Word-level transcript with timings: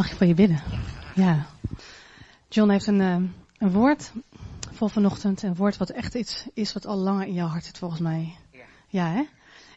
Mag 0.00 0.10
ik 0.10 0.16
voor 0.16 0.26
je 0.26 0.34
bidden? 0.34 0.62
Ja. 1.14 1.46
John 2.48 2.70
heeft 2.70 2.86
een, 2.86 3.00
uh, 3.00 3.14
een 3.58 3.70
woord 3.70 4.12
voor 4.72 4.90
vanochtend. 4.90 5.42
Een 5.42 5.54
woord 5.54 5.76
wat 5.76 5.90
echt 5.90 6.14
iets 6.14 6.46
is 6.54 6.72
wat 6.72 6.86
al 6.86 6.96
langer 6.96 7.26
in 7.26 7.32
jouw 7.32 7.46
hart 7.46 7.64
zit, 7.64 7.78
volgens 7.78 8.00
mij. 8.00 8.36
Ja, 8.50 8.64
ja 8.88 9.12
hè? 9.12 9.24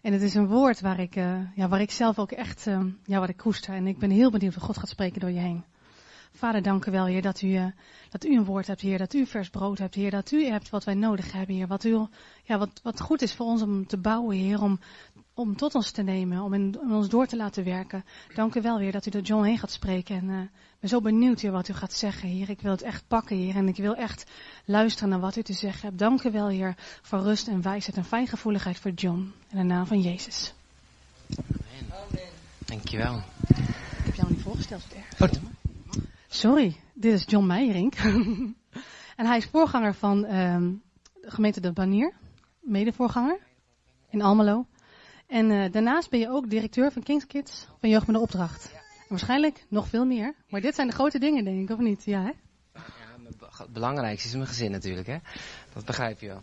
En 0.01 0.13
het 0.13 0.21
is 0.21 0.35
een 0.35 0.47
woord 0.47 0.81
waar 0.81 0.99
ik, 0.99 1.15
uh, 1.15 1.37
ja, 1.55 1.67
waar 1.67 1.81
ik 1.81 1.91
zelf 1.91 2.19
ook 2.19 2.31
echt, 2.31 2.67
uh, 2.67 2.79
ja, 3.05 3.19
wat 3.19 3.29
ik 3.29 3.37
koester. 3.37 3.73
En 3.73 3.87
ik 3.87 3.97
ben 3.97 4.09
heel 4.09 4.31
benieuwd 4.31 4.53
wat 4.55 4.63
God 4.63 4.77
gaat 4.77 4.89
spreken 4.89 5.19
door 5.19 5.31
je 5.31 5.39
heen. 5.39 5.63
Vader, 6.35 6.61
dank 6.61 6.85
u 6.85 6.91
wel, 6.91 7.05
Heer, 7.05 7.21
dat 7.21 7.41
u, 7.41 7.47
uh, 7.47 7.65
dat 8.09 8.25
u 8.25 8.35
een 8.35 8.45
woord 8.45 8.67
hebt, 8.67 8.81
Heer, 8.81 8.97
dat 8.97 9.13
u 9.13 9.25
vers 9.25 9.49
brood 9.49 9.77
hebt, 9.77 9.95
Heer, 9.95 10.11
dat 10.11 10.31
u 10.31 10.45
hebt 10.45 10.69
wat 10.69 10.83
wij 10.83 10.93
nodig 10.93 11.31
hebben, 11.31 11.55
Heer. 11.55 11.67
Wat, 11.67 11.83
u, 11.83 12.07
ja, 12.43 12.57
wat, 12.57 12.79
wat 12.83 13.01
goed 13.01 13.21
is 13.21 13.33
voor 13.33 13.45
ons 13.45 13.61
om 13.61 13.87
te 13.87 13.97
bouwen, 13.97 14.37
Heer, 14.37 14.61
om, 14.61 14.79
om 15.33 15.55
tot 15.55 15.75
ons 15.75 15.91
te 15.91 16.01
nemen, 16.01 16.41
om, 16.41 16.53
in, 16.53 16.79
om 16.79 16.93
ons 16.93 17.09
door 17.09 17.25
te 17.25 17.35
laten 17.35 17.63
werken. 17.63 18.05
Dank 18.33 18.55
u 18.55 18.61
wel, 18.61 18.79
Heer, 18.79 18.91
dat 18.91 19.05
u 19.05 19.09
door 19.09 19.21
John 19.21 19.43
heen 19.43 19.57
gaat 19.57 19.71
spreken. 19.71 20.15
En 20.15 20.25
uh, 20.29 20.41
ben 20.79 20.89
zo 20.89 21.01
benieuwd, 21.01 21.41
Heer, 21.41 21.51
wat 21.51 21.67
u 21.67 21.73
gaat 21.73 21.93
zeggen, 21.93 22.29
Heer. 22.29 22.49
Ik 22.49 22.61
wil 22.61 22.71
het 22.71 22.81
echt 22.81 23.03
pakken, 23.07 23.37
Heer, 23.37 23.55
en 23.55 23.67
ik 23.67 23.77
wil 23.77 23.95
echt 23.95 24.25
luisteren 24.65 25.09
naar 25.09 25.19
wat 25.19 25.35
u 25.35 25.43
te 25.43 25.53
zeggen 25.53 25.87
hebt. 25.87 25.99
Dank 25.99 26.23
u 26.23 26.31
wel, 26.31 26.47
Heer, 26.47 26.75
voor 27.01 27.19
rust 27.19 27.47
en 27.47 27.61
wijsheid 27.61 27.97
en 27.97 28.05
fijngevoeligheid 28.05 28.79
voor 28.79 28.91
John. 28.91 29.33
In 29.49 29.57
de 29.57 29.63
naam 29.63 29.85
van 29.85 30.01
Jezus. 30.01 30.53
Amen. 31.89 32.23
Dankjewel. 32.65 33.21
Ik 33.47 34.05
heb 34.05 34.15
jou 34.15 34.29
niet 34.29 34.41
voorgesteld, 34.41 34.83
het 34.83 35.29
erg. 35.29 35.39
Sorry, 36.33 36.75
dit 36.93 37.13
is 37.13 37.23
John 37.27 37.45
Meijering. 37.45 37.93
en 39.17 39.25
hij 39.25 39.37
is 39.37 39.45
voorganger 39.45 39.93
van 39.93 40.25
um, 40.35 40.81
de 41.21 41.31
gemeente 41.31 41.61
De 41.61 41.71
Banier, 41.71 42.13
medevoorganger 42.59 43.39
in 44.09 44.21
Almelo. 44.21 44.65
En 45.27 45.49
uh, 45.49 45.71
daarnaast 45.71 46.09
ben 46.09 46.19
je 46.19 46.29
ook 46.29 46.49
directeur 46.49 46.91
van 46.91 47.03
Kings 47.03 47.27
Kids 47.27 47.67
van 47.79 47.89
Jeugd 47.89 48.07
met 48.07 48.15
de 48.15 48.21
Opdracht. 48.21 48.71
En 48.73 49.05
waarschijnlijk 49.09 49.65
nog 49.69 49.87
veel 49.87 50.05
meer. 50.05 50.35
Maar 50.49 50.61
dit 50.61 50.75
zijn 50.75 50.87
de 50.87 50.93
grote 50.93 51.19
dingen, 51.19 51.43
denk 51.43 51.69
ik, 51.69 51.75
of 51.75 51.79
niet? 51.79 52.03
Ja, 52.05 52.21
hè? 52.21 52.31
Ja, 52.73 52.81
het 53.57 53.73
belangrijkste 53.73 54.27
is 54.27 54.33
mijn 54.33 54.47
gezin 54.47 54.71
natuurlijk, 54.71 55.07
hè? 55.07 55.17
Dat 55.73 55.85
begrijp 55.85 56.19
je 56.19 56.27
wel. 56.27 56.41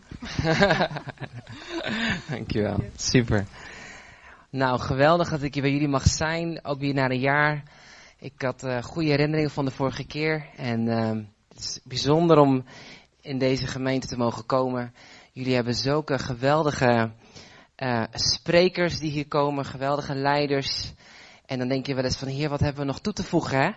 Dankjewel. 2.37 2.83
Super. 2.95 3.45
Nou, 4.49 4.79
geweldig 4.79 5.29
dat 5.29 5.41
ik 5.41 5.53
hier 5.53 5.63
bij 5.63 5.71
jullie 5.71 5.87
mag 5.87 6.07
zijn. 6.07 6.65
Ook 6.65 6.79
weer 6.79 6.93
na 6.93 7.09
een 7.09 7.19
jaar. 7.19 7.63
Ik 8.21 8.41
had 8.41 8.63
uh, 8.63 8.83
goede 8.83 9.09
herinneringen 9.09 9.51
van 9.51 9.65
de 9.65 9.71
vorige 9.71 10.05
keer. 10.05 10.45
En 10.55 10.87
uh, 10.87 11.09
het 11.47 11.59
is 11.59 11.79
bijzonder 11.83 12.37
om 12.37 12.63
in 13.21 13.37
deze 13.37 13.67
gemeente 13.67 14.07
te 14.07 14.17
mogen 14.17 14.45
komen. 14.45 14.93
Jullie 15.31 15.55
hebben 15.55 15.73
zulke 15.73 16.19
geweldige 16.19 17.11
uh, 17.77 18.03
sprekers 18.11 18.99
die 18.99 19.11
hier 19.11 19.27
komen, 19.27 19.65
geweldige 19.65 20.15
leiders. 20.15 20.93
En 21.45 21.59
dan 21.59 21.67
denk 21.67 21.85
je 21.85 21.95
wel 21.95 22.03
eens 22.03 22.17
van, 22.17 22.27
hier, 22.27 22.49
wat 22.49 22.59
hebben 22.59 22.81
we 22.81 22.87
nog 22.87 22.99
toe 22.99 23.13
te 23.13 23.23
voegen, 23.23 23.59
hè? 23.59 23.71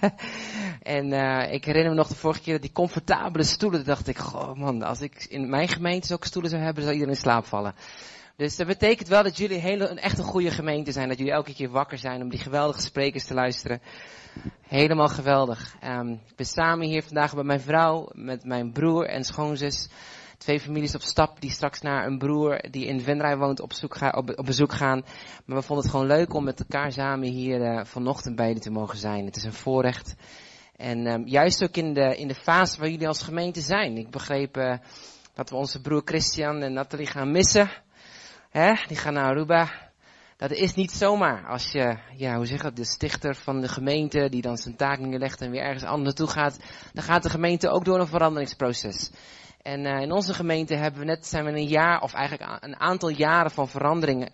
en 0.96 1.12
uh, 1.12 1.52
ik 1.52 1.64
herinner 1.64 1.90
me 1.90 1.96
nog 1.96 2.08
de 2.08 2.14
vorige 2.14 2.40
keer 2.40 2.52
dat 2.52 2.62
die 2.62 2.72
comfortabele 2.72 3.44
stoelen, 3.44 3.84
dacht 3.84 4.08
ik, 4.08 4.18
goh 4.18 4.54
man, 4.54 4.82
als 4.82 5.00
ik 5.00 5.24
in 5.24 5.50
mijn 5.50 5.68
gemeente 5.68 6.06
zulke 6.06 6.26
stoelen 6.26 6.50
zou 6.50 6.62
hebben, 6.62 6.82
zou 6.82 6.94
iedereen 6.94 7.14
in 7.14 7.20
slaap 7.20 7.44
vallen. 7.44 7.74
Dus 8.36 8.56
dat 8.56 8.66
betekent 8.66 9.08
wel 9.08 9.22
dat 9.22 9.36
jullie 9.36 9.58
hele, 9.58 9.88
een 9.88 9.98
echt 9.98 10.18
een 10.18 10.24
goede 10.24 10.50
gemeente 10.50 10.92
zijn. 10.92 11.08
Dat 11.08 11.18
jullie 11.18 11.32
elke 11.32 11.54
keer 11.54 11.70
wakker 11.70 11.98
zijn 11.98 12.22
om 12.22 12.28
die 12.28 12.38
geweldige 12.38 12.80
sprekers 12.80 13.24
te 13.24 13.34
luisteren. 13.34 13.80
Helemaal 14.62 15.08
geweldig. 15.08 15.76
Um, 15.84 16.10
ik 16.12 16.36
ben 16.36 16.46
samen 16.46 16.86
hier 16.86 17.02
vandaag 17.02 17.34
bij 17.34 17.44
mijn 17.44 17.60
vrouw, 17.60 18.08
met 18.12 18.44
mijn 18.44 18.72
broer 18.72 19.06
en 19.06 19.24
schoonzus. 19.24 19.88
Twee 20.38 20.60
families 20.60 20.94
op 20.94 21.02
stap 21.02 21.40
die 21.40 21.50
straks 21.50 21.80
naar 21.80 22.06
een 22.06 22.18
broer 22.18 22.64
die 22.70 22.86
in 22.86 23.00
Venray 23.00 23.36
woont 23.36 23.60
op, 23.60 23.72
op, 24.14 24.42
bezoek 24.44 24.72
gaan. 24.72 25.04
Maar 25.44 25.56
we 25.56 25.62
vonden 25.62 25.84
het 25.84 25.94
gewoon 25.94 26.06
leuk 26.06 26.34
om 26.34 26.44
met 26.44 26.60
elkaar 26.60 26.92
samen 26.92 27.28
hier 27.28 27.60
uh, 27.60 27.84
vanochtend 27.84 28.36
bij 28.36 28.46
jullie 28.46 28.62
te 28.62 28.70
mogen 28.70 28.98
zijn. 28.98 29.24
Het 29.24 29.36
is 29.36 29.44
een 29.44 29.52
voorrecht. 29.52 30.14
En 30.76 31.06
um, 31.06 31.26
juist 31.26 31.62
ook 31.62 31.76
in 31.76 31.94
de, 31.94 32.16
in 32.16 32.28
de 32.28 32.34
fase 32.34 32.78
waar 32.78 32.88
jullie 32.88 33.08
als 33.08 33.22
gemeente 33.22 33.60
zijn. 33.60 33.96
Ik 33.96 34.10
begreep 34.10 34.56
uh, 34.56 34.74
dat 35.34 35.50
we 35.50 35.56
onze 35.56 35.80
broer 35.80 36.02
Christian 36.04 36.62
en 36.62 36.72
Nathalie 36.72 37.06
gaan 37.06 37.30
missen. 37.30 37.70
Hè? 38.52 38.72
Die 38.86 38.96
gaan 38.96 39.12
naar 39.12 39.24
Aruba. 39.24 39.70
Dat 40.36 40.50
is 40.50 40.74
niet 40.74 40.90
zomaar 40.90 41.46
als 41.46 41.72
je, 41.72 41.96
ja, 42.16 42.36
hoe 42.36 42.46
zeg 42.46 42.62
het, 42.62 42.76
de 42.76 42.84
stichter 42.84 43.34
van 43.34 43.60
de 43.60 43.68
gemeente 43.68 44.28
die 44.28 44.42
dan 44.42 44.56
zijn 44.56 44.76
taak 44.76 44.98
neerlegt 44.98 45.40
en 45.40 45.50
weer 45.50 45.62
ergens 45.62 45.84
anders 45.84 46.02
naartoe 46.02 46.34
gaat. 46.34 46.58
Dan 46.92 47.02
gaat 47.02 47.22
de 47.22 47.30
gemeente 47.30 47.68
ook 47.68 47.84
door 47.84 48.00
een 48.00 48.06
veranderingsproces. 48.06 49.10
En 49.62 49.84
uh, 49.84 50.00
in 50.00 50.12
onze 50.12 50.34
gemeente 50.34 50.74
hebben 50.74 51.00
we 51.00 51.06
net, 51.06 51.26
zijn 51.26 51.44
we 51.44 51.50
een 51.50 51.66
jaar, 51.66 52.00
of 52.00 52.12
eigenlijk 52.12 52.64
een 52.64 52.80
aantal 52.80 53.08
jaren 53.08 53.50
van 53.50 53.68
veranderingen, 53.68 54.32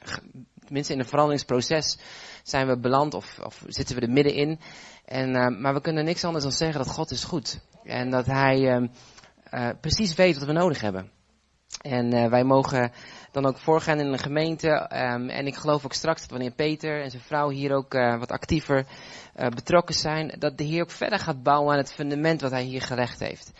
tenminste 0.64 0.92
in 0.92 0.98
een 0.98 1.04
veranderingsproces, 1.04 1.98
zijn 2.42 2.66
we 2.66 2.78
beland 2.78 3.14
of, 3.14 3.38
of 3.38 3.62
zitten 3.66 3.96
we 3.96 4.02
er 4.02 4.10
middenin. 4.10 4.60
En, 5.04 5.36
uh, 5.36 5.60
maar 5.60 5.74
we 5.74 5.80
kunnen 5.80 6.04
niks 6.04 6.24
anders 6.24 6.44
dan 6.44 6.52
zeggen 6.52 6.84
dat 6.84 6.92
God 6.92 7.10
is 7.10 7.24
goed. 7.24 7.60
En 7.84 8.10
dat 8.10 8.26
Hij 8.26 8.88
uh, 9.50 9.68
precies 9.80 10.14
weet 10.14 10.38
wat 10.38 10.46
we 10.46 10.52
nodig 10.52 10.80
hebben. 10.80 11.17
En 11.78 12.14
uh, 12.14 12.26
wij 12.26 12.44
mogen 12.44 12.92
dan 13.32 13.46
ook 13.46 13.58
voorgaan 13.58 14.00
in 14.00 14.06
een 14.06 14.18
gemeente. 14.18 14.68
Um, 14.68 15.28
en 15.28 15.46
ik 15.46 15.54
geloof 15.54 15.84
ook 15.84 15.92
straks 15.92 16.20
dat 16.20 16.30
wanneer 16.30 16.50
Peter 16.50 17.02
en 17.02 17.10
zijn 17.10 17.22
vrouw 17.22 17.48
hier 17.50 17.74
ook 17.74 17.94
uh, 17.94 18.18
wat 18.18 18.30
actiever 18.30 18.86
uh, 19.36 19.46
betrokken 19.48 19.94
zijn, 19.94 20.34
dat 20.38 20.58
de 20.58 20.64
Heer 20.64 20.82
ook 20.82 20.90
verder 20.90 21.18
gaat 21.18 21.42
bouwen 21.42 21.72
aan 21.72 21.78
het 21.78 21.92
fundament 21.92 22.40
wat 22.40 22.50
hij 22.50 22.62
hier 22.62 22.82
gelegd 22.82 23.20
heeft. 23.20 23.52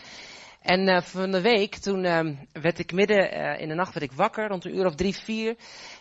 En 0.61 1.03
van 1.03 1.31
de 1.31 1.41
week, 1.41 1.75
toen 1.75 2.03
uh, 2.03 2.19
werd 2.51 2.79
ik 2.79 2.91
midden 2.91 3.31
in 3.59 3.67
de 3.67 3.75
nacht 3.75 3.93
werd 3.93 4.11
ik 4.11 4.17
wakker, 4.17 4.47
rond 4.47 4.65
een 4.65 4.75
uur 4.75 4.85
of 4.85 4.95
drie, 4.95 5.15
vier. 5.15 5.55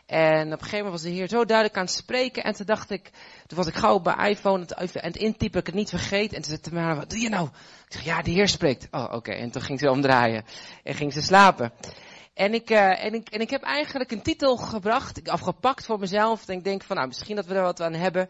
En 0.07 0.47
op 0.47 0.53
een 0.53 0.59
gegeven 0.59 0.77
moment 0.77 0.93
was 0.93 1.03
de 1.03 1.17
Heer 1.17 1.29
zo 1.29 1.45
duidelijk 1.45 1.77
aan 1.77 1.85
het 1.85 1.95
spreken. 1.95 2.43
En 2.43 2.53
toen 2.53 2.67
dacht 2.67 2.91
ik, 2.91 3.11
toen 3.47 3.59
was 3.59 3.67
ik 3.67 3.75
gauw 3.75 4.01
bij 4.01 4.31
iPhone 4.31 4.67
en 4.67 4.89
het 4.93 5.17
intypen, 5.17 5.61
ik 5.61 5.67
het 5.67 5.75
niet 5.75 5.89
vergeten. 5.89 6.37
En 6.37 6.43
toen 6.43 6.51
zei 6.51 6.61
Tamara, 6.61 6.97
wat 6.97 7.11
doe 7.11 7.21
je 7.21 7.29
nou? 7.29 7.49
Ik 7.87 7.93
zeg, 7.93 8.05
ja, 8.05 8.23
de 8.23 8.31
Heer 8.31 8.49
spreekt. 8.49 8.89
Oh, 8.91 9.13
oké. 9.13 9.33
En 9.33 9.51
toen 9.51 9.63
ging 9.63 9.79
ze 9.79 9.91
omdraaien 9.91 10.45
en 10.83 10.95
ging 10.95 11.13
ze 11.13 11.23
slapen. 11.23 11.73
En 12.39 12.55
ik, 12.55 12.71
uh, 12.71 13.05
en, 13.05 13.15
ik, 13.15 13.29
en 13.29 13.41
ik 13.41 13.51
heb 13.51 13.63
eigenlijk 13.63 14.11
een 14.11 14.23
titel 14.23 14.57
gebracht, 14.57 15.29
afgepakt 15.29 15.85
voor 15.85 15.99
mezelf. 15.99 16.49
En 16.49 16.57
ik 16.57 16.65
denk 16.65 16.83
van, 16.83 16.97
nou, 16.97 17.09
misschien 17.09 17.37
dat 17.37 17.47
we 17.47 17.55
er 17.55 17.63
wat 17.63 17.81
aan 17.81 17.95
hebben. 17.95 18.29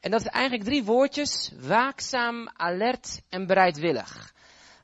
En 0.00 0.10
dat 0.10 0.20
is 0.20 0.26
eigenlijk 0.26 0.64
drie 0.64 0.84
woordjes. 0.84 1.52
Waakzaam, 1.60 2.48
alert 2.56 3.22
en 3.28 3.46
bereidwillig. 3.46 4.34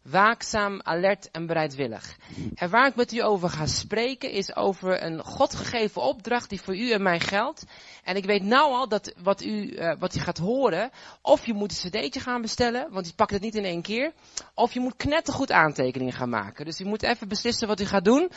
Waakzaam, 0.02 0.80
alert 0.82 1.30
en 1.30 1.46
bereidwillig. 1.46 2.16
En 2.54 2.70
waar 2.70 2.86
ik 2.86 2.94
met 2.94 3.12
u 3.12 3.22
over 3.22 3.48
ga 3.48 3.66
spreken 3.66 4.30
is 4.30 4.56
over 4.56 5.02
een 5.02 5.24
Godgegeven 5.24 6.02
opdracht 6.02 6.48
die 6.48 6.60
voor 6.60 6.76
u 6.76 6.90
en 6.90 7.02
mij 7.02 7.20
geldt. 7.20 7.64
En 8.04 8.16
ik 8.16 8.24
weet 8.24 8.42
nou 8.42 8.72
al 8.72 8.88
dat 8.88 9.14
wat 9.22 9.42
u, 9.42 9.70
uh, 9.70 9.94
wat 9.98 10.14
u 10.14 10.20
gaat 10.20 10.38
horen, 10.38 10.90
of 11.20 11.46
je 11.46 11.54
moet 11.54 11.82
een 11.84 11.90
cd'tje 11.90 12.20
gaan 12.20 12.42
bestellen, 12.42 12.92
want 12.92 13.06
je 13.06 13.14
pakt 13.14 13.30
het 13.30 13.42
niet 13.42 13.54
in 13.54 13.64
één 13.64 13.82
keer. 13.82 14.12
Of 14.54 14.72
je 14.72 14.80
moet 14.80 14.96
knettergoed 14.96 15.52
aantekeningen 15.52 16.12
gaan 16.14 16.30
maken. 16.30 16.64
Dus 16.64 16.80
u 16.80 16.84
moet 16.84 17.02
even 17.02 17.28
beslissen 17.28 17.68
wat 17.68 17.80
u 17.80 17.84
gaat 17.84 18.04
doen. 18.04 18.30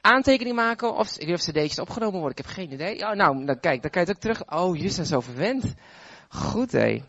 Aantekening 0.00 0.56
maken, 0.56 0.94
of, 0.94 1.16
ik 1.16 1.26
weet 1.26 1.36
of 1.36 1.40
cd'tjes 1.40 1.78
opgenomen 1.78 2.20
worden, 2.20 2.38
ik 2.38 2.44
heb 2.44 2.54
geen 2.54 2.72
idee. 2.72 3.06
Oh, 3.06 3.12
nou, 3.12 3.44
dan 3.44 3.60
kijk, 3.60 3.82
dan 3.82 3.90
kan 3.90 4.02
je 4.02 4.08
het 4.08 4.16
ook 4.16 4.22
terug. 4.22 4.52
Oh, 4.52 4.74
jullie 4.76 4.90
zijn 4.90 5.06
zo 5.06 5.20
verwend. 5.20 5.74
Goed 6.28 6.72
hé. 6.72 7.02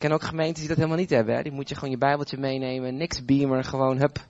Ken 0.00 0.12
ook 0.12 0.22
gemeentes 0.22 0.58
die 0.58 0.68
dat 0.68 0.76
helemaal 0.76 0.98
niet 0.98 1.10
hebben. 1.10 1.34
Hè? 1.34 1.42
Die 1.42 1.52
moet 1.52 1.68
je 1.68 1.74
gewoon 1.74 1.90
je 1.90 1.98
Bijbeltje 1.98 2.38
meenemen. 2.38 2.96
Niks 2.96 3.24
beamer, 3.24 3.64
gewoon 3.64 3.98
hup. 3.98 4.26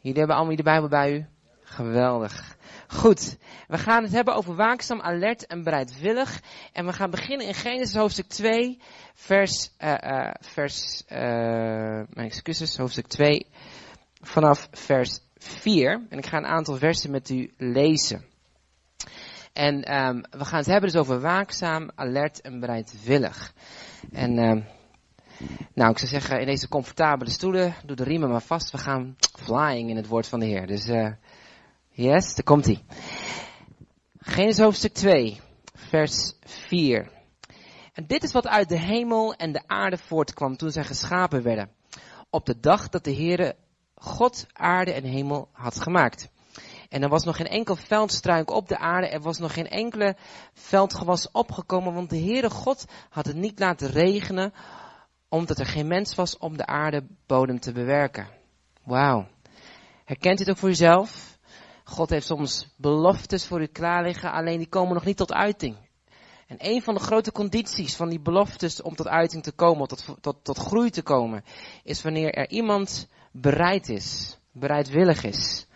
Jullie 0.00 0.18
hebben 0.18 0.36
allemaal 0.36 0.56
de 0.56 0.62
Bijbel 0.62 0.88
bij 0.88 1.12
u. 1.12 1.26
Geweldig. 1.62 2.56
Goed, 2.86 3.36
we 3.68 3.78
gaan 3.78 4.02
het 4.02 4.12
hebben 4.12 4.34
over 4.34 4.54
waakzaam, 4.54 5.00
alert 5.00 5.46
en 5.46 5.62
bereidwillig. 5.62 6.40
En 6.72 6.86
we 6.86 6.92
gaan 6.92 7.10
beginnen 7.10 7.46
in 7.46 7.54
Genesis 7.54 7.94
hoofdstuk 7.94 8.26
2, 8.26 8.78
vers, 9.14 9.70
uh, 9.78 9.94
uh, 10.04 10.30
vers, 10.40 11.02
uh, 11.08 11.18
mijn 12.08 12.28
excuses, 12.28 12.76
hoofdstuk 12.76 13.06
2, 13.06 13.46
vanaf 14.20 14.68
vers 14.70 15.20
4. 15.36 16.06
En 16.08 16.18
ik 16.18 16.26
ga 16.26 16.36
een 16.36 16.46
aantal 16.46 16.76
versen 16.76 17.10
met 17.10 17.30
u 17.30 17.52
lezen. 17.56 18.24
En 19.52 20.04
um, 20.04 20.24
we 20.30 20.44
gaan 20.44 20.58
het 20.58 20.66
hebben 20.66 20.90
dus 20.90 21.00
over 21.00 21.20
waakzaam, 21.20 21.90
alert 21.94 22.40
en 22.40 22.60
bereidwillig. 22.60 23.52
En 24.10 24.38
uh, 24.38 24.64
nou, 25.74 25.90
ik 25.90 25.98
zou 25.98 26.10
zeggen, 26.10 26.40
in 26.40 26.46
deze 26.46 26.68
comfortabele 26.68 27.30
stoelen, 27.30 27.74
doe 27.84 27.96
de 27.96 28.04
riemen 28.04 28.28
maar 28.28 28.42
vast. 28.42 28.70
We 28.70 28.78
gaan 28.78 29.16
flying 29.38 29.90
in 29.90 29.96
het 29.96 30.06
woord 30.06 30.26
van 30.26 30.40
de 30.40 30.46
Heer. 30.46 30.66
Dus 30.66 30.88
uh, 30.88 31.12
yes, 31.90 32.34
daar 32.34 32.44
komt 32.44 32.64
hij. 32.64 32.84
Genesis 34.18 34.64
hoofdstuk 34.64 34.92
2, 34.92 35.40
vers 35.74 36.32
4. 36.44 37.10
En 37.92 38.06
dit 38.06 38.22
is 38.22 38.32
wat 38.32 38.46
uit 38.48 38.68
de 38.68 38.78
hemel 38.78 39.34
en 39.34 39.52
de 39.52 39.62
aarde 39.66 39.98
voortkwam 39.98 40.56
toen 40.56 40.70
zij 40.70 40.84
geschapen 40.84 41.42
werden. 41.42 41.70
Op 42.30 42.46
de 42.46 42.60
dag 42.60 42.88
dat 42.88 43.04
de 43.04 43.14
Heere 43.14 43.56
God 43.94 44.46
aarde 44.52 44.92
en 44.92 45.04
hemel 45.04 45.48
had 45.52 45.80
gemaakt. 45.80 46.28
En 46.92 47.02
er 47.02 47.08
was 47.08 47.24
nog 47.24 47.36
geen 47.36 47.48
enkel 47.48 47.76
veldstruik 47.76 48.50
op 48.50 48.68
de 48.68 48.78
aarde. 48.78 49.08
Er 49.08 49.20
was 49.20 49.38
nog 49.38 49.52
geen 49.52 49.68
enkele 49.68 50.16
veldgewas 50.54 51.30
opgekomen. 51.30 51.94
Want 51.94 52.10
de 52.10 52.18
Heere 52.18 52.50
God 52.50 52.84
had 53.10 53.26
het 53.26 53.36
niet 53.36 53.58
laten 53.58 53.90
regenen. 53.90 54.52
Omdat 55.28 55.58
er 55.58 55.66
geen 55.66 55.86
mens 55.86 56.14
was 56.14 56.38
om 56.38 56.56
de 56.56 56.66
aardebodem 56.66 57.60
te 57.60 57.72
bewerken. 57.72 58.28
Wauw. 58.84 59.26
Herkent 60.04 60.38
u 60.38 60.42
het 60.42 60.50
ook 60.50 60.58
voor 60.58 60.68
uzelf? 60.68 61.38
God 61.84 62.10
heeft 62.10 62.26
soms 62.26 62.68
beloftes 62.76 63.46
voor 63.46 63.60
u 63.60 63.66
klaar 63.66 64.02
liggen. 64.02 64.32
Alleen 64.32 64.58
die 64.58 64.68
komen 64.68 64.94
nog 64.94 65.04
niet 65.04 65.16
tot 65.16 65.32
uiting. 65.32 65.76
En 66.46 66.56
een 66.58 66.82
van 66.82 66.94
de 66.94 67.00
grote 67.00 67.32
condities 67.32 67.96
van 67.96 68.08
die 68.08 68.20
beloftes 68.20 68.82
om 68.82 68.94
tot 68.94 69.08
uiting 69.08 69.42
te 69.42 69.52
komen, 69.52 69.88
tot, 69.88 70.04
tot, 70.20 70.36
tot 70.42 70.58
groei 70.58 70.90
te 70.90 71.02
komen, 71.02 71.44
is 71.82 72.02
wanneer 72.02 72.34
er 72.34 72.48
iemand 72.48 73.08
bereid 73.30 73.88
is, 73.88 74.38
bereidwillig 74.50 75.24
is, 75.24 75.66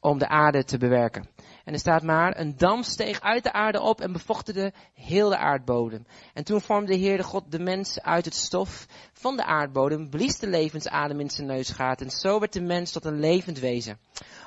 om 0.00 0.18
de 0.18 0.28
aarde 0.28 0.64
te 0.64 0.78
bewerken. 0.78 1.28
En 1.64 1.72
er 1.72 1.78
staat 1.78 2.02
maar, 2.02 2.38
een 2.38 2.56
dam 2.56 2.82
steeg 2.82 3.20
uit 3.20 3.42
de 3.42 3.52
aarde 3.52 3.80
op 3.80 4.00
en 4.00 4.12
bevochtigde 4.12 4.72
heel 4.94 5.28
de 5.28 5.36
aardbodem. 5.36 6.06
En 6.34 6.44
toen 6.44 6.60
vormde 6.60 6.92
de 6.92 6.98
Heerde 6.98 7.22
God 7.22 7.52
de 7.52 7.58
mens 7.58 8.00
uit 8.00 8.24
het 8.24 8.34
stof 8.34 8.86
van 9.12 9.36
de 9.36 9.44
aardbodem, 9.44 10.10
blies 10.10 10.38
de 10.38 10.48
levensadem 10.48 11.20
in 11.20 11.30
zijn 11.30 11.46
neusgaat 11.46 12.00
en 12.00 12.10
zo 12.10 12.38
werd 12.38 12.52
de 12.52 12.60
mens 12.60 12.92
tot 12.92 13.04
een 13.04 13.20
levend 13.20 13.58
wezen. 13.58 13.98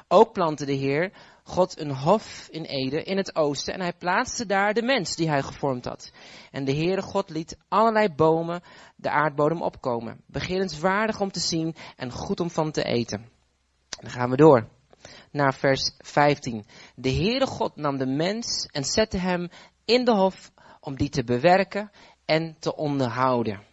Ook 0.08 0.34
plantte 0.34 0.66
de 0.66 0.74
Heer 0.74 1.12
God 1.44 1.80
een 1.80 1.96
hof 1.96 2.48
in 2.52 2.64
Ede 2.64 3.04
in 3.04 3.18
het 3.18 3.36
oosten 3.36 3.74
en 3.74 3.82
hij 3.82 3.94
plaatste 3.94 4.46
daar 4.46 4.74
de 4.74 4.82
mens 4.82 5.16
die 5.16 5.30
hij 5.30 5.42
gevormd 5.42 5.86
had. 5.86 6.12
En 6.52 6.66
de 6.66 6.76
Heere 6.76 7.02
God 7.02 7.30
liet 7.30 7.58
allerlei 7.68 8.10
bomen 8.10 8.62
de 8.96 9.10
aardbodem 9.10 9.62
opkomen, 9.62 10.22
begeerenswaardig 10.28 11.22
om 11.22 11.32
te 11.32 11.40
zien 11.40 11.76
en 11.96 12.12
goed 12.12 12.40
om 12.40 12.50
van 12.50 12.72
te 12.72 12.84
eten. 12.84 13.30
Dan 14.02 14.12
gaan 14.12 14.30
we 14.30 14.36
door 14.36 14.73
naar 15.32 15.54
vers 15.54 15.92
15. 15.98 16.66
De 16.96 17.12
Heere 17.12 17.48
God 17.48 17.76
nam 17.76 17.98
de 17.98 18.06
mens 18.06 18.68
en 18.72 18.84
zette 18.84 19.18
hem 19.18 19.50
in 19.86 20.06
de 20.06 20.12
hof 20.12 20.52
om 20.80 20.96
die 20.96 21.10
te 21.10 21.24
bewerken 21.24 21.92
en 22.26 22.56
te 22.60 22.76
onderhouden. 22.76 23.72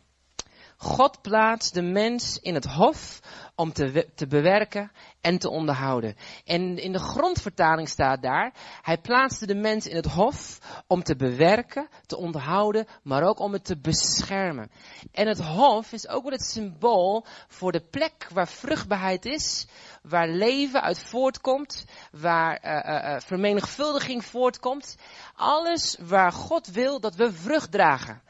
God 0.83 1.23
plaatst 1.23 1.75
de 1.75 1.83
mens 1.83 2.39
in 2.39 2.55
het 2.55 2.65
hof 2.65 3.21
om 3.55 3.73
te, 3.73 4.09
te 4.15 4.27
bewerken 4.27 4.93
en 5.21 5.39
te 5.39 5.51
onderhouden. 5.51 6.17
En 6.45 6.79
in 6.79 6.93
de 6.93 6.99
grondvertaling 6.99 7.89
staat 7.89 8.23
daar, 8.23 8.53
hij 8.83 8.99
plaatste 8.99 9.47
de 9.47 9.55
mens 9.55 9.87
in 9.87 9.97
het 9.97 10.07
hof 10.07 10.59
om 10.87 11.03
te 11.03 11.17
bewerken, 11.17 11.89
te 12.07 12.17
onderhouden, 12.17 12.87
maar 13.03 13.23
ook 13.23 13.39
om 13.39 13.53
het 13.53 13.65
te 13.65 13.79
beschermen. 13.79 14.71
En 15.13 15.27
het 15.27 15.41
hof 15.41 15.93
is 15.93 16.09
ook 16.09 16.23
wel 16.23 16.33
het 16.33 16.47
symbool 16.47 17.27
voor 17.49 17.73
de 17.73 17.85
plek 17.91 18.29
waar 18.33 18.49
vruchtbaarheid 18.49 19.25
is, 19.25 19.67
waar 20.03 20.29
leven 20.29 20.83
uit 20.83 21.05
voortkomt, 21.05 21.85
waar 22.13 22.61
uh, 22.65 23.13
uh, 23.13 23.21
vermenigvuldiging 23.21 24.25
voortkomt. 24.25 24.97
Alles 25.35 25.97
waar 26.01 26.33
God 26.33 26.67
wil 26.67 27.01
dat 27.01 27.15
we 27.15 27.33
vrucht 27.33 27.73
dragen. 27.73 28.23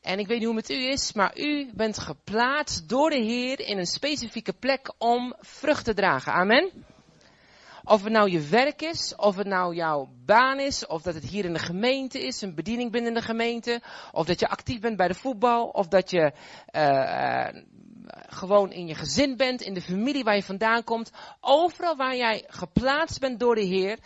En 0.00 0.18
ik 0.18 0.26
weet 0.26 0.38
niet 0.38 0.46
hoe 0.46 0.56
het 0.56 0.68
met 0.68 0.78
u 0.78 0.88
is, 0.88 1.12
maar 1.12 1.38
u 1.38 1.70
bent 1.74 1.98
geplaatst 1.98 2.88
door 2.88 3.10
de 3.10 3.22
Heer 3.22 3.60
in 3.60 3.78
een 3.78 3.86
specifieke 3.86 4.52
plek 4.52 4.92
om 4.98 5.34
vrucht 5.38 5.84
te 5.84 5.94
dragen. 5.94 6.32
Amen. 6.32 6.84
Of 7.84 8.02
het 8.02 8.12
nou 8.12 8.30
je 8.30 8.40
werk 8.40 8.82
is, 8.82 9.14
of 9.16 9.36
het 9.36 9.46
nou 9.46 9.74
jouw 9.74 10.08
baan 10.24 10.60
is, 10.60 10.86
of 10.86 11.02
dat 11.02 11.14
het 11.14 11.24
hier 11.24 11.44
in 11.44 11.52
de 11.52 11.58
gemeente 11.58 12.26
is, 12.26 12.40
een 12.40 12.54
bediening 12.54 12.92
binnen 12.92 13.14
de 13.14 13.22
gemeente, 13.22 13.82
of 14.12 14.26
dat 14.26 14.40
je 14.40 14.48
actief 14.48 14.80
bent 14.80 14.96
bij 14.96 15.08
de 15.08 15.14
voetbal, 15.14 15.68
of 15.68 15.88
dat 15.88 16.10
je 16.10 16.32
uh, 16.72 17.62
gewoon 18.26 18.72
in 18.72 18.86
je 18.86 18.94
gezin 18.94 19.36
bent, 19.36 19.60
in 19.60 19.74
de 19.74 19.82
familie 19.82 20.24
waar 20.24 20.34
je 20.34 20.42
vandaan 20.42 20.84
komt. 20.84 21.10
Overal 21.40 21.96
waar 21.96 22.16
jij 22.16 22.44
geplaatst 22.46 23.20
bent 23.20 23.40
door 23.40 23.54
de 23.54 23.64
Heer, 23.64 23.98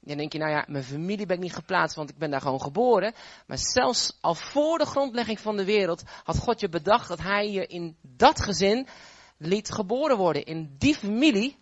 dan 0.00 0.16
denk 0.16 0.32
je, 0.32 0.38
nou 0.38 0.50
ja, 0.50 0.64
mijn 0.68 0.84
familie 0.84 1.26
ben 1.26 1.36
ik 1.36 1.42
niet 1.42 1.54
geplaatst, 1.54 1.96
want 1.96 2.10
ik 2.10 2.18
ben 2.18 2.30
daar 2.30 2.40
gewoon 2.40 2.60
geboren. 2.60 3.14
Maar 3.46 3.58
zelfs 3.58 4.18
al 4.20 4.34
voor 4.34 4.78
de 4.78 4.86
grondlegging 4.86 5.40
van 5.40 5.56
de 5.56 5.64
wereld 5.64 6.02
had 6.24 6.38
God 6.38 6.60
je 6.60 6.68
bedacht 6.68 7.08
dat 7.08 7.20
hij 7.20 7.50
je 7.50 7.66
in 7.66 7.96
dat 8.02 8.40
gezin 8.40 8.86
liet 9.36 9.70
geboren 9.70 10.16
worden. 10.16 10.44
In 10.44 10.74
die 10.78 10.94
familie, 10.94 11.56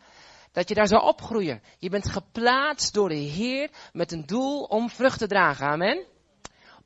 dat 0.53 0.69
je 0.69 0.75
daar 0.75 0.89
zou 0.89 1.03
opgroeien. 1.03 1.62
Je 1.79 1.89
bent 1.89 2.09
geplaatst 2.11 2.94
door 2.94 3.09
de 3.09 3.15
Heer 3.15 3.71
met 3.93 4.12
een 4.12 4.27
doel 4.27 4.62
om 4.62 4.91
vrucht 4.91 5.19
te 5.19 5.27
dragen. 5.27 5.67
Amen. 5.67 6.06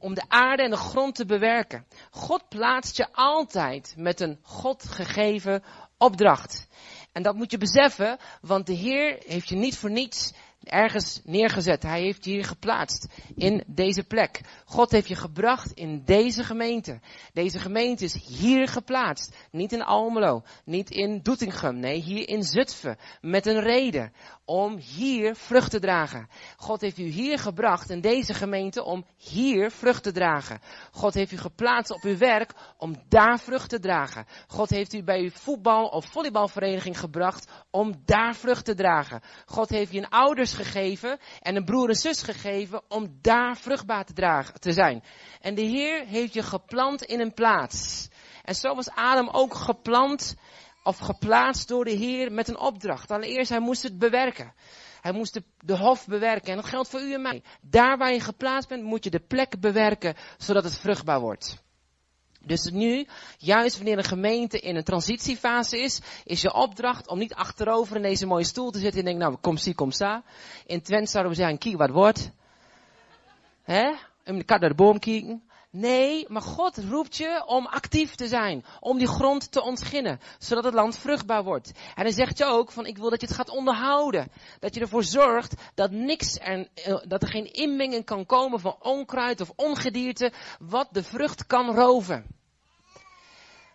Om 0.02 0.14
de 0.14 0.24
aarde 0.28 0.62
en 0.62 0.70
de 0.70 0.76
grond 0.76 1.14
te 1.14 1.26
bewerken. 1.26 1.86
God 2.10 2.48
plaatst 2.48 2.96
je 2.96 3.12
altijd 3.12 3.94
met 3.96 4.20
een 4.20 4.38
God 4.42 4.84
gegeven 4.88 5.62
opdracht. 5.98 6.66
En 7.12 7.22
dat 7.22 7.34
moet 7.34 7.50
je 7.50 7.58
beseffen, 7.58 8.18
want 8.40 8.66
de 8.66 8.72
Heer 8.72 9.18
heeft 9.26 9.48
je 9.48 9.56
niet 9.56 9.78
voor 9.78 9.90
niets 9.90 10.32
ergens 10.64 11.20
neergezet. 11.24 11.82
Hij 11.82 12.00
heeft 12.00 12.24
je 12.24 12.30
hier 12.30 12.44
geplaatst 12.44 13.06
in 13.36 13.64
deze 13.66 14.04
plek. 14.04 14.40
God 14.64 14.90
heeft 14.90 15.08
je 15.08 15.16
gebracht 15.16 15.72
in 15.72 16.02
deze 16.04 16.44
gemeente. 16.44 17.00
Deze 17.32 17.58
gemeente 17.58 18.04
is 18.04 18.26
hier 18.26 18.68
geplaatst. 18.68 19.36
Niet 19.50 19.72
in 19.72 19.82
Almelo, 19.82 20.42
niet 20.64 20.90
in 20.90 21.20
Doetinchem, 21.22 21.78
nee, 21.78 22.00
hier 22.00 22.28
in 22.28 22.42
Zutphen. 22.42 22.98
Met 23.20 23.46
een 23.46 23.60
reden 23.60 24.12
om 24.44 24.76
hier 24.76 25.36
vrucht 25.36 25.70
te 25.70 25.80
dragen. 25.80 26.28
God 26.56 26.80
heeft 26.80 26.98
u 26.98 27.04
hier 27.04 27.38
gebracht 27.38 27.90
in 27.90 28.00
deze 28.00 28.34
gemeente 28.34 28.84
om 28.84 29.04
hier 29.16 29.70
vrucht 29.70 30.02
te 30.02 30.12
dragen. 30.12 30.60
God 30.90 31.14
heeft 31.14 31.32
u 31.32 31.36
geplaatst 31.36 31.92
op 31.92 32.02
uw 32.02 32.16
werk 32.16 32.52
om 32.76 33.02
daar 33.08 33.40
vrucht 33.40 33.68
te 33.68 33.78
dragen. 33.78 34.26
God 34.46 34.70
heeft 34.70 34.92
u 34.92 35.02
bij 35.02 35.20
uw 35.20 35.30
voetbal- 35.30 35.86
of 35.86 36.04
volleybalvereniging 36.04 36.98
gebracht 36.98 37.50
om 37.70 38.02
daar 38.04 38.34
vrucht 38.34 38.64
te 38.64 38.74
dragen. 38.74 39.20
God 39.46 39.68
heeft 39.68 39.92
je 39.92 39.98
een 39.98 40.08
ouders 40.08 40.51
gegeven 40.54 41.18
en 41.40 41.56
een 41.56 41.64
broer 41.64 41.88
en 41.88 41.94
zus 41.94 42.22
gegeven 42.22 42.82
om 42.88 43.18
daar 43.20 43.56
vruchtbaar 43.56 44.04
te, 44.04 44.12
dragen, 44.12 44.60
te 44.60 44.72
zijn. 44.72 45.02
En 45.40 45.54
de 45.54 45.62
Heer 45.62 46.06
heeft 46.06 46.32
je 46.32 46.42
geplant 46.42 47.02
in 47.02 47.20
een 47.20 47.34
plaats. 47.34 48.08
En 48.42 48.54
zo 48.54 48.74
was 48.74 48.90
Adam 48.90 49.28
ook 49.28 49.54
geplant 49.54 50.34
of 50.82 50.98
geplaatst 50.98 51.68
door 51.68 51.84
de 51.84 51.90
Heer 51.90 52.32
met 52.32 52.48
een 52.48 52.58
opdracht. 52.58 53.10
Allereerst, 53.10 53.50
hij 53.50 53.60
moest 53.60 53.82
het 53.82 53.98
bewerken. 53.98 54.54
Hij 55.00 55.12
moest 55.12 55.34
de, 55.34 55.42
de, 55.58 55.76
hof 55.76 56.06
bewerken. 56.06 56.50
En 56.50 56.56
dat 56.56 56.66
geldt 56.66 56.88
voor 56.88 57.00
u 57.00 57.12
en 57.12 57.22
mij. 57.22 57.42
Daar 57.60 57.98
waar 57.98 58.12
je 58.12 58.20
geplaatst 58.20 58.68
bent, 58.68 58.82
moet 58.82 59.04
je 59.04 59.10
de 59.10 59.20
plek 59.20 59.60
bewerken, 59.60 60.14
zodat 60.36 60.64
het 60.64 60.78
vruchtbaar 60.78 61.20
wordt. 61.20 61.61
Dus 62.44 62.70
nu, 62.70 63.06
juist 63.38 63.76
wanneer 63.76 63.98
een 63.98 64.04
gemeente 64.04 64.58
in 64.58 64.76
een 64.76 64.84
transitiefase 64.84 65.78
is, 65.78 66.00
is 66.24 66.40
je 66.40 66.54
opdracht 66.54 67.08
om 67.08 67.18
niet 67.18 67.34
achterover 67.34 67.96
in 67.96 68.02
deze 68.02 68.26
mooie 68.26 68.44
stoel 68.44 68.70
te 68.70 68.78
zitten 68.78 68.98
en 68.98 69.04
denken, 69.04 69.22
nou, 69.22 69.36
kom 69.40 69.56
zie, 69.56 69.74
kom 69.74 69.90
sta. 69.90 70.22
In 70.66 70.82
Twente 70.82 71.10
zouden 71.10 71.32
we 71.32 71.38
zeggen, 71.38 71.58
kie 71.58 71.76
wat 71.76 71.90
wordt. 71.90 72.30
Hè? 73.62 73.92
In 74.24 74.38
de 74.38 74.44
kat 74.44 74.60
naar 74.60 74.68
de 74.68 74.74
boom 74.74 74.98
kijken. 74.98 75.42
Nee, 75.74 76.24
maar 76.28 76.42
God 76.42 76.76
roept 76.76 77.16
je 77.16 77.42
om 77.46 77.66
actief 77.66 78.14
te 78.14 78.26
zijn. 78.26 78.64
Om 78.80 78.98
die 78.98 79.06
grond 79.06 79.52
te 79.52 79.62
ontginnen. 79.62 80.20
Zodat 80.38 80.64
het 80.64 80.74
land 80.74 80.98
vruchtbaar 80.98 81.44
wordt. 81.44 81.72
En 81.94 82.02
hij 82.02 82.12
zegt 82.12 82.38
je 82.38 82.44
ook 82.44 82.70
van 82.70 82.86
ik 82.86 82.98
wil 82.98 83.10
dat 83.10 83.20
je 83.20 83.26
het 83.26 83.36
gaat 83.36 83.48
onderhouden. 83.48 84.30
Dat 84.58 84.74
je 84.74 84.80
ervoor 84.80 85.04
zorgt 85.04 85.54
dat 85.74 85.90
niks 85.90 86.38
er, 86.38 86.68
eh, 86.74 86.96
dat 87.08 87.22
er 87.22 87.28
geen 87.28 87.52
inmenging 87.52 88.04
kan 88.04 88.26
komen 88.26 88.60
van 88.60 88.76
onkruid 88.80 89.40
of 89.40 89.52
ongedierte. 89.56 90.32
Wat 90.58 90.88
de 90.90 91.02
vrucht 91.02 91.46
kan 91.46 91.74
roven. 91.74 92.41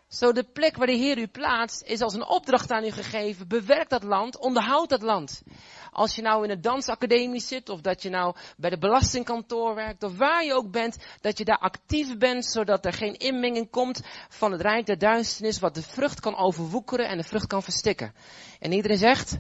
Zo 0.08 0.32
de 0.32 0.44
plek 0.44 0.78
waar 0.78 0.88
de 0.88 0.94
Heer 0.94 1.18
u 1.18 1.28
plaatst 1.28 1.84
is 1.84 2.02
als 2.02 2.14
een 2.14 2.28
opdracht 2.28 2.72
aan 2.72 2.84
u 2.84 2.92
gegeven. 2.92 3.48
Bewerk 3.48 3.90
dat 3.90 4.04
land, 4.04 4.38
onderhoud 4.38 4.90
dat 4.90 5.02
land. 5.02 5.44
Als 5.92 6.16
je 6.16 6.22
nou 6.22 6.44
in 6.44 6.50
een 6.50 6.62
dansacademie 6.62 7.40
zit, 7.40 7.70
of 7.70 7.82
dat 7.82 8.02
je 8.02 8.10
nou 8.10 8.36
bij 8.58 8.70
de 8.70 8.78
belastingkantoor 8.78 9.76
werkt, 9.76 10.04
of 10.04 10.18
waar 10.18 10.44
je 10.44 10.54
ook 10.54 10.72
bent, 10.72 10.98
dat 11.22 11.38
je 11.38 11.46
daar 11.46 11.58
actief 11.58 12.18
bent, 12.18 12.46
zodat 12.46 12.86
er 12.86 12.94
geen 12.94 13.14
inmenging 13.14 13.70
komt 13.70 14.02
van 14.30 14.52
het 14.52 14.62
rijk 14.62 14.86
der 14.86 14.98
duisternis, 14.98 15.60
wat 15.60 15.76
de 15.76 15.82
vrucht 15.82 16.20
kan 16.20 16.36
overwoekeren 16.36 17.08
en 17.08 17.18
de 17.18 17.24
vrucht 17.24 17.48
kan 17.48 17.64
verstikken. 17.64 18.14
En 18.60 18.72
iedereen 18.72 18.98
zegt, 18.98 19.38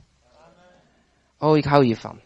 oh 1.38 1.57
ik 1.57 1.65
hou 1.65 1.86
hiervan. 1.86 2.21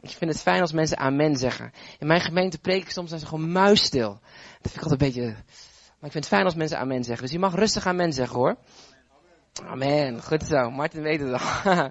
Ik 0.00 0.10
vind 0.10 0.32
het 0.32 0.42
fijn 0.42 0.60
als 0.60 0.72
mensen 0.72 0.98
amen 0.98 1.36
zeggen. 1.36 1.72
In 1.98 2.06
mijn 2.06 2.20
gemeente 2.20 2.58
preek 2.58 2.82
ik 2.82 2.90
soms 2.90 3.08
zijn 3.08 3.20
ze 3.20 3.26
gewoon 3.26 3.52
muisstil. 3.52 4.20
Dat 4.60 4.72
vind 4.72 4.76
ik 4.76 4.82
altijd 4.82 5.00
een 5.00 5.06
beetje, 5.06 5.36
maar 6.00 6.08
ik 6.08 6.12
vind 6.12 6.24
het 6.24 6.34
fijn 6.34 6.44
als 6.44 6.54
mensen 6.54 6.78
amen 6.78 7.04
zeggen. 7.04 7.22
Dus 7.22 7.32
je 7.32 7.38
mag 7.38 7.54
rustig 7.54 7.86
amen 7.86 8.12
zeggen 8.12 8.36
hoor. 8.36 8.56
Amen. 9.66 10.22
Goed 10.22 10.42
zo. 10.42 10.70
Martin 10.70 11.02
weet 11.02 11.20
het 11.20 11.32
al. 11.32 11.64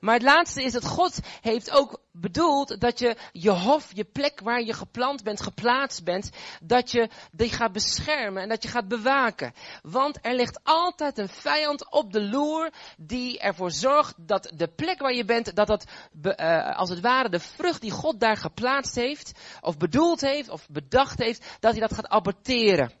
maar 0.00 0.14
het 0.14 0.22
laatste 0.22 0.62
is 0.62 0.72
dat 0.72 0.86
God 0.86 1.18
heeft 1.40 1.70
ook 1.70 2.00
bedoeld 2.12 2.80
dat 2.80 2.98
je 2.98 3.16
je 3.32 3.50
hof, 3.50 3.90
je 3.92 4.04
plek 4.04 4.40
waar 4.40 4.62
je 4.62 4.72
geplant 4.72 5.22
bent, 5.22 5.42
geplaatst 5.42 6.04
bent, 6.04 6.30
dat 6.62 6.90
je 6.90 7.08
die 7.32 7.50
gaat 7.50 7.72
beschermen 7.72 8.42
en 8.42 8.48
dat 8.48 8.62
je 8.62 8.68
gaat 8.68 8.88
bewaken. 8.88 9.52
Want 9.82 10.18
er 10.22 10.34
ligt 10.34 10.60
altijd 10.62 11.18
een 11.18 11.28
vijand 11.28 11.90
op 11.90 12.12
de 12.12 12.22
loer 12.22 12.70
die 12.96 13.38
ervoor 13.38 13.70
zorgt 13.70 14.14
dat 14.16 14.52
de 14.56 14.68
plek 14.68 14.98
waar 15.00 15.14
je 15.14 15.24
bent, 15.24 15.54
dat 15.56 15.66
dat 15.66 15.84
uh, 16.22 16.76
als 16.76 16.90
het 16.90 17.00
ware 17.00 17.28
de 17.28 17.40
vrucht 17.40 17.80
die 17.80 17.90
God 17.90 18.20
daar 18.20 18.36
geplaatst 18.36 18.94
heeft, 18.94 19.32
of 19.60 19.76
bedoeld 19.76 20.20
heeft, 20.20 20.48
of 20.48 20.68
bedacht 20.68 21.18
heeft, 21.18 21.56
dat 21.60 21.72
hij 21.72 21.80
dat 21.80 21.94
gaat 21.94 22.08
aborteren. 22.08 22.98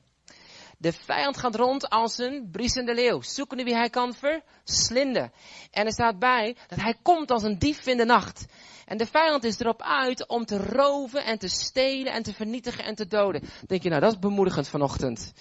De 0.80 0.92
vijand 0.92 1.36
gaat 1.36 1.54
rond 1.54 1.88
als 1.88 2.18
een 2.18 2.48
briesende 2.50 2.94
leeuw, 2.94 3.22
zoekende 3.22 3.64
wie 3.64 3.74
hij 3.74 3.90
kan 3.90 4.14
verslinden. 4.14 5.32
En 5.70 5.86
er 5.86 5.92
staat 5.92 6.18
bij 6.18 6.56
dat 6.68 6.80
hij 6.80 6.96
komt 7.02 7.30
als 7.30 7.42
een 7.42 7.58
dief 7.58 7.86
in 7.86 7.96
de 7.96 8.04
nacht. 8.04 8.46
En 8.86 8.98
de 8.98 9.06
vijand 9.06 9.44
is 9.44 9.60
erop 9.60 9.82
uit 9.82 10.28
om 10.28 10.44
te 10.44 10.56
roven 10.56 11.24
en 11.24 11.38
te 11.38 11.48
stelen 11.48 12.12
en 12.12 12.22
te 12.22 12.34
vernietigen 12.34 12.84
en 12.84 12.94
te 12.94 13.06
doden. 13.06 13.42
Denk 13.66 13.82
je, 13.82 13.88
nou 13.88 14.00
dat 14.00 14.12
is 14.12 14.18
bemoedigend 14.18 14.68
vanochtend. 14.68 15.32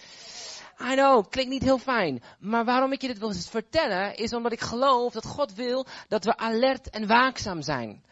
I 0.92 0.94
know, 0.94 1.30
klinkt 1.30 1.52
niet 1.52 1.64
heel 1.64 1.78
fijn. 1.78 2.24
Maar 2.40 2.66
waarom 2.66 2.92
ik 2.92 3.02
je 3.02 3.08
dit 3.08 3.20
wil 3.20 3.34
vertellen, 3.34 4.16
is 4.16 4.34
omdat 4.34 4.52
ik 4.52 4.62
geloof 4.62 5.14
dat 5.14 5.26
God 5.26 5.54
wil 5.54 5.86
dat 6.08 6.26
we 6.26 6.38
alert 6.38 6.90
en 6.90 7.08
waakzaam 7.08 7.62
zijn. 7.62 8.04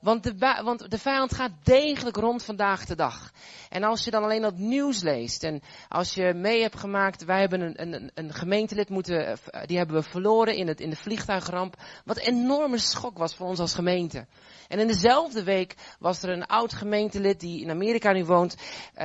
Want 0.00 0.22
de, 0.22 0.60
want 0.64 0.90
de 0.90 0.98
vijand 0.98 1.34
gaat 1.34 1.52
degelijk 1.62 2.16
rond 2.16 2.44
vandaag 2.44 2.84
de 2.84 2.94
dag. 2.94 3.32
En 3.68 3.82
als 3.82 4.04
je 4.04 4.10
dan 4.10 4.22
alleen 4.22 4.42
dat 4.42 4.58
nieuws 4.58 5.02
leest 5.02 5.44
en 5.44 5.62
als 5.88 6.14
je 6.14 6.34
mee 6.34 6.62
hebt 6.62 6.78
gemaakt, 6.78 7.24
wij 7.24 7.40
hebben 7.40 7.60
een, 7.60 7.94
een, 7.94 8.10
een 8.14 8.34
gemeentelid 8.34 8.88
moeten, 8.88 9.26
eh, 9.26 9.62
die 9.66 9.76
hebben 9.76 9.96
we 9.96 10.10
verloren 10.10 10.56
in, 10.56 10.68
het, 10.68 10.80
in 10.80 10.90
de 10.90 10.96
vliegtuigramp. 10.96 11.76
Wat 12.04 12.16
een 12.16 12.34
enorme 12.34 12.78
schok 12.78 13.18
was 13.18 13.34
voor 13.34 13.46
ons 13.46 13.58
als 13.58 13.74
gemeente. 13.74 14.26
En 14.68 14.78
in 14.78 14.86
dezelfde 14.86 15.44
week 15.44 15.74
was 15.98 16.22
er 16.22 16.28
een 16.28 16.46
oud 16.46 16.72
gemeentelid 16.72 17.40
die 17.40 17.60
in 17.60 17.70
Amerika 17.70 18.12
nu 18.12 18.24
woont, 18.24 18.54
uh, 18.54 18.60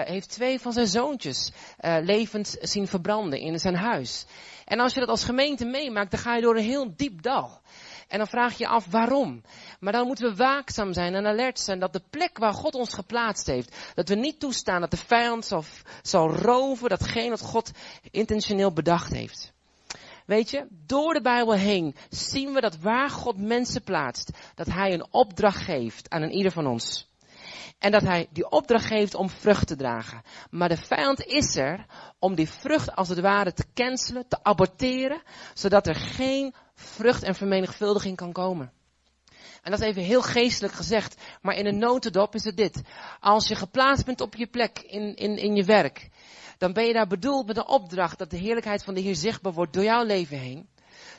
heeft 0.05 0.29
twee 0.29 0.59
van 0.59 0.73
zijn 0.73 0.87
zoontjes 0.87 1.51
levend 2.01 2.57
zien 2.61 2.87
verbranden 2.87 3.39
in 3.39 3.59
zijn 3.59 3.75
huis. 3.75 4.25
En 4.65 4.79
als 4.79 4.93
je 4.93 4.99
dat 4.99 5.09
als 5.09 5.23
gemeente 5.23 5.65
meemaakt, 5.65 6.11
dan 6.11 6.19
ga 6.19 6.35
je 6.35 6.41
door 6.41 6.55
een 6.55 6.63
heel 6.63 6.93
diep 6.95 7.21
dal. 7.21 7.61
En 8.13 8.19
dan 8.19 8.27
vraag 8.27 8.51
je 8.57 8.63
je 8.63 8.69
af 8.69 8.85
waarom. 8.89 9.41
Maar 9.79 9.93
dan 9.93 10.07
moeten 10.07 10.29
we 10.29 10.35
waakzaam 10.35 10.93
zijn 10.93 11.13
en 11.13 11.25
alert 11.25 11.59
zijn 11.59 11.79
dat 11.79 11.93
de 11.93 12.01
plek 12.09 12.37
waar 12.37 12.53
God 12.53 12.73
ons 12.75 12.93
geplaatst 12.93 13.47
heeft, 13.47 13.75
dat 13.93 14.09
we 14.09 14.15
niet 14.15 14.39
toestaan 14.39 14.81
dat 14.81 14.91
de 14.91 14.97
vijand 14.97 15.45
zal, 15.45 15.63
zal 16.01 16.29
roven 16.29 16.89
datgene 16.89 17.29
wat 17.29 17.41
God 17.41 17.71
intentioneel 18.11 18.73
bedacht 18.73 19.13
heeft. 19.13 19.53
Weet 20.25 20.49
je, 20.49 20.67
door 20.69 21.13
de 21.13 21.21
Bijbel 21.21 21.53
heen 21.53 21.95
zien 22.09 22.53
we 22.53 22.61
dat 22.61 22.77
waar 22.77 23.09
God 23.09 23.37
mensen 23.37 23.83
plaatst, 23.83 24.31
dat 24.55 24.67
Hij 24.67 24.93
een 24.93 25.07
opdracht 25.11 25.63
geeft 25.63 26.09
aan 26.09 26.21
een 26.21 26.33
ieder 26.35 26.51
van 26.51 26.67
ons. 26.67 27.11
En 27.79 27.91
dat 27.91 28.01
hij 28.01 28.27
die 28.31 28.49
opdracht 28.49 28.85
geeft 28.85 29.15
om 29.15 29.29
vrucht 29.29 29.67
te 29.67 29.75
dragen. 29.75 30.21
Maar 30.49 30.69
de 30.69 30.77
vijand 30.77 31.25
is 31.25 31.55
er 31.55 31.85
om 32.19 32.35
die 32.35 32.49
vrucht 32.49 32.95
als 32.95 33.09
het 33.09 33.19
ware 33.19 33.53
te 33.53 33.65
cancelen, 33.73 34.27
te 34.27 34.43
aborteren, 34.43 35.21
zodat 35.53 35.87
er 35.87 35.95
geen 35.95 36.53
vrucht 36.75 37.23
en 37.23 37.35
vermenigvuldiging 37.35 38.15
kan 38.15 38.31
komen. 38.31 38.71
En 39.61 39.71
dat 39.71 39.79
is 39.79 39.85
even 39.87 40.01
heel 40.01 40.21
geestelijk 40.21 40.73
gezegd, 40.73 41.21
maar 41.41 41.55
in 41.55 41.65
een 41.65 41.77
notendop 41.77 42.35
is 42.35 42.43
het 42.43 42.57
dit. 42.57 42.81
Als 43.19 43.47
je 43.47 43.55
geplaatst 43.55 44.05
bent 44.05 44.21
op 44.21 44.35
je 44.35 44.47
plek 44.47 44.79
in, 44.79 45.15
in, 45.15 45.37
in 45.37 45.55
je 45.55 45.63
werk, 45.63 46.09
dan 46.57 46.73
ben 46.73 46.85
je 46.85 46.93
daar 46.93 47.07
bedoeld 47.07 47.45
met 47.45 47.55
de 47.55 47.67
opdracht 47.67 48.17
dat 48.17 48.29
de 48.29 48.37
heerlijkheid 48.37 48.83
van 48.83 48.93
de 48.93 49.01
Heer 49.01 49.15
zichtbaar 49.15 49.53
wordt 49.53 49.73
door 49.73 49.83
jouw 49.83 50.03
leven 50.03 50.37
heen. 50.37 50.69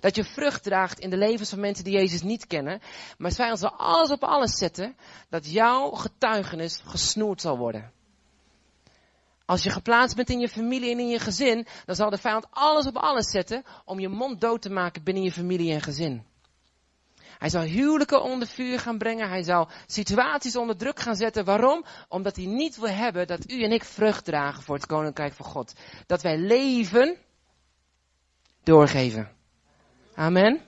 Dat 0.00 0.16
je 0.16 0.24
vrucht 0.24 0.62
draagt 0.62 0.98
in 0.98 1.10
de 1.10 1.16
levens 1.16 1.48
van 1.48 1.60
mensen 1.60 1.84
die 1.84 1.92
Jezus 1.92 2.22
niet 2.22 2.46
kennen. 2.46 2.80
Maar 3.18 3.32
feit 3.32 3.60
dat 3.60 3.72
alles 3.76 4.10
op 4.10 4.24
alles 4.24 4.58
zetten, 4.58 4.96
dat 5.28 5.50
jouw 5.50 5.90
getuigenis 5.90 6.80
gesnoerd 6.84 7.40
zal 7.40 7.58
worden. 7.58 7.92
Als 9.46 9.62
je 9.62 9.70
geplaatst 9.70 10.16
bent 10.16 10.30
in 10.30 10.40
je 10.40 10.48
familie 10.48 10.90
en 10.90 10.98
in 10.98 11.08
je 11.08 11.18
gezin, 11.18 11.66
dan 11.84 11.94
zal 11.94 12.10
de 12.10 12.18
vijand 12.18 12.46
alles 12.50 12.86
op 12.86 12.96
alles 12.96 13.30
zetten 13.30 13.64
om 13.84 14.00
je 14.00 14.08
mond 14.08 14.40
dood 14.40 14.62
te 14.62 14.70
maken 14.70 15.02
binnen 15.02 15.22
je 15.22 15.32
familie 15.32 15.72
en 15.72 15.82
gezin. 15.82 16.24
Hij 17.38 17.48
zal 17.48 17.62
huwelijken 17.62 18.22
onder 18.22 18.48
vuur 18.48 18.78
gaan 18.78 18.98
brengen. 18.98 19.28
Hij 19.28 19.42
zal 19.42 19.68
situaties 19.86 20.56
onder 20.56 20.76
druk 20.76 21.00
gaan 21.00 21.16
zetten. 21.16 21.44
Waarom? 21.44 21.84
Omdat 22.08 22.36
hij 22.36 22.46
niet 22.46 22.76
wil 22.76 22.88
hebben 22.88 23.26
dat 23.26 23.50
u 23.50 23.62
en 23.62 23.72
ik 23.72 23.84
vrucht 23.84 24.24
dragen 24.24 24.62
voor 24.62 24.74
het 24.74 24.86
koninkrijk 24.86 25.32
van 25.32 25.46
God. 25.46 25.72
Dat 26.06 26.22
wij 26.22 26.38
leven 26.38 27.16
doorgeven. 28.62 29.30
Amen. 30.14 30.60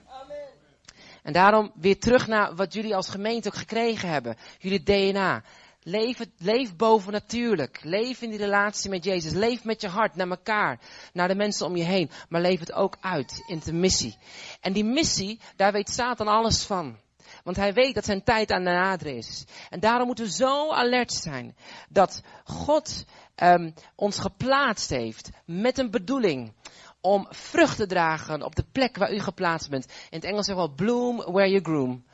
En 1.23 1.33
daarom 1.33 1.71
weer 1.75 1.99
terug 1.99 2.27
naar 2.27 2.55
wat 2.55 2.73
jullie 2.73 2.95
als 2.95 3.09
gemeente 3.09 3.47
ook 3.47 3.55
gekregen 3.55 4.09
hebben. 4.09 4.35
Jullie 4.59 4.83
DNA. 4.83 5.43
Leef, 5.89 6.19
leef 6.37 6.75
boven 6.75 7.11
natuurlijk. 7.11 7.79
Leef 7.83 8.21
in 8.21 8.29
die 8.29 8.39
relatie 8.39 8.89
met 8.89 9.03
Jezus. 9.03 9.31
Leef 9.31 9.63
met 9.63 9.81
je 9.81 9.87
hart 9.87 10.15
naar 10.15 10.29
elkaar, 10.29 10.79
naar 11.13 11.27
de 11.27 11.35
mensen 11.35 11.65
om 11.65 11.75
je 11.75 11.83
heen. 11.83 12.09
Maar 12.29 12.41
leef 12.41 12.59
het 12.59 12.73
ook 12.73 12.97
uit 13.01 13.43
in 13.47 13.61
de 13.63 13.73
missie. 13.73 14.17
En 14.61 14.73
die 14.73 14.83
missie, 14.83 15.39
daar 15.55 15.71
weet 15.71 15.89
Satan 15.89 16.27
alles 16.27 16.63
van. 16.63 16.97
Want 17.43 17.57
hij 17.57 17.73
weet 17.73 17.95
dat 17.95 18.05
zijn 18.05 18.23
tijd 18.23 18.51
aan 18.51 18.63
de 18.63 18.69
nader 18.69 19.07
is. 19.07 19.45
En 19.69 19.79
daarom 19.79 20.07
moeten 20.07 20.25
we 20.25 20.31
zo 20.31 20.71
alert 20.71 21.13
zijn 21.13 21.55
dat 21.89 22.21
God 22.43 23.05
um, 23.35 23.73
ons 23.95 24.19
geplaatst 24.19 24.89
heeft 24.89 25.29
met 25.45 25.77
een 25.77 25.91
bedoeling 25.91 26.53
om 27.01 27.27
vrucht 27.29 27.77
te 27.77 27.85
dragen 27.85 28.43
op 28.43 28.55
de 28.55 28.65
plek 28.71 28.97
waar 28.97 29.13
u 29.13 29.19
geplaatst 29.19 29.69
bent. 29.69 29.85
In 29.85 30.17
het 30.17 30.23
Engels 30.23 30.45
zeggen 30.45 30.65
we 30.65 30.71
bloom 30.71 31.17
where 31.17 31.49
you 31.49 31.63
groom. 31.63 32.05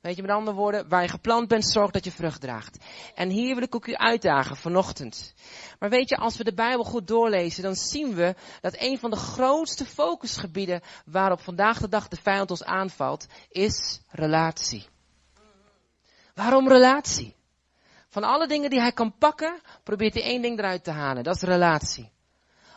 Weet 0.00 0.16
je, 0.16 0.22
met 0.22 0.30
andere 0.30 0.56
woorden, 0.56 0.88
waar 0.88 1.02
je 1.02 1.08
geplant 1.08 1.48
bent, 1.48 1.64
zorg 1.64 1.90
dat 1.90 2.04
je 2.04 2.10
vrucht 2.10 2.40
draagt. 2.40 2.84
En 3.14 3.28
hier 3.28 3.54
wil 3.54 3.62
ik 3.62 3.74
ook 3.74 3.86
u 3.86 3.94
uitdagen 3.94 4.56
vanochtend. 4.56 5.34
Maar 5.78 5.90
weet 5.90 6.08
je, 6.08 6.16
als 6.16 6.36
we 6.36 6.44
de 6.44 6.54
Bijbel 6.54 6.84
goed 6.84 7.06
doorlezen, 7.06 7.62
dan 7.62 7.74
zien 7.74 8.14
we 8.14 8.34
dat 8.60 8.76
een 8.78 8.98
van 8.98 9.10
de 9.10 9.16
grootste 9.16 9.84
focusgebieden 9.84 10.80
waarop 11.04 11.40
vandaag 11.40 11.78
de 11.78 11.88
dag 11.88 12.08
de 12.08 12.16
vijand 12.22 12.50
ons 12.50 12.64
aanvalt, 12.64 13.26
is 13.48 14.00
relatie. 14.10 14.86
Waarom 16.34 16.68
relatie? 16.68 17.36
Van 18.08 18.22
alle 18.22 18.46
dingen 18.46 18.70
die 18.70 18.80
hij 18.80 18.92
kan 18.92 19.14
pakken, 19.18 19.60
probeert 19.82 20.14
hij 20.14 20.22
één 20.22 20.42
ding 20.42 20.58
eruit 20.58 20.84
te 20.84 20.90
halen. 20.90 21.24
Dat 21.24 21.34
is 21.34 21.42
relatie 21.42 22.16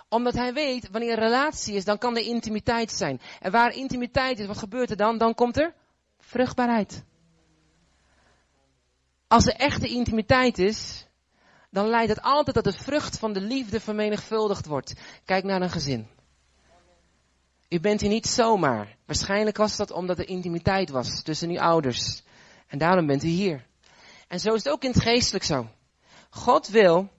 omdat 0.10 0.34
hij 0.34 0.54
weet, 0.54 0.90
wanneer 0.90 1.16
relatie 1.16 1.76
is, 1.76 1.86
dan 1.86 1.98
kan 1.98 2.16
er 2.16 2.24
intimiteit 2.24 2.92
zijn. 2.92 3.22
En 3.40 3.52
waar 3.52 3.74
intimiteit 3.74 4.40
is, 4.40 4.46
wat 4.46 4.58
gebeurt 4.58 4.90
er 4.90 4.98
dan? 4.98 5.18
Dan 5.18 5.34
komt 5.36 5.58
er 5.58 5.74
vruchtbaarheid. 6.20 7.04
Als 9.32 9.46
er 9.46 9.56
echte 9.56 9.88
intimiteit 9.88 10.58
is, 10.58 11.08
dan 11.70 11.88
leidt 11.88 12.10
het 12.10 12.22
altijd 12.22 12.56
dat 12.56 12.64
de 12.64 12.84
vrucht 12.84 13.20
van 13.20 13.34
de 13.34 13.42
liefde 13.42 13.80
vermenigvuldigd 13.80 14.66
wordt. 14.66 14.94
Kijk 15.26 15.44
naar 15.44 15.62
een 15.62 15.70
gezin. 15.70 16.08
U 17.70 17.80
bent 17.80 18.02
hier 18.02 18.10
niet 18.10 18.28
zomaar. 18.28 18.98
Waarschijnlijk 19.06 19.58
was 19.58 19.78
dat 19.78 19.92
omdat 19.92 20.20
er 20.20 20.28
intimiteit 20.28 20.90
was 20.90 21.22
tussen 21.24 21.50
uw 21.50 21.60
ouders. 21.60 22.24
En 22.68 22.78
daarom 22.78 23.06
bent 23.06 23.24
u 23.24 23.28
hier. 23.28 23.66
En 24.28 24.40
zo 24.40 24.54
is 24.54 24.64
het 24.64 24.74
ook 24.74 24.84
in 24.84 24.92
het 24.92 25.02
geestelijk 25.02 25.44
zo. 25.44 25.68
God 26.30 26.68
wil 26.68 27.10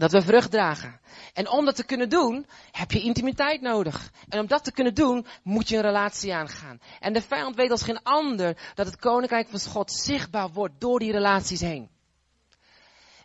dat 0.00 0.12
we 0.12 0.22
vrucht 0.22 0.50
dragen. 0.50 1.00
En 1.32 1.48
om 1.48 1.64
dat 1.64 1.76
te 1.76 1.84
kunnen 1.84 2.08
doen, 2.08 2.46
heb 2.70 2.90
je 2.90 3.00
intimiteit 3.00 3.60
nodig. 3.60 4.10
En 4.28 4.40
om 4.40 4.46
dat 4.46 4.64
te 4.64 4.72
kunnen 4.72 4.94
doen, 4.94 5.26
moet 5.42 5.68
je 5.68 5.76
een 5.76 5.82
relatie 5.82 6.34
aangaan. 6.34 6.80
En 7.00 7.12
de 7.12 7.22
vijand 7.22 7.56
weet 7.56 7.70
als 7.70 7.82
geen 7.82 8.02
ander 8.02 8.56
dat 8.74 8.86
het 8.86 8.96
koninkrijk 8.96 9.48
van 9.48 9.60
God 9.60 9.92
zichtbaar 9.92 10.50
wordt 10.50 10.80
door 10.80 10.98
die 10.98 11.12
relaties 11.12 11.60
heen. 11.60 11.88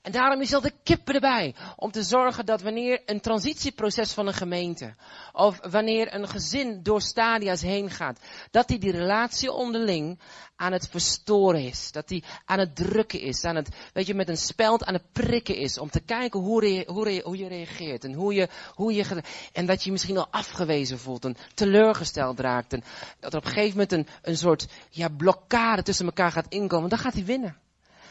En 0.05 0.11
daarom 0.11 0.41
is 0.41 0.53
al 0.53 0.61
de 0.61 0.73
kippen 0.83 1.13
erbij. 1.13 1.55
Om 1.75 1.91
te 1.91 2.03
zorgen 2.03 2.45
dat 2.45 2.61
wanneer 2.61 3.01
een 3.05 3.21
transitieproces 3.21 4.11
van 4.11 4.27
een 4.27 4.33
gemeente. 4.33 4.95
Of 5.31 5.59
wanneer 5.69 6.13
een 6.13 6.27
gezin 6.27 6.83
door 6.83 7.01
stadia's 7.01 7.61
heen 7.61 7.89
gaat. 7.89 8.19
Dat 8.51 8.67
die 8.67 8.79
die 8.79 8.91
relatie 8.91 9.51
onderling 9.51 10.19
aan 10.55 10.71
het 10.71 10.87
verstoren 10.87 11.61
is. 11.61 11.91
Dat 11.91 12.07
die 12.07 12.23
aan 12.45 12.59
het 12.59 12.75
drukken 12.75 13.19
is. 13.19 13.43
Aan 13.43 13.55
het, 13.55 13.69
weet 13.93 14.07
je, 14.07 14.13
met 14.13 14.29
een 14.29 14.37
speld 14.37 14.85
aan 14.85 14.93
het 14.93 15.11
prikken 15.11 15.55
is. 15.55 15.77
Om 15.77 15.89
te 15.89 16.01
kijken 16.01 16.39
hoe, 16.39 16.83
hoe, 16.87 17.21
hoe 17.23 17.37
je 17.37 17.47
reageert. 17.47 18.03
En 18.03 18.13
hoe 18.13 18.33
je, 18.33 18.49
hoe 18.73 18.93
je, 18.93 19.23
en 19.53 19.65
dat 19.65 19.79
je 19.79 19.85
je 19.85 19.91
misschien 19.91 20.17
al 20.17 20.27
afgewezen 20.31 20.99
voelt. 20.99 21.25
En 21.25 21.37
teleurgesteld 21.53 22.39
raakt. 22.39 22.73
En 22.73 22.83
dat 23.19 23.33
er 23.33 23.39
op 23.39 23.45
een 23.45 23.51
gegeven 23.51 23.71
moment 23.71 23.91
een, 23.91 24.07
een 24.21 24.37
soort, 24.37 24.67
ja, 24.89 25.09
blokkade 25.09 25.83
tussen 25.83 26.05
elkaar 26.05 26.31
gaat 26.31 26.49
inkomen. 26.49 26.89
Dan 26.89 26.99
gaat 26.99 27.13
hij 27.13 27.25
winnen. 27.25 27.63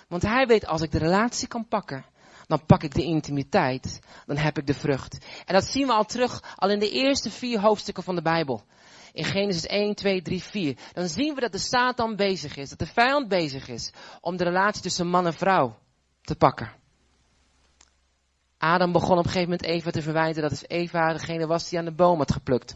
Want 0.08 0.22
hij 0.22 0.46
weet, 0.46 0.66
als 0.66 0.82
ik 0.82 0.92
de 0.92 0.98
relatie 0.98 1.48
kan 1.48 1.68
pakken, 1.68 2.04
dan 2.46 2.66
pak 2.66 2.82
ik 2.82 2.94
de 2.94 3.02
intimiteit, 3.02 4.00
dan 4.26 4.36
heb 4.36 4.58
ik 4.58 4.66
de 4.66 4.74
vrucht. 4.74 5.18
En 5.44 5.54
dat 5.54 5.64
zien 5.64 5.86
we 5.86 5.92
al 5.92 6.04
terug, 6.04 6.56
al 6.56 6.70
in 6.70 6.78
de 6.78 6.90
eerste 6.90 7.30
vier 7.30 7.60
hoofdstukken 7.60 8.02
van 8.02 8.14
de 8.14 8.22
Bijbel. 8.22 8.64
In 9.12 9.24
Genesis 9.24 9.66
1, 9.66 9.94
2, 9.94 10.22
3, 10.22 10.42
4. 10.42 10.76
Dan 10.92 11.08
zien 11.08 11.34
we 11.34 11.40
dat 11.40 11.52
de 11.52 11.58
Satan 11.58 12.16
bezig 12.16 12.56
is, 12.56 12.68
dat 12.68 12.78
de 12.78 12.86
vijand 12.86 13.28
bezig 13.28 13.68
is 13.68 13.92
om 14.20 14.36
de 14.36 14.44
relatie 14.44 14.82
tussen 14.82 15.08
man 15.08 15.26
en 15.26 15.34
vrouw 15.34 15.78
te 16.20 16.36
pakken. 16.36 16.72
Adam 18.58 18.92
begon 18.92 19.18
op 19.18 19.24
een 19.24 19.30
gegeven 19.30 19.50
moment 19.50 19.62
Eva 19.62 19.90
te 19.90 20.02
verwijten 20.02 20.42
dat 20.42 20.68
Eva 20.68 21.12
degene 21.12 21.46
was 21.46 21.68
die 21.68 21.78
aan 21.78 21.84
de 21.84 21.94
boom 21.94 22.18
had 22.18 22.32
geplukt. 22.32 22.74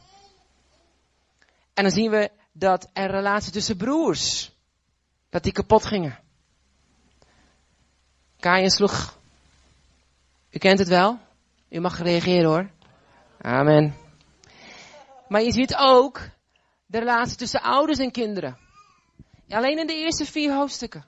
En 1.75 1.83
dan 1.83 1.93
zien 1.93 2.11
we 2.11 2.31
dat 2.53 2.91
er 2.93 3.11
relatie 3.11 3.53
tussen 3.53 3.77
broers, 3.77 4.53
dat 5.31 5.43
die 5.43 5.53
kapot 5.53 5.85
gingen. 5.85 6.19
Kain 8.41 8.71
sloeg. 8.71 9.19
U 10.51 10.59
kent 10.59 10.79
het 10.79 10.89
wel. 10.89 11.19
U 11.69 11.81
mag 11.81 11.99
reageren 11.99 12.45
hoor. 12.45 12.71
Amen. 13.41 13.95
Maar 15.29 15.43
je 15.43 15.53
ziet 15.53 15.77
ook 15.77 16.21
de 16.87 16.99
relatie 16.99 17.37
tussen 17.37 17.63
ouders 17.63 17.99
en 17.99 18.11
kinderen. 18.11 18.59
Alleen 19.49 19.79
in 19.79 19.87
de 19.87 19.95
eerste 19.95 20.25
vier 20.25 20.55
hoofdstukken. 20.55 21.05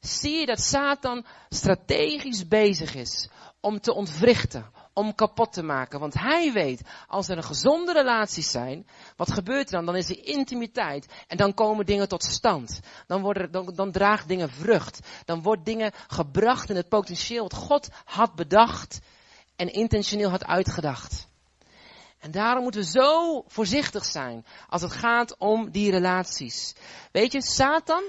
Zie 0.00 0.38
je 0.38 0.46
dat 0.46 0.60
Satan 0.60 1.24
strategisch 1.48 2.48
bezig 2.48 2.94
is 2.94 3.28
om 3.60 3.80
te 3.80 3.94
ontwrichten, 3.94 4.66
om 4.98 5.14
kapot 5.14 5.52
te 5.52 5.62
maken. 5.62 6.00
Want 6.00 6.14
hij 6.14 6.52
weet, 6.52 6.82
als 7.06 7.28
er 7.28 7.36
een 7.36 7.44
gezonde 7.44 7.92
relaties 7.92 8.50
zijn, 8.50 8.86
wat 9.16 9.32
gebeurt 9.32 9.66
er 9.66 9.72
dan? 9.72 9.86
Dan 9.86 9.96
is 9.96 10.10
er 10.10 10.26
intimiteit 10.26 11.06
en 11.26 11.36
dan 11.36 11.54
komen 11.54 11.86
dingen 11.86 12.08
tot 12.08 12.24
stand. 12.24 12.80
Dan, 13.06 13.22
worden, 13.22 13.50
dan, 13.50 13.72
dan 13.74 13.92
draagt 13.92 14.28
dingen 14.28 14.50
vrucht. 14.50 15.00
Dan 15.24 15.42
wordt 15.42 15.64
dingen 15.64 15.92
gebracht 16.06 16.70
in 16.70 16.76
het 16.76 16.88
potentieel 16.88 17.42
wat 17.42 17.54
God 17.54 17.88
had 18.04 18.34
bedacht 18.34 19.00
en 19.56 19.72
intentioneel 19.72 20.30
had 20.30 20.44
uitgedacht. 20.44 21.28
En 22.18 22.30
daarom 22.30 22.62
moeten 22.62 22.80
we 22.80 22.86
zo 22.86 23.42
voorzichtig 23.46 24.04
zijn 24.04 24.44
als 24.68 24.82
het 24.82 24.92
gaat 24.92 25.36
om 25.36 25.70
die 25.70 25.90
relaties. 25.90 26.74
Weet 27.12 27.32
je, 27.32 27.42
Satan, 27.42 28.02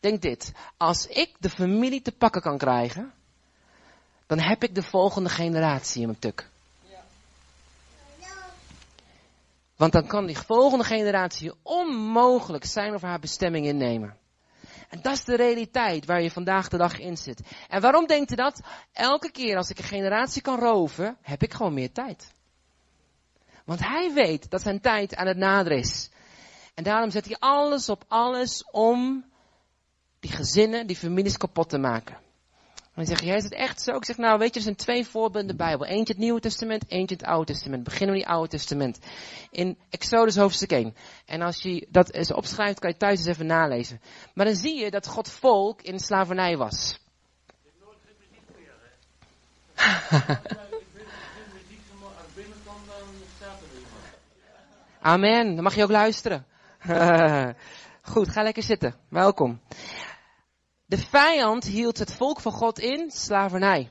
denk 0.00 0.22
dit. 0.22 0.52
Als 0.76 1.06
ik 1.06 1.36
de 1.38 1.50
familie 1.50 2.02
te 2.02 2.12
pakken 2.12 2.42
kan 2.42 2.58
krijgen, 2.58 3.12
dan 4.28 4.40
heb 4.40 4.62
ik 4.62 4.74
de 4.74 4.82
volgende 4.82 5.28
generatie 5.28 6.00
in 6.00 6.06
mijn 6.06 6.18
tuk. 6.18 6.48
Want 9.76 9.92
dan 9.92 10.06
kan 10.06 10.26
die 10.26 10.38
volgende 10.38 10.84
generatie 10.84 11.52
onmogelijk 11.62 12.64
zijn 12.64 12.94
of 12.94 13.02
haar 13.02 13.18
bestemming 13.18 13.66
innemen. 13.66 14.16
En 14.88 15.02
dat 15.02 15.12
is 15.12 15.24
de 15.24 15.36
realiteit 15.36 16.06
waar 16.06 16.22
je 16.22 16.30
vandaag 16.30 16.68
de 16.68 16.76
dag 16.76 16.98
in 16.98 17.16
zit. 17.16 17.40
En 17.68 17.80
waarom 17.80 18.06
denkt 18.06 18.32
u 18.32 18.34
dat? 18.34 18.60
Elke 18.92 19.30
keer 19.30 19.56
als 19.56 19.70
ik 19.70 19.78
een 19.78 19.84
generatie 19.84 20.42
kan 20.42 20.58
roven, 20.58 21.16
heb 21.22 21.42
ik 21.42 21.54
gewoon 21.54 21.74
meer 21.74 21.92
tijd. 21.92 22.34
Want 23.64 23.80
hij 23.80 24.12
weet 24.12 24.50
dat 24.50 24.62
zijn 24.62 24.80
tijd 24.80 25.14
aan 25.14 25.26
het 25.26 25.36
naderen 25.36 25.78
is. 25.78 26.10
En 26.74 26.84
daarom 26.84 27.10
zet 27.10 27.24
hij 27.24 27.36
alles 27.38 27.88
op 27.88 28.04
alles 28.08 28.64
om 28.70 29.24
die 30.20 30.30
gezinnen, 30.30 30.86
die 30.86 30.96
families 30.96 31.36
kapot 31.36 31.68
te 31.68 31.78
maken. 31.78 32.26
En 32.98 33.04
dan 33.04 33.16
zeg 33.16 33.20
je, 33.24 33.26
jij 33.26 33.36
is 33.36 33.44
het 33.44 33.54
echt 33.54 33.82
zo? 33.82 33.96
Ik 33.96 34.04
zeg, 34.04 34.16
nou 34.16 34.38
weet 34.38 34.48
je, 34.48 34.54
er 34.54 34.62
zijn 34.62 34.76
twee 34.76 35.06
voorbeelden 35.06 35.40
in 35.40 35.46
de 35.46 35.54
Bijbel. 35.54 35.86
Eentje 35.86 36.12
het 36.12 36.22
Nieuwe 36.22 36.40
Testament, 36.40 36.84
eentje 36.88 37.16
het 37.16 37.24
Oude 37.24 37.52
Testament. 37.52 37.84
Beginnen 37.84 38.14
we 38.14 38.20
die 38.20 38.30
Oude 38.30 38.48
Testament. 38.48 38.98
In 39.50 39.78
Exodus 39.90 40.36
hoofdstuk 40.36 40.70
1. 40.72 40.94
En 41.26 41.42
als 41.42 41.62
je 41.62 41.86
dat 41.90 42.12
eens 42.12 42.32
opschrijft, 42.32 42.78
kan 42.78 42.90
je 42.90 42.96
thuis 42.96 43.18
eens 43.18 43.28
even 43.28 43.46
nalezen. 43.46 44.00
Maar 44.34 44.46
dan 44.46 44.54
zie 44.54 44.78
je 44.78 44.90
dat 44.90 45.06
God 45.06 45.28
volk 45.30 45.82
in 45.82 45.98
slavernij 46.00 46.56
was. 46.56 46.98
Amen, 55.00 55.54
dan 55.54 55.64
mag 55.64 55.74
je 55.74 55.82
ook 55.82 55.90
luisteren. 55.90 56.46
Goed, 58.02 58.28
ga 58.28 58.42
lekker 58.42 58.62
zitten. 58.62 58.94
Welkom. 59.08 59.60
De 60.88 60.98
vijand 60.98 61.64
hield 61.64 61.98
het 61.98 62.12
volk 62.12 62.40
van 62.40 62.52
God 62.52 62.78
in 62.78 63.10
slavernij. 63.10 63.90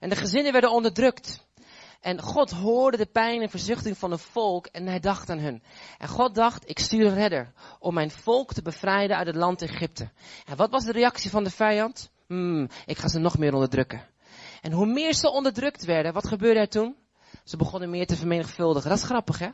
En 0.00 0.08
de 0.08 0.16
gezinnen 0.16 0.52
werden 0.52 0.70
onderdrukt. 0.70 1.46
En 2.00 2.22
God 2.22 2.50
hoorde 2.50 2.96
de 2.96 3.06
pijn 3.06 3.42
en 3.42 3.50
verzuchting 3.50 3.98
van 3.98 4.10
het 4.10 4.20
volk 4.20 4.66
en 4.66 4.86
hij 4.86 5.00
dacht 5.00 5.30
aan 5.30 5.38
hun. 5.38 5.62
En 5.98 6.08
God 6.08 6.34
dacht, 6.34 6.68
ik 6.68 6.78
stuur 6.78 7.06
een 7.06 7.14
redder 7.14 7.52
om 7.78 7.94
mijn 7.94 8.10
volk 8.10 8.52
te 8.52 8.62
bevrijden 8.62 9.16
uit 9.16 9.26
het 9.26 9.36
land 9.36 9.62
Egypte. 9.62 10.10
En 10.44 10.56
wat 10.56 10.70
was 10.70 10.84
de 10.84 10.92
reactie 10.92 11.30
van 11.30 11.44
de 11.44 11.50
vijand? 11.50 12.10
Hmm, 12.26 12.68
ik 12.86 12.98
ga 12.98 13.08
ze 13.08 13.18
nog 13.18 13.38
meer 13.38 13.54
onderdrukken. 13.54 14.08
En 14.60 14.72
hoe 14.72 14.86
meer 14.86 15.14
ze 15.14 15.30
onderdrukt 15.30 15.84
werden, 15.84 16.12
wat 16.12 16.26
gebeurde 16.26 16.60
er 16.60 16.68
toen? 16.68 16.96
Ze 17.44 17.56
begonnen 17.56 17.90
meer 17.90 18.06
te 18.06 18.16
vermenigvuldigen. 18.16 18.90
Dat 18.90 18.98
is 18.98 19.04
grappig, 19.04 19.38
hè? 19.38 19.48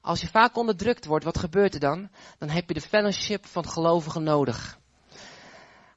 Als 0.00 0.20
je 0.20 0.28
vaak 0.28 0.56
onderdrukt 0.56 1.06
wordt, 1.06 1.24
wat 1.24 1.38
gebeurt 1.38 1.74
er 1.74 1.80
dan? 1.80 2.10
Dan 2.38 2.48
heb 2.48 2.68
je 2.68 2.74
de 2.74 2.80
fellowship 2.80 3.46
van 3.46 3.68
gelovigen 3.68 4.22
nodig. 4.22 4.77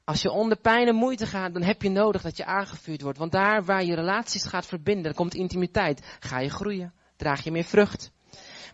Als 0.04 0.22
je 0.22 0.30
onder 0.30 0.58
pijn 0.58 0.86
en 0.86 0.94
moeite 0.94 1.26
gaat, 1.26 1.52
dan 1.52 1.62
heb 1.62 1.82
je 1.82 1.90
nodig 1.90 2.22
dat 2.22 2.36
je 2.36 2.44
aangevuurd 2.44 3.02
wordt. 3.02 3.18
Want 3.18 3.32
daar 3.32 3.64
waar 3.64 3.84
je 3.84 3.94
relaties 3.94 4.44
gaat 4.44 4.66
verbinden, 4.66 5.02
dan 5.02 5.14
komt 5.14 5.34
intimiteit. 5.34 6.16
Ga 6.20 6.38
je 6.38 6.50
groeien, 6.50 6.92
draag 7.16 7.44
je 7.44 7.50
meer 7.50 7.64
vrucht. 7.64 8.12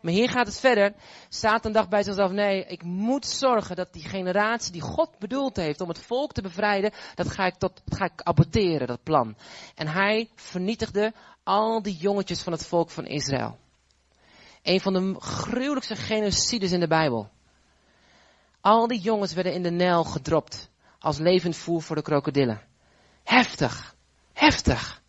Maar 0.03 0.13
hier 0.13 0.31
gaat 0.31 0.47
het 0.47 0.61
verder. 0.61 0.95
Satan 1.29 1.73
dacht 1.73 1.89
bij 1.89 2.03
zichzelf, 2.03 2.31
nee, 2.31 2.65
ik 2.65 2.83
moet 2.83 3.27
zorgen 3.27 3.77
dat 3.77 3.93
die 3.93 4.05
generatie 4.05 4.73
die 4.73 4.81
God 4.81 5.19
bedoeld 5.19 5.57
heeft 5.57 5.81
om 5.81 5.89
het 5.89 5.99
volk 5.99 6.33
te 6.33 6.43
bevrijden, 6.43 6.93
dat 7.15 7.31
ga 7.31 7.47
ik, 7.47 7.55
tot, 7.55 7.83
dat 7.85 7.99
ga 7.99 8.05
ik 8.05 8.23
aborteren, 8.23 8.87
dat 8.87 9.03
plan. 9.03 9.37
En 9.75 9.89
hij 9.89 10.31
vernietigde 10.35 11.13
al 11.43 11.83
die 11.83 11.97
jongetjes 11.97 12.43
van 12.43 12.53
het 12.53 12.67
volk 12.67 12.91
van 12.91 13.07
Israël. 13.07 13.59
Een 14.63 14.81
van 14.81 14.93
de 14.93 15.15
gruwelijkste 15.19 15.97
genocides 15.97 16.73
in 16.73 16.81
de 16.81 16.89
Bijbel. 16.89 17.31
Al 18.61 18.87
die 18.87 19.01
jongens 19.01 19.33
werden 19.33 19.53
in 19.53 19.63
de 19.63 19.71
Nijl 19.71 20.05
gedropt 20.05 20.71
als 20.99 21.19
levend 21.19 21.57
voer 21.57 21.83
voor 21.83 21.97
de 21.97 22.03
krokodillen. 22.03 22.61
Heftig. 23.25 23.95
Heftig. 24.33 25.03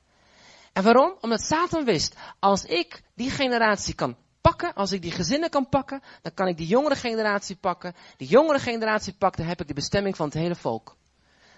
En 0.73 0.83
waarom? 0.83 1.17
Omdat 1.21 1.41
Satan 1.41 1.85
wist, 1.85 2.15
als 2.39 2.65
ik 2.65 3.01
die 3.13 3.29
generatie 3.29 3.93
kan 3.93 4.17
pakken, 4.41 4.73
als 4.73 4.91
ik 4.91 5.01
die 5.01 5.11
gezinnen 5.11 5.49
kan 5.49 5.69
pakken, 5.69 6.01
dan 6.21 6.33
kan 6.33 6.47
ik 6.47 6.57
die 6.57 6.67
jongere 6.67 6.95
generatie 6.95 7.55
pakken. 7.55 7.95
Die 8.17 8.27
jongere 8.27 8.59
generatie 8.59 9.13
pakken, 9.13 9.39
dan 9.39 9.49
heb 9.49 9.61
ik 9.61 9.67
de 9.67 9.73
bestemming 9.73 10.15
van 10.15 10.25
het 10.25 10.35
hele 10.35 10.55
volk. 10.55 10.97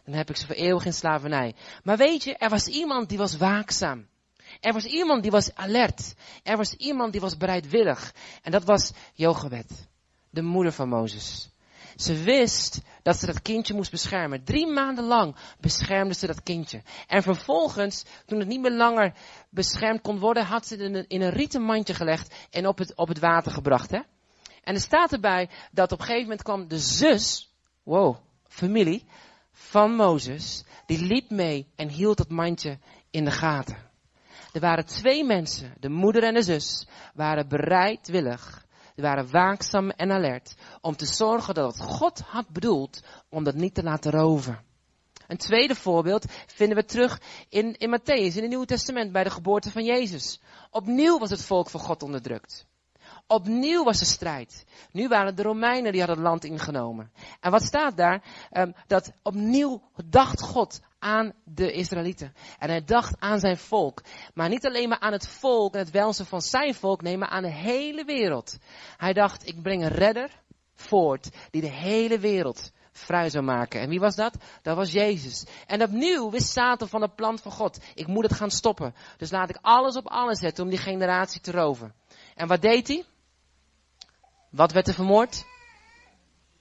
Dan 0.06 0.14
heb 0.14 0.30
ik 0.30 0.38
ze 0.38 0.46
voor 0.46 0.56
eeuwig 0.56 0.86
in 0.86 0.94
slavernij. 0.94 1.56
Maar 1.84 1.98
weet 1.98 2.24
je, 2.24 2.36
er 2.36 2.50
was 2.50 2.68
iemand 2.68 3.10
die 3.10 3.18
was 3.18 3.38
waakzaam. 3.38 4.08
Er 4.60 4.74
was 4.74 4.86
iemand 4.86 5.22
die 5.22 5.32
was 5.32 5.56
alert. 5.56 6.14
Er 6.44 6.58
was 6.58 6.74
iemand 6.74 7.12
die 7.12 7.22
was 7.22 7.38
bereidwillig. 7.38 8.14
En 8.42 8.52
dat 8.52 8.64
was 8.64 8.92
Jochebed, 9.14 9.88
de 10.30 10.42
moeder 10.42 10.72
van 10.74 10.90
Mozes. 10.90 11.50
Ze 11.96 12.24
wist 12.24 12.82
dat 13.02 13.20
ze 13.20 13.26
dat 13.26 13.42
kindje 13.42 13.74
moest 13.74 13.92
beschermen. 13.92 14.44
Drie 14.44 14.68
maanden 14.68 15.04
lang 15.04 15.36
beschermde 15.60 16.14
ze 16.14 16.28
dat 16.28 16.44
kindje. 16.44 16.82
En 17.08 17.24
vervolgens, 17.24 18.06
toen 18.26 18.40
het 18.40 18.48
niet 18.48 18.62
meer 18.62 18.72
langer 18.72 19.14
beschermd 19.50 20.02
kon 20.02 20.20
worden, 20.20 20.46
had 20.46 20.68
ze 20.68 20.76
het 20.76 21.08
in 21.08 21.22
een, 21.22 21.30
rieten 21.30 21.62
mandje 21.62 21.94
gelegd 21.94 22.36
en 22.50 22.68
op 22.68 22.78
het, 22.78 22.96
op 22.96 23.08
het 23.08 23.20
water 23.20 23.52
gebracht. 23.52 23.92
Hè? 23.92 24.00
En 24.64 24.74
er 24.74 24.82
staat 24.82 25.12
erbij 25.12 25.50
dat 25.72 25.92
op 25.92 26.00
een 26.00 26.06
gegeven 26.06 26.28
moment 26.28 26.44
kwam 26.44 26.68
de 26.68 26.80
zus, 26.80 27.54
wow, 27.84 28.18
familie, 28.48 29.06
van 29.52 29.96
Mozes, 29.96 30.64
die 30.86 31.06
liep 31.06 31.30
mee 31.30 31.68
en 31.76 31.90
hield 31.90 32.18
dat 32.18 32.30
mandje 32.30 32.80
in 33.10 33.26
de 33.26 33.32
gaten. 33.32 33.90
Er 34.54 34.60
waren 34.60 34.86
twee 34.86 35.26
mensen, 35.26 35.74
de 35.80 35.90
moeder 35.90 36.24
en 36.24 36.34
de 36.34 36.42
zus, 36.42 36.88
waren 37.14 37.48
bereidwillig 37.48 38.66
die 39.02 39.10
waren 39.10 39.32
waakzaam 39.32 39.90
en 39.90 40.12
alert 40.12 40.56
om 40.82 40.96
te 40.96 41.06
zorgen 41.06 41.54
dat 41.54 41.78
wat 41.78 41.88
God 41.88 42.20
had 42.20 42.50
bedoeld 42.50 43.04
om 43.30 43.44
dat 43.44 43.56
niet 43.56 43.74
te 43.74 43.84
laten 43.84 44.12
roven. 44.12 44.60
Een 45.28 45.38
tweede 45.38 45.76
voorbeeld 45.76 46.26
vinden 46.48 46.78
we 46.78 46.86
terug 46.86 47.22
in, 47.50 47.76
in 47.78 48.00
Matthäus, 48.00 48.36
in 48.36 48.42
het 48.42 48.50
Nieuwe 48.50 48.66
Testament, 48.66 49.12
bij 49.12 49.24
de 49.24 49.30
geboorte 49.30 49.72
van 49.72 49.84
Jezus. 49.84 50.42
Opnieuw 50.70 51.20
was 51.20 51.30
het 51.30 51.46
volk 51.46 51.70
van 51.70 51.80
God 51.80 52.04
onderdrukt. 52.04 52.66
Opnieuw 53.28 53.84
was 53.84 54.00
er 54.00 54.06
strijd. 54.06 54.66
Nu 54.92 55.08
waren 55.08 55.36
de 55.36 55.44
Romeinen 55.44 55.92
die 55.92 56.02
hadden 56.02 56.18
het 56.18 56.28
land 56.28 56.44
ingenomen. 56.44 57.12
En 57.40 57.52
wat 57.52 57.64
staat 57.64 57.98
daar? 57.98 58.24
Um, 58.52 58.74
dat 58.88 59.12
opnieuw 59.24 59.82
dacht 60.06 60.42
God 60.42 60.82
aan 61.02 61.34
de 61.44 61.72
Israëlieten. 61.72 62.34
En 62.60 62.70
hij 62.70 62.84
dacht 62.84 63.16
aan 63.20 63.40
zijn 63.40 63.58
volk. 63.58 64.02
Maar 64.34 64.50
niet 64.50 64.66
alleen 64.66 64.90
maar 64.90 65.00
aan 65.00 65.12
het 65.12 65.28
volk 65.28 65.74
en 65.74 65.80
het 65.80 65.92
welzijn 65.92 66.28
van 66.28 66.42
zijn 66.42 66.74
volk, 66.74 67.02
nee, 67.02 67.18
maar 67.18 67.30
aan 67.30 67.44
de 67.44 67.52
hele 67.52 68.04
wereld. 68.06 68.58
Hij 68.98 69.14
dacht, 69.14 69.48
ik 69.48 69.62
breng 69.62 69.84
een 69.84 69.96
redder 69.96 70.30
voort 70.74 71.30
die 71.50 71.62
de 71.62 71.70
hele 71.70 72.20
wereld 72.20 72.72
vrij 72.92 73.30
zou 73.30 73.44
maken. 73.44 73.82
En 73.82 73.90
wie 73.90 74.00
was 74.00 74.16
dat? 74.16 74.36
Dat 74.62 74.76
was 74.76 74.92
Jezus. 74.92 75.46
En 75.68 75.84
opnieuw 75.84 76.30
wist 76.30 76.52
Satan 76.52 76.88
van 76.88 77.02
het 77.02 77.16
plan 77.16 77.40
van 77.40 77.52
God. 77.52 77.80
Ik 77.94 78.08
moet 78.08 78.24
het 78.24 78.34
gaan 78.34 78.52
stoppen. 78.52 78.96
Dus 79.18 79.32
laat 79.32 79.50
ik 79.50 79.58
alles 79.62 79.96
op 79.96 80.08
alles 80.08 80.40
zetten 80.40 80.64
om 80.64 80.70
die 80.70 80.80
generatie 80.80 81.42
te 81.42 81.52
roven. 81.52 81.94
En 82.36 82.48
wat 82.48 82.62
deed 82.62 82.88
hij? 82.88 83.06
Wat 84.50 84.72
werd 84.72 84.88
er 84.88 84.94
vermoord? 84.94 85.46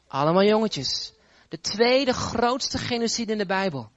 Allemaal 0.09 0.45
jongetjes. 0.45 1.13
De 1.49 1.61
tweede 1.61 2.13
grootste 2.13 2.79
genocide 2.79 3.33
in 3.33 3.39
de 3.39 3.47
Bijbel. 3.47 3.91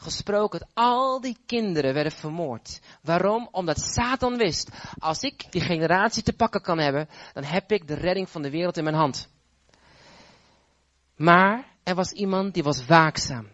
Gesproken, 0.00 0.68
al 0.74 1.20
die 1.20 1.36
kinderen 1.46 1.94
werden 1.94 2.12
vermoord. 2.12 2.80
Waarom? 3.02 3.48
Omdat 3.50 3.80
Satan 3.80 4.36
wist, 4.36 4.70
als 4.98 5.20
ik 5.20 5.52
die 5.52 5.60
generatie 5.60 6.22
te 6.22 6.32
pakken 6.32 6.62
kan 6.62 6.78
hebben, 6.78 7.08
dan 7.32 7.44
heb 7.44 7.72
ik 7.72 7.86
de 7.86 7.94
redding 7.94 8.28
van 8.28 8.42
de 8.42 8.50
wereld 8.50 8.76
in 8.76 8.84
mijn 8.84 8.96
hand. 8.96 9.28
Maar 11.16 11.66
er 11.82 11.94
was 11.94 12.12
iemand 12.12 12.54
die 12.54 12.62
was 12.62 12.86
waakzaam. 12.86 13.48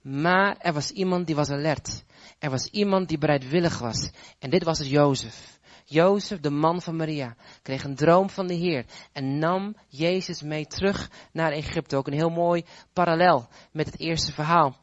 Maar 0.00 0.56
er 0.58 0.72
was 0.72 0.90
iemand 0.90 1.26
die 1.26 1.36
was 1.36 1.50
alert. 1.50 2.04
Er 2.38 2.50
was 2.50 2.66
iemand 2.66 3.08
die 3.08 3.18
bereidwillig 3.18 3.78
was. 3.78 4.10
En 4.38 4.50
dit 4.50 4.64
was 4.64 4.78
het 4.78 4.88
Jozef. 4.88 5.60
Jozef, 5.84 6.40
de 6.40 6.50
man 6.50 6.82
van 6.82 6.96
Maria, 6.96 7.34
kreeg 7.62 7.84
een 7.84 7.94
droom 7.94 8.30
van 8.30 8.46
de 8.46 8.54
Heer 8.54 8.84
en 9.12 9.38
nam 9.38 9.76
Jezus 9.88 10.42
mee 10.42 10.66
terug 10.66 11.10
naar 11.32 11.52
Egypte. 11.52 11.96
Ook 11.96 12.06
een 12.06 12.12
heel 12.12 12.30
mooi 12.30 12.64
parallel 12.92 13.48
met 13.72 13.86
het 13.86 13.98
eerste 13.98 14.32
verhaal. 14.32 14.76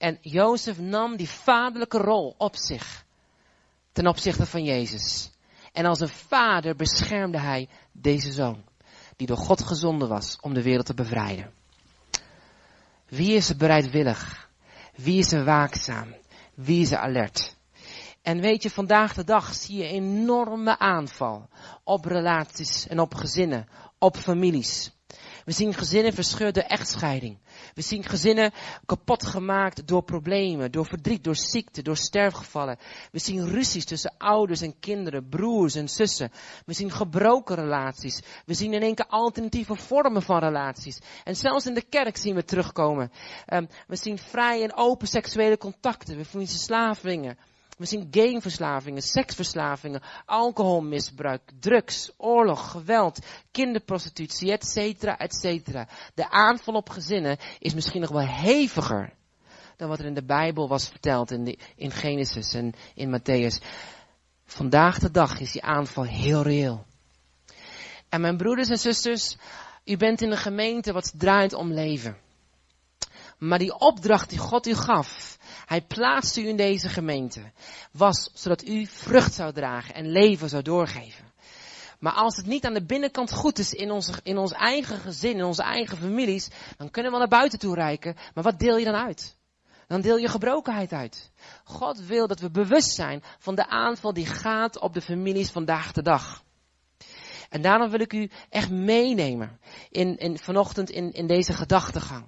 En 0.00 0.18
Jozef 0.20 0.78
nam 0.78 1.16
die 1.16 1.28
vaderlijke 1.28 1.98
rol 1.98 2.34
op 2.38 2.56
zich 2.56 3.04
ten 3.92 4.06
opzichte 4.06 4.46
van 4.46 4.64
Jezus. 4.64 5.30
En 5.72 5.84
als 5.84 6.00
een 6.00 6.08
vader 6.08 6.76
beschermde 6.76 7.38
hij 7.38 7.68
deze 7.92 8.32
zoon, 8.32 8.64
die 9.16 9.26
door 9.26 9.36
God 9.36 9.62
gezonden 9.62 10.08
was 10.08 10.38
om 10.40 10.54
de 10.54 10.62
wereld 10.62 10.86
te 10.86 10.94
bevrijden. 10.94 11.52
Wie 13.08 13.34
is 13.34 13.48
er 13.48 13.56
bereidwillig? 13.56 14.50
Wie 14.94 15.18
is 15.18 15.32
er 15.32 15.44
waakzaam? 15.44 16.14
Wie 16.54 16.80
is 16.80 16.90
er 16.90 16.98
alert? 16.98 17.56
En 18.22 18.40
weet 18.40 18.62
je, 18.62 18.70
vandaag 18.70 19.14
de 19.14 19.24
dag 19.24 19.54
zie 19.54 19.76
je 19.76 19.88
enorme 19.88 20.78
aanval 20.78 21.48
op 21.84 22.04
relaties 22.04 22.86
en 22.86 23.00
op 23.00 23.14
gezinnen, 23.14 23.68
op 23.98 24.16
families. 24.16 24.99
We 25.50 25.56
zien 25.56 25.74
gezinnen 25.74 26.12
verscheurd 26.12 26.54
door 26.54 26.64
echtscheiding. 26.64 27.38
We 27.74 27.82
zien 27.82 28.04
gezinnen 28.04 28.52
kapot 28.86 29.26
gemaakt 29.26 29.86
door 29.86 30.02
problemen, 30.02 30.72
door 30.72 30.86
verdriet, 30.86 31.24
door 31.24 31.36
ziekte, 31.36 31.82
door 31.82 31.96
sterfgevallen. 31.96 32.78
We 33.12 33.18
zien 33.18 33.48
ruzies 33.48 33.84
tussen 33.84 34.14
ouders 34.18 34.60
en 34.60 34.78
kinderen, 34.80 35.28
broers 35.28 35.74
en 35.74 35.88
zussen. 35.88 36.30
We 36.66 36.72
zien 36.72 36.90
gebroken 36.90 37.54
relaties. 37.54 38.20
We 38.46 38.54
zien 38.54 38.72
in 38.72 38.82
één 38.82 38.94
keer 38.94 39.06
alternatieve 39.06 39.76
vormen 39.76 40.22
van 40.22 40.38
relaties. 40.38 40.98
En 41.24 41.36
zelfs 41.36 41.66
in 41.66 41.74
de 41.74 41.84
kerk 41.88 42.16
zien 42.16 42.34
we 42.34 42.44
terugkomen. 42.44 43.10
Um, 43.52 43.68
we 43.86 43.96
zien 43.96 44.18
vrij 44.18 44.62
en 44.62 44.76
open 44.76 45.08
seksuele 45.08 45.58
contacten. 45.58 46.16
We 46.16 46.24
zien 46.24 46.48
verslavingen. 46.48 47.38
Zien 47.86 48.08
gameverslavingen, 48.10 49.02
seksverslavingen, 49.02 50.02
alcoholmisbruik, 50.24 51.50
drugs, 51.60 52.10
oorlog, 52.16 52.70
geweld, 52.70 53.18
kinderprostitutie, 53.50 54.52
et 54.52 54.64
cetera, 54.64 55.18
et 55.18 55.34
cetera. 55.34 55.88
De 56.14 56.30
aanval 56.30 56.74
op 56.74 56.88
gezinnen 56.88 57.38
is 57.58 57.74
misschien 57.74 58.00
nog 58.00 58.10
wel 58.10 58.26
heviger 58.26 59.12
dan 59.80 59.88
wat 59.88 59.98
er 59.98 60.04
in 60.04 60.14
de 60.14 60.24
Bijbel 60.24 60.68
was 60.68 60.88
verteld 60.88 61.30
in, 61.30 61.58
in 61.76 61.90
Genesis 61.90 62.54
en 62.54 62.72
in 62.94 63.18
Matthäus. 63.18 63.64
Vandaag 64.44 64.98
de 64.98 65.10
dag 65.10 65.40
is 65.40 65.52
die 65.52 65.62
aanval 65.62 66.04
heel 66.04 66.42
reëel. 66.42 66.86
En 68.08 68.20
mijn 68.20 68.36
broeders 68.36 68.68
en 68.68 68.78
zusters, 68.78 69.36
u 69.84 69.96
bent 69.96 70.22
in 70.22 70.30
een 70.30 70.36
gemeente 70.36 70.92
wat 70.92 71.12
draait 71.16 71.52
om 71.52 71.72
leven. 71.72 72.16
Maar 73.38 73.58
die 73.58 73.78
opdracht 73.78 74.30
die 74.30 74.38
God 74.38 74.66
u 74.66 74.74
gaf, 74.74 75.38
hij 75.70 75.80
plaatste 75.80 76.42
u 76.42 76.48
in 76.48 76.56
deze 76.56 76.88
gemeente, 76.88 77.52
was 77.92 78.30
zodat 78.34 78.66
u 78.66 78.86
vrucht 78.86 79.34
zou 79.34 79.52
dragen 79.52 79.94
en 79.94 80.10
leven 80.10 80.48
zou 80.48 80.62
doorgeven. 80.62 81.32
Maar 81.98 82.12
als 82.12 82.36
het 82.36 82.46
niet 82.46 82.64
aan 82.64 82.74
de 82.74 82.84
binnenkant 82.84 83.32
goed 83.32 83.58
is 83.58 83.72
in, 83.72 83.90
onze, 83.90 84.12
in 84.22 84.38
ons 84.38 84.52
eigen 84.52 84.98
gezin, 84.98 85.36
in 85.36 85.44
onze 85.44 85.62
eigen 85.62 85.96
families, 85.96 86.48
dan 86.76 86.90
kunnen 86.90 87.12
we 87.12 87.18
naar 87.18 87.28
buiten 87.28 87.58
toe 87.58 87.74
reiken. 87.74 88.16
Maar 88.34 88.44
wat 88.44 88.58
deel 88.58 88.76
je 88.76 88.84
dan 88.84 88.94
uit? 88.94 89.36
Dan 89.86 90.00
deel 90.00 90.16
je 90.16 90.28
gebrokenheid 90.28 90.92
uit. 90.92 91.30
God 91.64 92.00
wil 92.00 92.26
dat 92.26 92.40
we 92.40 92.50
bewust 92.50 92.94
zijn 92.94 93.22
van 93.38 93.54
de 93.54 93.68
aanval 93.68 94.12
die 94.12 94.26
gaat 94.26 94.78
op 94.78 94.94
de 94.94 95.00
families 95.02 95.50
vandaag 95.50 95.92
de 95.92 96.02
dag. 96.02 96.44
En 97.48 97.62
daarom 97.62 97.90
wil 97.90 98.00
ik 98.00 98.12
u 98.12 98.30
echt 98.48 98.70
meenemen 98.70 99.60
in, 99.90 100.16
in, 100.16 100.38
vanochtend 100.38 100.90
in, 100.90 101.12
in 101.12 101.26
deze 101.26 101.52
gedachtegang. 101.52 102.24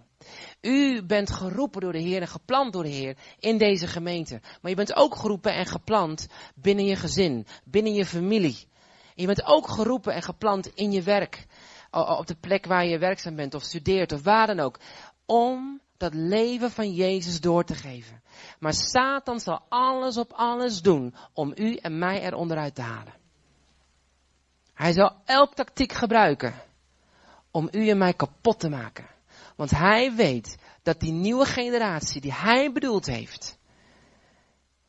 U 0.63 1.03
bent 1.03 1.31
geroepen 1.31 1.81
door 1.81 1.93
de 1.93 1.99
Heer 1.99 2.21
en 2.21 2.29
geplant 2.29 2.73
door 2.73 2.83
de 2.83 2.89
Heer 2.89 3.17
in 3.39 3.59
deze 3.59 3.87
gemeente. 3.87 4.41
Maar 4.61 4.71
je 4.71 4.77
bent 4.77 4.97
ook 4.97 5.15
geroepen 5.17 5.55
en 5.55 5.67
geplant 5.67 6.29
binnen 6.55 6.85
je 6.85 6.97
gezin, 6.97 7.47
binnen 7.65 7.95
je 7.95 8.07
familie. 8.07 8.67
je 9.15 9.27
bent 9.27 9.47
ook 9.47 9.69
geroepen 9.69 10.15
en 10.15 10.23
geplant 10.23 10.75
in 10.75 10.93
je 10.93 11.03
werk. 11.03 11.47
Op 11.91 12.27
de 12.27 12.35
plek 12.35 12.67
waar 12.67 12.87
je 12.87 12.99
werkzaam 12.99 13.37
bent 13.37 13.55
of 13.55 13.63
studeert 13.63 14.13
of 14.13 14.23
waar 14.23 14.47
dan 14.47 14.61
ook. 14.61 14.79
Om 15.27 15.81
dat 15.97 16.15
leven 16.15 16.71
van 16.71 16.93
Jezus 16.93 17.41
door 17.41 17.65
te 17.65 17.75
geven. 17.75 18.23
Maar 18.59 18.75
Satan 18.75 19.41
zal 19.41 19.63
alles 19.69 20.17
op 20.17 20.33
alles 20.33 20.83
doen 20.83 21.15
om 21.33 21.53
u 21.55 21.77
en 21.77 21.99
mij 21.99 22.23
er 22.23 22.35
onderuit 22.35 22.75
te 22.75 22.83
halen. 22.83 23.15
Hij 24.75 24.93
zal 24.93 25.17
elk 25.25 25.55
tactiek 25.55 25.93
gebruiken 25.93 26.55
om 27.51 27.69
u 27.71 27.89
en 27.89 27.99
mij 27.99 28.13
kapot 28.13 28.61
te 28.61 28.69
maken. 28.69 29.12
Want 29.57 29.71
hij 29.71 30.15
weet 30.15 30.57
dat 30.83 31.01
die 31.01 31.13
nieuwe 31.13 31.45
generatie 31.45 32.21
die 32.21 32.33
hij 32.33 32.73
bedoeld 32.73 33.07
heeft, 33.07 33.59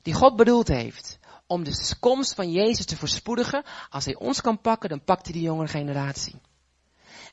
die 0.02 0.14
God 0.14 0.36
bedoeld 0.36 0.68
heeft, 0.68 1.20
om 1.48 1.64
de 1.64 1.96
komst 2.00 2.34
van 2.34 2.52
Jezus 2.52 2.86
te 2.86 2.96
verspoedigen, 2.96 3.64
als 3.90 4.06
hij 4.06 4.16
ons 4.16 4.42
kan 4.42 4.62
pakken, 4.62 4.90
dan 4.90 5.04
pakt 5.04 5.24
hij 5.24 5.34
die 5.34 5.44
jongere 5.44 5.68
generatie. 5.68 6.42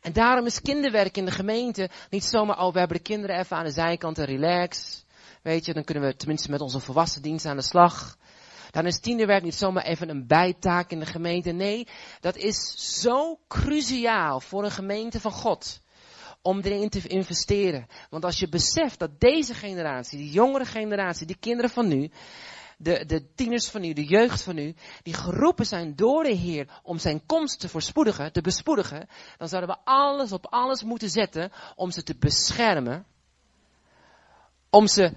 En 0.01 0.13
daarom 0.13 0.47
is 0.47 0.61
kinderwerk 0.61 1.17
in 1.17 1.25
de 1.25 1.31
gemeente 1.31 1.91
niet 2.11 2.25
zomaar, 2.25 2.59
oh, 2.59 2.73
we 2.73 2.79
hebben 2.79 2.97
de 2.97 3.03
kinderen 3.03 3.39
even 3.39 3.57
aan 3.57 3.65
de 3.65 3.71
zijkant 3.71 4.19
en 4.19 4.25
relax. 4.25 5.05
Weet 5.43 5.65
je, 5.65 5.73
dan 5.75 5.85
kunnen 5.85 6.05
we 6.05 6.17
tenminste 6.17 6.51
met 6.51 6.61
onze 6.61 6.81
volwassen 6.81 7.23
dienst 7.23 7.47
aan 7.47 7.57
de 7.57 7.63
slag. 7.63 8.17
Dan 8.71 8.87
is 8.87 9.01
tienerwerk 9.01 9.43
niet 9.43 9.55
zomaar 9.55 9.85
even 9.85 10.09
een 10.09 10.27
bijtaak 10.27 10.91
in 10.91 10.99
de 10.99 11.07
gemeente. 11.07 11.51
Nee, 11.51 11.87
dat 12.21 12.37
is 12.37 12.75
zo 13.01 13.39
cruciaal 13.49 14.41
voor 14.41 14.65
een 14.65 14.71
gemeente 14.71 15.21
van 15.21 15.33
God 15.33 15.81
om 16.43 16.61
erin 16.61 16.89
te 16.89 17.09
investeren. 17.09 17.87
Want 18.11 18.25
als 18.25 18.39
je 18.39 18.49
beseft 18.49 18.99
dat 18.99 19.21
deze 19.21 19.55
generatie, 19.55 20.19
die 20.19 20.31
jongere 20.31 20.65
generatie, 20.65 21.27
die 21.27 21.37
kinderen 21.41 21.71
van 21.71 21.89
nu, 21.89 22.11
de, 22.79 23.05
de 23.07 23.35
tieners 23.35 23.69
van 23.69 23.81
nu, 23.81 23.93
de 23.93 24.05
jeugd 24.05 24.43
van 24.43 24.55
nu, 24.55 24.75
die 25.03 25.15
geroepen 25.15 25.67
zijn 25.67 25.97
door 25.97 26.25
de 26.25 26.35
Heer 26.35 26.81
om 26.83 26.99
zijn 26.99 27.27
komst 27.27 27.61
te 27.61 27.69
verspoedigen, 27.69 28.33
te 28.33 28.41
bespoedigen, 28.41 29.09
dan 29.39 29.49
zouden 29.49 29.71
we 29.71 29.77
alles 29.85 30.33
op 30.33 30.47
alles 30.47 30.83
moeten 30.83 31.11
zetten 31.11 31.53
om 31.77 31.91
ze 31.91 32.03
te 32.03 32.17
beschermen, 32.19 33.07
om 34.71 34.87
ze 34.87 35.13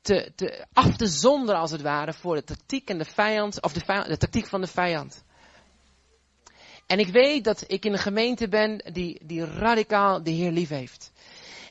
te, 0.00 0.32
te, 0.34 0.66
af 0.72 0.96
te 0.96 1.06
zonderen 1.06 1.60
als 1.60 1.70
het 1.70 1.82
ware 1.82 2.12
voor 2.12 2.34
de 2.34 2.44
tactiek 2.44 2.88
en 2.88 2.98
de 2.98 3.04
vijand, 3.04 3.62
of 3.62 3.72
de, 3.72 4.04
de 4.08 4.16
tactiek 4.16 4.46
van 4.46 4.60
de 4.60 4.66
vijand. 4.66 5.24
En 6.86 6.98
ik 6.98 7.08
weet 7.08 7.44
dat 7.44 7.64
ik 7.66 7.84
in 7.84 7.92
een 7.92 7.98
gemeente 7.98 8.48
ben 8.48 8.82
die, 8.92 9.20
die 9.24 9.44
radicaal 9.44 10.22
de 10.22 10.30
Heer 10.30 10.50
lief 10.50 10.68
heeft. 10.68 11.12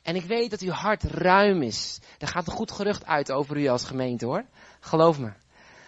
En 0.03 0.15
ik 0.15 0.23
weet 0.25 0.49
dat 0.49 0.61
uw 0.61 0.71
hart 0.71 1.03
ruim 1.03 1.61
is. 1.61 1.99
Er 2.17 2.27
gaat 2.27 2.47
een 2.47 2.53
goed 2.53 2.71
gerucht 2.71 3.05
uit 3.05 3.31
over 3.31 3.57
u 3.57 3.67
als 3.67 3.83
gemeente 3.83 4.25
hoor. 4.25 4.45
Geloof 4.79 5.19
me. 5.19 5.31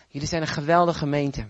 Jullie 0.07 0.27
zijn 0.27 0.41
een 0.41 0.47
geweldige 0.47 0.97
gemeente. 0.97 1.47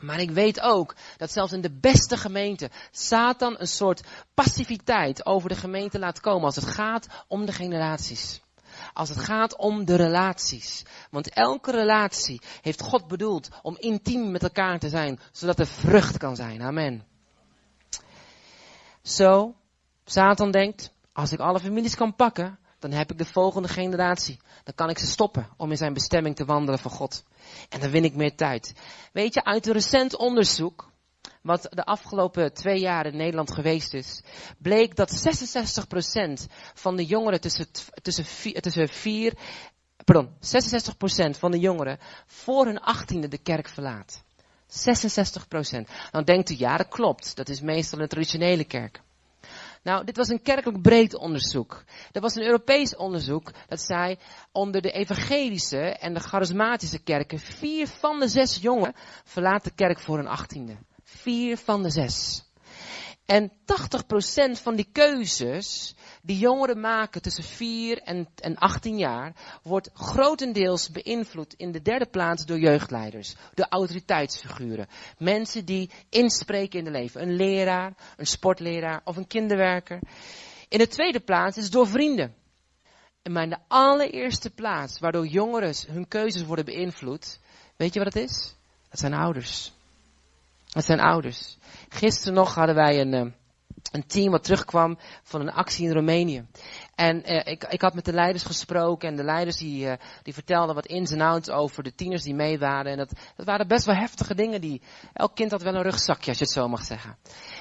Maar 0.00 0.20
ik 0.20 0.30
weet 0.30 0.60
ook 0.60 0.94
dat 1.16 1.32
zelfs 1.32 1.52
in 1.52 1.60
de 1.60 1.70
beste 1.70 2.16
gemeente 2.16 2.70
Satan 2.90 3.54
een 3.58 3.68
soort 3.68 4.02
passiviteit 4.34 5.26
over 5.26 5.48
de 5.48 5.54
gemeente 5.54 5.98
laat 5.98 6.20
komen 6.20 6.44
als 6.44 6.56
het 6.56 6.66
gaat 6.66 7.06
om 7.28 7.46
de 7.46 7.52
generaties 7.52 8.40
als 8.96 9.08
het 9.08 9.18
gaat 9.18 9.56
om 9.56 9.84
de 9.84 9.94
relaties. 9.94 10.84
Want 11.10 11.30
elke 11.30 11.70
relatie 11.70 12.40
heeft 12.60 12.80
God 12.80 13.08
bedoeld 13.08 13.48
om 13.62 13.76
intiem 13.78 14.30
met 14.30 14.42
elkaar 14.42 14.78
te 14.78 14.88
zijn, 14.88 15.20
zodat 15.32 15.58
er 15.58 15.66
vrucht 15.66 16.16
kan 16.16 16.36
zijn. 16.36 16.62
Amen. 16.62 17.04
Zo, 19.02 19.54
Satan 20.04 20.50
denkt, 20.50 20.92
als 21.12 21.32
ik 21.32 21.38
alle 21.38 21.60
families 21.60 21.94
kan 21.94 22.14
pakken, 22.14 22.58
dan 22.78 22.92
heb 22.92 23.10
ik 23.10 23.18
de 23.18 23.24
volgende 23.24 23.68
generatie. 23.68 24.40
Dan 24.64 24.74
kan 24.74 24.90
ik 24.90 24.98
ze 24.98 25.06
stoppen 25.06 25.48
om 25.56 25.70
in 25.70 25.76
zijn 25.76 25.92
bestemming 25.92 26.36
te 26.36 26.44
wandelen 26.44 26.80
van 26.80 26.90
God. 26.90 27.24
En 27.68 27.80
dan 27.80 27.90
win 27.90 28.04
ik 28.04 28.14
meer 28.14 28.36
tijd. 28.36 28.74
Weet 29.12 29.34
je, 29.34 29.44
uit 29.44 29.66
een 29.66 29.72
recent 29.72 30.16
onderzoek 30.16 30.90
wat 31.42 31.66
de 31.70 31.84
afgelopen 31.84 32.52
twee 32.52 32.80
jaar 32.80 33.06
in 33.06 33.16
Nederland 33.16 33.52
geweest 33.52 33.94
is, 33.94 34.22
bleek 34.58 34.96
dat 34.96 35.36
66% 36.40 36.52
van 36.74 36.96
de 36.96 37.04
jongeren 37.04 37.40
tussen, 37.40 37.66
tussen, 38.02 38.24
vier, 38.24 38.60
tussen 38.60 38.88
vier, 38.88 39.32
pardon, 40.04 40.28
66% 40.28 41.38
van 41.38 41.50
de 41.50 41.58
jongeren 41.58 41.98
voor 42.26 42.66
hun 42.66 42.80
achttiende 42.80 43.28
de 43.28 43.38
kerk 43.38 43.68
verlaat. 43.68 44.24
66%. 44.68 45.90
Dan 46.10 46.24
denkt 46.24 46.50
u, 46.50 46.54
ja 46.58 46.76
dat 46.76 46.88
klopt, 46.88 47.36
dat 47.36 47.48
is 47.48 47.60
meestal 47.60 48.00
een 48.00 48.08
traditionele 48.08 48.64
kerk. 48.64 49.00
Nou, 49.82 50.04
dit 50.04 50.16
was 50.16 50.28
een 50.28 50.42
kerkelijk 50.42 50.82
breed 50.82 51.14
onderzoek. 51.14 51.84
Dat 52.12 52.22
was 52.22 52.34
een 52.34 52.42
Europees 52.42 52.96
onderzoek 52.96 53.52
dat 53.68 53.80
zei 53.80 54.16
onder 54.52 54.82
de 54.82 54.90
evangelische 54.90 55.78
en 55.78 56.14
de 56.14 56.20
charismatische 56.20 57.02
kerken, 57.02 57.38
vier 57.38 57.86
van 57.86 58.20
de 58.20 58.28
zes 58.28 58.56
jongeren 58.56 58.94
verlaten 59.24 59.70
de 59.70 59.74
kerk 59.74 60.00
voor 60.00 60.16
hun 60.16 60.26
achttiende. 60.26 60.76
Vier 61.26 61.56
van 61.56 61.82
de 61.82 61.90
zes. 61.90 62.44
En 63.24 63.50
80% 63.50 64.62
van 64.62 64.76
die 64.76 64.88
keuzes 64.92 65.94
die 66.22 66.38
jongeren 66.38 66.80
maken 66.80 67.22
tussen 67.22 67.44
4 67.44 68.02
en, 68.02 68.28
en 68.34 68.56
18 68.56 68.98
jaar, 68.98 69.32
wordt 69.62 69.90
grotendeels 69.94 70.90
beïnvloed 70.90 71.54
in 71.54 71.72
de 71.72 71.82
derde 71.82 72.06
plaats 72.06 72.46
door 72.46 72.58
jeugdleiders, 72.58 73.34
door 73.54 73.66
autoriteitsfiguren. 73.68 74.86
Mensen 75.18 75.64
die 75.64 75.90
inspreken 76.08 76.78
in 76.78 76.84
het 76.84 76.94
leven. 76.94 77.22
Een 77.22 77.36
leraar, 77.36 77.94
een 78.16 78.26
sportleraar 78.26 79.00
of 79.04 79.16
een 79.16 79.26
kinderwerker. 79.26 80.00
In 80.68 80.78
de 80.78 80.88
tweede 80.88 81.20
plaats 81.20 81.56
is 81.56 81.70
door 81.70 81.86
vrienden. 81.86 82.34
Maar 83.30 83.42
in 83.42 83.50
de 83.50 83.64
allereerste 83.68 84.50
plaats 84.50 84.98
waardoor 84.98 85.26
jongeren 85.26 85.74
hun 85.86 86.08
keuzes 86.08 86.44
worden 86.44 86.64
beïnvloed, 86.64 87.40
weet 87.76 87.92
je 87.92 87.98
wat 88.04 88.14
het 88.14 88.30
is? 88.30 88.54
Dat 88.88 89.00
zijn 89.00 89.14
ouders. 89.14 89.75
Dat 90.76 90.84
zijn 90.84 91.00
ouders. 91.00 91.56
Gisteren 91.88 92.34
nog 92.34 92.54
hadden 92.54 92.74
wij 92.74 93.00
een, 93.00 93.14
eh, 93.14 93.26
een 93.92 94.06
team 94.06 94.30
wat 94.30 94.44
terugkwam 94.44 94.98
van 95.22 95.40
een 95.40 95.52
actie 95.52 95.86
in 95.86 95.92
Roemenië. 95.92 96.46
En 96.94 97.24
eh, 97.24 97.52
ik, 97.52 97.64
ik 97.64 97.80
had 97.80 97.94
met 97.94 98.04
de 98.04 98.12
leiders 98.12 98.44
gesproken 98.44 99.08
en 99.08 99.16
de 99.16 99.24
leiders 99.24 99.56
die, 99.56 99.88
eh, 99.88 99.98
die 100.22 100.34
vertelden 100.34 100.74
wat 100.74 100.86
ins 100.86 101.10
en 101.10 101.20
outs 101.20 101.50
over 101.50 101.82
de 101.82 101.94
tieners 101.94 102.22
die 102.22 102.34
mee 102.34 102.58
waren. 102.58 102.92
En 102.92 102.98
dat, 102.98 103.12
dat 103.36 103.46
waren 103.46 103.68
best 103.68 103.84
wel 103.84 103.94
heftige 103.94 104.34
dingen. 104.34 104.60
Die, 104.60 104.82
elk 105.12 105.34
kind 105.34 105.50
had 105.50 105.62
wel 105.62 105.74
een 105.74 105.82
rugzakje, 105.82 106.28
als 106.28 106.38
je 106.38 106.44
het 106.44 106.52
zo 106.52 106.68
mag 106.68 106.84
zeggen. 106.84 107.16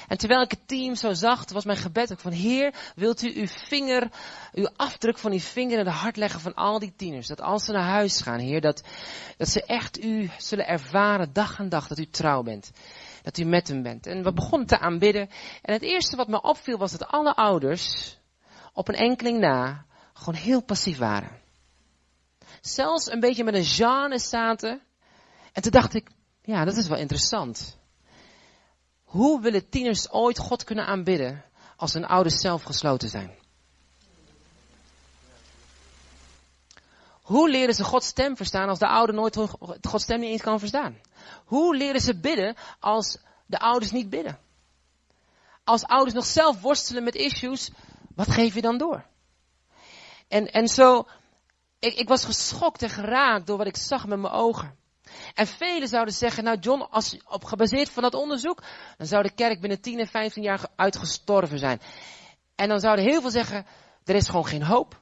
En 0.07 0.17
terwijl 0.17 0.41
ik 0.41 0.51
het 0.51 0.67
team 0.67 0.95
zo 0.95 1.13
zag, 1.13 1.51
was 1.51 1.65
mijn 1.65 1.77
gebed 1.77 2.11
ook 2.11 2.19
van 2.19 2.31
Heer, 2.31 2.73
wilt 2.95 3.21
u 3.21 3.39
uw 3.39 3.47
vinger, 3.47 4.09
uw 4.53 4.69
afdruk 4.75 5.17
van 5.17 5.31
uw 5.31 5.39
vinger 5.39 5.77
in 5.77 5.85
de 5.85 5.89
hart 5.89 6.17
leggen 6.17 6.39
van 6.39 6.53
al 6.53 6.79
die 6.79 6.93
tieners. 6.95 7.27
Dat 7.27 7.41
als 7.41 7.65
ze 7.65 7.71
naar 7.71 7.89
huis 7.89 8.21
gaan, 8.21 8.39
Heer, 8.39 8.61
dat, 8.61 8.83
dat 9.37 9.49
ze 9.49 9.65
echt 9.65 10.03
u 10.03 10.29
zullen 10.37 10.67
ervaren 10.67 11.33
dag 11.33 11.59
aan 11.59 11.69
dag 11.69 11.87
dat 11.87 11.99
u 11.99 12.09
trouw 12.09 12.43
bent. 12.43 12.71
Dat 13.25 13.37
u 13.37 13.43
met 13.43 13.67
hem 13.67 13.81
bent. 13.81 14.07
En 14.07 14.23
we 14.23 14.33
begonnen 14.33 14.67
te 14.67 14.79
aanbidden. 14.79 15.29
En 15.61 15.73
het 15.73 15.81
eerste 15.81 16.15
wat 16.15 16.27
me 16.27 16.41
opviel 16.41 16.77
was 16.77 16.91
dat 16.91 17.07
alle 17.07 17.35
ouders 17.35 18.17
op 18.73 18.87
een 18.87 18.95
enkeling 18.95 19.39
na 19.39 19.85
gewoon 20.13 20.39
heel 20.39 20.61
passief 20.61 20.97
waren. 20.97 21.41
Zelfs 22.61 23.11
een 23.11 23.19
beetje 23.19 23.43
met 23.43 23.53
een 23.53 23.63
genre 23.63 24.19
zaten. 24.19 24.81
En 25.51 25.61
toen 25.61 25.71
dacht 25.71 25.93
ik, 25.93 26.09
ja, 26.41 26.65
dat 26.65 26.77
is 26.77 26.87
wel 26.87 26.97
interessant. 26.97 27.77
Hoe 29.03 29.41
willen 29.41 29.69
tieners 29.69 30.11
ooit 30.11 30.37
God 30.37 30.63
kunnen 30.63 30.85
aanbidden 30.85 31.43
als 31.75 31.93
hun 31.93 32.05
ouders 32.05 32.41
zelf 32.41 32.63
gesloten 32.63 33.09
zijn? 33.09 33.44
Hoe 37.25 37.49
leren 37.49 37.73
ze 37.73 37.83
Gods 37.83 38.07
stem 38.07 38.35
verstaan 38.35 38.69
als 38.69 38.79
de 38.79 38.87
ouder 38.87 39.15
nooit 39.15 39.35
Gods 39.81 40.03
stem 40.03 40.19
niet 40.19 40.29
eens 40.29 40.41
kan 40.41 40.59
verstaan? 40.59 41.01
Hoe 41.45 41.75
leren 41.75 42.01
ze 42.01 42.19
bidden 42.19 42.55
als 42.79 43.17
de 43.45 43.59
ouders 43.59 43.91
niet 43.91 44.09
bidden? 44.09 44.39
Als 45.63 45.85
ouders 45.85 46.13
nog 46.13 46.25
zelf 46.25 46.61
worstelen 46.61 47.03
met 47.03 47.15
issues, 47.15 47.71
wat 48.15 48.31
geef 48.31 48.53
je 48.53 48.61
dan 48.61 48.77
door? 48.77 49.05
En, 50.27 50.51
en 50.51 50.67
zo, 50.67 51.07
ik, 51.79 51.93
ik 51.93 52.07
was 52.07 52.25
geschokt 52.25 52.81
en 52.81 52.89
geraakt 52.89 53.47
door 53.47 53.57
wat 53.57 53.67
ik 53.67 53.77
zag 53.77 54.07
met 54.07 54.19
mijn 54.19 54.33
ogen. 54.33 54.77
En 55.33 55.47
velen 55.47 55.87
zouden 55.87 56.13
zeggen, 56.13 56.43
nou 56.43 56.59
John, 56.59 56.81
als, 56.81 57.17
op 57.27 57.43
gebaseerd 57.43 57.89
van 57.89 58.03
dat 58.03 58.13
onderzoek, 58.13 58.63
dan 58.97 59.07
zou 59.07 59.23
de 59.23 59.33
kerk 59.33 59.59
binnen 59.61 59.81
10 59.81 59.99
en 59.99 60.07
15 60.07 60.43
jaar 60.43 60.67
uitgestorven 60.75 61.59
zijn. 61.59 61.81
En 62.55 62.69
dan 62.69 62.79
zouden 62.79 63.05
heel 63.05 63.21
veel 63.21 63.29
zeggen, 63.29 63.65
er 64.03 64.15
is 64.15 64.27
gewoon 64.27 64.45
geen 64.45 64.63
hoop. 64.63 65.01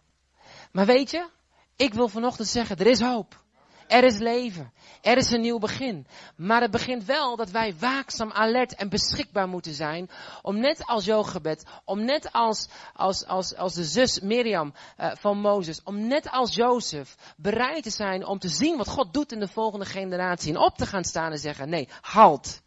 Maar 0.71 0.85
weet 0.85 1.11
je, 1.11 1.29
ik 1.75 1.93
wil 1.93 2.07
vanochtend 2.07 2.47
zeggen, 2.47 2.77
er 2.77 2.87
is 2.87 3.01
hoop. 3.01 3.41
Er 3.87 4.03
is 4.03 4.17
leven. 4.17 4.73
Er 5.01 5.17
is 5.17 5.31
een 5.31 5.41
nieuw 5.41 5.59
begin. 5.59 6.07
Maar 6.35 6.61
het 6.61 6.71
begint 6.71 7.05
wel 7.05 7.35
dat 7.35 7.49
wij 7.49 7.75
waakzaam, 7.79 8.31
alert 8.31 8.75
en 8.75 8.89
beschikbaar 8.89 9.47
moeten 9.47 9.73
zijn. 9.73 10.09
Om 10.41 10.59
net 10.59 10.85
als 10.85 11.05
Jochebed, 11.05 11.65
om 11.85 12.05
net 12.05 12.31
als, 12.31 12.67
als, 12.93 13.25
als, 13.25 13.55
als 13.55 13.73
de 13.73 13.83
zus 13.83 14.19
Mirjam 14.19 14.73
uh, 14.99 15.11
van 15.15 15.37
Mozes, 15.37 15.83
om 15.83 16.07
net 16.07 16.29
als 16.31 16.55
Jozef 16.55 17.15
bereid 17.37 17.83
te 17.83 17.89
zijn 17.89 18.25
om 18.25 18.39
te 18.39 18.49
zien 18.49 18.77
wat 18.77 18.87
God 18.87 19.13
doet 19.13 19.31
in 19.31 19.39
de 19.39 19.47
volgende 19.47 19.85
generatie. 19.85 20.53
En 20.53 20.59
op 20.59 20.77
te 20.77 20.85
gaan 20.85 21.03
staan 21.03 21.31
en 21.31 21.39
zeggen, 21.39 21.69
nee, 21.69 21.89
halt. 22.01 22.61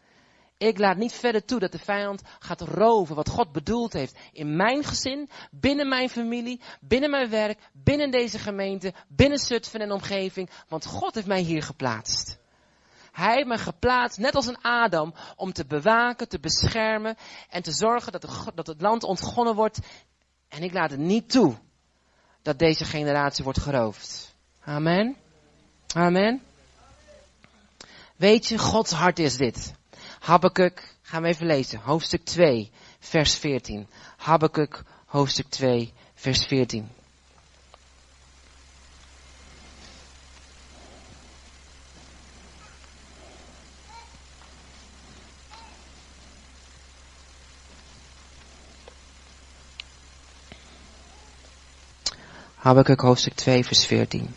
Ik 0.58 0.78
laat 0.78 0.96
niet 0.96 1.12
verder 1.12 1.44
toe 1.44 1.58
dat 1.58 1.72
de 1.72 1.78
vijand 1.78 2.22
gaat 2.38 2.60
roven 2.60 3.14
wat 3.14 3.28
God 3.28 3.52
bedoeld 3.52 3.92
heeft 3.92 4.18
in 4.32 4.56
mijn 4.56 4.84
gezin, 4.84 5.30
binnen 5.50 5.88
mijn 5.88 6.08
familie, 6.08 6.60
binnen 6.80 7.10
mijn 7.10 7.30
werk, 7.30 7.58
binnen 7.72 8.10
deze 8.10 8.38
gemeente, 8.38 8.92
binnen 9.08 9.38
Zutphen 9.38 9.80
en 9.80 9.92
omgeving, 9.92 10.50
want 10.68 10.86
God 10.86 11.14
heeft 11.14 11.26
mij 11.26 11.40
hier 11.40 11.62
geplaatst. 11.62 12.38
Hij 13.12 13.34
heeft 13.34 13.46
me 13.46 13.58
geplaatst, 13.58 14.18
net 14.18 14.34
als 14.34 14.46
een 14.46 14.60
Adam, 14.60 15.14
om 15.36 15.52
te 15.52 15.66
bewaken, 15.66 16.28
te 16.28 16.38
beschermen 16.38 17.16
en 17.50 17.62
te 17.62 17.72
zorgen 17.72 18.12
dat, 18.12 18.52
dat 18.54 18.66
het 18.66 18.80
land 18.80 19.02
ontgonnen 19.02 19.54
wordt. 19.54 19.78
En 20.48 20.62
ik 20.62 20.72
laat 20.72 20.90
het 20.90 21.00
niet 21.00 21.30
toe 21.30 21.54
dat 22.42 22.58
deze 22.58 22.84
generatie 22.84 23.44
wordt 23.44 23.60
geroofd. 23.60 24.34
Amen. 24.64 25.16
Amen. 25.94 26.42
Weet 28.16 28.46
je, 28.46 28.58
Gods 28.58 28.92
hart 28.92 29.18
is 29.18 29.36
dit. 29.36 29.74
Habakkuk, 30.20 30.96
gaan 31.02 31.22
we 31.22 31.28
even 31.28 31.46
lezen. 31.46 31.80
Hoofdstuk 31.80 32.24
2, 32.24 32.70
vers 32.98 33.34
14. 33.34 33.86
Habakkuk, 34.16 34.82
hoofdstuk 35.06 35.46
2, 35.48 35.92
vers 36.14 36.46
14. 36.46 36.88
Habakkuk 52.66 53.00
hoofdstuk 53.00 53.34
2 53.34 53.64
vers 53.64 53.86
14. 53.86 54.34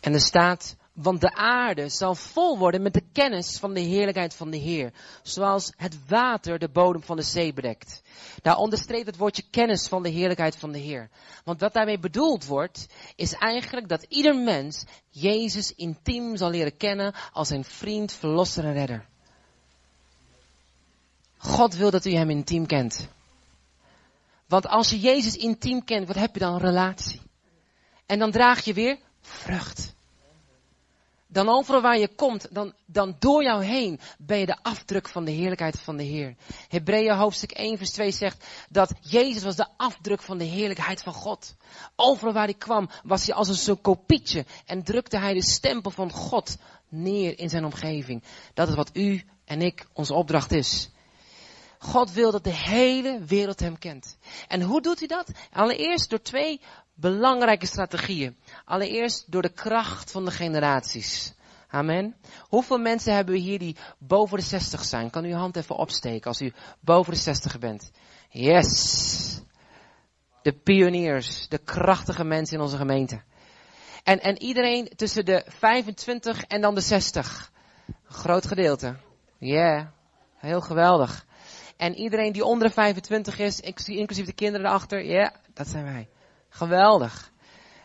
En 0.00 0.12
er 0.14 0.20
staat, 0.20 0.76
want 1.02 1.20
de 1.20 1.34
aarde 1.34 1.88
zal 1.88 2.14
vol 2.14 2.58
worden 2.58 2.82
met 2.82 2.92
de 2.92 3.04
kennis 3.12 3.58
van 3.58 3.74
de 3.74 3.80
heerlijkheid 3.80 4.34
van 4.34 4.50
de 4.50 4.56
Heer. 4.56 4.92
Zoals 5.22 5.72
het 5.76 6.06
water 6.08 6.58
de 6.58 6.68
bodem 6.68 7.02
van 7.02 7.16
de 7.16 7.22
zee 7.22 7.52
bedekt. 7.52 8.02
Daar 8.42 8.56
onderstreept 8.56 9.06
het 9.06 9.16
woordje 9.16 9.44
kennis 9.50 9.88
van 9.88 10.02
de 10.02 10.08
heerlijkheid 10.08 10.56
van 10.56 10.72
de 10.72 10.78
Heer. 10.78 11.10
Want 11.44 11.60
wat 11.60 11.72
daarmee 11.72 11.98
bedoeld 11.98 12.46
wordt, 12.46 12.86
is 13.16 13.32
eigenlijk 13.32 13.88
dat 13.88 14.06
ieder 14.08 14.36
mens 14.36 14.84
Jezus 15.08 15.74
intiem 15.74 16.36
zal 16.36 16.50
leren 16.50 16.76
kennen 16.76 17.14
als 17.32 17.48
zijn 17.48 17.64
vriend, 17.64 18.12
verlosser 18.12 18.64
en 18.64 18.72
redder. 18.72 19.08
God 21.36 21.74
wil 21.74 21.90
dat 21.90 22.04
u 22.04 22.12
hem 22.12 22.30
intiem 22.30 22.66
kent. 22.66 23.08
Want 24.46 24.66
als 24.66 24.90
je 24.90 25.00
Jezus 25.00 25.36
intiem 25.36 25.84
kent, 25.84 26.06
wat 26.06 26.16
heb 26.16 26.34
je 26.34 26.40
dan? 26.40 26.54
Een 26.54 26.60
relatie. 26.60 27.20
En 28.06 28.18
dan 28.18 28.30
draag 28.30 28.64
je 28.64 28.74
weer 28.74 28.98
vrucht 29.20 29.98
dan 31.32 31.48
overal 31.48 31.80
waar 31.80 31.98
je 31.98 32.14
komt, 32.14 32.54
dan, 32.54 32.72
dan 32.86 33.16
door 33.18 33.42
jou 33.42 33.64
heen 33.64 34.00
ben 34.18 34.38
je 34.38 34.46
de 34.46 34.62
afdruk 34.62 35.08
van 35.08 35.24
de 35.24 35.30
heerlijkheid 35.30 35.80
van 35.80 35.96
de 35.96 36.02
Heer. 36.02 36.34
Hebreeën 36.68 37.16
hoofdstuk 37.16 37.50
1 37.50 37.76
vers 37.76 37.90
2 37.90 38.10
zegt 38.10 38.46
dat 38.68 38.92
Jezus 39.00 39.42
was 39.42 39.56
de 39.56 39.66
afdruk 39.76 40.22
van 40.22 40.38
de 40.38 40.44
heerlijkheid 40.44 41.02
van 41.02 41.12
God. 41.12 41.54
Overal 41.96 42.32
waar 42.32 42.44
hij 42.44 42.54
kwam 42.54 42.90
was 43.02 43.26
hij 43.26 43.34
als 43.34 43.48
een 43.48 43.54
soort 43.54 43.80
kopietje 43.80 44.44
en 44.66 44.82
drukte 44.82 45.18
hij 45.18 45.34
de 45.34 45.44
stempel 45.44 45.90
van 45.90 46.10
God 46.10 46.56
neer 46.88 47.38
in 47.38 47.48
zijn 47.48 47.64
omgeving. 47.64 48.22
Dat 48.54 48.68
is 48.68 48.74
wat 48.74 48.90
u 48.92 49.24
en 49.44 49.62
ik 49.62 49.86
onze 49.92 50.14
opdracht 50.14 50.52
is. 50.52 50.90
God 51.78 52.12
wil 52.12 52.30
dat 52.30 52.44
de 52.44 52.54
hele 52.54 53.24
wereld 53.24 53.60
hem 53.60 53.78
kent. 53.78 54.16
En 54.48 54.62
hoe 54.62 54.80
doet 54.80 54.98
hij 54.98 55.08
dat? 55.08 55.30
Allereerst 55.52 56.10
door 56.10 56.22
twee 56.22 56.60
belangrijke 57.00 57.66
strategieën. 57.66 58.36
Allereerst 58.64 59.32
door 59.32 59.42
de 59.42 59.52
kracht 59.52 60.10
van 60.10 60.24
de 60.24 60.30
generaties. 60.30 61.34
Amen. 61.68 62.16
Hoeveel 62.40 62.78
mensen 62.78 63.14
hebben 63.14 63.34
we 63.34 63.40
hier 63.40 63.58
die 63.58 63.76
boven 63.98 64.38
de 64.38 64.44
60 64.44 64.84
zijn? 64.84 65.10
Kan 65.10 65.24
u 65.24 65.32
uw 65.32 65.38
hand 65.38 65.56
even 65.56 65.76
opsteken 65.76 66.26
als 66.26 66.40
u 66.40 66.52
boven 66.80 67.12
de 67.12 67.18
60 67.18 67.58
bent? 67.58 67.90
Yes. 68.28 69.40
De 70.42 70.52
pioniers, 70.52 71.48
de 71.48 71.58
krachtige 71.58 72.24
mensen 72.24 72.56
in 72.56 72.62
onze 72.62 72.76
gemeente. 72.76 73.22
En, 74.02 74.20
en 74.20 74.42
iedereen 74.42 74.88
tussen 74.96 75.24
de 75.24 75.44
25 75.46 76.42
en 76.42 76.60
dan 76.60 76.74
de 76.74 76.80
60. 76.80 77.52
Een 77.86 78.14
groot 78.14 78.46
gedeelte. 78.46 78.96
Ja, 79.38 79.48
yeah. 79.48 79.86
heel 80.36 80.60
geweldig. 80.60 81.26
En 81.76 81.94
iedereen 81.94 82.32
die 82.32 82.44
onder 82.44 82.68
de 82.68 82.74
25 82.74 83.38
is, 83.38 83.60
inclusief 83.60 84.26
de 84.26 84.32
kinderen 84.32 84.66
erachter, 84.66 85.04
ja, 85.04 85.32
dat 85.54 85.68
zijn 85.68 85.84
wij. 85.84 86.08
Geweldig. 86.50 87.32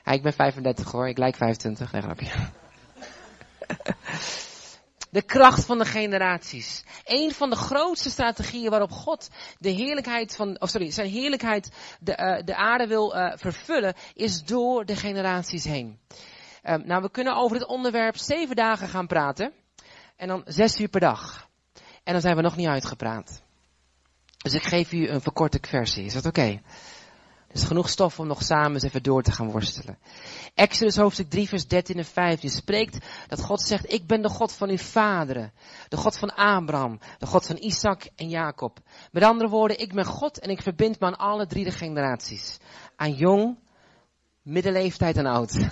Ja, 0.03 0.11
ik 0.11 0.21
ben 0.21 0.33
35 0.33 0.91
hoor, 0.91 1.07
ik 1.07 1.17
lijk 1.17 1.35
25. 1.35 1.91
Nee, 1.91 2.01
grapje. 2.01 2.31
De 5.15 5.21
kracht 5.21 5.65
van 5.65 5.77
de 5.77 5.85
generaties. 5.85 6.83
Een 7.03 7.31
van 7.31 7.49
de 7.49 7.55
grootste 7.55 8.09
strategieën 8.09 8.69
waarop 8.69 8.91
God 8.91 9.29
de 9.59 9.69
heerlijkheid 9.69 10.35
van, 10.35 10.61
oh 10.61 10.67
sorry, 10.67 10.91
zijn 10.91 11.09
heerlijkheid 11.09 11.71
de, 11.99 12.17
uh, 12.17 12.45
de 12.45 12.55
aarde 12.55 12.87
wil 12.87 13.15
uh, 13.15 13.31
vervullen, 13.35 13.93
is 14.13 14.43
door 14.43 14.85
de 14.85 14.95
generaties 14.95 15.63
heen. 15.63 15.99
Um, 16.63 16.85
nou, 16.85 17.01
we 17.01 17.11
kunnen 17.11 17.35
over 17.35 17.57
dit 17.57 17.67
onderwerp 17.67 18.17
zeven 18.17 18.55
dagen 18.55 18.87
gaan 18.87 19.07
praten. 19.07 19.53
En 20.15 20.27
dan 20.27 20.41
zes 20.45 20.79
uur 20.79 20.87
per 20.87 20.99
dag. 20.99 21.49
En 22.03 22.13
dan 22.13 22.21
zijn 22.21 22.35
we 22.35 22.41
nog 22.41 22.55
niet 22.55 22.67
uitgepraat. 22.67 23.41
Dus 24.37 24.53
ik 24.53 24.63
geef 24.63 24.91
u 24.91 25.07
een 25.07 25.21
verkorte 25.21 25.59
versie. 25.61 26.05
Is 26.05 26.13
dat 26.13 26.25
oké? 26.25 26.61
Is 27.55 27.63
genoeg 27.63 27.89
stof 27.89 28.19
om 28.19 28.27
nog 28.27 28.43
samen 28.43 28.73
eens 28.73 28.83
even 28.83 29.03
door 29.03 29.21
te 29.21 29.31
gaan 29.31 29.51
worstelen. 29.51 29.97
Exodus 30.53 30.95
hoofdstuk 30.95 31.29
3 31.29 31.47
vers 31.47 31.67
13 31.67 31.97
en 31.97 32.05
15 32.05 32.49
spreekt 32.49 33.05
dat 33.27 33.41
God 33.41 33.61
zegt, 33.61 33.93
ik 33.93 34.07
ben 34.07 34.21
de 34.21 34.29
God 34.29 34.51
van 34.51 34.69
uw 34.69 34.77
vaderen. 34.77 35.53
De 35.89 35.97
God 35.97 36.17
van 36.17 36.35
Abraham. 36.35 36.99
De 37.17 37.25
God 37.25 37.45
van 37.45 37.57
Isaac 37.59 38.09
en 38.15 38.29
Jacob. 38.29 38.79
Met 39.11 39.23
andere 39.23 39.49
woorden, 39.49 39.79
ik 39.79 39.93
ben 39.93 40.05
God 40.05 40.39
en 40.39 40.49
ik 40.49 40.61
verbind 40.61 40.99
me 40.99 41.05
aan 41.05 41.17
alle 41.17 41.45
drie 41.47 41.63
de 41.63 41.71
generaties. 41.71 42.57
Aan 42.95 43.13
jong, 43.13 43.57
middenleeftijd 44.41 45.17
en 45.17 45.25
oud. 45.25 45.69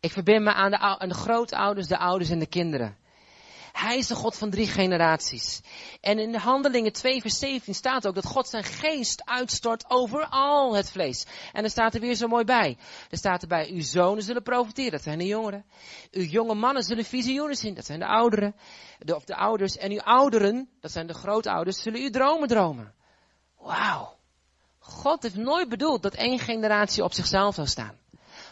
Ik 0.00 0.12
verbind 0.12 0.42
me 0.42 0.52
aan 0.52 0.70
de, 0.70 0.78
aan 0.78 1.08
de 1.08 1.14
grootouders, 1.14 1.86
de 1.86 1.98
ouders 1.98 2.30
en 2.30 2.38
de 2.38 2.46
kinderen. 2.46 2.96
Hij 3.76 3.98
is 3.98 4.06
de 4.06 4.14
God 4.14 4.36
van 4.36 4.50
drie 4.50 4.68
generaties. 4.68 5.60
En 6.00 6.18
in 6.18 6.32
de 6.32 6.38
Handelingen 6.38 6.92
2 6.92 7.20
vers 7.20 7.38
17 7.38 7.74
staat 7.74 8.06
ook 8.06 8.14
dat 8.14 8.26
God 8.26 8.48
zijn 8.48 8.64
geest 8.64 9.22
uitstort 9.24 9.84
over 9.88 10.26
al 10.26 10.74
het 10.74 10.90
vlees. 10.90 11.26
En 11.52 11.64
er 11.64 11.70
staat 11.70 11.94
er 11.94 12.00
weer 12.00 12.14
zo 12.14 12.28
mooi 12.28 12.44
bij. 12.44 12.76
Er 13.10 13.18
staat 13.18 13.42
erbij, 13.42 13.70
uw 13.70 13.82
zonen 13.82 14.22
zullen 14.22 14.42
profiteren, 14.42 14.90
dat 14.90 15.02
zijn 15.02 15.18
de 15.18 15.26
jongeren. 15.26 15.64
Uw 16.10 16.22
jonge 16.22 16.54
mannen 16.54 16.82
zullen 16.82 17.04
visioenen 17.04 17.56
zien, 17.56 17.74
dat 17.74 17.84
zijn 17.84 17.98
de 17.98 18.06
ouderen. 18.06 18.54
De, 18.98 19.14
of 19.14 19.24
de 19.24 19.36
ouders. 19.36 19.76
En 19.76 19.90
uw 19.90 20.00
ouderen, 20.00 20.68
dat 20.80 20.92
zijn 20.92 21.06
de 21.06 21.14
grootouders, 21.14 21.82
zullen 21.82 22.00
uw 22.00 22.10
dromen 22.10 22.48
dromen. 22.48 22.94
Wauw. 23.58 24.16
God 24.78 25.22
heeft 25.22 25.36
nooit 25.36 25.68
bedoeld 25.68 26.02
dat 26.02 26.14
één 26.14 26.38
generatie 26.38 27.04
op 27.04 27.12
zichzelf 27.12 27.54
zou 27.54 27.66
staan. 27.66 27.98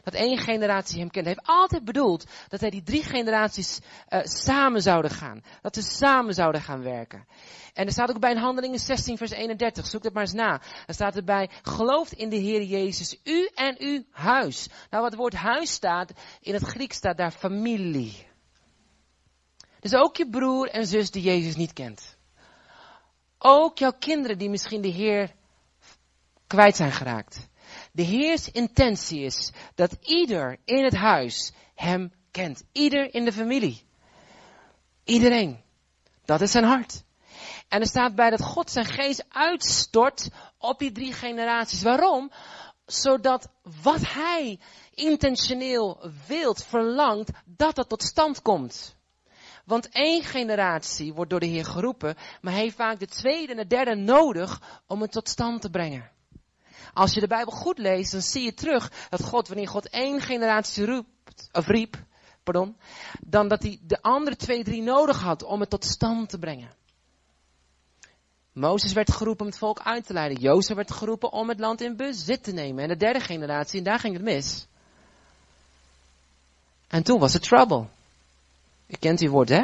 Dat 0.05 0.15
één 0.15 0.39
generatie 0.39 0.99
hem 0.99 1.11
kent. 1.11 1.27
Hij 1.27 1.35
heeft 1.35 1.49
altijd 1.49 1.85
bedoeld 1.85 2.25
dat 2.49 2.61
hij 2.61 2.71
die 2.71 2.83
drie 2.83 3.03
generaties 3.03 3.81
uh, 4.09 4.21
samen 4.23 4.83
zouden 4.83 5.11
gaan. 5.11 5.43
Dat 5.61 5.75
ze 5.75 5.83
samen 5.83 6.35
zouden 6.35 6.61
gaan 6.61 6.83
werken. 6.83 7.27
En 7.73 7.87
er 7.87 7.93
staat 7.93 8.11
ook 8.11 8.21
bij 8.21 8.31
in 8.31 8.37
Handelingen 8.37 8.79
16 8.79 9.17
vers 9.17 9.31
31, 9.31 9.87
zoek 9.87 10.03
dat 10.03 10.13
maar 10.13 10.23
eens 10.23 10.33
na. 10.33 10.61
Er 10.87 10.95
staat 10.95 11.17
erbij, 11.17 11.51
gelooft 11.63 12.13
in 12.13 12.29
de 12.29 12.37
Heer 12.37 12.63
Jezus, 12.63 13.21
u 13.25 13.51
en 13.55 13.77
uw 13.79 14.03
huis. 14.11 14.69
Nou, 14.91 15.03
wat 15.03 15.11
het 15.11 15.21
woord 15.21 15.35
huis 15.35 15.71
staat, 15.71 16.13
in 16.41 16.55
het 16.55 16.63
Grieks 16.63 16.97
staat 16.97 17.17
daar 17.17 17.33
familie. 17.33 18.27
Dus 19.81 19.95
ook 19.95 20.17
je 20.17 20.29
broer 20.29 20.69
en 20.69 20.87
zus 20.87 21.11
die 21.11 21.23
Jezus 21.23 21.57
niet 21.57 21.73
kent. 21.73 22.17
Ook 23.39 23.79
jouw 23.79 23.93
kinderen 23.99 24.39
die 24.39 24.51
misschien 24.51 24.81
de 24.81 24.89
Heer 24.89 25.35
kwijt 26.47 26.77
zijn 26.77 26.93
geraakt. 26.93 27.49
De 27.95 28.03
Heers 28.03 28.51
intentie 28.51 29.21
is 29.21 29.53
dat 29.75 29.97
ieder 30.01 30.59
in 30.65 30.85
het 30.85 30.95
huis 30.95 31.53
hem 31.75 32.13
kent. 32.31 32.65
Ieder 32.73 33.15
in 33.15 33.25
de 33.25 33.33
familie. 33.33 33.83
Iedereen. 35.05 35.63
Dat 36.25 36.41
is 36.41 36.51
zijn 36.51 36.65
hart. 36.65 37.03
En 37.69 37.81
er 37.81 37.87
staat 37.87 38.15
bij 38.15 38.31
dat 38.31 38.43
God 38.43 38.71
zijn 38.71 38.85
geest 38.85 39.25
uitstort 39.29 40.29
op 40.59 40.79
die 40.79 40.93
drie 40.93 41.13
generaties. 41.13 41.83
Waarom? 41.83 42.31
Zodat 42.87 43.49
wat 43.83 44.01
hij 44.09 44.59
intentioneel 44.95 46.11
wilt, 46.27 46.65
verlangt, 46.65 47.31
dat 47.45 47.75
dat 47.75 47.89
tot 47.89 48.03
stand 48.03 48.43
komt. 48.43 48.97
Want 49.65 49.89
één 49.89 50.23
generatie 50.23 51.15
wordt 51.15 51.31
door 51.31 51.41
de 51.41 51.47
Heer 51.47 51.65
geroepen, 51.65 52.17
maar 52.41 52.53
heeft 52.53 52.77
vaak 52.77 52.99
de 52.99 53.07
tweede 53.07 53.53
en 53.53 53.59
de 53.59 53.67
derde 53.67 53.95
nodig 53.95 54.83
om 54.87 55.01
het 55.01 55.13
tot 55.13 55.29
stand 55.29 55.61
te 55.61 55.71
brengen. 55.71 56.13
Als 56.93 57.15
je 57.15 57.21
de 57.21 57.27
Bijbel 57.27 57.53
goed 57.53 57.79
leest, 57.79 58.13
dan 58.13 58.21
zie 58.21 58.45
je 58.45 58.55
terug 58.55 58.93
dat 59.11 59.25
God, 59.25 59.49
wanneer 59.49 59.69
God 59.69 59.89
één 59.89 60.21
generatie 60.21 60.85
roept, 60.85 61.49
of 61.53 61.67
riep, 61.67 62.03
pardon, 62.43 62.77
dan 63.21 63.49
dat 63.49 63.63
hij 63.63 63.79
de 63.83 64.03
andere 64.03 64.37
twee, 64.37 64.65
drie 64.65 64.83
nodig 64.83 65.21
had 65.21 65.43
om 65.43 65.61
het 65.61 65.71
tot 65.71 65.85
stand 65.85 66.29
te 66.29 66.39
brengen. 66.39 66.71
Mozes 68.53 68.93
werd 68.93 69.13
geroepen 69.13 69.45
om 69.45 69.51
het 69.51 69.59
volk 69.59 69.81
uit 69.81 70.07
te 70.07 70.13
leiden. 70.13 70.41
Jozef 70.41 70.77
werd 70.77 70.91
geroepen 70.91 71.33
om 71.33 71.49
het 71.49 71.61
land 71.61 71.81
in 71.81 71.97
bezit 71.97 72.43
te 72.43 72.53
nemen. 72.53 72.83
En 72.83 72.89
de 72.89 72.97
derde 72.97 73.21
generatie, 73.21 73.79
en 73.79 73.85
daar 73.85 73.99
ging 73.99 74.15
het 74.15 74.23
mis. 74.23 74.67
En 76.89 77.03
toen 77.03 77.19
was 77.19 77.33
het 77.33 77.43
trouble. 77.43 77.87
Je 78.87 78.97
kent 78.97 79.19
die 79.19 79.31
woord, 79.31 79.49
hè? 79.49 79.63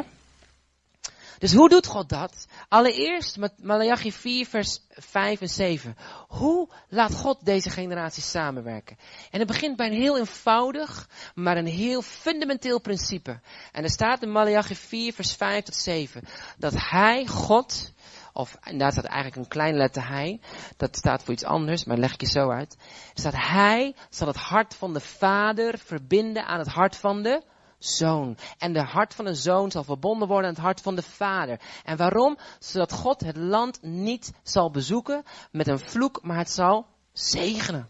Dus 1.41 1.53
hoe 1.53 1.69
doet 1.69 1.87
God 1.87 2.09
dat? 2.09 2.47
Allereerst 2.67 3.37
met 3.37 3.53
Malachi 3.63 4.11
4 4.11 4.45
vers 4.45 4.79
5 4.89 5.41
en 5.41 5.49
7. 5.49 5.97
Hoe 6.27 6.69
laat 6.89 7.15
God 7.15 7.45
deze 7.45 7.69
generatie 7.69 8.23
samenwerken? 8.23 8.97
En 9.31 9.39
het 9.39 9.47
begint 9.47 9.75
bij 9.75 9.87
een 9.87 10.01
heel 10.01 10.17
eenvoudig, 10.17 11.09
maar 11.35 11.57
een 11.57 11.65
heel 11.65 12.01
fundamenteel 12.01 12.81
principe. 12.81 13.39
En 13.71 13.83
er 13.83 13.89
staat 13.89 14.21
in 14.21 14.31
Malachi 14.31 14.75
4 14.75 15.13
vers 15.13 15.35
5 15.35 15.63
tot 15.63 15.75
7. 15.75 16.23
Dat 16.57 16.73
Hij, 16.75 17.25
God, 17.25 17.93
of 18.33 18.57
daar 18.77 18.91
staat 18.91 19.05
eigenlijk 19.05 19.35
een 19.35 19.47
klein 19.47 19.75
letter 19.75 20.07
hij. 20.07 20.39
Dat 20.77 20.95
staat 20.95 21.23
voor 21.23 21.33
iets 21.33 21.43
anders, 21.43 21.85
maar 21.85 21.97
leg 21.97 22.13
ik 22.13 22.21
je 22.21 22.27
zo 22.27 22.49
uit. 22.49 22.77
Er 23.13 23.19
staat 23.19 23.35
hij 23.35 23.95
zal 24.09 24.27
het 24.27 24.37
hart 24.37 24.75
van 24.75 24.93
de 24.93 24.99
vader 24.99 25.77
verbinden 25.77 26.45
aan 26.45 26.59
het 26.59 26.67
hart 26.67 26.95
van 26.95 27.23
de 27.23 27.41
zoon. 27.83 28.37
En 28.57 28.73
de 28.73 28.83
hart 28.83 29.13
van 29.13 29.25
de 29.25 29.33
zoon 29.33 29.71
zal 29.71 29.83
verbonden 29.83 30.27
worden 30.27 30.47
aan 30.47 30.53
het 30.53 30.63
hart 30.63 30.81
van 30.81 30.95
de 30.95 31.01
vader. 31.01 31.59
En 31.83 31.97
waarom? 31.97 32.37
Zodat 32.59 32.91
God 32.91 33.21
het 33.21 33.37
land 33.37 33.81
niet 33.81 34.31
zal 34.43 34.71
bezoeken 34.71 35.23
met 35.51 35.67
een 35.67 35.79
vloek, 35.79 36.19
maar 36.21 36.37
het 36.37 36.51
zal 36.51 36.87
zegenen. 37.13 37.89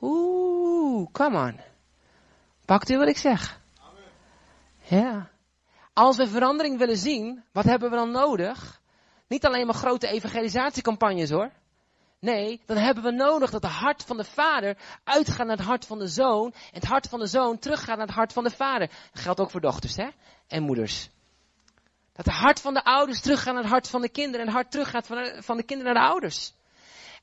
Oeh, 0.00 1.08
come 1.12 1.38
on. 1.38 1.60
Pakt 2.64 2.90
u 2.90 2.98
wat 2.98 3.08
ik 3.08 3.16
zeg? 3.16 3.60
Ja. 4.82 5.30
Als 5.92 6.16
we 6.16 6.28
verandering 6.28 6.78
willen 6.78 6.96
zien, 6.96 7.44
wat 7.52 7.64
hebben 7.64 7.90
we 7.90 7.96
dan 7.96 8.10
nodig? 8.10 8.80
Niet 9.28 9.46
alleen 9.46 9.66
maar 9.66 9.74
grote 9.74 10.08
evangelisatiecampagnes 10.08 11.30
hoor. 11.30 11.50
Nee, 12.26 12.60
dan 12.66 12.76
hebben 12.76 13.04
we 13.04 13.10
nodig 13.10 13.50
dat 13.50 13.62
de 13.62 13.68
hart 13.68 14.02
van 14.02 14.16
de 14.16 14.24
vader 14.24 14.76
uitgaat 15.04 15.46
naar 15.46 15.56
het 15.56 15.66
hart 15.66 15.86
van 15.86 15.98
de 15.98 16.06
zoon. 16.06 16.52
En 16.52 16.80
het 16.80 16.84
hart 16.84 17.08
van 17.08 17.18
de 17.18 17.26
zoon 17.26 17.58
teruggaat 17.58 17.96
naar 17.96 18.06
het 18.06 18.14
hart 18.14 18.32
van 18.32 18.44
de 18.44 18.50
vader. 18.50 18.88
Dat 19.12 19.22
geldt 19.22 19.40
ook 19.40 19.50
voor 19.50 19.60
dochters 19.60 19.96
hè? 19.96 20.08
en 20.48 20.62
moeders. 20.62 21.08
Dat 22.12 22.26
het 22.26 22.34
hart 22.34 22.60
van 22.60 22.74
de 22.74 22.84
ouders 22.84 23.20
teruggaat 23.20 23.54
naar 23.54 23.62
het 23.62 23.72
hart 23.72 23.88
van 23.88 24.00
de 24.00 24.08
kinderen. 24.08 24.40
En 24.40 24.46
het 24.46 24.54
hart 24.54 24.70
teruggaat 24.70 25.06
van 25.44 25.56
de 25.56 25.62
kinderen 25.62 25.94
naar 25.94 26.02
de 26.02 26.10
ouders. 26.10 26.52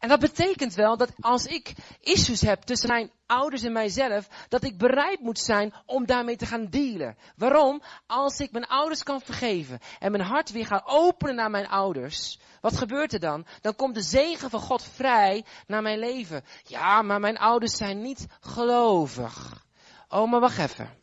En 0.03 0.09
dat 0.09 0.19
betekent 0.19 0.73
wel 0.73 0.97
dat 0.97 1.11
als 1.19 1.45
ik 1.45 1.73
issues 1.99 2.41
heb 2.41 2.61
tussen 2.61 2.89
mijn 2.89 3.11
ouders 3.25 3.63
en 3.63 3.71
mijzelf, 3.71 4.27
dat 4.49 4.63
ik 4.63 4.77
bereid 4.77 5.19
moet 5.19 5.39
zijn 5.39 5.73
om 5.85 6.05
daarmee 6.05 6.35
te 6.35 6.45
gaan 6.45 6.65
dealen. 6.69 7.17
Waarom? 7.35 7.81
Als 8.07 8.39
ik 8.39 8.51
mijn 8.51 8.67
ouders 8.67 9.03
kan 9.03 9.21
vergeven 9.21 9.79
en 9.99 10.11
mijn 10.11 10.23
hart 10.23 10.51
weer 10.51 10.65
ga 10.65 10.83
openen 10.85 11.35
naar 11.35 11.49
mijn 11.49 11.67
ouders, 11.67 12.39
wat 12.61 12.77
gebeurt 12.77 13.13
er 13.13 13.19
dan? 13.19 13.45
Dan 13.61 13.75
komt 13.75 13.95
de 13.95 14.01
zegen 14.01 14.49
van 14.49 14.59
God 14.59 14.83
vrij 14.83 15.45
naar 15.67 15.81
mijn 15.81 15.99
leven. 15.99 16.43
Ja, 16.63 17.01
maar 17.01 17.19
mijn 17.19 17.37
ouders 17.37 17.77
zijn 17.77 18.01
niet 18.01 18.25
gelovig. 18.39 19.65
Oh, 20.09 20.31
maar 20.31 20.39
wacht 20.39 20.57
even. 20.57 21.02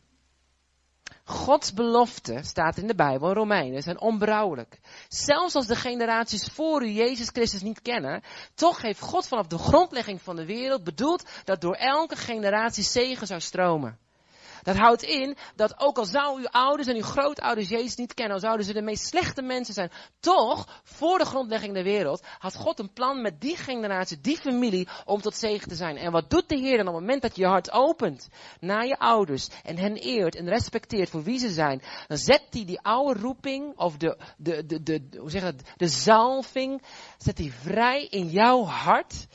Gods 1.31 1.73
beloften, 1.73 2.43
staat 2.43 2.77
in 2.77 2.87
de 2.87 2.95
Bijbel, 2.95 3.33
Romeinen, 3.33 3.81
zijn 3.81 4.01
onbrouwelijk. 4.01 4.79
Zelfs 5.07 5.55
als 5.55 5.67
de 5.67 5.75
generaties 5.75 6.47
voor 6.47 6.83
u 6.83 6.89
Jezus 6.89 7.29
Christus 7.29 7.61
niet 7.61 7.81
kennen, 7.81 8.21
toch 8.53 8.81
heeft 8.81 8.99
God 8.99 9.27
vanaf 9.27 9.47
de 9.47 9.57
grondlegging 9.57 10.21
van 10.21 10.35
de 10.35 10.45
wereld 10.45 10.83
bedoeld 10.83 11.23
dat 11.43 11.61
door 11.61 11.75
elke 11.75 12.15
generatie 12.15 12.83
zegen 12.83 13.27
zou 13.27 13.39
stromen. 13.39 13.99
Dat 14.61 14.75
houdt 14.75 15.03
in 15.03 15.37
dat 15.55 15.79
ook 15.79 15.97
al 15.97 16.05
zou 16.05 16.39
uw 16.39 16.47
ouders 16.47 16.87
en 16.87 16.95
uw 16.95 17.01
grootouders 17.01 17.69
Jezus 17.69 17.95
niet 17.95 18.13
kennen, 18.13 18.33
al 18.33 18.41
zouden 18.41 18.65
ze 18.65 18.73
de 18.73 18.81
meest 18.81 19.05
slechte 19.05 19.41
mensen 19.41 19.73
zijn, 19.73 19.91
toch, 20.19 20.81
voor 20.83 21.17
de 21.17 21.25
grondlegging 21.25 21.73
der 21.73 21.83
wereld, 21.83 22.23
had 22.39 22.55
God 22.55 22.79
een 22.79 22.93
plan 22.93 23.21
met 23.21 23.41
die 23.41 23.57
generatie, 23.57 24.21
die 24.21 24.37
familie, 24.37 24.87
om 25.05 25.21
tot 25.21 25.35
zegen 25.35 25.67
te 25.67 25.75
zijn. 25.75 25.97
En 25.97 26.11
wat 26.11 26.29
doet 26.29 26.49
de 26.49 26.57
Heer 26.57 26.77
dan 26.77 26.87
op 26.87 26.93
het 26.93 27.01
moment 27.01 27.21
dat 27.21 27.35
je 27.35 27.41
je 27.41 27.47
hart 27.47 27.71
opent 27.71 28.29
naar 28.59 28.87
je 28.87 28.97
ouders 28.97 29.49
en 29.63 29.77
hen 29.77 29.95
eert 29.95 30.35
en 30.35 30.49
respecteert 30.49 31.09
voor 31.09 31.23
wie 31.23 31.39
ze 31.39 31.49
zijn, 31.49 31.81
dan 32.07 32.17
zet 32.17 32.43
hij 32.49 32.65
die 32.65 32.81
oude 32.81 33.19
roeping, 33.19 33.77
of 33.77 33.97
de, 33.97 34.17
de, 34.37 34.65
de, 34.65 34.83
de, 34.83 35.01
hoe 35.17 35.29
zeg 35.29 35.41
het, 35.41 35.61
de 35.77 35.87
zalving, 35.87 36.81
zet 37.17 37.37
hij 37.37 37.51
vrij 37.51 38.07
in 38.09 38.29
jouw 38.29 38.63
hart 38.63 39.27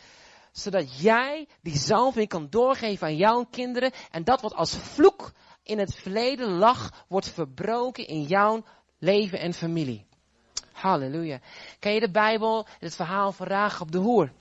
zodat 0.58 1.00
jij 1.00 1.48
die 1.62 1.76
zalving 1.76 2.28
kan 2.28 2.46
doorgeven 2.50 3.06
aan 3.06 3.16
jouw 3.16 3.44
kinderen. 3.50 3.92
En 4.10 4.24
dat 4.24 4.40
wat 4.40 4.54
als 4.54 4.76
vloek 4.76 5.32
in 5.62 5.78
het 5.78 5.94
verleden 5.94 6.48
lag, 6.48 7.04
wordt 7.08 7.28
verbroken 7.28 8.06
in 8.06 8.22
jouw 8.22 8.64
leven 8.98 9.38
en 9.38 9.54
familie. 9.54 10.06
Halleluja. 10.72 11.38
Ken 11.78 11.92
je 11.92 12.00
de 12.00 12.10
Bijbel, 12.10 12.66
het 12.78 12.96
verhaal 12.96 13.32
van 13.32 13.70
op 13.80 13.92
de 13.92 13.98
Hoer? 13.98 14.32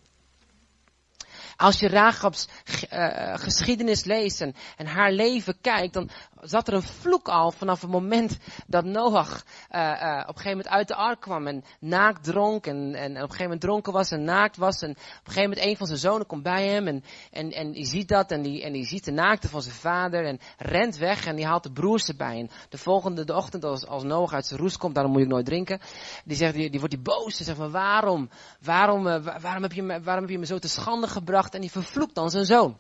Als 1.56 1.80
je 1.80 1.88
Rachab's 1.88 2.48
uh, 2.94 3.38
geschiedenis 3.38 4.04
leest 4.04 4.42
en, 4.42 4.56
en, 4.78 4.86
haar 4.86 5.12
leven 5.12 5.62
kijkt, 5.62 5.94
dan 5.94 6.10
zat 6.42 6.68
er 6.68 6.74
een 6.74 6.82
vloek 6.82 7.28
al 7.28 7.52
vanaf 7.52 7.82
het 7.82 7.90
moment 7.90 8.38
dat 8.68 8.86
Noach 8.86 9.44
uh, 9.72 9.82
uh, 9.82 10.20
op 10.22 10.36
een 10.36 10.42
gegeven 10.42 10.50
moment 10.50 10.68
uit 10.68 10.88
de 10.88 10.96
ark 10.96 11.22
kwam 11.22 11.48
en 11.48 11.64
naakt 11.80 12.24
dronk 12.24 12.68
en, 12.68 12.94
en 12.96 13.12
op 13.12 13.16
een 13.16 13.22
gegeven 13.22 13.44
moment 13.44 13.62
dronken 13.62 13.94
was 13.94 14.12
en 14.12 14.24
naakt 14.24 14.58
was. 14.58 14.82
En 14.82 14.90
op 14.90 14.98
een 14.98 15.12
gegeven 15.24 15.50
moment 15.50 15.68
een 15.68 15.78
van 15.78 15.88
zijn 15.88 16.00
zonen 16.00 16.26
komt 16.26 16.44
bij 16.44 16.68
hem 16.68 16.88
en, 16.88 17.04
en, 17.32 17.52
en 17.52 17.72
die 17.72 17.86
ziet 17.86 18.08
dat 18.08 18.32
en 18.32 18.42
die, 18.42 18.64
en 18.64 18.74
die 18.74 18.86
ziet 18.86 19.06
de 19.06 19.12
naakte 19.12 19.50
van 19.50 19.62
zijn 19.62 19.76
vader 19.76 20.26
en 20.26 20.40
rent 20.58 20.98
weg 20.98 21.26
en 21.26 21.36
die 21.36 21.46
haalt 21.46 21.64
de 21.64 21.72
broers 21.72 22.08
erbij. 22.08 22.40
En 22.40 22.50
de 22.70 22.78
volgende 22.78 23.24
de 23.24 23.36
ochtend 23.36 23.64
als, 23.64 23.88
als 23.88 24.04
Noach 24.04 24.34
uit 24.34 24.46
zijn 24.46 24.60
roes 24.60 24.78
komt, 24.78 24.96
daarom 24.96 25.14
moet 25.14 25.22
ik 25.22 25.28
nooit 25.28 25.46
drinken, 25.46 25.80
die, 26.26 26.38
zegt, 26.38 26.54
die, 26.54 26.70
die 26.70 26.80
wordt 26.80 26.96
die 26.96 27.04
boos 27.04 27.40
en 27.40 27.46
zegt 27.46 27.58
van 27.58 27.72
waarom, 27.72 28.30
waarom, 28.62 29.04
waarom, 29.24 29.62
heb 29.62 29.74
je 29.74 29.84
me, 29.84 30.02
waarom 30.02 30.24
heb 30.24 30.34
je 30.34 30.40
me 30.40 30.46
zo 30.46 30.60
te 30.60 30.68
schande 30.68 31.08
gebracht 31.08 31.54
en 31.54 31.62
die 31.62 31.72
vervloekt 31.72 32.16
dan 32.16 32.30
zijn 32.30 32.46
zoon. 32.46 32.78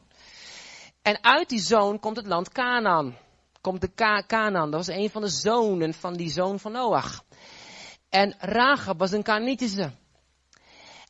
En 1.01 1.23
uit 1.23 1.49
die 1.49 1.59
zoon 1.59 1.99
komt 1.99 2.17
het 2.17 2.27
land 2.27 2.49
Canaan 2.49 3.15
komt 3.65 3.81
de 3.81 3.87
Ka 3.87 4.23
Canaan. 4.27 4.71
Dat 4.71 4.85
was 4.85 4.95
een 4.95 5.09
van 5.09 5.21
de 5.21 5.29
zonen 5.29 5.93
van 5.93 6.13
die 6.13 6.29
zoon 6.29 6.59
van 6.59 6.71
Noach. 6.71 7.23
En 8.09 8.35
Rahab 8.39 8.99
was 8.99 9.11
een 9.11 9.23
Kanitische. 9.23 9.91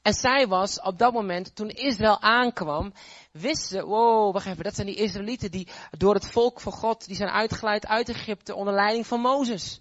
En 0.01 0.13
zij 0.13 0.47
was 0.47 0.81
op 0.81 0.97
dat 0.97 1.13
moment, 1.13 1.55
toen 1.55 1.69
Israël 1.69 2.21
aankwam, 2.21 2.93
wisten, 3.31 3.85
wow, 3.85 4.33
wacht 4.33 4.45
even, 4.45 4.63
dat 4.63 4.75
zijn 4.75 4.87
die 4.87 4.95
Israëlieten 4.95 5.51
die 5.51 5.67
door 5.97 6.13
het 6.13 6.27
volk 6.27 6.59
van 6.59 6.71
God, 6.71 7.05
die 7.05 7.15
zijn 7.15 7.29
uitgeleid 7.29 7.87
uit 7.87 8.09
Egypte 8.09 8.55
onder 8.55 8.73
leiding 8.73 9.07
van 9.07 9.19
Mozes. 9.19 9.79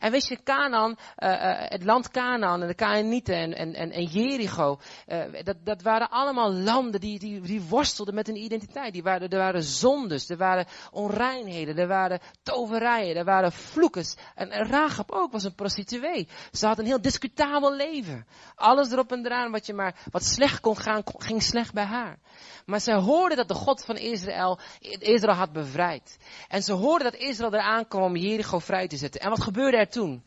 En 0.00 0.10
wist 0.10 0.28
je, 0.28 0.42
Canaan, 0.42 0.90
uh, 0.90 1.28
uh, 1.28 1.36
het 1.68 1.84
land 1.84 2.10
Canaan 2.10 2.62
en 2.62 2.68
de 2.68 2.74
Canaanieten 2.74 3.54
en, 3.54 3.74
en, 3.74 3.90
en, 3.92 4.04
Jericho, 4.04 4.78
uh, 5.08 5.24
dat, 5.42 5.56
dat 5.64 5.82
waren 5.82 6.10
allemaal 6.10 6.52
landen 6.52 7.00
die, 7.00 7.18
die, 7.18 7.40
die 7.40 7.62
worstelden 7.62 8.14
met 8.14 8.26
hun 8.26 8.36
identiteit. 8.36 8.92
Die 8.92 9.02
waren, 9.02 9.28
er 9.28 9.38
waren 9.38 9.62
zondes, 9.62 10.28
er 10.28 10.36
waren 10.36 10.66
onreinheden, 10.90 11.78
er 11.78 11.88
waren 11.88 12.20
toverijen, 12.42 13.16
er 13.16 13.24
waren 13.24 13.52
vloekers. 13.52 14.14
En, 14.34 14.50
en 14.50 14.66
Rahab 14.66 15.10
ook 15.10 15.32
was 15.32 15.44
een 15.44 15.54
prostituee. 15.54 16.28
Ze 16.52 16.66
had 16.66 16.78
een 16.78 16.86
heel 16.86 17.00
discutabel 17.00 17.74
leven. 17.74 18.26
Alles 18.54 18.90
erop 18.90 19.12
en 19.12 19.26
eraan 19.26 19.50
wat 19.50 19.66
je 19.66 19.74
maar, 19.74 19.94
wat 20.10 20.24
slecht 20.24 20.60
kon 20.60 20.76
gaan, 20.76 21.02
ging 21.04 21.42
slecht 21.42 21.72
bij 21.72 21.84
haar. 21.84 22.18
Maar 22.66 22.80
ze 22.80 22.94
hoorden 22.94 23.36
dat 23.36 23.48
de 23.48 23.54
God 23.54 23.84
van 23.84 23.96
Israël, 23.96 24.58
Israël 24.98 25.36
had 25.36 25.52
bevrijd. 25.52 26.18
En 26.48 26.62
ze 26.62 26.72
hoorden 26.72 27.12
dat 27.12 27.20
Israël 27.20 27.54
eraan 27.54 27.88
kwam 27.88 28.16
Jericho 28.16 28.58
vrij 28.58 28.88
te 28.88 28.96
zetten. 28.96 29.20
En 29.20 29.30
wat 29.30 29.42
gebeurde 29.42 29.76
er 29.76 29.89
toen? 29.90 30.22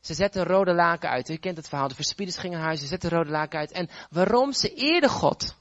Ze 0.00 0.14
zetten 0.14 0.44
rode 0.44 0.74
laken 0.74 1.10
uit. 1.10 1.28
U 1.28 1.36
kent 1.36 1.56
het 1.56 1.68
verhaal. 1.68 1.88
De 1.88 1.94
verspieders 1.94 2.38
gingen 2.38 2.58
naar 2.58 2.66
huis. 2.66 2.80
Ze 2.80 2.86
zetten 2.86 3.10
rode 3.10 3.30
laken 3.30 3.58
uit. 3.58 3.72
En 3.72 3.88
waarom? 4.10 4.52
Ze 4.52 4.74
eerde 4.74 5.08
God. 5.08 5.56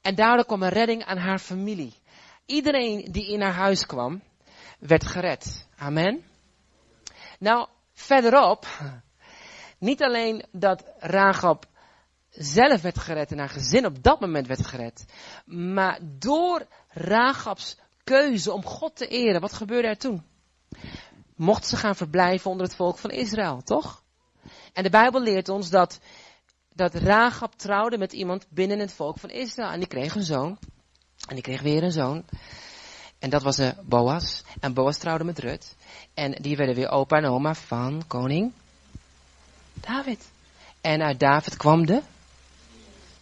En 0.00 0.14
daardoor 0.14 0.46
kwam 0.46 0.62
een 0.62 0.68
redding 0.68 1.04
aan 1.04 1.18
haar 1.18 1.38
familie. 1.38 1.94
Iedereen 2.46 3.12
die 3.12 3.32
in 3.32 3.40
haar 3.40 3.54
huis 3.54 3.86
kwam, 3.86 4.22
werd 4.78 5.06
gered. 5.06 5.66
Amen. 5.76 6.24
Nou, 7.38 7.68
verderop, 7.92 8.66
niet 9.78 10.02
alleen 10.02 10.44
dat 10.50 10.84
Rahab 10.98 11.66
zelf 12.30 12.82
werd 12.82 12.98
gered 12.98 13.32
en 13.32 13.38
haar 13.38 13.48
gezin 13.48 13.86
op 13.86 14.02
dat 14.02 14.20
moment 14.20 14.46
werd 14.46 14.66
gered, 14.66 15.04
maar 15.44 15.98
door 16.02 16.66
Rahabs 16.88 17.76
keuze 18.04 18.52
om 18.52 18.64
God 18.64 18.96
te 18.96 19.06
eren, 19.06 19.40
wat 19.40 19.52
gebeurde 19.52 19.88
er 19.88 19.98
toen? 19.98 20.24
Mocht 21.36 21.66
ze 21.66 21.76
gaan 21.76 21.96
verblijven 21.96 22.50
onder 22.50 22.66
het 22.66 22.76
volk 22.76 22.98
van 22.98 23.10
Israël, 23.10 23.62
toch? 23.62 24.02
En 24.72 24.82
de 24.82 24.90
Bijbel 24.90 25.22
leert 25.22 25.48
ons 25.48 25.70
dat, 25.70 25.98
dat 26.74 26.94
Rahab 26.94 27.52
trouwde 27.54 27.98
met 27.98 28.12
iemand 28.12 28.46
binnen 28.48 28.78
het 28.78 28.92
volk 28.92 29.18
van 29.18 29.30
Israël. 29.30 29.70
En 29.70 29.78
die 29.78 29.88
kreeg 29.88 30.14
een 30.14 30.22
zoon. 30.22 30.58
En 31.28 31.34
die 31.34 31.42
kreeg 31.42 31.60
weer 31.60 31.82
een 31.82 31.92
zoon. 31.92 32.24
En 33.18 33.30
dat 33.30 33.42
was 33.42 33.58
uh, 33.58 33.68
Boas. 33.82 34.42
En 34.60 34.74
Boas 34.74 34.98
trouwde 34.98 35.24
met 35.24 35.38
Rut. 35.38 35.76
En 36.14 36.32
die 36.32 36.56
werden 36.56 36.74
weer 36.74 36.90
opa 36.90 37.16
en 37.16 37.24
oma 37.24 37.54
van 37.54 38.02
koning 38.06 38.52
David. 39.80 40.30
En 40.80 41.02
uit 41.02 41.20
David 41.20 41.56
kwam 41.56 41.86
de. 41.86 42.02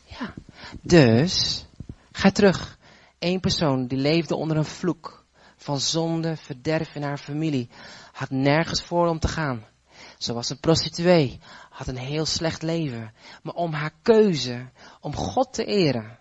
Ja. 0.05 0.35
Dus, 0.81 1.65
ga 2.13 2.31
terug. 2.31 2.79
Eén 3.19 3.41
persoon 3.41 3.87
die 3.87 3.99
leefde 3.99 4.37
onder 4.37 4.57
een 4.57 4.65
vloek 4.65 5.25
van 5.57 5.81
zonde, 5.81 6.37
verderf 6.37 6.95
in 6.95 7.03
haar 7.03 7.19
familie. 7.19 7.69
Had 8.15 8.31
nergens 8.31 8.83
voor 8.83 9.09
om 9.09 9.19
te 9.19 9.29
gaan. 9.29 9.65
Ze 10.19 10.33
was 10.33 10.51
een 10.51 10.61
prostituee, 10.61 11.41
had 11.71 11.87
een 11.87 11.97
heel 11.97 12.27
slecht 12.27 12.63
leven. 12.63 13.13
Maar 13.43 13.55
om 13.55 13.73
haar 13.73 13.95
keuze, 14.03 14.69
om 15.01 15.15
God 15.15 15.53
te 15.53 15.65
eren 15.65 16.19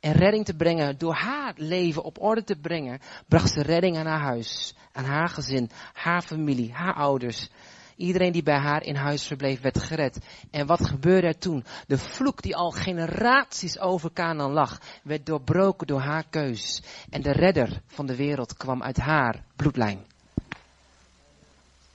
en 0.00 0.12
redding 0.12 0.44
te 0.44 0.56
brengen, 0.56 0.98
door 0.98 1.14
haar 1.14 1.52
leven 1.56 2.02
op 2.02 2.22
orde 2.22 2.44
te 2.44 2.56
brengen, 2.56 3.00
bracht 3.28 3.52
ze 3.52 3.62
redding 3.62 3.96
aan 3.96 4.06
haar 4.06 4.20
huis, 4.20 4.74
aan 4.92 5.04
haar 5.04 5.28
gezin, 5.28 5.70
haar 5.92 6.22
familie, 6.22 6.72
haar 6.72 6.94
ouders. 6.94 7.48
Iedereen 7.96 8.32
die 8.32 8.42
bij 8.42 8.58
haar 8.58 8.82
in 8.82 8.96
huis 8.96 9.26
verbleef 9.26 9.60
werd 9.60 9.82
gered. 9.82 10.18
En 10.50 10.66
wat 10.66 10.88
gebeurde 10.88 11.26
er 11.26 11.38
toen? 11.38 11.64
De 11.86 11.98
vloek 11.98 12.42
die 12.42 12.56
al 12.56 12.70
generaties 12.70 13.78
over 13.78 14.12
Canaan 14.12 14.52
lag, 14.52 14.80
werd 15.02 15.26
doorbroken 15.26 15.86
door 15.86 16.00
haar 16.00 16.24
keus. 16.30 16.82
En 17.10 17.22
de 17.22 17.32
redder 17.32 17.82
van 17.86 18.06
de 18.06 18.16
wereld 18.16 18.56
kwam 18.56 18.82
uit 18.82 18.96
haar 18.96 19.44
bloedlijn. 19.56 20.14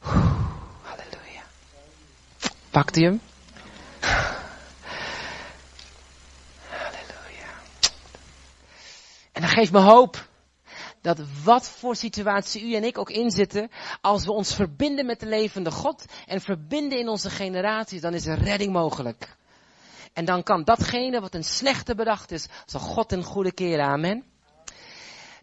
Halleluja. 0.02 1.44
Pakt 2.70 2.98
u 2.98 3.04
hem? 3.04 3.22
Halleluja. 6.70 7.52
En 9.32 9.42
dat 9.42 9.52
geeft 9.52 9.72
me 9.72 9.80
hoop 9.80 10.30
dat 11.02 11.20
wat 11.44 11.70
voor 11.70 11.96
situatie 11.96 12.64
u 12.64 12.76
en 12.76 12.84
ik 12.84 12.98
ook 12.98 13.10
inzitten, 13.10 13.70
als 14.02 14.26
we 14.26 14.32
ons 14.32 14.56
verbinden 14.56 15.06
met 15.06 15.20
de 15.20 15.26
levende 15.26 15.72
God 15.72 16.06
en 16.26 16.42
verbinden 16.42 17.00
in 17.00 17.08
onze 17.08 17.30
generaties, 17.30 18.02
dan 18.02 18.14
is 18.14 18.26
er 18.26 18.40
redding 18.40 18.72
mogelijk. 18.72 19.36
En 20.14 20.26
dan 20.26 20.44
kan 20.44 20.64
datgene 20.64 21.22
wat 21.22 21.34
een 21.34 21.44
slechte 21.44 21.96
bedacht 21.96 22.32
is, 22.32 22.48
zal 22.66 22.80
God 22.80 23.12
een 23.12 23.24
goede 23.24 23.52
keren. 23.52 23.86
Amen. 23.86 24.31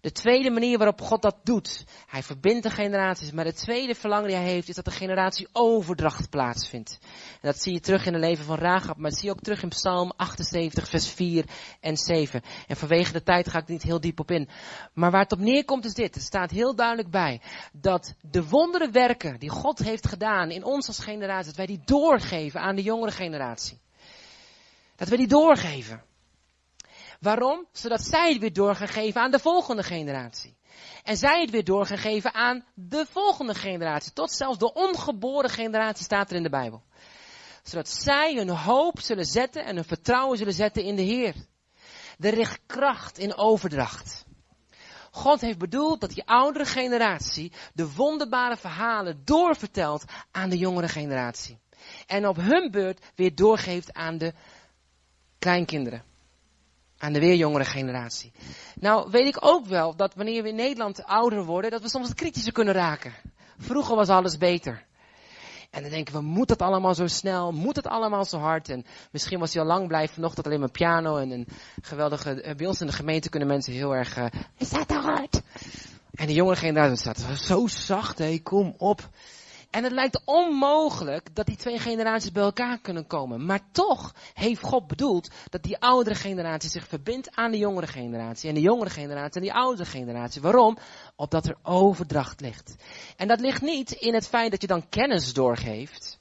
De 0.01 0.13
tweede 0.13 0.51
manier 0.51 0.79
waarop 0.79 1.01
God 1.01 1.23
dat 1.23 1.37
doet, 1.43 1.85
hij 2.07 2.23
verbindt 2.23 2.63
de 2.63 2.71
generaties, 2.71 3.33
maar 3.33 3.45
de 3.45 3.53
tweede 3.53 3.95
verlangen 3.95 4.29
die 4.29 4.37
hij 4.37 4.47
heeft, 4.47 4.69
is 4.69 4.75
dat 4.75 4.85
de 4.85 4.91
generatie 4.91 5.49
overdracht 5.53 6.31
plaatsvindt. 6.31 6.99
En 7.41 7.49
dat 7.49 7.63
zie 7.63 7.73
je 7.73 7.81
terug 7.81 8.07
in 8.07 8.13
het 8.13 8.23
leven 8.23 8.45
van 8.45 8.59
Rahab, 8.59 8.97
maar 8.97 9.11
dat 9.11 9.19
zie 9.19 9.29
je 9.29 9.35
ook 9.35 9.43
terug 9.43 9.63
in 9.63 9.69
Psalm 9.69 10.13
78, 10.17 10.89
vers 10.89 11.09
4 11.09 11.45
en 11.81 11.97
7. 11.97 12.43
En 12.67 12.77
vanwege 12.77 13.13
de 13.13 13.23
tijd 13.23 13.49
ga 13.49 13.59
ik 13.59 13.69
niet 13.69 13.83
heel 13.83 14.01
diep 14.01 14.21
op 14.21 14.31
in. 14.31 14.49
Maar 14.93 15.11
waar 15.11 15.23
het 15.23 15.33
op 15.33 15.39
neerkomt 15.39 15.85
is 15.85 15.95
dit, 15.95 16.15
er 16.15 16.21
staat 16.21 16.51
heel 16.51 16.75
duidelijk 16.75 17.11
bij, 17.11 17.41
dat 17.73 18.15
de 18.21 18.49
wondere 18.49 18.91
werken 18.91 19.39
die 19.39 19.51
God 19.51 19.79
heeft 19.79 20.07
gedaan 20.07 20.51
in 20.51 20.65
ons 20.65 20.87
als 20.87 20.99
generatie, 20.99 21.47
dat 21.47 21.57
wij 21.57 21.67
die 21.67 21.83
doorgeven 21.85 22.61
aan 22.61 22.77
de 22.77 22.83
jongere 22.83 23.13
generatie. 23.13 23.79
Dat 24.97 25.09
wij 25.09 25.19
die 25.19 25.29
doorgeven. 25.29 26.03
Waarom? 27.19 27.67
Zodat 27.73 28.03
zij 28.03 28.33
het 28.33 28.41
weer 28.41 28.53
door 28.53 28.75
gaan 28.75 28.89
geven 28.89 29.21
aan 29.21 29.31
de 29.31 29.39
volgende 29.39 29.83
generatie. 29.83 30.57
En 31.03 31.17
zij 31.17 31.41
het 31.41 31.51
weer 31.51 31.65
door 31.65 31.87
gaan 31.87 31.99
geven 31.99 32.35
aan 32.35 32.65
de 32.75 33.07
volgende 33.11 33.55
generatie. 33.55 34.13
Tot 34.13 34.33
zelfs 34.33 34.59
de 34.59 34.73
ongeboren 34.73 35.51
generatie 35.51 36.05
staat 36.05 36.31
er 36.31 36.37
in 36.37 36.43
de 36.43 36.51
Bijbel. 36.51 36.83
Zodat 37.63 37.89
zij 37.89 38.35
hun 38.35 38.49
hoop 38.49 39.01
zullen 39.01 39.25
zetten 39.25 39.65
en 39.65 39.75
hun 39.75 39.85
vertrouwen 39.85 40.39
zullen 40.39 40.53
zetten 40.53 40.83
in 40.83 40.97
de 40.97 41.03
Heer. 41.03 41.35
Er 42.19 42.37
ligt 42.37 42.61
kracht 42.67 43.19
in 43.19 43.37
overdracht. 43.37 44.27
God 45.11 45.41
heeft 45.41 45.59
bedoeld 45.59 46.01
dat 46.01 46.11
die 46.11 46.27
oudere 46.27 46.65
generatie 46.65 47.53
de 47.75 47.95
wonderbare 47.95 48.57
verhalen 48.57 49.23
doorvertelt 49.25 50.05
aan 50.31 50.51
de 50.51 50.59
jongere 50.59 50.89
generatie. 50.89 51.59
En 52.07 52.29
op 52.29 52.37
hun 52.37 52.71
beurt 52.71 53.05
weer 53.15 53.35
doorgeeft 53.35 53.93
aan 53.93 54.19
de 54.19 54.33
kleinkinderen 55.39 56.09
aan 56.99 57.13
de 57.13 57.21
weer 57.21 57.35
jongere 57.35 57.65
generatie. 57.65 58.33
Nou 58.81 59.11
weet 59.11 59.27
ik 59.27 59.37
ook 59.41 59.67
wel 59.67 59.97
dat 59.97 60.15
wanneer 60.15 60.43
we 60.43 60.49
in 60.49 60.55
Nederland 60.55 61.05
ouder 61.05 61.45
worden, 61.45 61.71
dat 61.71 61.83
we 61.83 61.89
soms 61.89 62.15
kritischer 62.15 62.53
kunnen 62.53 62.75
raken. 62.75 63.13
Vroeger 63.59 63.97
was 63.97 64.09
alles 64.09 64.39
beter. 64.39 64.87
En 65.71 65.83
dan 65.83 65.91
denken 65.91 66.15
we, 66.15 66.21
moet 66.21 66.49
het 66.49 66.63
allemaal 66.63 66.95
zo 66.95 67.07
snel? 67.07 67.53
Moet 67.53 67.77
het 67.77 67.87
allemaal 67.87 68.25
zo 68.25 68.39
hard? 68.39 68.69
En 68.69 68.85
misschien 69.11 69.39
was 69.39 69.53
hij 69.53 69.63
al 69.63 69.69
lang 69.69 69.89
blijven 69.89 70.23
nog 70.23 70.35
dat 70.35 70.47
alleen 70.47 70.61
maar 70.61 70.71
piano 70.71 71.17
en 71.17 71.31
een 71.31 71.47
geweldige, 71.81 72.43
eh, 72.43 72.55
bij 72.55 72.67
ons 72.67 72.81
in 72.81 72.87
de 72.87 72.93
gemeente 72.93 73.29
kunnen 73.29 73.49
mensen 73.49 73.73
heel 73.73 73.95
erg, 73.95 74.19
uh, 74.19 74.27
is 74.57 74.71
dat 74.71 74.89
te 74.89 74.95
hard? 74.95 75.43
En 76.15 76.27
de 76.27 76.33
jongere 76.33 76.57
generatie 76.57 76.97
staat 76.97 77.41
zo 77.41 77.67
zacht, 77.67 78.19
hé, 78.19 78.39
kom 78.39 78.75
op. 78.79 79.09
En 79.71 79.85
het 79.85 79.93
lijkt 79.93 80.21
onmogelijk 80.25 81.35
dat 81.35 81.47
die 81.47 81.57
twee 81.57 81.79
generaties 81.79 82.33
bij 82.33 82.43
elkaar 82.43 82.79
kunnen 82.79 83.07
komen. 83.07 83.47
Maar 83.47 83.61
toch 83.73 84.15
heeft 84.35 84.63
God 84.63 84.87
bedoeld 84.87 85.29
dat 85.51 85.63
die 85.63 85.79
oudere 85.79 86.15
generatie 86.15 86.71
zich 86.71 86.89
verbindt 86.89 87.37
aan 87.37 87.51
de 87.51 87.59
jongere 87.59 87.87
generatie. 87.87 88.49
En 88.49 88.55
de 88.55 88.61
jongere 88.61 88.91
generatie 88.91 89.35
en 89.35 89.47
die 89.47 89.53
oudere 89.53 89.89
generatie. 89.89 90.43
Waarom? 90.43 90.79
Opdat 91.17 91.47
er 91.47 91.57
overdracht 91.63 92.41
ligt. 92.41 92.75
En 93.17 93.29
dat 93.29 93.41
ligt 93.41 93.63
niet 93.63 93.91
in 93.91 94.15
het 94.15 94.29
feit 94.29 94.51
dat 94.51 94.61
je 94.61 94.67
dan 94.67 94.89
kennis 94.89 95.33
doorgeeft. 95.33 96.19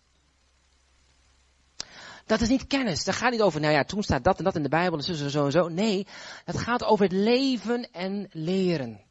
Dat 2.26 2.41
is 2.41 2.50
niet 2.50 2.68
kennis. 2.68 3.04
Dat 3.04 3.16
gaat 3.16 3.32
niet 3.32 3.41
over, 3.41 3.62
nou 3.62 3.74
ja, 3.74 3.84
toen 3.84 4.04
staat 4.04 4.24
dat 4.24 4.38
en 4.38 4.43
dat 4.43 4.56
in 4.56 4.64
de 4.64 4.70
Bijbel 4.70 4.98
en 4.98 5.04
zo, 5.04 5.30
zo 5.30 5.45
en 5.45 5.52
zo. 5.52 5.68
Nee, 5.68 6.08
het 6.45 6.58
gaat 6.58 6.84
over 6.84 7.04
het 7.04 7.14
leven 7.14 7.91
en 7.91 8.28
leren. 8.32 9.06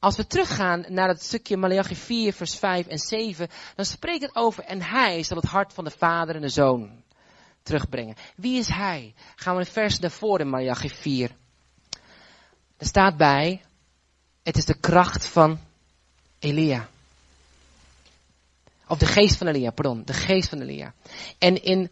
Als 0.00 0.16
we 0.16 0.26
teruggaan 0.26 0.84
naar 0.88 1.08
het 1.08 1.22
stukje 1.22 1.56
Malachi 1.56 1.96
4, 1.96 2.32
vers 2.32 2.56
5 2.56 2.86
en 2.86 2.98
7, 2.98 3.48
dan 3.74 3.84
spreekt 3.84 4.22
het 4.22 4.36
over 4.36 4.64
en 4.64 4.82
hij 4.82 5.22
zal 5.22 5.36
het 5.36 5.46
hart 5.46 5.72
van 5.72 5.84
de 5.84 5.90
vader 5.90 6.34
en 6.34 6.40
de 6.40 6.48
zoon 6.48 7.02
terugbrengen. 7.62 8.16
Wie 8.36 8.58
is 8.58 8.68
hij? 8.68 9.14
Gaan 9.36 9.54
we 9.54 9.60
een 9.60 9.66
vers 9.66 9.98
daarvoor 9.98 10.40
in 10.40 10.48
Malachi 10.48 10.88
4. 10.88 11.30
Er 12.76 12.86
staat 12.86 13.16
bij, 13.16 13.62
het 14.42 14.56
is 14.56 14.64
de 14.64 14.78
kracht 14.78 15.26
van 15.26 15.58
Elia. 16.38 16.88
Of 18.86 18.98
de 18.98 19.06
geest 19.06 19.36
van 19.36 19.46
Elia, 19.46 19.70
pardon, 19.70 20.02
de 20.04 20.12
geest 20.12 20.48
van 20.48 20.60
Elia. 20.60 20.94
En 21.38 21.62
in 21.62 21.90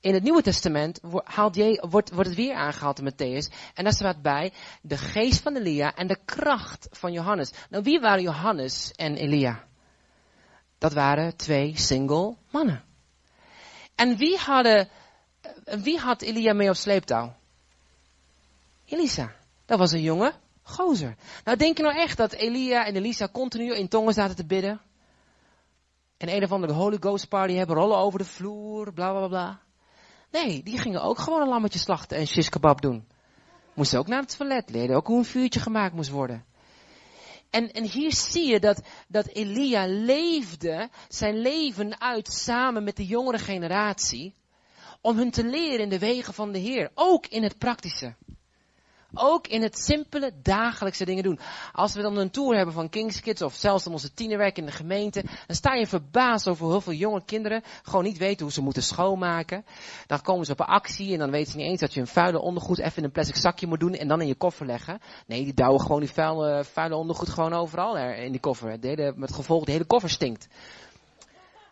in 0.00 0.14
het 0.14 0.22
Nieuwe 0.22 0.42
Testament 0.42 1.00
wordt, 1.02 2.10
wordt 2.10 2.28
het 2.28 2.34
weer 2.34 2.54
aangehaald 2.54 2.98
in 2.98 3.12
Matthäus. 3.12 3.54
En 3.74 3.84
daar 3.84 3.92
staat 3.92 4.22
bij 4.22 4.52
de 4.82 4.96
geest 4.96 5.40
van 5.40 5.56
Elia 5.56 5.94
en 5.94 6.06
de 6.06 6.18
kracht 6.24 6.88
van 6.90 7.12
Johannes. 7.12 7.52
Nou, 7.70 7.84
wie 7.84 8.00
waren 8.00 8.22
Johannes 8.22 8.92
en 8.92 9.16
Elia? 9.16 9.64
Dat 10.78 10.92
waren 10.92 11.36
twee 11.36 11.78
single 11.78 12.36
mannen. 12.50 12.84
En 13.94 14.16
wie, 14.16 14.36
hadden, 14.36 14.88
wie 15.64 15.98
had 15.98 16.22
Elia 16.22 16.52
mee 16.52 16.68
op 16.68 16.76
sleeptouw? 16.76 17.34
Elisa. 18.84 19.32
Dat 19.66 19.78
was 19.78 19.92
een 19.92 20.02
jonge 20.02 20.32
gozer. 20.62 21.16
Nou, 21.44 21.56
denk 21.56 21.76
je 21.76 21.82
nou 21.82 21.96
echt 21.96 22.16
dat 22.16 22.32
Elia 22.32 22.86
en 22.86 22.96
Elisa 22.96 23.28
continu 23.32 23.74
in 23.74 23.88
tongen 23.88 24.14
zaten 24.14 24.36
te 24.36 24.46
bidden? 24.46 24.80
En 26.16 26.28
een 26.28 26.44
of 26.44 26.52
andere 26.52 26.72
Holy 26.72 26.96
Ghost 27.00 27.28
party 27.28 27.54
hebben, 27.54 27.76
rollen 27.76 27.96
over 27.96 28.18
de 28.18 28.24
vloer, 28.24 28.92
bla 28.92 29.10
bla 29.10 29.28
bla. 29.28 29.60
Nee, 30.30 30.62
die 30.62 30.78
gingen 30.78 31.02
ook 31.02 31.18
gewoon 31.18 31.40
een 31.40 31.48
lammetje 31.48 31.78
slachten 31.78 32.16
en 32.16 32.26
shish 32.26 32.48
kebab 32.48 32.80
doen. 32.80 33.06
Moesten 33.74 33.98
ook 33.98 34.06
naar 34.06 34.20
het 34.20 34.36
toilet, 34.36 34.70
leerden 34.70 34.96
ook 34.96 35.06
hoe 35.06 35.18
een 35.18 35.24
vuurtje 35.24 35.60
gemaakt 35.60 35.94
moest 35.94 36.10
worden. 36.10 36.44
En, 37.50 37.72
en 37.72 37.84
hier 37.84 38.14
zie 38.14 38.46
je 38.46 38.60
dat, 38.60 38.82
dat 39.08 39.26
Elia 39.26 39.86
leefde 39.86 40.88
zijn 41.08 41.40
leven 41.40 42.00
uit 42.00 42.32
samen 42.32 42.84
met 42.84 42.96
de 42.96 43.06
jongere 43.06 43.38
generatie. 43.38 44.34
Om 45.00 45.16
hun 45.16 45.30
te 45.30 45.44
leren 45.44 45.80
in 45.80 45.88
de 45.88 45.98
wegen 45.98 46.34
van 46.34 46.52
de 46.52 46.58
Heer. 46.58 46.90
Ook 46.94 47.26
in 47.26 47.42
het 47.42 47.58
praktische. 47.58 48.14
Ook 49.14 49.46
in 49.46 49.62
het 49.62 49.78
simpele 49.78 50.32
dagelijkse 50.42 51.04
dingen 51.04 51.22
doen. 51.22 51.38
Als 51.72 51.94
we 51.94 52.02
dan 52.02 52.16
een 52.16 52.30
tour 52.30 52.56
hebben 52.56 52.74
van 52.74 52.88
King's 52.88 53.20
Kids 53.20 53.42
of 53.42 53.54
zelfs 53.54 53.84
dan 53.84 53.92
onze 53.92 54.14
tienerwerk 54.14 54.58
in 54.58 54.66
de 54.66 54.72
gemeente, 54.72 55.22
dan 55.46 55.56
sta 55.56 55.74
je 55.74 55.86
verbaasd 55.86 56.48
over 56.48 56.66
hoeveel 56.66 56.92
jonge 56.92 57.24
kinderen 57.24 57.62
gewoon 57.82 58.04
niet 58.04 58.18
weten 58.18 58.42
hoe 58.42 58.52
ze 58.52 58.62
moeten 58.62 58.82
schoonmaken. 58.82 59.64
Dan 60.06 60.20
komen 60.20 60.46
ze 60.46 60.52
op 60.52 60.60
een 60.60 60.66
actie 60.66 61.12
en 61.12 61.18
dan 61.18 61.30
weten 61.30 61.52
ze 61.52 61.58
niet 61.58 61.66
eens 61.66 61.80
dat 61.80 61.94
je 61.94 62.00
een 62.00 62.06
vuile 62.06 62.40
ondergoed 62.40 62.78
even 62.78 62.96
in 62.96 63.04
een 63.04 63.10
plastic 63.10 63.36
zakje 63.36 63.66
moet 63.66 63.80
doen 63.80 63.94
en 63.94 64.08
dan 64.08 64.20
in 64.20 64.26
je 64.26 64.34
koffer 64.34 64.66
leggen. 64.66 65.00
Nee, 65.26 65.44
die 65.44 65.54
douwen 65.54 65.80
gewoon 65.80 66.00
die 66.00 66.10
vuile, 66.10 66.64
vuile 66.64 66.96
ondergoed 66.96 67.28
gewoon 67.28 67.52
overal 67.52 67.96
in 67.96 68.30
die 68.32 68.40
koffer. 68.40 68.76
Hele, 68.80 69.12
met 69.16 69.32
gevolg, 69.32 69.64
de 69.64 69.72
hele 69.72 69.84
koffer 69.84 70.10
stinkt. 70.10 70.48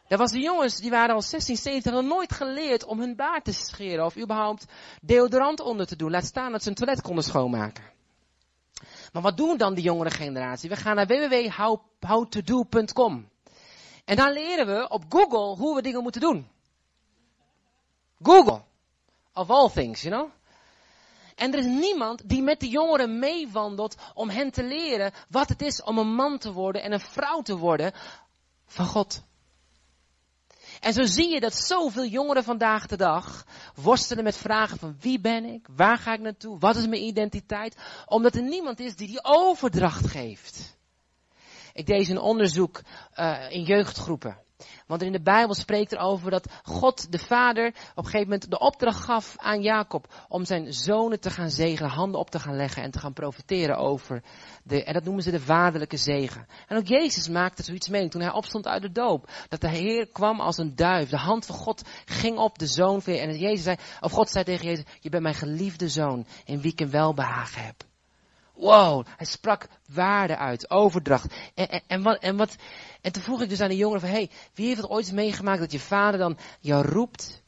Dat 0.09 0.19
was 0.19 0.31
de 0.31 0.41
jongens, 0.41 0.77
die 0.77 0.91
waren 0.91 1.15
al 1.15 1.23
16, 1.23 1.57
17, 1.57 1.93
hadden 1.93 2.11
nooit 2.11 2.33
geleerd 2.33 2.85
om 2.85 3.01
hun 3.01 3.17
baard 3.17 3.45
te 3.45 3.53
scheren 3.53 4.05
of 4.05 4.17
überhaupt 4.17 4.65
deodorant 5.03 5.61
onder 5.61 5.87
te 5.87 5.97
doen. 5.97 6.11
Laat 6.11 6.25
staan 6.25 6.53
dat 6.53 6.63
ze 6.63 6.69
een 6.69 6.75
toilet 6.75 7.03
konden 7.03 7.25
schoonmaken. 7.25 7.85
Maar 9.13 9.23
wat 9.23 9.37
doen 9.37 9.57
dan 9.57 9.75
die 9.75 9.85
jongere 9.85 10.11
generatie? 10.11 10.69
We 10.69 10.77
gaan 10.77 10.97
naar 10.97 11.07
www.howtodo.com. 11.07 13.29
En 14.05 14.17
dan 14.17 14.33
leren 14.33 14.67
we 14.67 14.89
op 14.89 15.05
Google 15.09 15.57
hoe 15.57 15.75
we 15.75 15.83
dingen 15.83 16.03
moeten 16.03 16.21
doen. 16.21 16.49
Google. 18.23 18.63
Of 19.33 19.51
all 19.51 19.71
things, 19.71 20.03
you 20.03 20.15
know. 20.15 20.31
En 21.35 21.53
er 21.53 21.59
is 21.59 21.65
niemand 21.65 22.29
die 22.29 22.43
met 22.43 22.61
de 22.61 22.69
jongeren 22.69 23.19
meewandelt 23.19 23.97
om 24.15 24.29
hen 24.29 24.51
te 24.51 24.63
leren 24.63 25.13
wat 25.29 25.49
het 25.49 25.63
is 25.63 25.83
om 25.83 25.99
een 25.99 26.15
man 26.15 26.39
te 26.39 26.53
worden 26.53 26.83
en 26.83 26.93
een 26.93 27.01
vrouw 27.01 27.43
te 27.43 27.57
worden 27.57 27.93
van 28.67 28.87
God. 28.87 29.27
En 30.81 30.93
zo 30.93 31.05
zie 31.05 31.29
je 31.29 31.41
dat 31.41 31.55
zoveel 31.55 32.07
jongeren 32.07 32.45
vandaag 32.45 32.87
de 32.87 32.97
dag 32.97 33.47
worstelen 33.75 34.25
met 34.25 34.37
vragen 34.37 34.79
van 34.79 34.97
wie 35.01 35.21
ben 35.21 35.45
ik, 35.45 35.67
waar 35.77 35.99
ga 35.99 36.13
ik 36.13 36.21
naartoe, 36.21 36.59
wat 36.59 36.77
is 36.77 36.87
mijn 36.87 37.03
identiteit, 37.03 37.77
omdat 38.07 38.35
er 38.35 38.43
niemand 38.43 38.81
is 38.81 38.97
die 38.97 39.09
die 39.09 39.25
overdracht 39.25 40.07
geeft. 40.07 40.77
Ik 41.73 41.87
deed 41.87 42.09
een 42.09 42.19
onderzoek 42.19 42.81
uh, 43.17 43.51
in 43.51 43.63
jeugdgroepen. 43.63 44.47
Want 44.87 45.03
in 45.03 45.13
de 45.13 45.21
Bijbel 45.21 45.55
spreekt 45.55 45.93
er 45.93 45.99
over 45.99 46.31
dat 46.31 46.53
God 46.63 47.13
de 47.13 47.19
Vader 47.19 47.67
op 47.67 47.75
een 47.97 48.05
gegeven 48.05 48.29
moment 48.29 48.51
de 48.51 48.59
opdracht 48.59 49.05
gaf 49.05 49.35
aan 49.37 49.63
Jacob 49.63 50.15
om 50.29 50.45
zijn 50.45 50.73
zonen 50.73 51.21
te 51.21 51.31
gaan 51.31 51.51
zegenen, 51.51 51.91
handen 51.91 52.21
op 52.21 52.31
te 52.31 52.41
gaan 52.41 52.57
leggen 52.57 52.83
en 52.83 52.91
te 52.91 52.99
gaan 52.99 53.13
profiteren 53.13 53.77
over 53.77 54.23
de, 54.63 54.85
en 54.85 54.93
dat 54.93 55.05
noemen 55.05 55.23
ze 55.23 55.31
de 55.31 55.41
vaderlijke 55.41 55.97
zegen. 55.97 56.47
En 56.67 56.77
ook 56.77 56.87
Jezus 56.87 57.29
maakte 57.29 57.63
zoiets 57.63 57.89
mee 57.89 58.09
toen 58.09 58.21
hij 58.21 58.33
opstond 58.33 58.67
uit 58.67 58.83
de 58.83 58.93
doop. 58.93 59.31
Dat 59.49 59.61
de 59.61 59.69
Heer 59.69 60.07
kwam 60.07 60.41
als 60.41 60.59
een 60.59 60.77
duif. 60.77 61.09
De 61.09 61.17
hand 61.17 61.47
van 61.47 61.57
God 61.57 61.83
ging 62.05 62.39
op 62.39 62.59
de 62.59 62.67
zoon. 62.67 63.03
En 63.05 63.39
Jezus 63.39 63.63
zei, 63.63 63.77
of 64.01 64.13
God 64.13 64.31
zei 64.31 64.45
tegen 64.45 64.67
Jezus, 64.67 64.85
je 65.01 65.09
bent 65.09 65.23
mijn 65.23 65.35
geliefde 65.35 65.89
zoon 65.89 66.27
in 66.45 66.61
wie 66.61 66.73
ik 66.73 66.81
een 66.81 66.91
welbehagen 66.91 67.65
heb. 67.65 67.88
Wow, 68.59 69.07
hij 69.17 69.27
sprak 69.27 69.69
waarde 69.93 70.37
uit, 70.37 70.71
overdracht. 70.71 71.35
En, 71.55 71.69
en, 71.69 71.83
en, 71.87 72.03
wat, 72.03 72.19
en, 72.19 72.37
wat, 72.37 72.57
en 73.01 73.13
toen 73.13 73.23
vroeg 73.23 73.43
ik 73.43 73.49
dus 73.49 73.61
aan 73.61 73.69
de 73.69 73.77
jongeren 73.77 74.01
van, 74.01 74.11
hey, 74.11 74.31
wie 74.55 74.67
heeft 74.67 74.81
het 74.81 74.91
ooit 74.91 75.13
meegemaakt 75.13 75.61
dat 75.61 75.73
je 75.73 75.81
vader 75.81 76.19
dan 76.19 76.39
jou 76.61 76.87
roept 76.87 77.43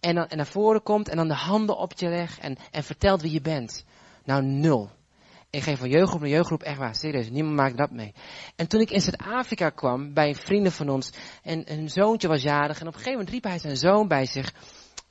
en, 0.00 0.14
dan, 0.14 0.26
naar 0.28 0.46
voren 0.46 0.82
komt 0.82 1.08
en 1.08 1.16
dan 1.16 1.28
de 1.28 1.34
handen 1.34 1.76
op 1.76 1.92
je 1.92 2.08
legt 2.08 2.38
en, 2.38 2.56
en 2.70 2.84
vertelt 2.84 3.22
wie 3.22 3.32
je 3.32 3.40
bent? 3.40 3.84
Nou, 4.24 4.42
nul. 4.42 4.90
Ik 5.50 5.62
ging 5.62 5.78
van 5.78 5.88
jeugdgroep 5.88 6.20
naar 6.20 6.30
jeugdgroep, 6.30 6.62
echt 6.62 6.78
waar, 6.78 6.94
serieus, 6.94 7.30
niemand 7.30 7.56
maakt 7.56 7.76
dat 7.76 7.90
mee. 7.90 8.14
En 8.56 8.68
toen 8.68 8.80
ik 8.80 8.90
in 8.90 9.00
Zuid-Afrika 9.00 9.70
kwam, 9.70 10.14
bij 10.14 10.34
vrienden 10.34 10.72
van 10.72 10.88
ons, 10.88 11.10
en 11.42 11.72
een 11.72 11.88
zoontje 11.88 12.28
was 12.28 12.42
jarig, 12.42 12.80
en 12.80 12.86
op 12.86 12.94
een 12.94 12.98
gegeven 12.98 13.12
moment 13.12 13.30
riep 13.30 13.44
hij 13.44 13.58
zijn 13.58 13.76
zoon 13.76 14.08
bij 14.08 14.26
zich, 14.26 14.52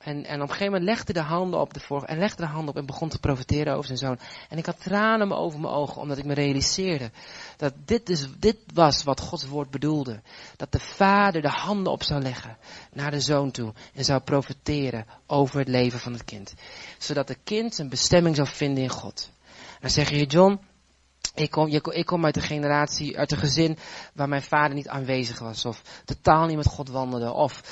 en, 0.08 0.24
en 0.24 0.34
op 0.34 0.48
een 0.48 0.54
gegeven 0.54 0.72
moment 0.72 0.84
legde 0.84 1.12
de 1.12 1.20
handen 1.20 1.60
op 1.60 1.74
de 1.74 1.80
vork 1.80 2.04
en 2.04 2.18
legde 2.18 2.42
de 2.42 2.48
handen 2.48 2.68
op 2.68 2.76
en 2.76 2.86
begon 2.86 3.08
te 3.08 3.18
profiteren 3.18 3.74
over 3.74 3.86
zijn 3.86 3.98
zoon. 3.98 4.18
En 4.48 4.58
ik 4.58 4.66
had 4.66 4.80
tranen 4.80 5.32
over 5.32 5.60
mijn 5.60 5.72
ogen, 5.72 6.00
omdat 6.00 6.18
ik 6.18 6.24
me 6.24 6.34
realiseerde 6.34 7.10
dat 7.56 7.72
dit, 7.84 8.06
dus, 8.06 8.26
dit 8.38 8.56
was 8.74 9.02
wat 9.04 9.20
Gods 9.20 9.46
woord 9.46 9.70
bedoelde. 9.70 10.20
Dat 10.56 10.72
de 10.72 10.80
vader 10.80 11.42
de 11.42 11.48
handen 11.48 11.92
op 11.92 12.02
zou 12.02 12.22
leggen 12.22 12.56
naar 12.92 13.10
de 13.10 13.20
zoon 13.20 13.50
toe 13.50 13.72
en 13.94 14.04
zou 14.04 14.20
profiteren 14.20 15.06
over 15.26 15.58
het 15.58 15.68
leven 15.68 15.98
van 15.98 16.12
het 16.12 16.24
kind. 16.24 16.54
Zodat 16.98 17.28
het 17.28 17.38
kind 17.44 17.74
zijn 17.74 17.88
bestemming 17.88 18.36
zou 18.36 18.48
vinden 18.48 18.82
in 18.82 18.90
God. 18.90 19.30
Dan 19.80 19.90
zeg 19.90 20.10
je, 20.10 20.26
John, 20.26 20.60
ik 21.34 21.50
kom, 21.50 21.68
ik 21.68 22.06
kom 22.06 22.24
uit 22.24 22.36
een 22.36 22.42
generatie, 22.42 23.18
uit 23.18 23.32
een 23.32 23.38
gezin 23.38 23.78
waar 24.14 24.28
mijn 24.28 24.42
vader 24.42 24.74
niet 24.74 24.88
aanwezig 24.88 25.38
was. 25.38 25.64
Of 25.64 25.82
totaal 26.04 26.46
niet 26.46 26.56
met 26.56 26.66
God 26.66 26.88
wandelde. 26.88 27.32
Of 27.32 27.62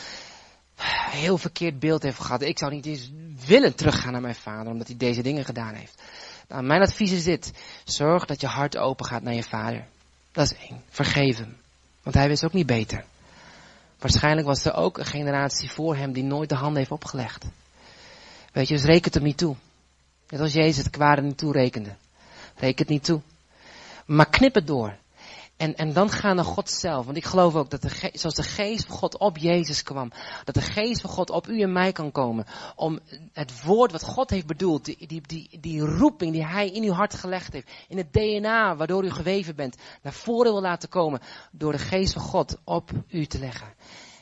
heel 1.11 1.39
verkeerd 1.39 1.79
beeld 1.79 2.03
heeft 2.03 2.21
gehad. 2.21 2.43
Ik 2.43 2.59
zou 2.59 2.73
niet 2.73 2.87
eens 2.87 3.11
willen 3.47 3.75
teruggaan 3.75 4.13
naar 4.13 4.21
mijn 4.21 4.35
vader, 4.35 4.73
omdat 4.73 4.87
hij 4.87 4.97
deze 4.97 5.23
dingen 5.23 5.45
gedaan 5.45 5.75
heeft. 5.75 6.03
Nou, 6.49 6.63
mijn 6.63 6.83
advies 6.83 7.13
is 7.13 7.25
dit. 7.25 7.53
Zorg 7.85 8.25
dat 8.25 8.41
je 8.41 8.47
hart 8.47 8.77
open 8.77 9.07
gaat 9.07 9.23
naar 9.23 9.35
je 9.35 9.43
vader. 9.43 9.87
Dat 10.33 10.51
is 10.51 10.69
één. 10.69 10.83
Vergeef 10.89 11.39
hem. 11.39 11.57
Want 12.03 12.15
hij 12.15 12.29
wist 12.29 12.45
ook 12.45 12.53
niet 12.53 12.67
beter. 12.67 13.05
Waarschijnlijk 13.99 14.47
was 14.47 14.65
er 14.65 14.75
ook 14.75 14.99
een 14.99 15.07
generatie 15.07 15.71
voor 15.71 15.97
hem 15.97 16.13
die 16.13 16.25
nooit 16.25 16.49
de 16.49 16.55
handen 16.55 16.79
heeft 16.79 16.91
opgelegd. 16.91 17.45
Weet 18.53 18.69
je, 18.69 18.75
dus 18.75 18.85
reken 18.85 19.05
het 19.05 19.15
hem 19.15 19.23
niet 19.23 19.39
toe. 19.39 19.57
Net 20.29 20.41
als 20.41 20.53
Jezus 20.53 20.77
het 20.77 20.91
kwade 20.91 21.23
niet 21.23 21.39
toerekende. 21.39 21.95
Reken 22.57 22.79
het 22.79 22.89
niet 22.89 23.05
toe. 23.05 23.21
Maar 24.07 24.29
knip 24.29 24.55
het 24.55 24.67
door. 24.67 24.97
En, 25.57 25.77
en 25.77 25.93
dan 25.93 26.11
gaan 26.11 26.37
naar 26.37 26.45
God 26.45 26.71
zelf. 26.71 27.05
Want 27.05 27.17
ik 27.17 27.25
geloof 27.25 27.55
ook 27.55 27.71
dat 27.71 27.83
de 27.83 28.11
zoals 28.13 28.35
de 28.35 28.43
geest 28.43 28.87
van 28.87 28.97
God 28.97 29.19
op 29.19 29.39
Jezus 29.39 29.83
kwam, 29.83 30.13
dat 30.45 30.55
de 30.55 30.61
geest 30.61 31.01
van 31.01 31.11
God 31.11 31.31
op 31.31 31.49
u 31.49 31.61
en 31.61 31.73
mij 31.73 31.93
kan 31.93 32.13
komen. 32.13 32.47
Om 32.75 32.99
het 33.33 33.63
woord 33.63 33.93
wat 33.93 34.03
God 34.03 34.31
heeft 34.31 34.47
bedoeld, 34.47 34.85
die, 34.85 35.07
die, 35.07 35.21
die, 35.27 35.59
die 35.61 35.81
roeping 35.81 36.33
die 36.33 36.47
hij 36.47 36.71
in 36.71 36.83
uw 36.83 36.93
hart 36.93 37.15
gelegd 37.15 37.53
heeft, 37.53 37.71
in 37.89 37.97
het 37.97 38.13
DNA 38.13 38.77
waardoor 38.77 39.05
u 39.05 39.11
geweven 39.11 39.57
bent, 39.57 39.77
naar 40.03 40.13
voren 40.13 40.53
wil 40.53 40.61
laten 40.61 40.89
komen. 40.89 41.21
Door 41.51 41.73
de 41.73 41.79
geest 41.79 42.13
van 42.13 42.23
God 42.23 42.57
op 42.65 42.91
u 43.09 43.27
te 43.27 43.39
leggen. 43.39 43.75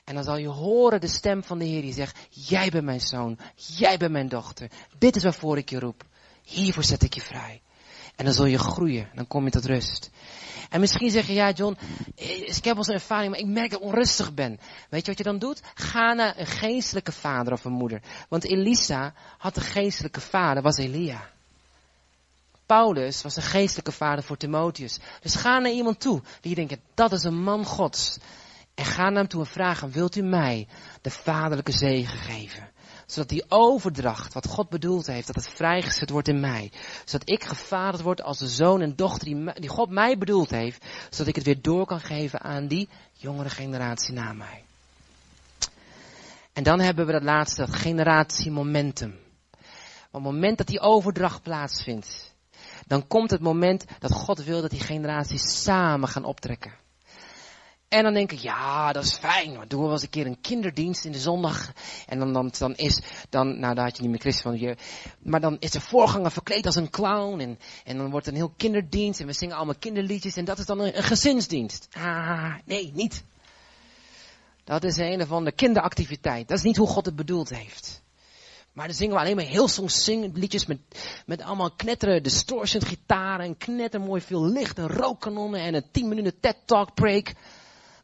En 0.05 0.15
dan 0.15 0.25
zal 0.25 0.37
je 0.37 0.49
horen 0.49 1.01
de 1.01 1.09
stem 1.09 1.45
van 1.45 1.59
de 1.59 1.65
Heer 1.65 1.83
die 1.83 1.93
zegt, 1.93 2.19
jij 2.31 2.71
bent 2.71 2.85
mijn 2.85 3.01
zoon, 3.01 3.39
jij 3.55 3.97
bent 3.97 4.13
mijn 4.13 4.29
dochter. 4.29 4.71
Dit 4.99 5.17
is 5.17 5.23
waarvoor 5.23 5.59
ik 5.59 5.71
je 5.71 5.79
roep. 5.79 6.05
Hiervoor 6.43 6.85
zet 6.85 7.03
ik 7.03 7.15
je 7.15 7.21
vrij. 7.21 7.63
En 8.17 8.25
dan 8.25 8.35
zul 8.35 8.47
je 8.47 8.59
groeien, 8.59 9.09
dan 9.15 9.27
kom 9.27 9.45
je 9.45 9.51
tot 9.51 9.65
rust. 9.65 10.11
En 10.75 10.81
misschien 10.81 11.11
zeg 11.11 11.27
je, 11.27 11.33
ja 11.33 11.51
John, 11.51 11.77
ik 12.15 12.65
heb 12.65 12.75
wel 12.77 12.89
een 12.89 12.95
ervaring, 12.95 13.31
maar 13.31 13.41
ik 13.41 13.47
merk 13.47 13.71
dat 13.71 13.81
ik 13.81 13.87
onrustig 13.87 14.35
ben. 14.35 14.61
Weet 14.91 15.01
je 15.01 15.07
wat 15.07 15.19
je 15.19 15.25
dan 15.25 15.39
doet? 15.39 15.63
Ga 15.75 16.13
naar 16.13 16.39
een 16.39 16.47
geestelijke 16.47 17.13
vader 17.13 17.53
of 17.53 17.65
een 17.65 17.73
moeder. 17.73 18.01
Want 18.29 18.45
Elisa 18.45 19.15
had 19.39 19.57
een 19.57 19.63
geestelijke 19.63 20.21
vader, 20.21 20.63
was 20.63 20.77
Elia. 20.77 21.31
Paulus 22.67 23.23
was 23.23 23.37
een 23.37 23.43
geestelijke 23.43 23.93
vader 23.93 24.25
voor 24.25 24.37
Timotheus. 24.37 24.99
Dus 25.21 25.35
ga 25.35 25.59
naar 25.59 25.73
iemand 25.73 26.01
toe 26.01 26.23
die 26.41 26.55
denkt, 26.55 26.77
dat 26.95 27.13
is 27.13 27.23
een 27.23 27.43
man 27.43 27.65
gods. 27.65 28.19
En 28.75 28.85
ga 28.85 29.03
naar 29.03 29.19
hem 29.19 29.29
toe 29.29 29.41
en 29.41 29.47
vraag 29.47 29.81
hem, 29.81 29.93
wilt 29.93 30.17
u 30.17 30.23
mij 30.23 30.69
de 31.01 31.11
vaderlijke 31.11 31.73
zegen 31.73 32.19
geven? 32.19 32.73
Zodat 33.07 33.29
die 33.29 33.45
overdracht, 33.49 34.35
wat 34.35 34.47
God 34.47 34.69
bedoeld 34.69 35.07
heeft, 35.07 35.27
dat 35.27 35.37
het 35.37 35.49
vrijgezet 35.49 36.11
wordt 36.11 36.29
in 36.29 36.41
mij. 36.41 36.73
Zodat 37.05 37.31
ik 37.31 37.45
gevaderd 37.45 38.03
word 38.03 38.23
als 38.23 38.39
de 38.39 38.49
zoon 38.49 38.81
en 38.81 38.97
dochter 38.97 39.53
die, 39.55 39.69
God 39.69 39.91
mij 39.91 40.19
bedoeld 40.19 40.51
heeft. 40.51 40.85
Zodat 41.11 41.27
ik 41.27 41.35
het 41.35 41.45
weer 41.45 41.63
door 41.63 41.87
kan 41.87 42.01
geven 42.01 42.41
aan 42.41 42.67
die 42.67 42.89
jongere 43.13 43.51
generatie 43.51 44.15
na 44.15 44.33
mij. 44.33 44.65
En 46.53 46.63
dan 46.63 46.81
hebben 46.81 47.07
we 47.07 47.13
dat 47.13 47.23
laatste, 47.23 47.61
dat 47.67 47.75
generatie 47.75 48.51
momentum. 48.51 49.19
Op 50.07 50.23
het 50.23 50.33
moment 50.33 50.59
dat 50.59 50.67
die 50.67 50.81
overdracht 50.81 51.43
plaatsvindt, 51.43 52.35
dan 52.87 53.07
komt 53.07 53.31
het 53.31 53.41
moment 53.41 53.85
dat 53.99 54.13
God 54.13 54.45
wil 54.45 54.61
dat 54.61 54.71
die 54.71 54.81
generaties 54.81 55.63
samen 55.63 56.09
gaan 56.09 56.25
optrekken. 56.25 56.84
En 57.95 58.03
dan 58.03 58.15
denk 58.15 58.33
ik, 58.33 58.39
ja, 58.39 58.93
dat 58.93 59.05
is 59.05 59.17
fijn. 59.17 59.57
Maar 59.57 59.69
doen 59.69 59.79
we 59.79 59.85
wel 59.85 59.95
eens 59.95 60.03
een 60.03 60.11
keer 60.11 60.27
een 60.27 60.41
kinderdienst 60.41 61.05
in 61.05 61.13
de 61.13 61.19
zondag. 61.19 61.73
En 62.07 62.19
dan, 62.19 62.33
dan, 62.33 62.53
dan 62.59 62.75
is, 62.75 63.01
dan, 63.29 63.59
nou 63.59 63.75
daar 63.75 63.85
had 63.85 63.97
je 63.97 64.03
niet 64.03 64.11
meer 64.11 64.21
Christus 64.21 64.43
van 64.43 64.59
je. 64.59 64.77
Maar 65.19 65.41
dan 65.41 65.57
is 65.59 65.71
de 65.71 65.81
voorganger 65.81 66.31
verkleed 66.31 66.67
als 66.67 66.77
een 66.77 66.91
clown. 66.91 67.41
En, 67.41 67.59
en 67.85 67.97
dan 67.97 68.11
wordt 68.11 68.27
een 68.27 68.35
heel 68.35 68.53
kinderdienst. 68.57 69.21
En 69.21 69.27
we 69.27 69.33
zingen 69.33 69.57
allemaal 69.57 69.75
kinderliedjes. 69.79 70.37
En 70.37 70.45
dat 70.45 70.59
is 70.59 70.67
dan 70.67 70.81
een, 70.81 71.03
gezinsdienst. 71.03 71.89
Ah, 71.93 72.55
nee, 72.65 72.91
niet. 72.95 73.25
Dat 74.65 74.85
is 74.85 74.97
een 74.97 75.23
of 75.23 75.33
andere 75.33 75.57
kinderactiviteit. 75.57 76.49
Dat 76.49 76.59
is 76.59 76.65
niet 76.65 76.77
hoe 76.77 76.89
God 76.89 77.07
het 77.07 77.17
bedoeld 77.17 77.49
heeft. 77.49 78.03
Maar 78.73 78.87
dan 78.87 78.97
zingen 78.97 79.15
we 79.15 79.21
alleen 79.21 79.37
maar 79.37 79.45
heel 79.45 79.69
soms 79.69 80.07
liedjes 80.33 80.67
met, 80.67 80.79
met 81.27 81.43
allemaal 81.43 81.71
knetteren 81.71 82.23
distortion 82.23 82.83
gitaren 82.83 83.47
en 83.47 83.57
knettermooi 83.57 84.21
veel 84.21 84.47
licht 84.47 84.79
en 84.79 84.89
rookkanonnen 84.89 85.61
en 85.61 85.75
een 85.75 85.91
10 85.93 86.09
minuten 86.09 86.41
TED 86.41 86.57
Talk 86.65 86.95
break. 86.95 87.33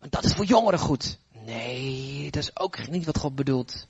Want 0.01 0.13
dat 0.13 0.25
is 0.25 0.35
voor 0.35 0.45
jongeren 0.45 0.79
goed. 0.79 1.19
Nee, 1.45 2.31
dat 2.31 2.43
is 2.43 2.57
ook 2.57 2.89
niet 2.89 3.05
wat 3.05 3.19
God 3.19 3.35
bedoelt. 3.35 3.87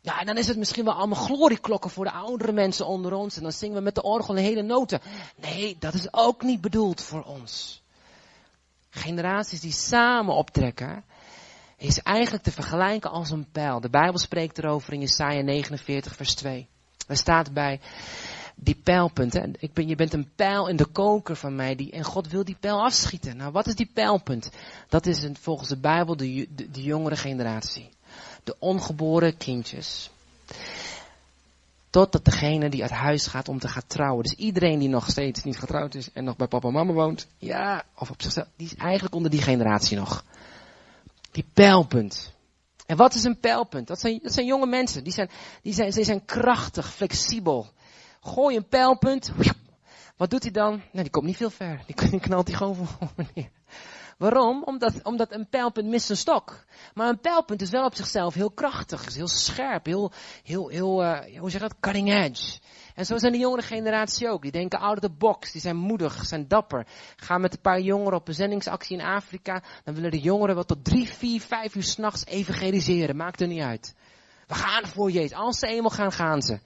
Ja, 0.00 0.20
en 0.20 0.26
dan 0.26 0.36
is 0.36 0.46
het 0.46 0.56
misschien 0.56 0.84
wel 0.84 0.94
allemaal 0.94 1.24
glorieklokken 1.24 1.90
voor 1.90 2.04
de 2.04 2.12
oudere 2.12 2.52
mensen 2.52 2.86
onder 2.86 3.12
ons. 3.12 3.36
En 3.36 3.42
dan 3.42 3.52
zingen 3.52 3.76
we 3.76 3.82
met 3.82 3.94
de 3.94 4.02
orgel 4.02 4.36
een 4.36 4.44
hele 4.44 4.62
noten. 4.62 5.00
Nee, 5.36 5.76
dat 5.78 5.94
is 5.94 6.12
ook 6.12 6.42
niet 6.42 6.60
bedoeld 6.60 7.02
voor 7.02 7.22
ons. 7.22 7.82
Generaties 8.90 9.60
die 9.60 9.72
samen 9.72 10.34
optrekken, 10.34 11.04
is 11.76 12.02
eigenlijk 12.02 12.44
te 12.44 12.52
vergelijken 12.52 13.10
als 13.10 13.30
een 13.30 13.50
pijl. 13.52 13.80
De 13.80 13.90
Bijbel 13.90 14.18
spreekt 14.18 14.58
erover 14.58 14.92
in 14.92 15.00
Jesaja 15.00 15.42
49 15.42 16.16
vers 16.16 16.34
2. 16.34 16.68
Er 17.06 17.16
staat 17.16 17.52
bij, 17.52 17.80
die 18.60 18.74
pijlpunt. 18.74 19.34
Ik 19.58 19.72
ben, 19.72 19.88
je 19.88 19.96
bent 19.96 20.12
een 20.12 20.30
pijl 20.34 20.68
in 20.68 20.76
de 20.76 20.84
koker 20.84 21.36
van 21.36 21.56
mij 21.56 21.74
die, 21.74 21.90
en 21.90 22.04
God 22.04 22.28
wil 22.28 22.44
die 22.44 22.56
pijl 22.60 22.82
afschieten. 22.82 23.36
Nou, 23.36 23.52
wat 23.52 23.66
is 23.66 23.74
die 23.74 23.90
pijlpunt? 23.94 24.50
Dat 24.88 25.06
is 25.06 25.22
een, 25.22 25.36
volgens 25.36 25.68
de 25.68 25.76
Bijbel 25.76 26.16
de, 26.16 26.48
de, 26.54 26.82
jongere 26.82 27.16
generatie. 27.16 27.88
De 28.44 28.56
ongeboren 28.58 29.36
kindjes. 29.36 30.10
Totdat 31.90 32.24
degene 32.24 32.70
die 32.70 32.82
uit 32.82 32.90
huis 32.90 33.26
gaat 33.26 33.48
om 33.48 33.58
te 33.58 33.68
gaan 33.68 33.86
trouwen. 33.86 34.22
Dus 34.22 34.34
iedereen 34.34 34.78
die 34.78 34.88
nog 34.88 35.10
steeds 35.10 35.44
niet 35.44 35.58
getrouwd 35.58 35.94
is 35.94 36.12
en 36.12 36.24
nog 36.24 36.36
bij 36.36 36.46
papa 36.46 36.68
en 36.68 36.74
mama 36.74 36.92
woont. 36.92 37.26
Ja, 37.38 37.84
of 37.94 38.10
op 38.10 38.22
zichzelf. 38.22 38.46
Die 38.56 38.66
is 38.66 38.74
eigenlijk 38.74 39.14
onder 39.14 39.30
die 39.30 39.42
generatie 39.42 39.96
nog. 39.96 40.24
Die 41.30 41.44
pijlpunt. 41.52 42.32
En 42.86 42.96
wat 42.96 43.14
is 43.14 43.24
een 43.24 43.38
pijlpunt? 43.38 43.86
Dat 43.86 44.00
zijn, 44.00 44.18
dat 44.22 44.32
zijn 44.32 44.46
jonge 44.46 44.66
mensen. 44.66 45.04
Die 45.04 45.12
zijn, 45.12 45.30
die 45.62 45.72
zijn, 45.72 45.90
die 45.90 46.04
zijn 46.04 46.24
krachtig, 46.24 46.92
flexibel. 46.92 47.66
Gooi 48.20 48.56
een 48.56 48.68
pijlpunt. 48.68 49.32
Wat 50.16 50.30
doet 50.30 50.42
hij 50.42 50.52
dan? 50.52 50.70
Nou, 50.70 51.02
die 51.02 51.10
komt 51.10 51.26
niet 51.26 51.36
veel 51.36 51.50
ver. 51.50 51.82
Die 51.86 52.20
knalt 52.20 52.48
hij 52.48 52.56
gewoon 52.56 52.74
voor 52.74 53.12
meneer. 53.16 53.50
Waarom? 54.18 54.62
Omdat, 54.64 55.02
omdat 55.02 55.32
een 55.32 55.48
pijlpunt 55.48 55.86
mist 55.86 56.10
een 56.10 56.16
stok. 56.16 56.64
Maar 56.94 57.08
een 57.08 57.20
pijlpunt 57.20 57.62
is 57.62 57.70
wel 57.70 57.84
op 57.84 57.94
zichzelf 57.94 58.34
heel 58.34 58.50
krachtig, 58.50 59.06
is 59.06 59.16
heel 59.16 59.28
scherp, 59.28 59.86
heel, 59.86 60.12
heel, 60.42 60.68
heel, 60.68 61.02
uh, 61.04 61.38
hoe 61.38 61.50
zeg 61.50 61.60
je 61.60 61.68
dat? 61.68 61.80
Cutting 61.80 62.12
edge. 62.12 62.58
En 62.94 63.06
zo 63.06 63.18
zijn 63.18 63.32
de 63.32 63.38
jongere 63.38 63.62
generatie 63.62 64.28
ook. 64.28 64.42
Die 64.42 64.50
denken 64.50 64.78
out 64.78 64.96
of 64.96 65.02
the 65.02 65.10
box, 65.10 65.52
die 65.52 65.60
zijn 65.60 65.76
moedig, 65.76 66.26
zijn 66.26 66.48
dapper. 66.48 66.86
Gaan 67.16 67.40
met 67.40 67.52
een 67.52 67.60
paar 67.60 67.80
jongeren 67.80 68.18
op 68.18 68.28
een 68.28 68.34
zendingsactie 68.34 68.98
in 68.98 69.04
Afrika. 69.04 69.62
Dan 69.84 69.94
willen 69.94 70.10
de 70.10 70.20
jongeren 70.20 70.54
wel 70.54 70.64
tot 70.64 70.84
drie, 70.84 71.08
vier, 71.08 71.40
vijf 71.40 71.74
uur 71.74 71.82
s'nachts 71.82 72.26
evangeliseren. 72.26 73.16
Maakt 73.16 73.40
er 73.40 73.46
niet 73.46 73.62
uit. 73.62 73.94
We 74.46 74.54
gaan 74.54 74.86
voor 74.86 75.10
Jezus. 75.10 75.36
Als 75.36 75.58
ze 75.58 75.66
eenmaal 75.66 75.90
gaan, 75.90 76.12
gaan 76.12 76.42
ze. 76.42 76.58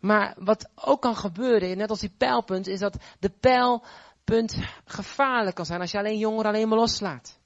Maar 0.00 0.34
wat 0.38 0.70
ook 0.74 1.02
kan 1.02 1.16
gebeuren, 1.16 1.76
net 1.76 1.90
als 1.90 2.00
die 2.00 2.14
pijlpunt, 2.16 2.66
is 2.66 2.78
dat 2.78 2.96
de 3.18 3.30
pijlpunt 3.30 4.58
gevaarlijk 4.84 5.56
kan 5.56 5.66
zijn 5.66 5.80
als 5.80 5.90
je 5.90 5.98
alleen 5.98 6.18
jongeren 6.18 6.52
alleen 6.52 6.68
maar 6.68 6.78
loslaat. 6.78 7.38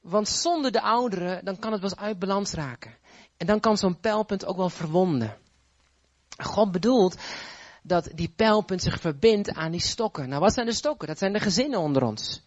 Want 0.00 0.28
zonder 0.28 0.72
de 0.72 0.80
ouderen, 0.80 1.44
dan 1.44 1.58
kan 1.58 1.72
het 1.72 1.80
wel 1.80 1.90
eens 1.90 2.00
uit 2.00 2.18
balans 2.18 2.52
raken. 2.52 2.96
En 3.36 3.46
dan 3.46 3.60
kan 3.60 3.76
zo'n 3.76 4.00
pijlpunt 4.00 4.46
ook 4.46 4.56
wel 4.56 4.70
verwonden. 4.70 5.36
God 6.42 6.72
bedoelt 6.72 7.16
dat 7.82 8.10
die 8.14 8.32
pijlpunt 8.36 8.82
zich 8.82 9.00
verbindt 9.00 9.54
aan 9.54 9.70
die 9.70 9.80
stokken. 9.80 10.28
Nou, 10.28 10.40
wat 10.40 10.54
zijn 10.54 10.66
de 10.66 10.72
stokken? 10.72 11.08
Dat 11.08 11.18
zijn 11.18 11.32
de 11.32 11.40
gezinnen 11.40 11.78
onder 11.78 12.02
ons. 12.02 12.42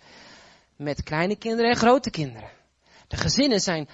Met 0.76 1.04
kleine 1.04 1.36
kinderen 1.36 1.72
en 1.72 1.78
grote 1.78 2.10
kinderen. 2.10 2.50
De 3.12 3.18
gezinnen 3.18 3.60
zijn, 3.60 3.90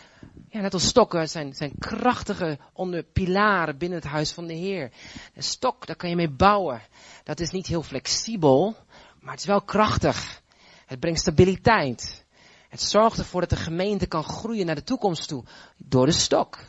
ja, 0.49 0.61
net 0.61 0.73
als 0.73 0.87
stokken, 0.87 1.29
zijn, 1.29 1.53
zijn 1.53 1.73
krachtige 1.79 2.57
onder 2.73 3.03
pilaren 3.03 3.77
binnen 3.77 3.99
het 3.99 4.07
huis 4.07 4.31
van 4.31 4.47
de 4.47 4.53
Heer. 4.53 4.91
Een 5.33 5.43
stok, 5.43 5.85
daar 5.85 5.95
kan 5.95 6.09
je 6.09 6.15
mee 6.15 6.29
bouwen. 6.29 6.81
Dat 7.23 7.39
is 7.39 7.51
niet 7.51 7.67
heel 7.67 7.83
flexibel, 7.83 8.75
maar 9.19 9.31
het 9.31 9.39
is 9.39 9.45
wel 9.45 9.61
krachtig. 9.61 10.41
Het 10.85 10.99
brengt 10.99 11.19
stabiliteit. 11.19 12.25
Het 12.69 12.81
zorgt 12.81 13.17
ervoor 13.17 13.41
dat 13.41 13.49
de 13.49 13.55
gemeente 13.55 14.07
kan 14.07 14.23
groeien 14.23 14.65
naar 14.65 14.75
de 14.75 14.83
toekomst 14.83 15.27
toe. 15.27 15.43
Door 15.77 16.05
de 16.05 16.11
stok. 16.11 16.59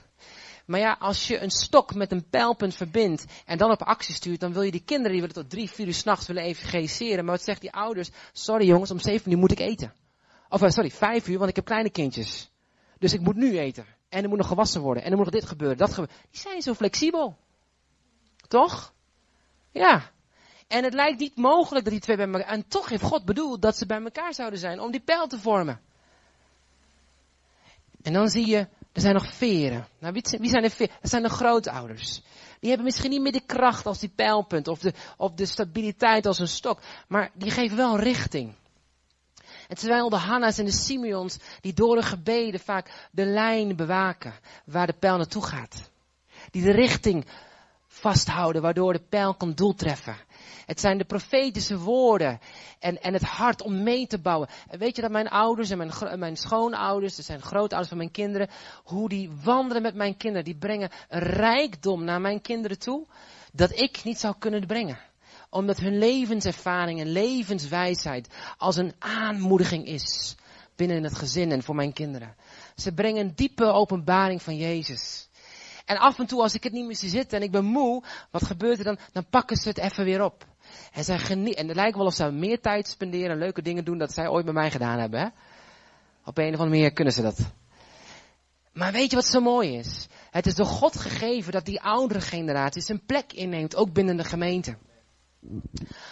Maar 0.66 0.80
ja, 0.80 0.96
als 0.98 1.26
je 1.26 1.42
een 1.42 1.50
stok 1.50 1.94
met 1.94 2.12
een 2.12 2.28
pijlpunt 2.30 2.74
verbindt 2.74 3.24
en 3.44 3.58
dan 3.58 3.70
op 3.70 3.82
actie 3.82 4.14
stuurt, 4.14 4.40
dan 4.40 4.52
wil 4.52 4.62
je 4.62 4.70
die 4.70 4.84
kinderen 4.84 5.12
die 5.12 5.20
willen 5.20 5.36
tot 5.36 5.50
drie, 5.50 5.70
vier 5.70 5.86
uur 5.86 5.94
s'nachts 5.94 6.26
willen 6.26 6.42
evangeliseren. 6.42 7.24
Maar 7.24 7.34
wat 7.34 7.44
zegt 7.44 7.60
die 7.60 7.72
ouders? 7.72 8.10
Sorry 8.32 8.66
jongens, 8.66 8.90
om 8.90 8.98
zeven 8.98 9.32
uur 9.32 9.38
moet 9.38 9.52
ik 9.52 9.60
eten. 9.60 9.92
Of 10.48 10.62
uh, 10.62 10.68
sorry, 10.68 10.90
vijf 10.90 11.28
uur, 11.28 11.38
want 11.38 11.50
ik 11.50 11.56
heb 11.56 11.64
kleine 11.64 11.90
kindjes. 11.90 12.50
Dus 12.98 13.12
ik 13.12 13.20
moet 13.20 13.36
nu 13.36 13.58
eten. 13.58 13.86
En 14.08 14.22
er 14.22 14.28
moet 14.28 14.38
nog 14.38 14.46
gewassen 14.46 14.80
worden. 14.80 15.02
En 15.02 15.10
er 15.10 15.16
moet 15.16 15.24
nog 15.24 15.34
dit 15.34 15.48
gebeuren, 15.48 15.76
dat 15.76 15.94
gebeuren. 15.94 16.16
Die 16.30 16.40
zijn 16.40 16.62
zo 16.62 16.74
flexibel. 16.74 17.36
Toch? 18.48 18.92
Ja. 19.72 20.10
En 20.66 20.84
het 20.84 20.94
lijkt 20.94 21.18
niet 21.18 21.36
mogelijk 21.36 21.84
dat 21.84 21.92
die 21.92 22.02
twee 22.02 22.16
bij 22.16 22.26
elkaar... 22.26 22.48
En 22.48 22.68
toch 22.68 22.88
heeft 22.88 23.02
God 23.02 23.24
bedoeld 23.24 23.62
dat 23.62 23.76
ze 23.76 23.86
bij 23.86 24.02
elkaar 24.02 24.34
zouden 24.34 24.58
zijn 24.58 24.80
om 24.80 24.90
die 24.90 25.00
pijl 25.00 25.26
te 25.26 25.38
vormen. 25.38 25.80
En 28.02 28.12
dan 28.12 28.28
zie 28.28 28.46
je, 28.46 28.58
er 28.92 29.00
zijn 29.00 29.14
nog 29.14 29.34
veren. 29.34 29.86
Nou, 29.98 30.12
wie 30.12 30.48
zijn 30.48 30.62
de 30.62 30.70
veren? 30.70 30.94
Dat 31.00 31.10
zijn 31.10 31.22
de 31.22 31.28
grootouders. 31.28 32.22
Die 32.60 32.68
hebben 32.68 32.86
misschien 32.86 33.10
niet 33.10 33.20
meer 33.20 33.32
de 33.32 33.46
kracht 33.46 33.86
als 33.86 33.98
die 33.98 34.12
pijlpunt 34.14 34.68
of 34.68 34.78
de, 34.78 34.92
of 35.16 35.32
de 35.32 35.46
stabiliteit 35.46 36.26
als 36.26 36.38
een 36.38 36.48
stok. 36.48 36.80
Maar 37.08 37.30
die 37.34 37.50
geven 37.50 37.76
wel 37.76 37.98
richting. 37.98 38.54
En 39.68 39.76
terwijl 39.76 40.08
de 40.08 40.16
Hanna's 40.16 40.58
en 40.58 40.64
de 40.64 40.70
Simeons, 40.70 41.38
die 41.60 41.72
door 41.72 41.96
de 41.96 42.02
gebeden 42.02 42.60
vaak 42.60 43.08
de 43.10 43.24
lijn 43.24 43.76
bewaken 43.76 44.34
waar 44.64 44.86
de 44.86 44.92
pijl 44.92 45.16
naartoe 45.16 45.44
gaat. 45.44 45.90
Die 46.50 46.62
de 46.62 46.72
richting 46.72 47.26
vasthouden 47.86 48.62
waardoor 48.62 48.92
de 48.92 49.02
pijl 49.08 49.34
kan 49.34 49.54
doeltreffen. 49.54 50.16
Het 50.66 50.80
zijn 50.80 50.98
de 50.98 51.04
profetische 51.04 51.78
woorden 51.78 52.40
en, 52.78 53.02
en 53.02 53.12
het 53.12 53.22
hart 53.22 53.62
om 53.62 53.82
mee 53.82 54.06
te 54.06 54.18
bouwen. 54.18 54.48
En 54.68 54.78
weet 54.78 54.96
je 54.96 55.02
dat 55.02 55.10
mijn 55.10 55.28
ouders 55.28 55.70
en 55.70 55.78
mijn, 55.78 56.18
mijn 56.18 56.36
schoonouders, 56.36 57.16
dat 57.16 57.24
zijn 57.24 57.42
grootouders 57.42 57.88
van 57.88 57.98
mijn 57.98 58.10
kinderen, 58.10 58.48
hoe 58.84 59.08
die 59.08 59.30
wandelen 59.44 59.82
met 59.82 59.94
mijn 59.94 60.16
kinderen, 60.16 60.44
die 60.44 60.56
brengen 60.56 60.90
een 61.08 61.20
rijkdom 61.20 62.04
naar 62.04 62.20
mijn 62.20 62.40
kinderen 62.40 62.78
toe, 62.78 63.06
dat 63.52 63.80
ik 63.80 64.04
niet 64.04 64.18
zou 64.18 64.34
kunnen 64.38 64.66
brengen 64.66 64.98
omdat 65.50 65.78
hun 65.78 65.98
levenservaring 65.98 67.00
en 67.00 67.12
levenswijsheid 67.12 68.28
als 68.56 68.76
een 68.76 68.94
aanmoediging 68.98 69.86
is 69.86 70.36
binnen 70.76 71.02
het 71.02 71.14
gezin 71.14 71.52
en 71.52 71.62
voor 71.62 71.74
mijn 71.74 71.92
kinderen. 71.92 72.34
Ze 72.76 72.92
brengen 72.92 73.20
een 73.20 73.34
diepe 73.34 73.64
openbaring 73.64 74.42
van 74.42 74.56
Jezus. 74.56 75.28
En 75.84 75.96
af 75.96 76.18
en 76.18 76.26
toe 76.26 76.42
als 76.42 76.54
ik 76.54 76.62
het 76.62 76.72
niet 76.72 76.86
meer 76.86 76.96
zie 76.96 77.08
zitten 77.08 77.38
en 77.38 77.44
ik 77.44 77.50
ben 77.50 77.64
moe, 77.64 78.02
wat 78.30 78.44
gebeurt 78.44 78.78
er 78.78 78.84
dan? 78.84 78.98
Dan 79.12 79.28
pakken 79.30 79.56
ze 79.56 79.68
het 79.68 79.78
even 79.78 80.04
weer 80.04 80.24
op. 80.24 80.46
En, 80.92 81.04
zij 81.04 81.18
genie 81.18 81.54
en 81.54 81.66
het 81.66 81.76
lijkt 81.76 81.96
wel 81.96 82.06
of 82.06 82.14
ze 82.14 82.30
meer 82.30 82.60
tijd 82.60 82.88
spenderen 82.88 83.30
en 83.30 83.38
leuke 83.38 83.62
dingen 83.62 83.84
doen 83.84 83.98
dat 83.98 84.12
zij 84.12 84.28
ooit 84.28 84.44
bij 84.44 84.54
mij 84.54 84.70
gedaan 84.70 84.98
hebben. 84.98 85.20
Hè? 85.20 85.26
Op 86.24 86.38
een 86.38 86.54
of 86.54 86.60
andere 86.60 86.68
manier 86.68 86.92
kunnen 86.92 87.12
ze 87.12 87.22
dat. 87.22 87.38
Maar 88.72 88.92
weet 88.92 89.10
je 89.10 89.16
wat 89.16 89.26
zo 89.26 89.40
mooi 89.40 89.76
is? 89.76 90.06
Het 90.30 90.46
is 90.46 90.54
door 90.54 90.66
God 90.66 90.96
gegeven 90.96 91.52
dat 91.52 91.64
die 91.64 91.80
oudere 91.80 92.20
generatie 92.20 92.82
zijn 92.82 93.04
plek 93.06 93.32
inneemt, 93.32 93.76
ook 93.76 93.92
binnen 93.92 94.16
de 94.16 94.24
gemeente. 94.24 94.76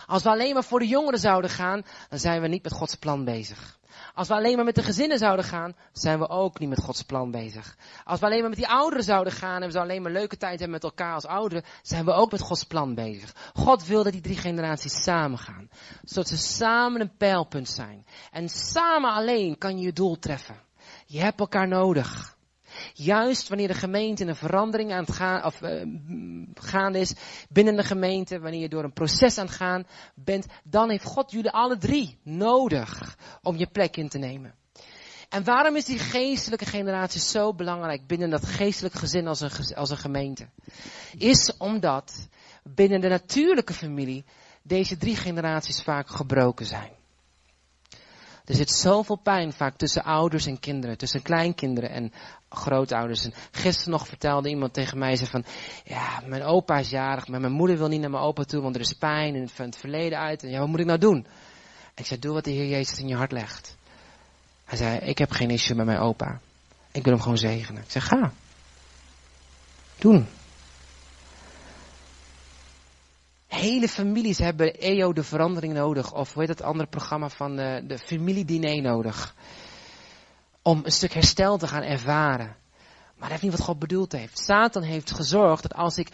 Als 0.06 0.22
we 0.22 0.28
alleen 0.28 0.54
maar 0.54 0.64
voor 0.64 0.78
de 0.78 0.86
jongeren 0.86 1.18
zouden 1.18 1.50
gaan, 1.50 1.82
dan 2.08 2.18
zijn 2.18 2.40
we 2.40 2.48
niet 2.48 2.62
met 2.62 2.72
Gods 2.72 2.94
plan 2.94 3.24
bezig. 3.24 3.78
Als 4.14 4.28
we 4.28 4.34
alleen 4.34 4.56
maar 4.56 4.64
met 4.64 4.74
de 4.74 4.82
gezinnen 4.82 5.18
zouden 5.18 5.44
gaan, 5.44 5.76
zijn 5.92 6.18
we 6.18 6.28
ook 6.28 6.58
niet 6.58 6.68
met 6.68 6.82
Gods 6.82 7.02
plan 7.02 7.30
bezig. 7.30 7.76
Als 8.04 8.20
we 8.20 8.26
alleen 8.26 8.40
maar 8.40 8.48
met 8.48 8.58
die 8.58 8.68
ouderen 8.68 9.04
zouden 9.04 9.32
gaan 9.32 9.60
en 9.60 9.66
we 9.66 9.72
zouden 9.72 9.92
alleen 9.92 10.02
maar 10.02 10.12
leuke 10.12 10.36
tijd 10.36 10.58
hebben 10.58 10.70
met 10.70 10.84
elkaar 10.84 11.14
als 11.14 11.26
ouderen, 11.26 11.64
zijn 11.82 12.04
we 12.04 12.12
ook 12.12 12.30
met 12.30 12.40
Gods 12.40 12.64
plan 12.64 12.94
bezig. 12.94 13.34
God 13.54 13.86
wil 13.86 14.02
dat 14.02 14.12
die 14.12 14.20
drie 14.20 14.36
generaties 14.36 15.02
samen 15.02 15.38
gaan. 15.38 15.68
Zodat 16.04 16.28
ze 16.28 16.36
samen 16.36 17.00
een 17.00 17.16
pijlpunt 17.16 17.68
zijn. 17.68 18.06
En 18.30 18.48
samen 18.48 19.12
alleen 19.12 19.58
kan 19.58 19.78
je 19.78 19.84
je 19.84 19.92
doel 19.92 20.18
treffen. 20.18 20.62
Je 21.06 21.20
hebt 21.20 21.40
elkaar 21.40 21.68
nodig. 21.68 22.35
Juist 22.98 23.48
wanneer 23.48 23.68
de 23.68 23.74
gemeente 23.74 24.24
een 24.24 24.36
verandering 24.36 24.92
aan 24.92 25.04
het 25.04 25.12
gaan, 25.12 25.44
of, 25.44 25.62
uh, 25.62 25.82
gaande 26.54 26.98
is 26.98 27.14
binnen 27.48 27.76
de 27.76 27.82
gemeente, 27.82 28.40
wanneer 28.40 28.60
je 28.60 28.68
door 28.68 28.84
een 28.84 28.92
proces 28.92 29.38
aan 29.38 29.46
het 29.46 29.54
gaan 29.54 29.86
bent, 30.14 30.46
dan 30.64 30.90
heeft 30.90 31.04
God 31.04 31.30
jullie 31.30 31.50
alle 31.50 31.78
drie 31.78 32.18
nodig 32.22 33.16
om 33.42 33.56
je 33.56 33.66
plek 33.66 33.96
in 33.96 34.08
te 34.08 34.18
nemen. 34.18 34.54
En 35.28 35.44
waarom 35.44 35.76
is 35.76 35.84
die 35.84 35.98
geestelijke 35.98 36.66
generatie 36.66 37.20
zo 37.20 37.54
belangrijk 37.54 38.06
binnen 38.06 38.30
dat 38.30 38.46
geestelijke 38.46 38.98
gezin 38.98 39.26
als 39.26 39.40
een, 39.40 39.74
als 39.74 39.90
een 39.90 39.96
gemeente? 39.96 40.48
Is 41.18 41.56
omdat 41.56 42.28
binnen 42.62 43.00
de 43.00 43.08
natuurlijke 43.08 43.72
familie 43.72 44.24
deze 44.62 44.96
drie 44.96 45.16
generaties 45.16 45.82
vaak 45.82 46.08
gebroken 46.08 46.66
zijn. 46.66 46.92
Er 48.46 48.54
zit 48.54 48.70
zoveel 48.70 49.16
pijn 49.16 49.52
vaak 49.52 49.76
tussen 49.76 50.04
ouders 50.04 50.46
en 50.46 50.60
kinderen, 50.60 50.98
tussen 50.98 51.22
kleinkinderen 51.22 51.90
en 51.90 52.12
grootouders. 52.48 53.24
En 53.24 53.32
gisteren 53.50 53.92
nog 53.92 54.06
vertelde 54.06 54.48
iemand 54.48 54.72
tegen 54.72 54.98
mij, 54.98 55.16
zei 55.16 55.30
van, 55.30 55.44
ja, 55.84 56.22
mijn 56.26 56.42
opa 56.42 56.78
is 56.78 56.90
jarig, 56.90 57.28
maar 57.28 57.40
mijn 57.40 57.52
moeder 57.52 57.78
wil 57.78 57.88
niet 57.88 58.00
naar 58.00 58.10
mijn 58.10 58.22
opa 58.22 58.42
toe, 58.44 58.62
want 58.62 58.74
er 58.74 58.80
is 58.80 58.92
pijn 58.92 59.34
en 59.34 59.48
van 59.48 59.64
het 59.64 59.76
verleden 59.76 60.18
uit. 60.18 60.42
En 60.42 60.50
ja, 60.50 60.58
wat 60.58 60.68
moet 60.68 60.80
ik 60.80 60.86
nou 60.86 60.98
doen? 60.98 61.26
En 61.94 62.02
ik 62.02 62.06
zei, 62.06 62.20
doe 62.20 62.32
wat 62.32 62.44
de 62.44 62.50
Heer 62.50 62.68
Jezus 62.68 62.98
in 62.98 63.08
je 63.08 63.16
hart 63.16 63.32
legt. 63.32 63.76
Hij 64.64 64.78
zei, 64.78 64.98
ik 64.98 65.18
heb 65.18 65.30
geen 65.30 65.50
issue 65.50 65.76
met 65.76 65.86
mijn 65.86 65.98
opa. 65.98 66.40
Ik 66.92 67.02
wil 67.02 67.12
hem 67.12 67.22
gewoon 67.22 67.38
zegenen. 67.38 67.82
Ik 67.82 67.90
zei, 67.90 68.04
ga. 68.04 68.32
Doen. 69.98 70.26
Hele 73.56 73.88
families 73.88 74.38
hebben 74.38 74.74
EO 74.74 75.12
de 75.12 75.22
verandering 75.22 75.72
nodig. 75.72 76.14
Of 76.14 76.32
hoe 76.32 76.42
heet 76.42 76.50
het 76.50 76.62
andere 76.62 76.88
programma 76.88 77.28
van 77.28 77.56
de, 77.56 77.82
de 77.86 77.98
familiediner 77.98 78.82
nodig. 78.82 79.34
om 80.62 80.80
een 80.84 80.92
stuk 80.92 81.12
herstel 81.12 81.58
te 81.58 81.66
gaan 81.66 81.82
ervaren. 81.82 82.56
Maar 83.16 83.28
dat 83.28 83.36
is 83.36 83.42
niet 83.42 83.52
wat 83.52 83.66
God 83.66 83.78
bedoeld 83.78 84.12
heeft. 84.12 84.38
Satan 84.38 84.82
heeft 84.82 85.10
gezorgd 85.10 85.62
dat 85.62 85.74
als 85.74 85.98
ik, 85.98 86.08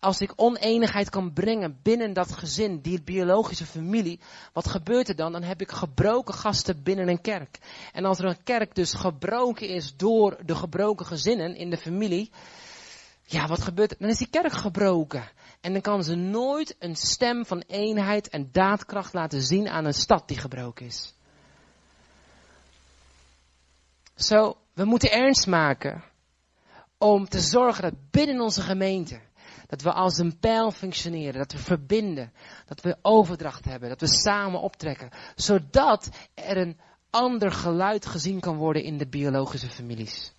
als 0.00 0.20
ik 0.20 0.32
oneenigheid 0.36 1.10
kan 1.10 1.32
brengen 1.32 1.78
binnen 1.82 2.12
dat 2.12 2.32
gezin, 2.32 2.80
die 2.80 3.02
biologische 3.02 3.66
familie, 3.66 4.20
wat 4.52 4.68
gebeurt 4.68 5.08
er 5.08 5.16
dan? 5.16 5.32
Dan 5.32 5.42
heb 5.42 5.60
ik 5.60 5.70
gebroken 5.70 6.34
gasten 6.34 6.82
binnen 6.82 7.08
een 7.08 7.20
kerk. 7.20 7.58
En 7.92 8.04
als 8.04 8.18
er 8.18 8.24
een 8.24 8.42
kerk 8.42 8.74
dus 8.74 8.94
gebroken 8.94 9.68
is 9.68 9.96
door 9.96 10.38
de 10.44 10.54
gebroken 10.54 11.06
gezinnen 11.06 11.56
in 11.56 11.70
de 11.70 11.78
familie, 11.78 12.30
ja, 13.24 13.46
wat 13.46 13.62
gebeurt 13.62 13.90
er? 13.90 13.96
Dan 13.98 14.08
is 14.08 14.18
die 14.18 14.30
kerk 14.30 14.52
gebroken. 14.52 15.30
En 15.66 15.72
dan 15.72 15.80
kan 15.80 16.04
ze 16.04 16.14
nooit 16.14 16.76
een 16.78 16.96
stem 16.96 17.46
van 17.46 17.64
eenheid 17.66 18.28
en 18.28 18.48
daadkracht 18.52 19.12
laten 19.12 19.42
zien 19.42 19.68
aan 19.68 19.84
een 19.84 19.94
stad 19.94 20.28
die 20.28 20.38
gebroken 20.38 20.86
is. 20.86 21.14
Zo, 24.14 24.56
we 24.72 24.84
moeten 24.84 25.10
ernst 25.10 25.46
maken 25.46 26.02
om 26.98 27.28
te 27.28 27.40
zorgen 27.40 27.82
dat 27.82 28.10
binnen 28.10 28.40
onze 28.40 28.62
gemeente, 28.62 29.20
dat 29.66 29.82
we 29.82 29.92
als 29.92 30.18
een 30.18 30.38
pijl 30.38 30.70
functioneren, 30.70 31.38
dat 31.38 31.52
we 31.52 31.58
verbinden, 31.58 32.32
dat 32.66 32.80
we 32.80 32.96
overdracht 33.02 33.64
hebben, 33.64 33.88
dat 33.88 34.00
we 34.00 34.08
samen 34.08 34.60
optrekken, 34.60 35.10
zodat 35.34 36.08
er 36.34 36.56
een 36.56 36.80
ander 37.10 37.52
geluid 37.52 38.06
gezien 38.06 38.40
kan 38.40 38.56
worden 38.56 38.82
in 38.82 38.98
de 38.98 39.06
biologische 39.08 39.68
families. 39.68 40.34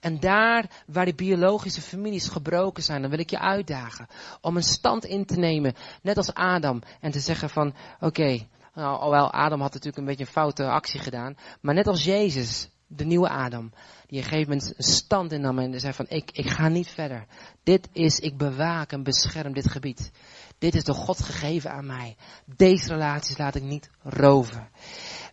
En 0.00 0.20
daar 0.20 0.84
waar 0.86 1.04
de 1.04 1.14
biologische 1.14 1.80
families 1.80 2.28
gebroken 2.28 2.82
zijn, 2.82 3.00
dan 3.00 3.10
wil 3.10 3.18
ik 3.18 3.30
je 3.30 3.38
uitdagen 3.38 4.06
om 4.40 4.56
een 4.56 4.62
stand 4.62 5.04
in 5.04 5.24
te 5.24 5.38
nemen, 5.38 5.74
net 6.02 6.16
als 6.16 6.34
Adam, 6.34 6.82
en 7.00 7.10
te 7.10 7.20
zeggen 7.20 7.50
van, 7.50 7.74
oké, 8.00 8.46
nou, 8.74 8.96
alhoewel 8.96 9.32
Adam 9.32 9.60
had 9.60 9.72
natuurlijk 9.72 9.98
een 9.98 10.04
beetje 10.04 10.24
een 10.24 10.32
foute 10.32 10.68
actie 10.68 11.00
gedaan, 11.00 11.36
maar 11.60 11.74
net 11.74 11.86
als 11.86 12.04
Jezus, 12.04 12.68
de 12.86 13.04
nieuwe 13.04 13.28
Adam, 13.28 13.70
die 14.06 14.18
op 14.18 14.24
een 14.24 14.30
gegeven 14.30 14.48
moment 14.52 14.74
een 14.76 14.84
stand 14.84 15.32
innam 15.32 15.58
en 15.58 15.80
zei 15.80 15.92
van, 15.92 16.06
ik, 16.08 16.30
ik 16.30 16.50
ga 16.50 16.68
niet 16.68 16.88
verder. 16.88 17.26
Dit 17.62 17.88
is, 17.92 18.18
ik 18.18 18.36
bewaak 18.36 18.92
en 18.92 19.02
bescherm 19.02 19.52
dit 19.52 19.70
gebied. 19.70 20.10
Dit 20.58 20.74
is 20.74 20.84
door 20.84 20.94
God 20.94 21.20
gegeven 21.20 21.70
aan 21.70 21.86
mij. 21.86 22.16
Deze 22.44 22.88
relaties 22.88 23.38
laat 23.38 23.54
ik 23.54 23.62
niet 23.62 23.90
roven. 24.02 24.68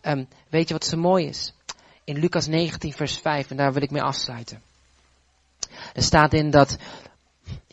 Um, 0.02 0.28
weet 0.50 0.68
je 0.68 0.74
wat 0.74 0.84
zo 0.84 0.96
mooi 0.96 1.26
is? 1.26 1.55
In 2.06 2.18
Lucas 2.18 2.46
19, 2.46 2.92
vers 2.92 3.18
5, 3.18 3.50
en 3.50 3.56
daar 3.56 3.72
wil 3.72 3.82
ik 3.82 3.90
mee 3.90 4.02
afsluiten. 4.02 4.62
Er 5.92 6.02
staat 6.02 6.32
in 6.32 6.50
dat 6.50 6.76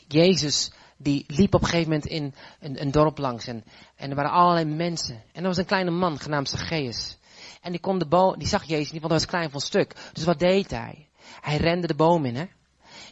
Jezus, 0.08 0.72
die 0.98 1.24
liep 1.28 1.54
op 1.54 1.62
een 1.62 1.68
gegeven 1.68 1.92
moment 1.92 2.10
in 2.10 2.34
een, 2.60 2.82
een 2.82 2.92
dorp 2.92 3.18
langs 3.18 3.48
en, 3.48 3.64
er 3.96 4.16
waren 4.16 4.32
allerlei 4.32 4.66
mensen. 4.66 5.24
En 5.32 5.42
er 5.42 5.48
was 5.48 5.58
een 5.58 5.66
kleine 5.66 5.92
man 5.92 6.20
genaamd 6.20 6.50
Zacchaeus. 6.50 7.18
En 7.62 7.72
die, 7.72 7.80
kon 7.80 8.00
de 8.00 8.36
die 8.38 8.48
zag 8.48 8.64
Jezus 8.64 8.92
niet, 8.92 9.02
want 9.02 9.14
hij 9.14 9.22
was 9.22 9.30
klein 9.30 9.50
van 9.50 9.62
stuk. 9.62 9.96
Dus 10.14 10.24
wat 10.24 10.40
deed 10.40 10.72
hij? 10.72 11.08
Hij 11.42 11.58
rende 11.58 11.88
de 11.88 11.96
boom 11.96 12.26
in, 12.26 12.36
hè? 12.36 12.46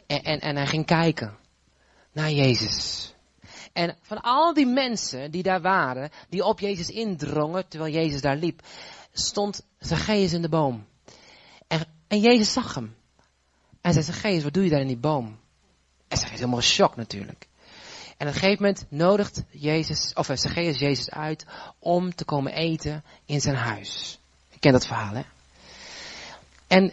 En, 0.06 0.22
en, 0.22 0.40
en 0.40 0.56
hij 0.56 0.66
ging 0.66 0.86
kijken 0.86 1.36
naar 2.12 2.30
Jezus. 2.30 3.14
En 3.72 3.96
van 4.02 4.20
al 4.20 4.54
die 4.54 4.66
mensen 4.66 5.30
die 5.30 5.42
daar 5.42 5.60
waren, 5.60 6.10
die 6.28 6.44
op 6.44 6.60
Jezus 6.60 6.90
indrongen, 6.90 7.68
terwijl 7.68 7.92
Jezus 7.92 8.20
daar 8.20 8.36
liep, 8.36 8.62
stond 9.12 9.66
Zacchaeus 9.78 10.32
in 10.32 10.42
de 10.42 10.48
boom. 10.48 10.86
En 12.08 12.20
Jezus 12.20 12.52
zag 12.52 12.74
hem. 12.74 12.96
En 13.80 13.92
zei, 13.92 14.04
Zacchaeus, 14.04 14.42
wat 14.42 14.54
doe 14.54 14.64
je 14.64 14.70
daar 14.70 14.80
in 14.80 14.86
die 14.86 14.96
boom? 14.96 15.26
En 16.08 16.18
werd 16.18 16.30
helemaal 16.30 16.60
shock 16.60 16.96
natuurlijk. 16.96 17.48
En 18.16 18.28
op 18.28 18.34
een 18.34 18.40
gegeven 18.40 18.62
moment 18.62 18.84
nodigt 18.88 19.42
Jezus, 19.50 20.12
of 20.14 20.26
Zacchaeus 20.34 20.78
Jezus 20.78 21.10
uit 21.10 21.46
om 21.78 22.14
te 22.14 22.24
komen 22.24 22.52
eten 22.52 23.04
in 23.24 23.40
zijn 23.40 23.56
huis. 23.56 24.18
Ik 24.48 24.60
ken 24.60 24.72
dat 24.72 24.86
verhaal, 24.86 25.14
hè? 25.14 25.22
En 26.66 26.92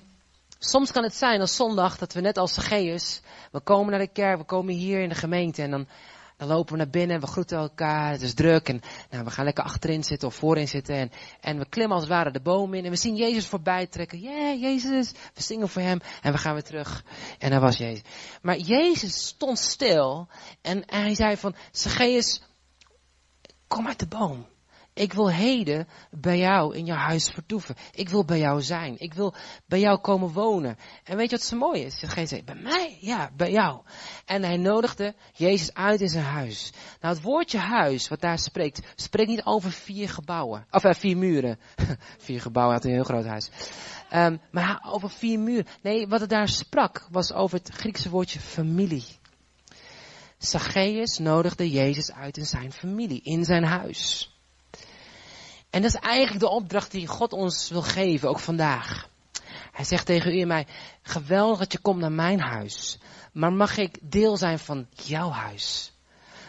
soms 0.59 0.91
kan 0.91 1.03
het 1.03 1.15
zijn 1.15 1.41
als 1.41 1.55
zondag 1.55 1.97
dat 1.97 2.13
we 2.13 2.21
net 2.21 2.38
als 2.38 2.53
Zacchaeus, 2.53 3.21
we 3.51 3.59
komen 3.59 3.89
naar 3.89 3.99
de 3.99 4.07
kerk, 4.07 4.38
we 4.38 4.43
komen 4.43 4.73
hier 4.73 5.01
in 5.01 5.09
de 5.09 5.15
gemeente 5.15 5.61
en 5.61 5.71
dan 5.71 5.88
dan 6.39 6.47
lopen 6.47 6.71
we 6.71 6.77
naar 6.77 6.89
binnen, 6.89 7.19
we 7.19 7.27
groeten 7.27 7.57
elkaar, 7.57 8.11
het 8.11 8.21
is 8.21 8.33
druk 8.33 8.69
en 8.69 8.81
nou, 9.09 9.23
we 9.23 9.31
gaan 9.31 9.45
lekker 9.45 9.63
achterin 9.63 10.03
zitten 10.03 10.27
of 10.27 10.35
voorin 10.35 10.67
zitten 10.67 10.95
en, 10.95 11.11
en 11.41 11.57
we 11.57 11.65
klimmen 11.69 11.93
als 11.93 12.03
het 12.03 12.13
ware 12.13 12.31
de 12.31 12.41
boom 12.41 12.73
in 12.73 12.85
en 12.85 12.91
we 12.91 12.97
zien 12.97 13.15
Jezus 13.15 13.47
voorbij 13.47 13.87
trekken. 13.87 14.19
Yeah, 14.19 14.61
Jezus, 14.61 15.11
we 15.11 15.41
zingen 15.41 15.69
voor 15.69 15.81
hem 15.81 15.99
en 16.21 16.31
we 16.31 16.37
gaan 16.37 16.53
weer 16.53 16.63
terug. 16.63 17.03
En 17.37 17.49
daar 17.49 17.59
was 17.59 17.77
Jezus. 17.77 18.01
Maar 18.41 18.57
Jezus 18.57 19.27
stond 19.27 19.59
stil 19.59 20.27
en, 20.61 20.83
hij 20.85 21.15
zei 21.15 21.37
van, 21.37 21.55
Zacchaeus, 21.71 22.41
kom 23.67 23.87
uit 23.87 23.99
de 23.99 24.07
boom. 24.07 24.45
Ik 24.93 25.13
wil 25.13 25.31
heden 25.31 25.87
bij 26.11 26.37
jou 26.37 26.75
in 26.75 26.85
jouw 26.85 26.97
huis 26.97 27.29
vertoeven. 27.29 27.75
Ik 27.91 28.09
wil 28.09 28.25
bij 28.25 28.39
jou 28.39 28.61
zijn. 28.61 28.95
Ik 28.99 29.13
wil 29.13 29.33
bij 29.65 29.79
jou 29.79 29.99
komen 29.99 30.31
wonen. 30.31 30.77
En 31.03 31.17
weet 31.17 31.29
je 31.29 31.35
wat 31.35 31.45
zo 31.45 31.57
mooi 31.57 31.81
is? 31.81 32.01
Hij 32.01 32.25
zei, 32.25 32.43
bij 32.43 32.55
mij? 32.55 32.97
Ja, 33.01 33.31
bij 33.35 33.51
jou. 33.51 33.81
En 34.25 34.43
hij 34.43 34.57
nodigde 34.57 35.15
Jezus 35.33 35.73
uit 35.73 36.01
in 36.01 36.09
zijn 36.09 36.23
huis. 36.23 36.71
Nou, 37.01 37.13
het 37.13 37.23
woordje 37.23 37.57
huis, 37.57 38.07
wat 38.07 38.21
daar 38.21 38.39
spreekt, 38.39 38.81
spreekt 38.95 39.29
niet 39.29 39.45
over 39.45 39.71
vier 39.71 40.09
gebouwen. 40.09 40.65
Of 40.71 40.83
uh, 40.83 40.93
vier 40.93 41.17
muren. 41.17 41.59
vier 42.27 42.41
gebouwen, 42.41 42.75
had 42.75 42.85
een 42.85 42.91
heel 42.91 43.03
groot 43.03 43.25
huis. 43.25 43.49
Um, 44.13 44.41
maar 44.51 44.85
over 44.85 45.09
vier 45.09 45.39
muren. 45.39 45.67
Nee, 45.81 46.07
wat 46.07 46.19
het 46.19 46.29
daar 46.29 46.49
sprak, 46.49 47.07
was 47.11 47.33
over 47.33 47.57
het 47.57 47.69
Griekse 47.69 48.09
woordje 48.09 48.39
familie. 48.39 49.05
Zacchaeus 50.37 51.17
nodigde 51.17 51.69
Jezus 51.69 52.11
uit 52.11 52.37
in 52.37 52.45
zijn 52.45 52.71
familie, 52.71 53.21
in 53.21 53.45
zijn 53.45 53.63
huis. 53.63 54.33
En 55.70 55.82
dat 55.82 55.93
is 55.93 55.99
eigenlijk 55.99 56.39
de 56.39 56.49
opdracht 56.49 56.91
die 56.91 57.07
God 57.07 57.34
ons 57.34 57.70
wil 57.70 57.82
geven, 57.82 58.30
ook 58.30 58.39
vandaag. 58.39 59.09
Hij 59.72 59.86
zegt 59.86 60.05
tegen 60.05 60.34
u 60.34 60.41
en 60.41 60.47
mij, 60.47 60.67
geweldig 61.01 61.57
dat 61.57 61.72
je 61.72 61.80
komt 61.80 61.99
naar 61.99 62.11
mijn 62.11 62.39
huis. 62.39 62.97
Maar 63.34 63.53
mag 63.53 63.78
ik 63.78 63.97
deel 64.01 64.38
zijn 64.38 64.59
van 64.59 64.88
jouw 64.89 65.30
huis? 65.30 65.93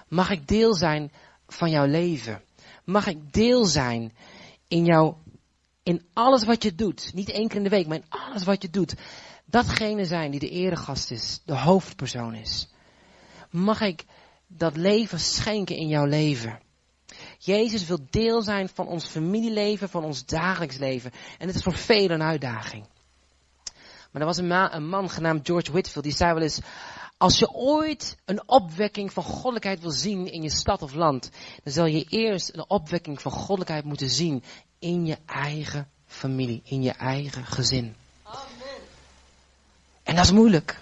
Mag 0.08 0.30
ik 0.30 0.48
deel 0.48 0.74
zijn 0.74 1.12
van 1.48 1.70
jouw 1.70 1.86
leven? 1.86 2.42
Mag 2.84 3.06
ik 3.06 3.32
deel 3.32 3.64
zijn 3.64 4.12
in 4.68 4.84
jouw, 4.84 5.18
in 5.82 6.06
alles 6.12 6.44
wat 6.44 6.62
je 6.62 6.74
doet? 6.74 7.10
Niet 7.14 7.30
één 7.30 7.48
keer 7.48 7.56
in 7.56 7.62
de 7.62 7.68
week, 7.68 7.86
maar 7.86 7.96
in 7.96 8.08
alles 8.08 8.44
wat 8.44 8.62
je 8.62 8.70
doet. 8.70 8.94
Datgene 9.44 10.04
zijn 10.04 10.30
die 10.30 10.40
de 10.40 10.50
eregast 10.50 11.10
is, 11.10 11.40
de 11.44 11.56
hoofdpersoon 11.56 12.34
is. 12.34 12.68
Mag 13.50 13.80
ik 13.80 14.04
dat 14.46 14.76
leven 14.76 15.20
schenken 15.20 15.76
in 15.76 15.88
jouw 15.88 16.04
leven? 16.04 16.60
Jezus 17.42 17.86
wil 17.86 17.98
deel 18.10 18.42
zijn 18.42 18.68
van 18.68 18.86
ons 18.86 19.06
familieleven, 19.06 19.88
van 19.88 20.04
ons 20.04 20.26
dagelijks 20.26 20.76
leven. 20.76 21.12
En 21.38 21.46
het 21.46 21.56
is 21.56 21.62
voor 21.62 21.76
velen 21.76 22.10
een 22.10 22.26
uitdaging. 22.26 22.86
Maar 24.10 24.20
er 24.20 24.28
was 24.28 24.36
een, 24.36 24.50
een 24.50 24.88
man 24.88 25.10
genaamd 25.10 25.46
George 25.46 25.72
Whitfield, 25.72 26.04
die 26.04 26.14
zei 26.14 26.32
wel 26.32 26.42
eens, 26.42 26.60
als 27.16 27.38
je 27.38 27.50
ooit 27.52 28.16
een 28.24 28.48
opwekking 28.48 29.12
van 29.12 29.22
goddelijkheid 29.22 29.80
wil 29.80 29.90
zien 29.90 30.32
in 30.32 30.42
je 30.42 30.50
stad 30.50 30.82
of 30.82 30.94
land, 30.94 31.30
dan 31.62 31.72
zal 31.72 31.86
je 31.86 32.04
eerst 32.08 32.54
een 32.54 32.64
opwekking 32.68 33.20
van 33.20 33.32
goddelijkheid 33.32 33.84
moeten 33.84 34.10
zien 34.10 34.42
in 34.78 35.06
je 35.06 35.18
eigen 35.26 35.88
familie, 36.06 36.62
in 36.64 36.82
je 36.82 36.92
eigen 36.92 37.44
gezin. 37.46 37.94
Amen. 38.22 38.80
En 40.02 40.14
dat 40.14 40.24
is 40.24 40.32
moeilijk. 40.32 40.80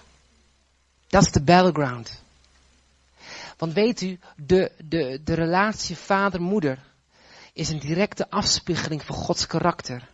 Dat 1.07 1.21
is 1.21 1.31
de 1.31 1.41
battleground. 1.41 2.21
Want 3.59 3.73
weet 3.73 4.01
u, 4.01 4.19
de, 4.35 4.71
de, 4.85 5.21
de 5.23 5.33
relatie 5.33 5.95
vader-moeder 5.95 6.79
is 7.53 7.69
een 7.69 7.79
directe 7.79 8.29
afspiegeling 8.29 9.03
van 9.03 9.15
Gods 9.15 9.47
karakter 9.47 10.09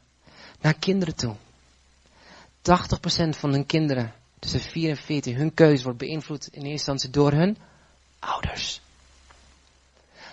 naar 0.62 0.74
kinderen 0.74 1.16
toe. 1.16 1.36
80% 1.36 3.30
van 3.30 3.52
hun 3.52 3.66
kinderen 3.66 4.14
tussen 4.40 4.60
4 4.60 4.90
en 4.90 4.98
14, 4.98 5.36
hun 5.36 5.54
keuze 5.54 5.84
wordt 5.84 5.98
beïnvloed 5.98 6.48
in 6.48 6.54
eerste 6.54 6.70
instantie 6.70 7.10
door 7.10 7.32
hun 7.32 7.58
ouders. 8.20 8.82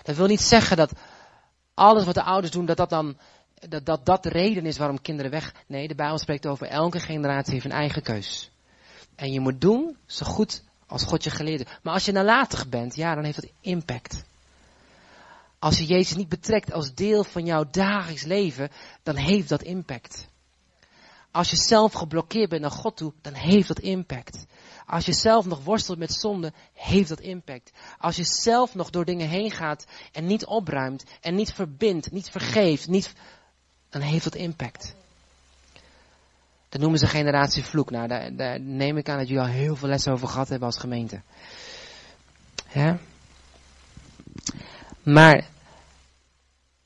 Dat 0.03 0.15
wil 0.15 0.27
niet 0.27 0.41
zeggen 0.41 0.77
dat 0.77 0.91
alles 1.73 2.05
wat 2.05 2.13
de 2.13 2.23
ouders 2.23 2.51
doen, 2.51 2.65
dat 2.65 2.77
dat 2.77 2.89
dan 2.89 3.17
dat, 3.69 3.85
dat, 3.85 4.05
dat 4.05 4.23
de 4.23 4.29
reden 4.29 4.65
is 4.65 4.77
waarom 4.77 5.01
kinderen 5.01 5.31
weg. 5.31 5.53
Nee, 5.67 5.87
de 5.87 5.95
Bijbel 5.95 6.17
spreekt 6.17 6.47
over 6.47 6.67
elke 6.67 6.99
generatie 6.99 7.53
heeft 7.53 7.65
een 7.65 7.71
eigen 7.71 8.01
keus. 8.01 8.51
En 9.15 9.31
je 9.31 9.39
moet 9.39 9.61
doen 9.61 9.97
zo 10.05 10.25
goed 10.25 10.63
als 10.87 11.03
God 11.03 11.23
je 11.23 11.29
geleerd 11.29 11.79
Maar 11.83 11.93
als 11.93 12.05
je 12.05 12.11
nalatig 12.11 12.69
bent, 12.69 12.95
ja, 12.95 13.15
dan 13.15 13.23
heeft 13.23 13.41
dat 13.41 13.51
impact. 13.61 14.23
Als 15.59 15.77
je 15.77 15.85
Jezus 15.85 16.15
niet 16.15 16.29
betrekt 16.29 16.73
als 16.73 16.93
deel 16.93 17.23
van 17.23 17.45
jouw 17.45 17.65
dagelijks 17.71 18.23
leven, 18.23 18.69
dan 19.03 19.15
heeft 19.15 19.49
dat 19.49 19.61
impact. 19.61 20.27
Als 21.31 21.49
je 21.49 21.55
zelf 21.55 21.93
geblokkeerd 21.93 22.49
bent 22.49 22.61
naar 22.61 22.71
God 22.71 22.97
toe, 22.97 23.13
dan 23.21 23.33
heeft 23.33 23.67
dat 23.67 23.79
impact. 23.79 24.45
Als 24.85 25.05
je 25.05 25.13
zelf 25.13 25.45
nog 25.45 25.63
worstelt 25.63 25.97
met 25.97 26.13
zonde, 26.13 26.53
heeft 26.73 27.09
dat 27.09 27.19
impact. 27.19 27.71
Als 27.97 28.15
je 28.15 28.23
zelf 28.23 28.75
nog 28.75 28.89
door 28.89 29.05
dingen 29.05 29.29
heen 29.29 29.51
gaat 29.51 29.85
en 30.11 30.25
niet 30.25 30.45
opruimt 30.45 31.03
en 31.21 31.35
niet 31.35 31.53
verbindt, 31.53 32.11
niet 32.11 32.29
vergeeft, 32.29 32.87
niet, 32.87 33.13
dan 33.89 34.01
heeft 34.01 34.23
dat 34.23 34.35
impact. 34.35 34.95
Dat 36.73 36.81
noemen 36.81 36.99
ze 36.99 37.07
generatie 37.07 37.63
vloek. 37.63 37.91
Nou, 37.91 38.07
daar, 38.07 38.35
daar, 38.35 38.59
neem 38.59 38.97
ik 38.97 39.09
aan 39.09 39.17
dat 39.17 39.27
jullie 39.27 39.43
al 39.43 39.49
heel 39.49 39.75
veel 39.75 39.87
lessen 39.89 40.11
over 40.11 40.27
gehad 40.27 40.49
hebben 40.49 40.67
als 40.67 40.77
gemeente. 40.77 41.21
Maar 45.03 45.47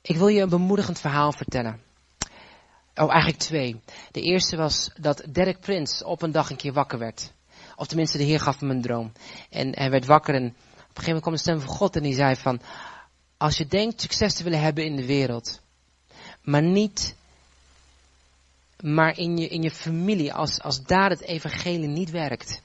ik 0.00 0.16
wil 0.16 0.26
je 0.26 0.40
een 0.40 0.48
bemoedigend 0.48 1.00
verhaal 1.00 1.32
vertellen. 1.32 1.80
Oh, 2.94 3.10
eigenlijk 3.10 3.38
twee. 3.38 3.80
De 4.10 4.20
eerste 4.20 4.56
was 4.56 4.90
dat 5.00 5.22
Derek 5.32 5.60
Prince 5.60 6.06
op 6.06 6.22
een 6.22 6.32
dag 6.32 6.50
een 6.50 6.56
keer 6.56 6.72
wakker 6.72 6.98
werd. 6.98 7.32
Of 7.76 7.86
tenminste, 7.86 8.18
de 8.18 8.24
Heer 8.24 8.40
gaf 8.40 8.60
hem 8.60 8.70
een 8.70 8.82
droom. 8.82 9.12
En 9.50 9.78
hij 9.78 9.90
werd 9.90 10.06
wakker 10.06 10.34
en 10.34 10.46
op 10.46 10.48
een 10.48 10.54
gegeven 10.84 11.04
moment 11.04 11.22
kwam 11.22 11.34
de 11.34 11.40
stem 11.40 11.60
van 11.60 11.76
God 11.76 11.96
en 11.96 12.02
die 12.02 12.14
zei 12.14 12.36
van, 12.36 12.60
als 13.36 13.56
je 13.56 13.66
denkt 13.66 14.00
succes 14.00 14.34
te 14.34 14.42
willen 14.42 14.60
hebben 14.60 14.84
in 14.84 14.96
de 14.96 15.06
wereld, 15.06 15.60
maar 16.42 16.62
niet, 16.62 17.16
maar 18.82 19.18
in 19.18 19.36
je, 19.36 19.48
in 19.48 19.62
je 19.62 19.70
familie, 19.70 20.32
als, 20.32 20.60
als 20.60 20.82
daar 20.82 21.10
het 21.10 21.20
evangelie 21.20 21.88
niet 21.88 22.10
werkt, 22.10 22.60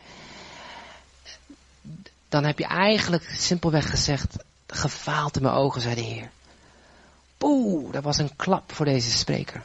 dan 2.29 2.43
heb 2.43 2.59
je 2.59 2.65
eigenlijk 2.65 3.23
simpelweg 3.23 3.89
gezegd, 3.89 4.35
gefaald 4.67 5.35
in 5.35 5.41
mijn 5.41 5.55
ogen, 5.55 5.81
zei 5.81 5.95
de 5.95 6.01
Heer. 6.01 6.31
Poeh, 7.37 7.91
dat 7.91 8.03
was 8.03 8.17
een 8.17 8.35
klap 8.35 8.71
voor 8.71 8.85
deze 8.85 9.11
spreker. 9.11 9.63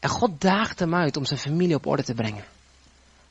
En 0.00 0.08
God 0.08 0.40
daagt 0.40 0.78
hem 0.78 0.94
uit 0.94 1.16
om 1.16 1.24
zijn 1.24 1.40
familie 1.40 1.74
op 1.74 1.86
orde 1.86 2.04
te 2.04 2.14
brengen. 2.14 2.44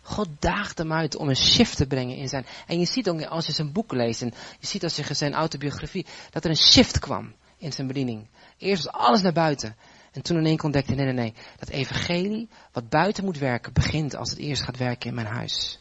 God 0.01 0.27
daagt 0.39 0.77
hem 0.77 0.93
uit 0.93 1.15
om 1.15 1.29
een 1.29 1.36
shift 1.36 1.77
te 1.77 1.86
brengen 1.86 2.17
in 2.17 2.29
zijn. 2.29 2.45
En 2.67 2.79
je 2.79 2.86
ziet 2.86 3.09
ook 3.09 3.25
als 3.25 3.45
je 3.45 3.51
zijn 3.51 3.71
boek 3.71 3.91
leest 3.91 4.21
en 4.21 4.34
je 4.59 4.67
ziet 4.67 4.84
als 4.84 4.95
je 4.95 5.13
zijn 5.13 5.34
autobiografie, 5.34 6.05
dat 6.31 6.43
er 6.43 6.49
een 6.49 6.55
shift 6.55 6.99
kwam 6.99 7.34
in 7.57 7.73
zijn 7.73 7.88
bediening. 7.88 8.27
Eerst 8.57 8.84
was 8.84 8.93
alles 8.93 9.21
naar 9.21 9.34
buiten. 9.34 9.75
En 10.14 10.22
toen 10.22 10.38
in 10.38 10.45
één 10.45 10.55
keer 10.55 10.66
ontdekte, 10.66 10.93
nee, 10.93 11.05
nee, 11.05 11.14
nee. 11.14 11.34
Dat 11.59 11.70
evangelie, 11.70 12.49
wat 12.72 12.89
buiten 12.89 13.26
moet 13.26 13.38
werken, 13.38 13.74
begint 13.74 14.16
als 14.16 14.30
het 14.30 14.39
eerst 14.39 14.64
gaat 14.64 14.78
werken 14.78 15.09
in 15.09 15.16
mijn 15.16 15.28
huis. 15.28 15.80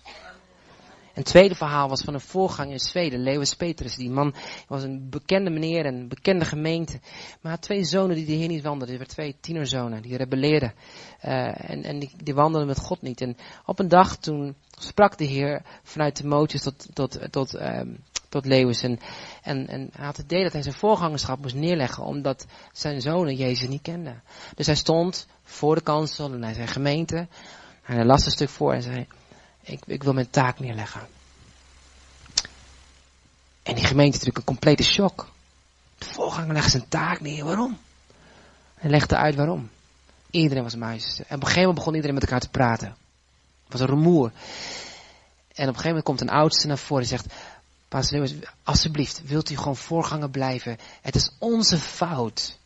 Een 1.14 1.22
tweede 1.22 1.54
verhaal 1.54 1.88
was 1.88 2.02
van 2.02 2.14
een 2.14 2.20
voorganger 2.20 2.72
in 2.72 2.78
Zweden, 2.78 3.22
Lewis 3.22 3.54
Petrus. 3.54 3.96
Die 3.96 4.10
man 4.10 4.34
was 4.68 4.82
een 4.82 5.08
bekende 5.10 5.50
meneer 5.50 5.84
en 5.84 5.94
een 5.94 6.08
bekende 6.08 6.44
gemeente. 6.44 7.00
Maar 7.40 7.52
had 7.52 7.62
twee 7.62 7.84
zonen 7.84 8.16
die 8.16 8.26
de 8.26 8.32
Heer 8.32 8.48
niet 8.48 8.62
wandelden. 8.62 8.88
Er 8.88 8.98
waren 8.98 9.14
twee 9.14 9.36
tienerzonen 9.40 10.02
die 10.02 10.16
rebelleerden. 10.16 10.74
Uh, 11.24 11.70
en 11.70 11.82
en 11.82 11.98
die, 11.98 12.10
die 12.16 12.34
wandelden 12.34 12.68
met 12.68 12.78
God 12.78 13.02
niet. 13.02 13.20
En 13.20 13.36
op 13.66 13.78
een 13.78 13.88
dag 13.88 14.16
toen 14.16 14.54
sprak 14.78 15.18
de 15.18 15.24
Heer 15.24 15.62
vanuit 15.82 16.14
Timotheus 16.14 16.62
tot, 16.62 16.88
tot, 16.94 17.32
tot, 17.32 17.54
um, 17.54 17.98
tot 18.32 18.46
Lewis. 18.46 18.82
En, 18.82 18.98
en, 19.42 19.68
en 19.68 19.90
hij 19.92 20.04
had 20.04 20.16
het 20.16 20.24
idee 20.24 20.42
dat 20.42 20.52
hij 20.52 20.62
zijn 20.62 20.74
voorgangerschap 20.74 21.38
moest 21.40 21.54
neerleggen. 21.54 22.04
Omdat 22.04 22.46
zijn 22.72 23.00
zonen 23.00 23.34
Jezus 23.34 23.68
niet 23.68 23.82
kenden. 23.82 24.22
Dus 24.54 24.66
hij 24.66 24.74
stond 24.74 25.26
voor 25.44 25.74
de 25.74 25.80
kansel 25.80 26.32
en 26.32 26.42
hij 26.42 26.54
zei 26.54 26.66
gemeente. 26.66 27.16
En 27.84 27.94
hij 27.94 28.04
las 28.04 28.24
een 28.24 28.32
stuk 28.32 28.48
voor 28.48 28.72
en 28.72 28.82
zei... 28.82 29.06
Ik, 29.62 29.80
ik 29.86 30.02
wil 30.02 30.12
mijn 30.12 30.30
taak 30.30 30.60
neerleggen. 30.60 31.00
En 33.62 33.74
die 33.74 33.84
gemeente 33.84 34.12
natuurlijk 34.12 34.38
een 34.38 34.54
complete 34.54 34.82
shock. 34.82 35.28
De 35.98 36.06
voorganger 36.06 36.52
legt 36.52 36.70
zijn 36.70 36.88
taak 36.88 37.20
neer. 37.20 37.44
Waarom? 37.44 37.78
Hij 38.74 38.90
legde 38.90 39.16
uit 39.16 39.34
waarom. 39.34 39.70
Iedereen 40.30 40.62
was 40.62 40.74
muis. 40.74 41.18
En 41.18 41.24
op 41.24 41.30
een 41.30 41.38
gegeven 41.38 41.60
moment 41.60 41.78
begon 41.78 41.94
iedereen 41.94 42.14
met 42.14 42.24
elkaar 42.24 42.40
te 42.40 42.48
praten. 42.48 42.88
Het 43.64 43.72
was 43.72 43.80
een 43.80 43.86
rumoer. 43.86 44.32
En 45.54 45.68
op 45.68 45.74
een 45.74 45.80
gegeven 45.80 45.88
moment 45.88 46.04
komt 46.04 46.20
een 46.20 46.28
oudste 46.28 46.66
naar 46.66 46.78
voren 46.78 47.02
en 47.02 47.08
zegt... 47.08 47.34
Pastor 47.92 48.18
Lewis, 48.18 48.34
alsjeblieft, 48.62 49.22
wilt 49.26 49.50
u 49.50 49.56
gewoon 49.56 49.76
voorganger 49.76 50.30
blijven? 50.30 50.76
Het 51.00 51.14
is 51.14 51.36
onze 51.38 51.78
fout 51.78 52.58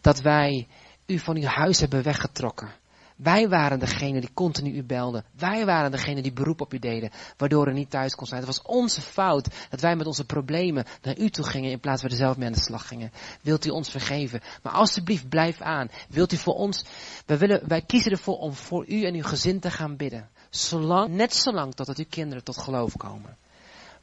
dat 0.00 0.20
wij 0.20 0.66
u 1.06 1.18
van 1.18 1.36
uw 1.36 1.44
huis 1.44 1.80
hebben 1.80 2.02
weggetrokken. 2.02 2.74
Wij 3.16 3.48
waren 3.48 3.78
degene 3.78 4.20
die 4.20 4.32
continu 4.34 4.70
u 4.70 4.82
belden. 4.82 5.24
Wij 5.36 5.64
waren 5.64 5.90
degene 5.90 6.22
die 6.22 6.32
beroep 6.32 6.60
op 6.60 6.74
u 6.74 6.78
deden, 6.78 7.10
waardoor 7.36 7.66
er 7.66 7.72
niet 7.72 7.90
thuis 7.90 8.14
kon 8.14 8.26
zijn. 8.26 8.40
Het 8.40 8.48
was 8.48 8.62
onze 8.62 9.00
fout 9.00 9.48
dat 9.70 9.80
wij 9.80 9.96
met 9.96 10.06
onze 10.06 10.24
problemen 10.24 10.84
naar 11.02 11.18
u 11.18 11.30
toe 11.30 11.44
gingen 11.44 11.70
in 11.70 11.80
plaats 11.80 12.00
van 12.00 12.10
er 12.10 12.16
zelf 12.16 12.36
mee 12.36 12.46
aan 12.46 12.52
de 12.52 12.60
slag 12.60 12.88
gingen. 12.88 13.12
Wilt 13.42 13.66
u 13.66 13.70
ons 13.70 13.90
vergeven? 13.90 14.40
Maar 14.62 14.72
alsjeblieft, 14.72 15.28
blijf 15.28 15.60
aan. 15.60 15.90
Wilt 16.08 16.32
u 16.32 16.36
voor 16.36 16.54
ons, 16.54 16.84
wij, 17.26 17.38
willen, 17.38 17.68
wij 17.68 17.82
kiezen 17.82 18.12
ervoor 18.12 18.38
om 18.38 18.52
voor 18.52 18.88
u 18.88 19.04
en 19.04 19.14
uw 19.14 19.24
gezin 19.24 19.60
te 19.60 19.70
gaan 19.70 19.96
bidden. 19.96 20.28
Zolang, 20.50 21.08
net 21.14 21.34
zolang 21.34 21.74
totdat 21.74 21.98
uw 21.98 22.06
kinderen 22.08 22.44
tot 22.44 22.58
geloof 22.58 22.96
komen. 22.96 23.36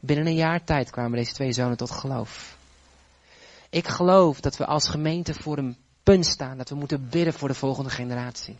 Binnen 0.06 0.28
een 0.28 0.36
jaar 0.36 0.64
tijd 0.64 0.90
kwamen 0.90 1.18
deze 1.18 1.34
twee 1.34 1.54
zonen 1.54 1.78
tot 1.78 1.92
geloof. 1.92 2.58
Ik 3.70 3.88
geloof 3.88 4.40
dat 4.40 4.58
we 4.58 4.66
als 4.66 4.88
gemeente 4.88 5.34
voor 5.34 5.58
een 5.58 5.78
punt 6.04 6.26
staan, 6.26 6.58
dat 6.58 6.70
we 6.70 6.76
moeten 6.76 7.10
bidden 7.10 7.34
voor 7.34 7.48
de 7.48 7.54
volgende 7.54 7.90
generatie 7.90 8.58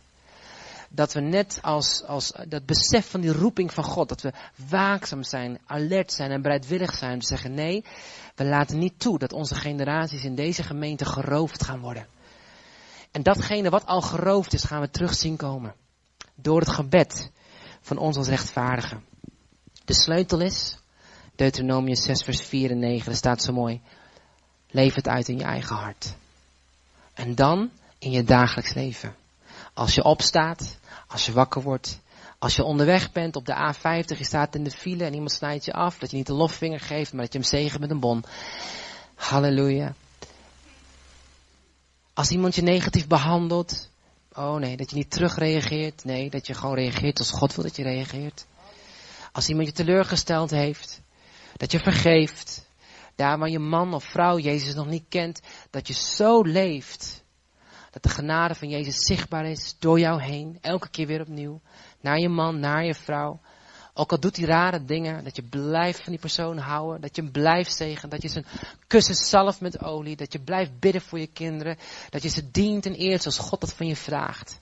dat 0.94 1.12
we 1.12 1.20
net 1.20 1.58
als, 1.62 2.04
als 2.06 2.32
dat 2.48 2.66
besef 2.66 3.10
van 3.10 3.20
die 3.20 3.32
roeping 3.32 3.72
van 3.72 3.84
God, 3.84 4.08
dat 4.08 4.20
we 4.20 4.32
waakzaam 4.68 5.22
zijn, 5.22 5.58
alert 5.66 6.12
zijn 6.12 6.30
en 6.30 6.42
bereidwillig 6.42 6.94
zijn 6.94 7.12
om 7.12 7.20
te 7.20 7.26
zeggen 7.26 7.54
nee, 7.54 7.84
we 8.34 8.44
laten 8.44 8.78
niet 8.78 8.98
toe 8.98 9.18
dat 9.18 9.32
onze 9.32 9.54
generaties 9.54 10.24
in 10.24 10.34
deze 10.34 10.62
gemeente 10.62 11.04
geroofd 11.04 11.64
gaan 11.64 11.80
worden. 11.80 12.06
En 13.10 13.22
datgene 13.22 13.70
wat 13.70 13.86
al 13.86 14.00
geroofd 14.00 14.52
is, 14.52 14.64
gaan 14.64 14.80
we 14.80 14.90
terug 14.90 15.14
zien 15.14 15.36
komen. 15.36 15.74
Door 16.34 16.60
het 16.60 16.70
gebed 16.70 17.30
van 17.80 17.98
ons 17.98 18.16
als 18.16 18.28
rechtvaardigen. 18.28 19.04
De 19.84 19.94
sleutel 19.94 20.40
is, 20.40 20.78
Deuteronomium 21.36 21.96
6 21.96 22.22
vers 22.22 22.40
4 22.40 22.70
en 22.70 22.78
9, 22.78 23.04
dat 23.04 23.16
staat 23.16 23.42
zo 23.42 23.52
mooi. 23.52 23.80
Leef 24.70 24.94
het 24.94 25.08
uit 25.08 25.28
in 25.28 25.38
je 25.38 25.44
eigen 25.44 25.76
hart. 25.76 26.14
En 27.14 27.34
dan 27.34 27.70
in 27.98 28.10
je 28.10 28.24
dagelijks 28.24 28.74
leven. 28.74 29.14
Als 29.74 29.94
je 29.94 30.04
opstaat, 30.04 30.78
als 31.08 31.26
je 31.26 31.32
wakker 31.32 31.62
wordt, 31.62 32.00
als 32.38 32.56
je 32.56 32.64
onderweg 32.64 33.12
bent 33.12 33.36
op 33.36 33.46
de 33.46 33.74
A50, 33.74 34.18
je 34.18 34.24
staat 34.24 34.54
in 34.54 34.64
de 34.64 34.70
file 34.70 35.04
en 35.04 35.12
iemand 35.12 35.32
snijdt 35.32 35.64
je 35.64 35.72
af, 35.72 35.98
dat 35.98 36.10
je 36.10 36.16
niet 36.16 36.26
de 36.26 36.32
lofvinger 36.32 36.80
geeft, 36.80 37.12
maar 37.12 37.22
dat 37.22 37.32
je 37.32 37.38
hem 37.38 37.48
zegen 37.48 37.80
met 37.80 37.90
een 37.90 38.00
bon. 38.00 38.24
Halleluja. 39.14 39.94
Als 42.14 42.30
iemand 42.30 42.54
je 42.54 42.62
negatief 42.62 43.06
behandelt, 43.06 43.88
oh 44.32 44.54
nee, 44.54 44.76
dat 44.76 44.90
je 44.90 44.96
niet 44.96 45.10
terugreageert, 45.10 46.04
nee, 46.04 46.30
dat 46.30 46.46
je 46.46 46.54
gewoon 46.54 46.74
reageert 46.74 47.18
als 47.18 47.30
God 47.30 47.54
wil 47.54 47.64
dat 47.64 47.76
je 47.76 47.82
reageert. 47.82 48.46
Als 49.32 49.48
iemand 49.48 49.66
je 49.66 49.72
teleurgesteld 49.72 50.50
heeft, 50.50 51.00
dat 51.56 51.72
je 51.72 51.78
vergeeft. 51.78 52.68
Daar 53.14 53.38
waar 53.38 53.48
je 53.48 53.58
man 53.58 53.94
of 53.94 54.04
vrouw 54.04 54.38
Jezus 54.38 54.74
nog 54.74 54.86
niet 54.86 55.04
kent, 55.08 55.40
dat 55.70 55.86
je 55.86 55.94
zo 55.94 56.42
leeft 56.42 57.24
dat 57.94 58.02
de 58.02 58.08
genade 58.08 58.54
van 58.54 58.68
Jezus 58.68 58.96
zichtbaar 58.96 59.46
is 59.46 59.76
door 59.78 59.98
jou 59.98 60.22
heen. 60.22 60.58
Elke 60.60 60.88
keer 60.88 61.06
weer 61.06 61.20
opnieuw. 61.20 61.60
Naar 62.00 62.18
je 62.18 62.28
man, 62.28 62.60
naar 62.60 62.84
je 62.84 62.94
vrouw. 62.94 63.40
Ook 63.92 64.10
al 64.10 64.20
doet 64.20 64.36
hij 64.36 64.46
rare 64.46 64.84
dingen, 64.84 65.24
dat 65.24 65.36
je 65.36 65.42
blijft 65.42 66.02
van 66.02 66.12
die 66.12 66.20
persoon 66.20 66.58
houden. 66.58 67.00
Dat 67.00 67.16
je 67.16 67.22
hem 67.22 67.30
blijft 67.30 67.76
zegen. 67.76 68.08
Dat 68.08 68.22
je 68.22 68.28
zijn 68.28 68.46
kussen 68.86 69.14
zalf 69.14 69.60
met 69.60 69.82
olie. 69.82 70.16
Dat 70.16 70.32
je 70.32 70.40
blijft 70.40 70.78
bidden 70.78 71.00
voor 71.00 71.18
je 71.18 71.26
kinderen. 71.26 71.76
Dat 72.10 72.22
je 72.22 72.28
ze 72.28 72.50
dient 72.50 72.86
en 72.86 72.94
eert 72.94 73.22
zoals 73.22 73.38
God 73.38 73.60
dat 73.60 73.74
van 73.74 73.86
je 73.86 73.96
vraagt. 73.96 74.60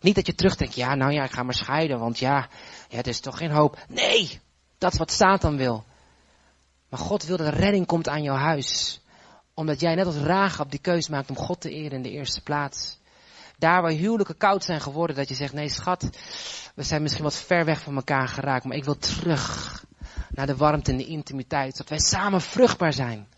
Niet 0.00 0.14
dat 0.14 0.26
je 0.26 0.34
terugdenkt, 0.34 0.74
ja 0.74 0.94
nou 0.94 1.12
ja, 1.12 1.24
ik 1.24 1.30
ga 1.30 1.42
maar 1.42 1.54
scheiden, 1.54 1.98
want 1.98 2.18
ja, 2.18 2.48
ja, 2.88 2.98
er 2.98 3.06
is 3.06 3.20
toch 3.20 3.38
geen 3.38 3.50
hoop. 3.50 3.78
Nee, 3.88 4.40
dat 4.78 4.92
is 4.92 4.98
wat 4.98 5.12
Satan 5.12 5.56
wil. 5.56 5.84
Maar 6.88 7.00
God 7.00 7.24
wil 7.24 7.36
dat 7.36 7.54
redding 7.54 7.86
komt 7.86 8.08
aan 8.08 8.22
jouw 8.22 8.36
huis 8.36 9.00
omdat 9.58 9.80
jij 9.80 9.94
net 9.94 10.06
als 10.06 10.16
Rahab 10.16 10.70
die 10.70 10.80
keus 10.80 11.08
maakt 11.08 11.30
om 11.30 11.36
God 11.36 11.60
te 11.60 11.70
eren 11.70 11.96
in 11.96 12.02
de 12.02 12.10
eerste 12.10 12.40
plaats. 12.40 12.98
Daar 13.56 13.82
waar 13.82 13.90
huwelijken 13.90 14.36
koud 14.36 14.64
zijn 14.64 14.80
geworden, 14.80 15.16
dat 15.16 15.28
je 15.28 15.34
zegt, 15.34 15.52
nee 15.52 15.68
schat, 15.68 16.08
we 16.74 16.82
zijn 16.82 17.02
misschien 17.02 17.24
wat 17.24 17.34
ver 17.34 17.64
weg 17.64 17.80
van 17.80 17.96
elkaar 17.96 18.28
geraakt, 18.28 18.64
maar 18.64 18.76
ik 18.76 18.84
wil 18.84 18.98
terug 18.98 19.84
naar 20.30 20.46
de 20.46 20.56
warmte 20.56 20.90
en 20.90 20.96
de 20.96 21.06
intimiteit, 21.06 21.72
zodat 21.72 21.88
wij 21.88 21.98
samen 21.98 22.40
vruchtbaar 22.40 22.92
zijn. 22.92 23.28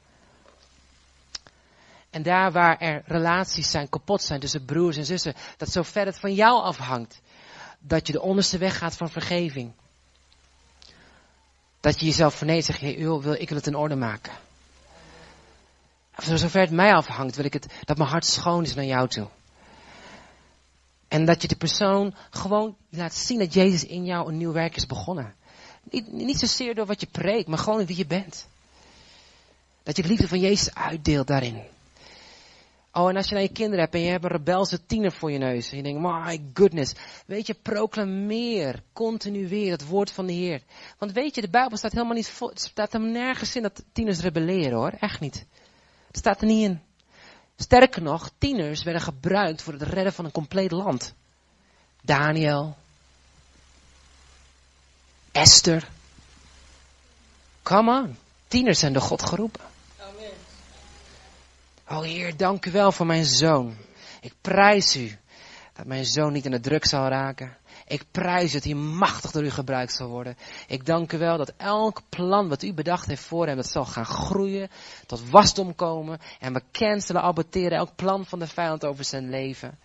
En 2.10 2.22
daar 2.22 2.52
waar 2.52 2.78
er 2.78 3.02
relaties 3.06 3.70
zijn, 3.70 3.88
kapot 3.88 4.22
zijn 4.22 4.40
tussen 4.40 4.64
broers 4.64 4.96
en 4.96 5.04
zussen, 5.04 5.34
dat 5.56 5.68
zo 5.68 5.82
ver 5.82 6.06
het 6.06 6.18
van 6.18 6.34
jou 6.34 6.62
afhangt, 6.62 7.20
dat 7.78 8.06
je 8.06 8.12
de 8.12 8.22
onderste 8.22 8.58
weg 8.58 8.78
gaat 8.78 8.96
van 8.96 9.10
vergeving. 9.10 9.72
Dat 11.80 12.00
je 12.00 12.06
jezelf 12.06 12.34
vernedert, 12.34 12.66
zeg 12.66 12.80
je, 12.80 13.20
wil, 13.20 13.32
ik 13.32 13.48
wil 13.48 13.58
het 13.58 13.66
in 13.66 13.74
orde 13.74 13.96
maken. 13.96 14.32
Zover 16.16 16.60
het 16.60 16.70
mij 16.70 16.94
afhangt, 16.94 17.36
wil 17.36 17.44
ik 17.44 17.52
het, 17.52 17.66
dat 17.84 17.96
mijn 17.96 18.10
hart 18.10 18.26
schoon 18.26 18.62
is 18.62 18.74
naar 18.74 18.84
jou 18.84 19.08
toe. 19.08 19.28
En 21.08 21.24
dat 21.24 21.42
je 21.42 21.48
de 21.48 21.56
persoon 21.56 22.14
gewoon 22.30 22.76
laat 22.88 23.14
zien 23.14 23.38
dat 23.38 23.54
Jezus 23.54 23.84
in 23.84 24.04
jou 24.04 24.28
een 24.28 24.36
nieuw 24.36 24.52
werk 24.52 24.76
is 24.76 24.86
begonnen. 24.86 25.34
Niet, 25.82 26.12
niet 26.12 26.38
zozeer 26.38 26.74
door 26.74 26.86
wat 26.86 27.00
je 27.00 27.06
preekt, 27.06 27.48
maar 27.48 27.58
gewoon 27.58 27.86
wie 27.86 27.96
je 27.96 28.06
bent. 28.06 28.46
Dat 29.82 29.96
je 29.96 30.02
de 30.02 30.08
liefde 30.08 30.28
van 30.28 30.40
Jezus 30.40 30.74
uitdeelt 30.74 31.26
daarin. 31.26 31.62
Oh, 32.92 33.08
en 33.08 33.16
als 33.16 33.28
je 33.28 33.34
naar 33.34 33.42
je 33.42 33.52
kinderen 33.52 33.80
hebt 33.80 33.94
en 33.94 34.00
je 34.00 34.10
hebt 34.10 34.24
een 34.24 34.30
rebelse 34.30 34.86
tiener 34.86 35.12
voor 35.12 35.30
je 35.30 35.38
neus. 35.38 35.70
En 35.70 35.76
je 35.76 35.82
denkt, 35.82 36.00
my 36.00 36.42
goodness. 36.54 36.94
Weet 37.26 37.46
je, 37.46 37.54
proclameer 37.54 38.82
continu 38.92 39.48
weer 39.48 39.70
het 39.70 39.86
woord 39.86 40.12
van 40.12 40.26
de 40.26 40.32
Heer. 40.32 40.62
Want 40.98 41.12
weet 41.12 41.34
je, 41.34 41.40
de 41.40 41.50
Bijbel 41.50 41.76
staat 41.76 41.92
helemaal 41.92 42.14
niet 42.14 42.28
voor, 42.28 42.48
het 42.48 42.60
staat 42.60 42.94
er 42.94 43.00
nergens 43.00 43.56
in 43.56 43.62
dat 43.62 43.82
tieners 43.92 44.20
rebelleren 44.20 44.78
hoor. 44.78 44.90
Echt 44.90 45.20
niet. 45.20 45.46
Het 46.06 46.16
staat 46.16 46.40
er 46.40 46.46
niet 46.46 46.62
in. 46.62 46.80
Sterker 47.56 48.02
nog, 48.02 48.30
tieners 48.38 48.82
werden 48.82 49.02
gebruikt 49.02 49.62
voor 49.62 49.72
het 49.72 49.82
redden 49.82 50.12
van 50.12 50.24
een 50.24 50.30
compleet 50.30 50.70
land. 50.70 51.14
Daniel. 52.02 52.76
Esther. 55.32 55.88
Come 57.62 58.00
on. 58.00 58.16
Tieners 58.48 58.78
zijn 58.78 58.92
door 58.92 59.02
God 59.02 59.22
geroepen. 59.22 59.69
Amen. 61.90 62.02
Oh 62.04 62.10
Heer, 62.10 62.36
dank 62.36 62.66
u 62.66 62.70
wel 62.70 62.92
voor 62.92 63.06
mijn 63.06 63.24
zoon. 63.24 63.76
Ik 64.20 64.34
prijs 64.40 64.96
u 64.96 65.18
Dat 65.76 65.86
mijn 65.86 66.04
zoon 66.04 66.32
niet 66.32 66.44
in 66.44 66.50
de 66.50 66.60
druk 66.60 66.84
zal 66.84 67.08
raken. 67.08 67.56
Ik 67.86 68.04
prijs 68.10 68.52
het 68.52 68.64
hij 68.64 68.74
machtig 68.74 69.30
door 69.30 69.44
u 69.44 69.50
gebruikt 69.50 69.92
zal 69.92 70.08
worden. 70.08 70.36
Ik 70.66 70.86
dank 70.86 71.12
u 71.12 71.18
wel 71.18 71.36
dat 71.36 71.52
elk 71.56 72.02
plan 72.08 72.48
wat 72.48 72.62
u 72.62 72.72
bedacht 72.72 73.06
heeft 73.06 73.22
voor 73.22 73.46
hem, 73.46 73.56
dat 73.56 73.70
zal 73.70 73.84
gaan 73.84 74.04
groeien, 74.04 74.70
tot 75.06 75.30
wasdom 75.30 75.74
komen. 75.74 76.18
En 76.40 76.52
we 76.52 76.62
cancelen, 76.72 77.22
aborteren 77.22 77.78
elk 77.78 77.96
plan 77.96 78.26
van 78.26 78.38
de 78.38 78.46
vijand 78.46 78.84
over 78.84 79.04
zijn 79.04 79.30
leven. 79.30 79.78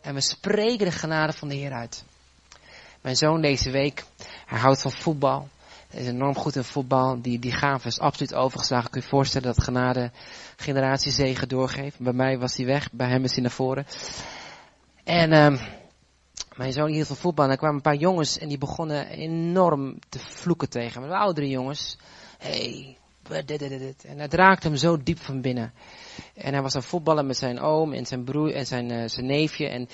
En 0.00 0.14
we 0.14 0.20
spreken 0.20 0.86
de 0.86 0.92
genade 0.92 1.32
van 1.32 1.48
de 1.48 1.54
Heer 1.54 1.72
uit. 1.72 2.04
Mijn 3.00 3.16
zoon 3.16 3.40
deze 3.40 3.70
week, 3.70 4.04
hij 4.46 4.58
houdt 4.58 4.82
van 4.82 4.92
voetbal. 4.92 5.48
Hij 5.88 6.00
is 6.00 6.06
enorm 6.06 6.34
goed 6.34 6.56
in 6.56 6.64
voetbal. 6.64 7.20
Die, 7.22 7.38
die 7.38 7.52
gave 7.52 7.86
is 7.86 7.98
absoluut 7.98 8.34
overgeslagen. 8.34 8.90
Kun 8.90 9.00
je 9.00 9.06
je 9.06 9.12
voorstellen 9.12 9.54
dat 9.54 9.64
genade 9.64 10.10
generatiezegen 10.60 11.48
doorgeeft. 11.48 11.98
Bij 11.98 12.12
mij 12.12 12.38
was 12.38 12.56
hij 12.56 12.66
weg, 12.66 12.92
bij 12.92 13.08
hem 13.08 13.24
is 13.24 13.32
hij 13.32 13.42
naar 13.42 13.50
voren. 13.50 13.86
En 15.04 15.32
um, 15.32 15.58
mijn 16.56 16.72
zoon 16.72 16.90
hield 16.90 17.06
van 17.06 17.16
voetbal 17.16 17.44
en 17.44 17.50
er 17.50 17.56
kwamen 17.56 17.76
een 17.76 17.82
paar 17.82 17.94
jongens 17.94 18.38
en 18.38 18.48
die 18.48 18.58
begonnen 18.58 19.06
enorm 19.06 19.98
te 20.08 20.18
vloeken 20.18 20.70
tegen 20.70 21.00
me. 21.00 21.08
De 21.08 21.16
oudere 21.16 21.48
jongens. 21.48 21.98
Hey, 22.38 22.97
en 23.28 24.18
het 24.18 24.34
raakte 24.34 24.68
hem 24.68 24.76
zo 24.76 25.02
diep 25.02 25.18
van 25.18 25.40
binnen. 25.40 25.72
En 26.34 26.52
hij 26.52 26.62
was 26.62 26.74
aan 26.74 26.82
voetballen 26.82 27.26
met 27.26 27.36
zijn 27.36 27.60
oom 27.60 27.92
en 27.92 28.06
zijn 28.06 28.24
broer 28.24 28.54
en 28.54 28.66
zijn, 28.66 28.90
uh, 28.90 29.08
zijn 29.08 29.26
neefje. 29.26 29.68
En 29.68 29.88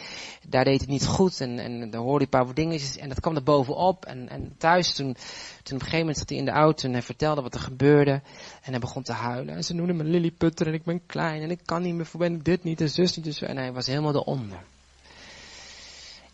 daar 0.49 0.65
deed 0.65 0.81
het 0.81 0.89
niet 0.89 1.07
goed. 1.07 1.41
En, 1.41 1.59
en 1.59 1.91
dan 1.91 2.03
hoorde 2.03 2.27
hij 2.31 2.41
een 2.41 2.47
paar 2.47 2.55
dingetjes. 2.55 2.97
En 2.97 3.09
dat 3.09 3.21
kwam 3.21 3.37
er 3.37 3.43
bovenop. 3.43 4.05
En, 4.05 4.29
en 4.29 4.55
thuis, 4.59 4.95
toen, 4.95 5.13
toen 5.13 5.17
op 5.63 5.73
een 5.73 5.81
gegeven 5.81 5.99
moment 5.99 6.19
zat 6.19 6.29
hij 6.29 6.39
in 6.39 6.45
de 6.45 6.51
auto 6.51 6.87
en 6.87 6.93
hij 6.93 7.03
vertelde 7.03 7.43
wat 7.43 7.55
er 7.55 7.61
gebeurde. 7.61 8.23
En 8.63 8.71
hij 8.71 8.79
begon 8.79 9.03
te 9.03 9.13
huilen. 9.13 9.55
En 9.55 9.65
ze 9.65 9.75
noemden 9.75 9.97
me 9.97 10.05
Lilliputter 10.05 10.67
en 10.67 10.75
ik 10.75 10.85
ben 10.85 11.07
klein 11.07 11.43
en 11.43 11.51
ik 11.51 11.61
kan 11.65 11.83
niet 11.83 11.95
meer. 11.95 12.07
Voor 12.07 12.21
ben 12.21 12.35
ik 12.35 12.45
dit 12.45 12.65
niet 12.65 12.81
en 12.81 12.91
zus 12.91 13.17
niet. 13.17 13.43
En 13.43 13.57
hij 13.57 13.73
was 13.73 13.87
helemaal 13.87 14.15
eronder. 14.15 14.59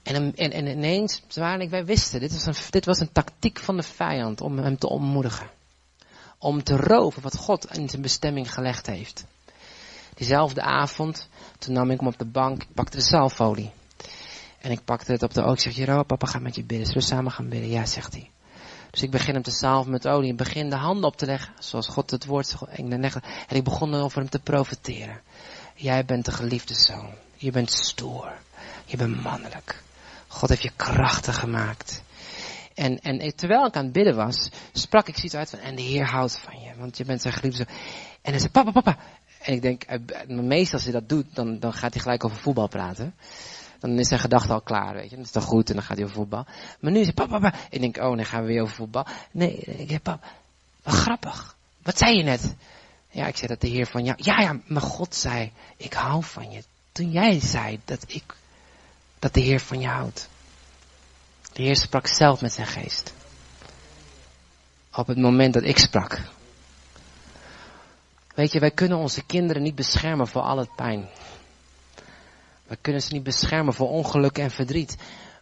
En, 0.03 0.34
en, 0.36 0.53
en 0.53 0.66
ineens, 0.66 1.22
zwaarlijk, 1.28 1.70
wij 1.70 1.84
wisten, 1.84 2.20
dit 2.20 2.32
was, 2.32 2.46
een, 2.46 2.64
dit 2.70 2.84
was 2.84 3.01
een 3.01 3.12
tactiek 3.12 3.59
van 3.59 3.76
de 3.76 3.82
vijand 3.82 4.40
om 4.40 4.59
hem 4.59 4.78
te 4.78 4.88
ontmoedigen. 4.88 5.51
Om 6.43 6.62
te 6.62 6.76
roven 6.76 7.22
wat 7.22 7.36
God 7.36 7.76
in 7.76 7.88
zijn 7.88 8.03
bestemming 8.03 8.53
gelegd 8.53 8.86
heeft. 8.86 9.24
Diezelfde 10.14 10.62
avond, 10.62 11.28
toen 11.59 11.74
nam 11.74 11.91
ik 11.91 11.99
hem 11.99 12.09
op 12.09 12.18
de 12.18 12.24
bank, 12.24 12.62
ik 12.62 12.74
pakte 12.74 12.97
de 12.97 13.03
zalfolie. 13.03 13.70
En 14.61 14.70
ik 14.70 14.84
pakte 14.84 15.12
het 15.12 15.22
op 15.22 15.34
de 15.34 15.43
oog. 15.43 15.53
Ik 15.53 15.61
zeg, 15.61 15.76
Jero, 15.76 16.03
papa 16.03 16.26
gaat 16.26 16.43
met 16.43 16.55
je 16.55 16.64
bidden. 16.64 16.86
Zullen 16.86 17.03
we 17.03 17.14
samen 17.14 17.32
gaan 17.32 17.49
bidden? 17.49 17.70
Ja, 17.70 17.86
zegt 17.86 18.12
hij. 18.12 18.30
Dus 18.91 19.03
ik 19.03 19.11
begin 19.11 19.34
hem 19.34 19.43
te 19.43 19.51
salven 19.51 19.91
met 19.91 20.09
olie. 20.09 20.30
En 20.30 20.36
begin 20.36 20.70
de 20.70 20.76
handen 20.76 21.05
op 21.05 21.16
te 21.16 21.26
leggen. 21.26 21.53
Zoals 21.59 21.86
God 21.86 22.11
het 22.11 22.24
woord 22.24 22.57
En 22.70 23.57
ik 23.57 23.64
begon 23.64 23.95
over 23.95 24.18
hem 24.18 24.28
te 24.28 24.38
profiteren. 24.38 25.20
Jij 25.74 26.05
bent 26.05 26.24
de 26.24 26.32
geliefde 26.32 26.74
zoon. 26.74 27.14
Je 27.36 27.51
bent 27.51 27.70
stoer. 27.70 28.32
Je 28.84 28.97
bent 28.97 29.22
mannelijk. 29.22 29.82
God 30.26 30.49
heeft 30.49 30.62
je 30.62 30.72
krachtig 30.76 31.38
gemaakt. 31.38 32.03
En, 32.80 33.00
en 33.00 33.36
terwijl 33.36 33.66
ik 33.66 33.76
aan 33.76 33.84
het 33.84 33.92
bidden 33.92 34.16
was, 34.16 34.50
sprak 34.72 35.08
ik 35.08 35.14
zoiets 35.14 35.34
uit 35.34 35.50
van, 35.50 35.58
en 35.58 35.74
de 35.74 35.82
Heer 35.82 36.06
houdt 36.06 36.38
van 36.38 36.60
je, 36.60 36.72
want 36.76 36.96
je 36.96 37.04
bent 37.04 37.22
zijn 37.22 37.34
geliefde. 37.34 37.66
En 38.22 38.30
hij 38.30 38.38
zei, 38.38 38.50
papa, 38.50 38.70
papa. 38.70 38.96
En 39.38 39.52
ik 39.52 39.62
denk, 39.62 39.84
meestal 40.28 40.74
als 40.74 40.82
hij 40.82 40.92
dat 40.92 41.08
doet, 41.08 41.26
dan, 41.34 41.58
dan 41.58 41.72
gaat 41.72 41.92
hij 41.92 42.02
gelijk 42.02 42.24
over 42.24 42.36
voetbal 42.36 42.68
praten. 42.68 43.14
Dan 43.78 43.98
is 43.98 44.08
zijn 44.08 44.20
gedachte 44.20 44.52
al 44.52 44.60
klaar, 44.60 44.94
weet 44.94 45.10
je. 45.10 45.16
Dat 45.16 45.24
is 45.24 45.30
toch 45.30 45.44
goed, 45.44 45.68
en 45.68 45.74
dan 45.74 45.84
gaat 45.84 45.96
hij 45.96 46.04
over 46.04 46.16
voetbal. 46.16 46.46
Maar 46.80 46.92
nu 46.92 46.98
is 46.98 47.04
hij, 47.04 47.14
papa, 47.14 47.38
papa. 47.38 47.58
Ik 47.70 47.80
denk, 47.80 47.96
oh, 47.96 48.16
dan 48.16 48.26
gaan 48.26 48.40
we 48.40 48.46
weer 48.46 48.62
over 48.62 48.74
voetbal. 48.74 49.06
Nee, 49.30 49.56
ik 49.56 49.88
denk, 49.88 50.02
papa, 50.02 50.26
wat 50.82 50.94
grappig. 50.94 51.56
Wat 51.82 51.98
zei 51.98 52.16
je 52.16 52.22
net? 52.22 52.54
Ja, 53.10 53.26
ik 53.26 53.36
zei 53.36 53.48
dat 53.48 53.60
de 53.60 53.68
Heer 53.68 53.86
van 53.86 54.04
jou. 54.04 54.18
Ja, 54.22 54.40
ja, 54.40 54.60
maar 54.66 54.82
God 54.82 55.14
zei, 55.14 55.52
ik 55.76 55.92
hou 55.92 56.24
van 56.24 56.50
je. 56.50 56.62
Toen 56.92 57.10
jij 57.10 57.40
zei 57.40 57.80
dat 57.84 58.04
ik 58.06 58.36
dat 59.18 59.34
de 59.34 59.40
Heer 59.40 59.60
van 59.60 59.80
je 59.80 59.88
houdt. 59.88 60.28
De 61.53 61.62
Heer 61.62 61.76
sprak 61.76 62.07
zelf 62.07 62.40
met 62.40 62.53
zijn 62.53 62.66
geest. 62.66 63.14
Op 64.94 65.07
het 65.07 65.18
moment 65.18 65.55
dat 65.55 65.62
ik 65.62 65.78
sprak. 65.78 66.20
Weet 68.34 68.53
je, 68.53 68.61
wij 68.61 68.70
kunnen 68.70 68.98
onze 68.98 69.24
kinderen 69.24 69.62
niet 69.62 69.74
beschermen 69.74 70.28
voor 70.28 70.42
al 70.42 70.59
het 70.59 70.74
pijn. 70.74 71.09
We 72.66 72.76
kunnen 72.80 73.03
ze 73.03 73.12
niet 73.12 73.22
beschermen 73.22 73.74
voor 73.74 73.88
ongeluk 73.88 74.38
en 74.38 74.51
verdriet. 74.51 74.96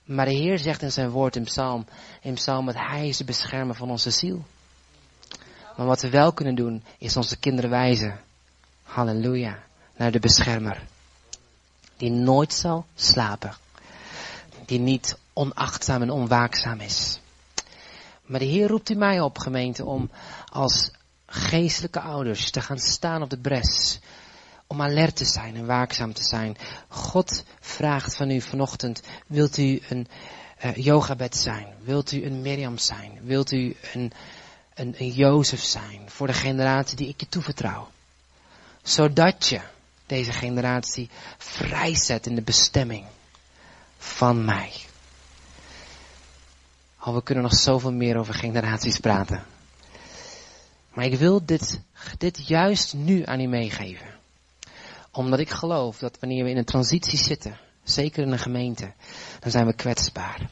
Maar 0.04 0.26
de 0.26 0.34
Heer 0.34 0.58
zegt 0.58 0.82
in 0.82 0.92
zijn 0.92 1.10
woord 1.10 1.36
in 1.36 1.44
Psalm, 1.44 1.86
in 2.22 2.34
Psalm 2.34 2.66
dat 2.66 2.74
Hij 2.74 3.08
is 3.08 3.16
de 3.16 3.24
beschermer 3.24 3.74
van 3.74 3.90
onze 3.90 4.10
ziel. 4.10 4.44
Maar 5.76 5.86
wat 5.86 6.00
we 6.00 6.10
wel 6.10 6.32
kunnen 6.32 6.54
doen, 6.54 6.84
is 6.98 7.16
onze 7.16 7.38
kinderen 7.38 7.70
wijzen. 7.70 8.20
Halleluja. 8.82 9.58
Naar 9.96 10.10
de 10.10 10.20
beschermer. 10.20 10.82
Die 11.96 12.10
nooit 12.10 12.52
zal 12.52 12.86
slapen 12.94 13.52
die 14.68 14.78
niet 14.78 15.18
onachtzaam 15.38 16.02
en 16.02 16.10
onwaakzaam 16.10 16.80
is. 16.80 17.20
Maar 18.22 18.40
de 18.40 18.46
Heer 18.46 18.68
roept 18.68 18.90
u 18.90 18.94
mij 18.94 19.20
op, 19.20 19.38
gemeente, 19.38 19.84
om 19.84 20.10
als 20.52 20.90
geestelijke 21.26 22.00
ouders 22.00 22.50
te 22.50 22.60
gaan 22.60 22.78
staan 22.78 23.22
op 23.22 23.30
de 23.30 23.38
bres. 23.38 24.00
Om 24.66 24.82
alert 24.82 25.16
te 25.16 25.24
zijn 25.24 25.56
en 25.56 25.66
waakzaam 25.66 26.12
te 26.12 26.24
zijn. 26.24 26.56
God 26.88 27.44
vraagt 27.60 28.16
van 28.16 28.30
u 28.30 28.40
vanochtend, 28.40 29.02
wilt 29.26 29.58
u 29.58 29.80
een 29.88 30.06
uh, 30.64 30.76
yogabed 30.76 31.36
zijn? 31.36 31.66
Wilt 31.84 32.12
u 32.12 32.24
een 32.24 32.42
Mirjam 32.42 32.78
zijn? 32.78 33.18
Wilt 33.22 33.52
u 33.52 33.76
een, 33.92 34.12
een, 34.74 34.94
een 34.98 35.10
Jozef 35.10 35.62
zijn 35.62 36.00
voor 36.06 36.26
de 36.26 36.32
generatie 36.32 36.96
die 36.96 37.08
ik 37.08 37.20
je 37.20 37.28
toevertrouw? 37.28 37.88
Zodat 38.82 39.46
je 39.46 39.60
deze 40.06 40.32
generatie 40.32 41.10
vrijzet 41.38 42.26
in 42.26 42.34
de 42.34 42.42
bestemming 42.42 43.04
van 43.98 44.44
mij. 44.44 44.72
Al 46.98 47.14
we 47.14 47.22
kunnen 47.22 47.44
nog 47.44 47.54
zoveel 47.54 47.92
meer 47.92 48.16
over 48.16 48.34
generaties 48.34 48.98
praten. 48.98 49.44
Maar 50.92 51.04
ik 51.04 51.18
wil 51.18 51.44
dit, 51.44 51.80
dit 52.18 52.46
juist 52.46 52.94
nu 52.94 53.22
aan 53.24 53.40
u 53.40 53.46
meegeven. 53.46 54.06
Omdat 55.12 55.38
ik 55.38 55.50
geloof 55.50 55.98
dat 55.98 56.18
wanneer 56.20 56.44
we 56.44 56.50
in 56.50 56.56
een 56.56 56.64
transitie 56.64 57.18
zitten, 57.18 57.58
zeker 57.82 58.22
in 58.22 58.32
een 58.32 58.38
gemeente, 58.38 58.92
dan 59.40 59.50
zijn 59.50 59.66
we 59.66 59.72
kwetsbaar. 59.72 60.50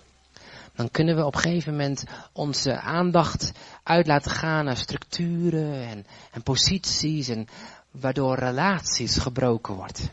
Dan 0.74 0.90
kunnen 0.90 1.16
we 1.16 1.24
op 1.24 1.34
een 1.34 1.40
gegeven 1.40 1.72
moment 1.72 2.04
onze 2.32 2.80
aandacht 2.80 3.52
uit 3.82 4.06
laten 4.06 4.30
gaan 4.30 4.64
naar 4.64 4.76
structuren 4.76 5.88
en, 5.88 6.06
en 6.30 6.42
posities 6.42 7.28
en 7.28 7.48
waardoor 7.90 8.38
relaties 8.38 9.16
gebroken 9.16 9.74
worden. 9.74 10.08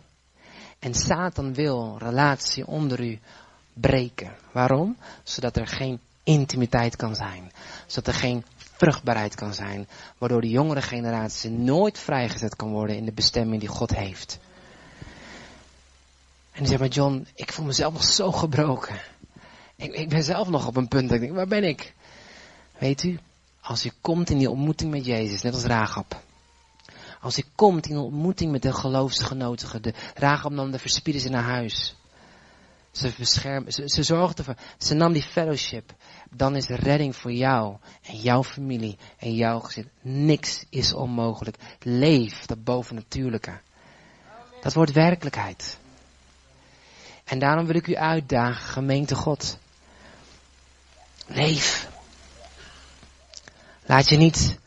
En 0.80 0.94
Satan 0.94 1.54
wil 1.54 1.98
relatie 1.98 2.68
onder 2.68 3.02
u 3.02 3.20
breken. 3.74 4.36
Waarom? 4.52 4.98
Zodat 5.24 5.58
er 5.58 5.68
geen 5.68 6.00
intimiteit 6.24 6.96
kan 6.96 7.16
zijn. 7.16 7.52
Zodat 7.86 8.14
er 8.14 8.20
geen 8.20 8.46
vruchtbaarheid 8.60 9.36
kan 9.36 9.54
zijn. 9.54 9.88
Waardoor 10.18 10.42
de 10.42 10.50
jongere 10.50 10.82
generatie 10.82 11.50
nooit 11.50 12.00
vrijgezet 12.00 12.56
kan 12.56 12.72
worden 12.72 12.96
in 12.96 13.06
de 13.06 13.12
bestemming 13.12 13.60
die 13.60 13.70
God 13.70 13.96
heeft. 13.96 14.40
En 16.52 16.60
die 16.60 16.68
zegt 16.68 16.80
maar 16.80 16.90
John, 16.90 17.28
ik 17.36 17.52
voel 17.52 17.66
mezelf 17.66 17.94
nog 17.94 18.04
zo 18.04 18.32
gebroken. 18.32 19.02
Ik, 19.76 19.94
ik 19.94 20.10
ben 20.10 20.24
zelf 20.24 20.50
nog 20.50 20.68
op 20.68 20.76
een 20.76 20.88
punt 20.88 21.10
dat 21.10 21.16
ik 21.18 21.24
denk, 21.24 21.36
waar 21.36 21.48
ben 21.48 21.64
ik? 21.64 21.94
Weet 22.78 23.04
u, 23.04 23.20
als 23.62 23.84
je 23.84 23.92
komt 24.02 24.30
in 24.30 24.38
die 24.38 24.50
ontmoeting 24.50 24.92
met 24.92 25.06
Jezus, 25.06 25.42
net 25.42 25.54
als 25.54 25.64
Rahab. 25.64 26.22
Als 27.22 27.36
hij 27.36 27.46
komt 27.56 27.86
in 27.86 27.98
ontmoeting 27.98 28.52
met 28.52 28.62
de 28.62 28.74
geloofsgenotigen, 28.74 29.82
de 29.82 29.94
Rahab 30.14 30.52
nam 30.52 30.72
de 30.72 30.80
verspieders 30.80 31.26
in 31.26 31.32
naar 31.32 31.44
huis. 31.44 31.96
Ze 32.92 33.14
beschermen, 33.18 33.72
ze, 33.72 33.90
ze 33.90 34.04
zorgde 34.04 34.38
ervoor, 34.38 34.64
ze 34.78 34.94
nam 34.94 35.14
die 35.14 35.22
fellowship. 35.22 35.94
Dan 36.36 36.56
is 36.56 36.68
redding 36.68 37.16
voor 37.16 37.32
jou 37.32 37.78
en 38.02 38.18
jouw 38.18 38.44
familie 38.44 38.98
en 39.18 39.36
jouw 39.36 39.60
gezin. 39.60 39.90
Niks 40.02 40.66
is 40.70 40.94
onmogelijk. 40.94 41.58
Leef 41.80 42.46
dat 42.46 42.64
bovennatuurlijke. 42.64 43.60
Dat 44.62 44.74
wordt 44.74 44.92
werkelijkheid. 44.92 45.78
En 47.24 47.40
daarom 47.40 47.66
wil 47.66 47.76
ik 47.76 47.88
u 47.88 47.96
uitdagen, 47.96 48.66
gemeente 48.66 49.16
God. 49.16 49.58
Leef. 51.28 51.90
Laat 53.86 54.10
je 54.10 54.18
niet 54.18 54.60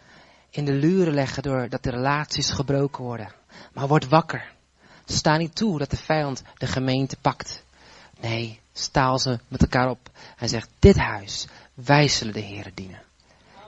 in 0.51 0.65
de 0.65 0.73
luren 0.73 1.15
leggen 1.15 1.43
doordat 1.43 1.83
de 1.83 1.91
relaties 1.91 2.51
gebroken 2.51 3.05
worden. 3.05 3.33
Maar 3.73 3.89
word 3.89 4.09
wakker. 4.09 4.53
Sta 5.05 5.37
niet 5.37 5.55
toe 5.55 5.79
dat 5.79 5.91
de 5.91 5.97
vijand 5.97 6.43
de 6.55 6.67
gemeente 6.67 7.17
pakt. 7.17 7.63
Nee, 8.21 8.61
staal 8.79 9.19
ze 9.19 9.39
met 9.49 9.63
elkaar 9.63 9.91
op 9.91 10.11
en 10.37 10.49
zegt, 10.49 10.69
dit 10.79 10.97
huis, 10.97 11.47
wij 11.75 12.09
zullen 12.09 12.35
de 12.35 12.41
Heer 12.41 12.71
dienen. 12.75 13.03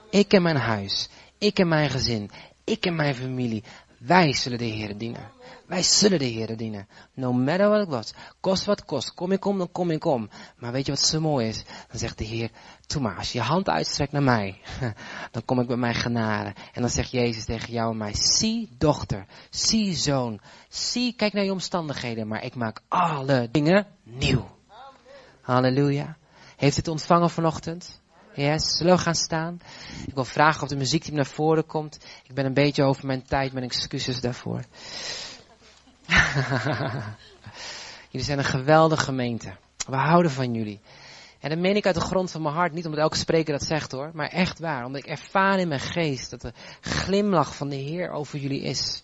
Ik 0.09 0.33
en 0.33 0.41
mijn 0.41 0.57
huis, 0.57 1.09
ik 1.37 1.59
en 1.59 1.67
mijn 1.67 1.89
gezin, 1.89 2.31
ik 2.63 2.85
en 2.85 2.95
mijn 2.95 3.15
familie, 3.15 3.63
wij 3.99 4.33
zullen 4.33 4.57
de 4.57 4.65
Heer 4.65 4.97
dienen. 4.97 5.31
Wij 5.69 5.83
zullen 5.83 6.19
de 6.19 6.25
Heer 6.25 6.57
dienen. 6.57 6.87
No 7.13 7.33
matter 7.33 7.69
what 7.69 7.81
it 7.81 7.87
was. 7.87 8.13
Kost 8.39 8.65
wat 8.65 8.85
kost. 8.85 9.13
Kom 9.13 9.31
ik 9.31 9.45
om, 9.45 9.57
dan 9.57 9.71
kom 9.71 9.91
ik 9.91 10.05
om. 10.05 10.29
Maar 10.57 10.71
weet 10.71 10.85
je 10.85 10.91
wat 10.91 11.01
zo 11.01 11.19
mooi 11.19 11.47
is? 11.47 11.63
Dan 11.63 11.99
zegt 11.99 12.17
de 12.17 12.23
Heer, 12.23 12.49
toe 12.85 13.01
maar, 13.01 13.17
als 13.17 13.31
je 13.31 13.37
je 13.37 13.43
hand 13.43 13.69
uitstrekt 13.69 14.11
naar 14.11 14.23
mij, 14.23 14.61
dan 15.31 15.45
kom 15.45 15.59
ik 15.59 15.67
met 15.67 15.77
mijn 15.77 15.95
genade. 15.95 16.53
En 16.73 16.81
dan 16.81 16.89
zegt 16.89 17.11
Jezus 17.11 17.45
tegen 17.45 17.73
jou 17.73 17.91
en 17.91 17.97
mij, 17.97 18.13
zie 18.15 18.69
dochter, 18.77 19.25
zie 19.49 19.95
zoon, 19.95 20.39
zie, 20.69 21.13
kijk 21.13 21.33
naar 21.33 21.43
je 21.43 21.51
omstandigheden, 21.51 22.27
maar 22.27 22.43
ik 22.43 22.55
maak 22.55 22.81
alle 22.87 23.49
dingen 23.51 23.87
nieuw. 24.03 24.58
Halleluja. 25.49 26.17
Heeft 26.57 26.75
u 26.75 26.79
het 26.79 26.87
ontvangen 26.87 27.29
vanochtend? 27.29 28.01
Yes, 28.33 28.77
zullen 28.77 28.95
we 28.95 29.01
gaan 29.01 29.15
staan? 29.15 29.59
Ik 30.05 30.13
wil 30.13 30.25
vragen 30.25 30.61
of 30.61 30.69
de 30.69 30.75
muziekteam 30.75 31.15
naar 31.15 31.25
voren 31.25 31.65
komt. 31.65 31.99
Ik 32.23 32.33
ben 32.33 32.45
een 32.45 32.53
beetje 32.53 32.83
over 32.83 33.05
mijn 33.05 33.23
tijd, 33.23 33.53
mijn 33.53 33.65
excuses 33.65 34.21
daarvoor. 34.21 34.63
jullie 38.09 38.25
zijn 38.25 38.37
een 38.37 38.43
geweldige 38.43 39.03
gemeente. 39.03 39.55
We 39.87 39.95
houden 39.95 40.31
van 40.31 40.53
jullie. 40.53 40.79
En 41.39 41.49
dat 41.49 41.59
meen 41.59 41.75
ik 41.75 41.85
uit 41.85 41.95
de 41.95 42.01
grond 42.01 42.31
van 42.31 42.41
mijn 42.41 42.55
hart, 42.55 42.73
niet 42.73 42.85
omdat 42.85 42.99
elke 42.99 43.17
spreker 43.17 43.53
dat 43.53 43.67
zegt 43.67 43.91
hoor, 43.91 44.11
maar 44.13 44.29
echt 44.29 44.59
waar. 44.59 44.85
Omdat 44.85 45.03
ik 45.03 45.09
ervaar 45.09 45.59
in 45.59 45.67
mijn 45.67 45.79
geest 45.79 46.29
dat 46.29 46.41
de 46.41 46.53
glimlach 46.81 47.55
van 47.55 47.69
de 47.69 47.75
Heer 47.75 48.11
over 48.11 48.39
jullie 48.39 48.61
is. 48.61 49.03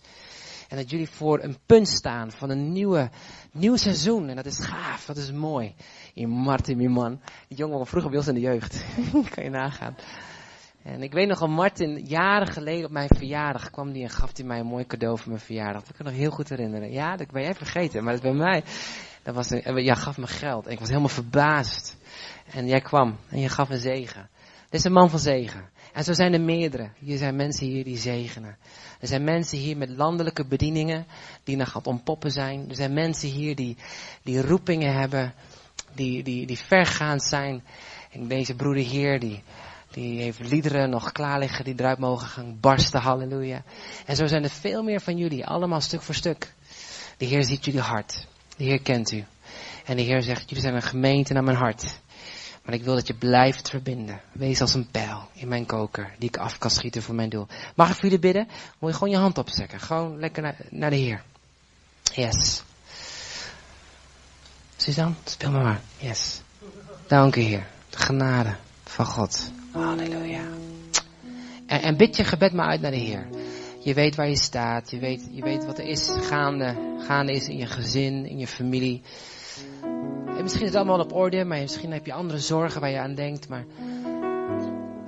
En 0.68 0.76
dat 0.76 0.90
jullie 0.90 1.08
voor 1.08 1.42
een 1.42 1.56
punt 1.66 1.88
staan 1.88 2.30
van 2.32 2.50
een 2.50 2.72
nieuwe, 2.72 3.10
nieuw 3.52 3.76
seizoen. 3.76 4.28
En 4.28 4.36
dat 4.36 4.46
is 4.46 4.58
gaaf, 4.58 5.04
dat 5.04 5.16
is 5.16 5.32
mooi. 5.32 5.74
In 6.14 6.28
Martin, 6.28 6.76
mijn 6.76 6.90
man. 6.90 7.20
Die 7.48 7.58
jongen 7.58 7.78
was 7.78 7.88
vroeger 7.88 8.10
bij 8.10 8.18
ons 8.18 8.28
in 8.28 8.34
de 8.34 8.40
jeugd. 8.40 8.84
kan 9.34 9.44
je 9.44 9.50
nagaan. 9.50 9.96
En 10.82 11.02
ik 11.02 11.12
weet 11.12 11.28
nog 11.28 11.40
al, 11.40 11.48
Martin, 11.48 12.04
jaren 12.04 12.46
geleden 12.46 12.84
op 12.84 12.90
mijn 12.90 13.08
verjaardag 13.08 13.70
kwam 13.70 13.92
die 13.92 14.02
en 14.02 14.10
gaf 14.10 14.36
hij 14.36 14.46
mij 14.46 14.58
een 14.58 14.66
mooi 14.66 14.86
cadeau 14.86 15.18
voor 15.18 15.28
mijn 15.28 15.40
verjaardag. 15.40 15.82
Dat 15.82 15.96
kan 15.96 16.06
ik 16.06 16.12
nog 16.12 16.20
heel 16.20 16.30
goed 16.30 16.48
herinneren. 16.48 16.92
Ja, 16.92 17.16
dat 17.16 17.30
ben 17.30 17.42
jij 17.42 17.54
vergeten, 17.54 18.04
maar 18.04 18.12
dat 18.12 18.22
bij 18.22 18.32
mij. 18.32 18.64
Dat 19.22 19.34
was 19.34 19.50
een, 19.50 19.84
ja, 19.84 19.94
gaf 19.94 20.18
me 20.18 20.26
geld. 20.26 20.66
En 20.66 20.72
ik 20.72 20.78
was 20.78 20.88
helemaal 20.88 21.08
verbaasd. 21.08 21.96
En 22.52 22.66
jij 22.66 22.80
kwam 22.80 23.16
en 23.28 23.40
je 23.40 23.48
gaf 23.48 23.70
een 23.70 23.78
zegen. 23.78 24.28
Dit 24.70 24.80
is 24.80 24.84
een 24.84 24.92
man 24.92 25.10
van 25.10 25.18
zegen. 25.18 25.68
En 25.96 26.04
zo 26.04 26.12
zijn 26.12 26.32
er 26.32 26.40
meerdere. 26.40 26.90
Hier 26.98 27.18
zijn 27.18 27.36
mensen 27.36 27.66
hier 27.66 27.84
die 27.84 27.98
zegenen. 27.98 28.56
Er 29.00 29.08
zijn 29.08 29.24
mensen 29.24 29.58
hier 29.58 29.76
met 29.76 29.88
landelijke 29.88 30.44
bedieningen 30.44 31.06
die 31.44 31.56
nog 31.56 31.68
aan 31.68 31.74
het 31.76 31.86
ontpoppen 31.86 32.30
zijn. 32.30 32.68
Er 32.68 32.74
zijn 32.74 32.92
mensen 32.92 33.28
hier 33.28 33.54
die, 33.54 33.76
die 34.22 34.42
roepingen 34.42 34.94
hebben, 34.98 35.34
die, 35.94 36.22
die, 36.22 36.46
die 36.46 36.58
vergaand 36.58 37.22
zijn. 37.22 37.64
En 38.10 38.28
deze 38.28 38.54
broeder 38.54 38.84
hier, 38.84 39.20
die, 39.20 39.42
die 39.90 40.22
heeft 40.22 40.40
liederen 40.40 40.90
nog 40.90 41.12
klaar 41.12 41.38
liggen 41.38 41.64
die 41.64 41.74
eruit 41.76 41.98
mogen 41.98 42.28
gaan 42.28 42.58
barsten, 42.60 43.00
halleluja. 43.00 43.62
En 44.06 44.16
zo 44.16 44.26
zijn 44.26 44.44
er 44.44 44.50
veel 44.50 44.82
meer 44.82 45.00
van 45.00 45.16
jullie, 45.16 45.46
allemaal 45.46 45.80
stuk 45.80 46.02
voor 46.02 46.14
stuk. 46.14 46.52
De 47.16 47.24
Heer 47.24 47.44
ziet 47.44 47.64
jullie 47.64 47.80
hart. 47.80 48.26
De 48.56 48.64
Heer 48.64 48.82
kent 48.82 49.12
u. 49.12 49.24
En 49.84 49.96
de 49.96 50.02
Heer 50.02 50.22
zegt, 50.22 50.48
jullie 50.48 50.64
zijn 50.64 50.74
een 50.74 50.82
gemeente 50.82 51.32
naar 51.32 51.44
mijn 51.44 51.56
hart. 51.56 52.00
Maar 52.66 52.74
ik 52.74 52.82
wil 52.82 52.94
dat 52.94 53.06
je 53.06 53.14
blijft 53.14 53.68
verbinden. 53.68 54.20
Wees 54.32 54.60
als 54.60 54.74
een 54.74 54.90
pijl 54.90 55.28
in 55.32 55.48
mijn 55.48 55.66
koker 55.66 56.14
die 56.18 56.28
ik 56.28 56.36
af 56.36 56.58
kan 56.58 56.70
schieten 56.70 57.02
voor 57.02 57.14
mijn 57.14 57.28
doel. 57.28 57.46
Mag 57.74 57.88
ik 57.88 57.94
voor 57.94 58.02
jullie 58.02 58.18
bidden? 58.18 58.48
Moet 58.78 58.90
je 58.90 58.96
gewoon 58.96 59.12
je 59.12 59.18
hand 59.18 59.38
opsteken. 59.38 59.80
Gewoon 59.80 60.18
lekker 60.18 60.42
naar, 60.42 60.56
naar 60.70 60.90
de 60.90 60.96
Heer. 60.96 61.22
Yes. 62.02 62.62
Suzanne, 64.76 65.14
speel 65.24 65.50
maar 65.50 65.62
maar. 65.62 65.80
Yes. 65.98 66.40
Dank 67.06 67.36
u 67.36 67.40
Heer. 67.40 67.66
De 67.90 67.98
genade 67.98 68.56
van 68.84 69.06
God. 69.06 69.50
Halleluja. 69.72 70.44
En, 71.66 71.82
en 71.82 71.96
bid 71.96 72.16
je 72.16 72.24
gebed 72.24 72.52
maar 72.52 72.68
uit 72.68 72.80
naar 72.80 72.90
de 72.90 72.96
Heer. 72.96 73.26
Je 73.82 73.94
weet 73.94 74.14
waar 74.14 74.28
je 74.28 74.36
staat. 74.36 74.90
Je 74.90 74.98
weet, 74.98 75.28
je 75.30 75.42
weet 75.42 75.64
wat 75.64 75.78
er 75.78 75.84
is 75.84 76.08
gaande, 76.08 76.96
gaande 77.06 77.32
is 77.32 77.48
in 77.48 77.56
je 77.56 77.66
gezin, 77.66 78.26
in 78.26 78.38
je 78.38 78.46
familie. 78.46 79.02
En 80.36 80.42
misschien 80.42 80.66
is 80.66 80.72
het 80.72 80.76
allemaal 80.76 81.00
op 81.00 81.12
orde, 81.12 81.44
maar 81.44 81.58
misschien 81.58 81.92
heb 81.92 82.06
je 82.06 82.12
andere 82.12 82.38
zorgen 82.38 82.80
waar 82.80 82.90
je 82.90 82.98
aan 82.98 83.14
denkt. 83.14 83.48
Maar 83.48 83.64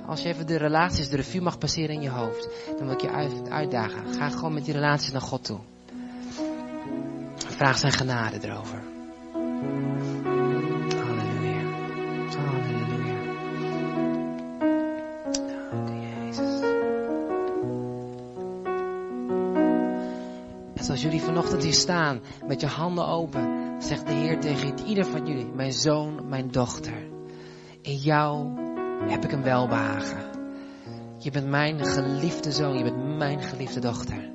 als 0.05 0.21
je 0.21 0.29
even 0.29 0.47
de 0.47 0.57
relaties, 0.57 1.09
de 1.09 1.15
revue 1.15 1.41
mag 1.41 1.57
passeren 1.57 1.95
in 1.95 2.01
je 2.01 2.09
hoofd, 2.09 2.49
dan 2.77 2.85
wil 2.87 2.95
ik 2.95 3.01
je 3.01 3.11
uitdagen. 3.49 4.13
Ga 4.13 4.29
gewoon 4.29 4.53
met 4.53 4.65
die 4.65 4.73
relaties 4.73 5.11
naar 5.11 5.21
God 5.21 5.43
toe. 5.43 5.59
Vraag 7.35 7.77
zijn 7.77 7.91
genade 7.91 8.37
erover. 8.41 8.83
Halleluja. 11.05 11.61
Halleluja. 12.37 13.17
Dank 15.71 15.89
u, 15.89 15.93
Jezus. 16.25 16.61
En 20.73 20.83
zoals 20.83 21.01
jullie 21.01 21.21
vanochtend 21.21 21.63
hier 21.63 21.73
staan, 21.73 22.19
met 22.47 22.61
je 22.61 22.67
handen 22.67 23.07
open, 23.07 23.58
zegt 23.79 24.07
de 24.07 24.13
Heer 24.13 24.39
tegen 24.39 24.79
ieder 24.85 25.05
van 25.05 25.25
jullie, 25.25 25.51
mijn 25.53 25.73
zoon, 25.73 26.29
mijn 26.29 26.51
dochter. 26.51 27.07
In 27.81 27.95
jou 27.95 28.47
heb 29.09 29.23
ik 29.23 29.31
een 29.31 29.43
welbehagen. 29.43 30.23
Je 31.17 31.31
bent 31.31 31.47
mijn 31.47 31.85
geliefde 31.85 32.51
zoon, 32.51 32.77
je 32.77 32.83
bent 32.83 33.17
mijn 33.17 33.41
geliefde 33.41 33.79
dochter. 33.79 34.29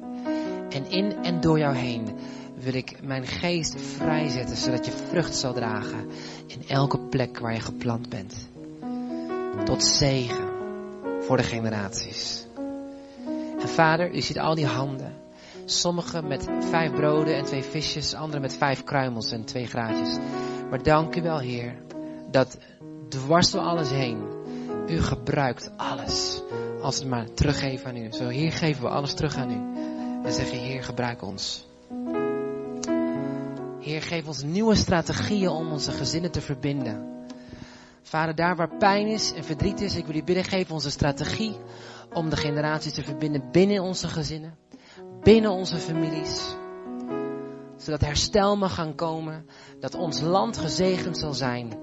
En 0.68 0.90
in 0.90 1.22
en 1.22 1.40
door 1.40 1.58
jou 1.58 1.74
heen 1.74 2.18
wil 2.54 2.74
ik 2.74 3.02
mijn 3.02 3.26
geest 3.26 3.80
vrijzetten, 3.80 4.56
zodat 4.56 4.86
je 4.86 4.92
vrucht 4.92 5.34
zal 5.34 5.52
dragen 5.52 6.08
in 6.46 6.68
elke 6.68 6.98
plek 6.98 7.38
waar 7.38 7.54
je 7.54 7.60
geplant 7.60 8.08
bent. 8.08 8.48
Tot 9.64 9.84
zegen 9.84 10.48
voor 11.20 11.36
de 11.36 11.42
generaties. 11.42 12.46
En 13.60 13.68
vader, 13.68 14.14
u 14.14 14.20
ziet 14.20 14.38
al 14.38 14.54
die 14.54 14.66
handen. 14.66 15.23
Sommigen 15.64 16.28
met 16.28 16.48
vijf 16.58 16.92
broden 16.92 17.36
en 17.36 17.44
twee 17.44 17.62
visjes, 17.62 18.14
anderen 18.14 18.40
met 18.40 18.56
vijf 18.56 18.84
kruimels 18.84 19.32
en 19.32 19.44
twee 19.44 19.66
graatjes. 19.66 20.18
Maar 20.70 20.82
dank 20.82 21.16
u 21.16 21.22
wel, 21.22 21.38
Heer, 21.38 21.74
dat 22.30 22.58
dwars 23.08 23.50
door 23.50 23.60
alles 23.60 23.90
heen, 23.90 24.22
u 24.88 25.00
gebruikt 25.00 25.70
alles. 25.76 26.42
Als 26.80 26.98
we 26.98 27.08
maar 27.08 27.32
teruggeven 27.32 27.86
aan 27.86 27.96
u. 27.96 28.12
Zo, 28.12 28.28
hier 28.28 28.52
geven 28.52 28.82
we 28.82 28.88
alles 28.88 29.14
terug 29.14 29.36
aan 29.36 29.50
u. 29.50 29.82
En 30.26 30.32
zeggen, 30.32 30.58
Heer, 30.58 30.82
gebruik 30.82 31.22
ons. 31.22 31.66
Heer, 33.80 34.02
geef 34.02 34.26
ons 34.26 34.42
nieuwe 34.42 34.74
strategieën 34.74 35.48
om 35.48 35.72
onze 35.72 35.92
gezinnen 35.92 36.30
te 36.30 36.40
verbinden. 36.40 37.12
Vader, 38.02 38.34
daar 38.34 38.56
waar 38.56 38.76
pijn 38.76 39.06
is 39.06 39.32
en 39.32 39.44
verdriet 39.44 39.80
is, 39.80 39.96
ik 39.96 40.06
wil 40.06 40.16
u 40.16 40.24
bidden, 40.24 40.44
geef 40.44 40.70
ons 40.70 40.84
een 40.84 40.90
strategie 40.90 41.56
om 42.12 42.30
de 42.30 42.36
generaties 42.36 42.94
te 42.94 43.02
verbinden 43.02 43.50
binnen 43.50 43.82
onze 43.82 44.08
gezinnen 44.08 44.63
binnen 45.24 45.50
onze 45.50 45.78
families. 45.78 46.54
Zodat 47.76 48.00
herstel 48.00 48.56
mag 48.56 48.74
gaan 48.74 48.94
komen. 48.94 49.46
Dat 49.80 49.94
ons 49.94 50.20
land 50.20 50.58
gezegend 50.58 51.18
zal 51.18 51.34
zijn. 51.34 51.78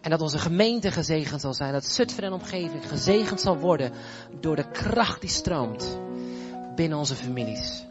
En 0.00 0.10
dat 0.10 0.20
onze 0.20 0.38
gemeente 0.38 0.90
gezegend 0.90 1.40
zal 1.40 1.54
zijn. 1.54 1.72
Dat 1.72 1.86
Zutphen 1.86 2.24
en 2.24 2.32
omgeving 2.32 2.88
gezegend 2.88 3.40
zal 3.40 3.58
worden 3.58 3.92
door 4.40 4.56
de 4.56 4.70
kracht 4.70 5.20
die 5.20 5.30
stroomt 5.30 5.98
binnen 6.74 6.98
onze 6.98 7.14
families. 7.14 7.86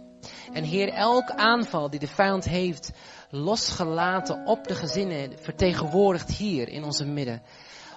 En 0.53 0.63
Heer, 0.63 0.89
elk 0.89 1.31
aanval 1.31 1.89
die 1.89 1.99
de 1.99 2.07
vijand 2.07 2.45
heeft 2.45 2.91
losgelaten 3.29 4.45
op 4.45 4.67
de 4.67 4.75
gezinnen, 4.75 5.31
vertegenwoordigd 5.39 6.31
hier 6.31 6.69
in 6.69 6.83
onze 6.83 7.05
midden. 7.05 7.41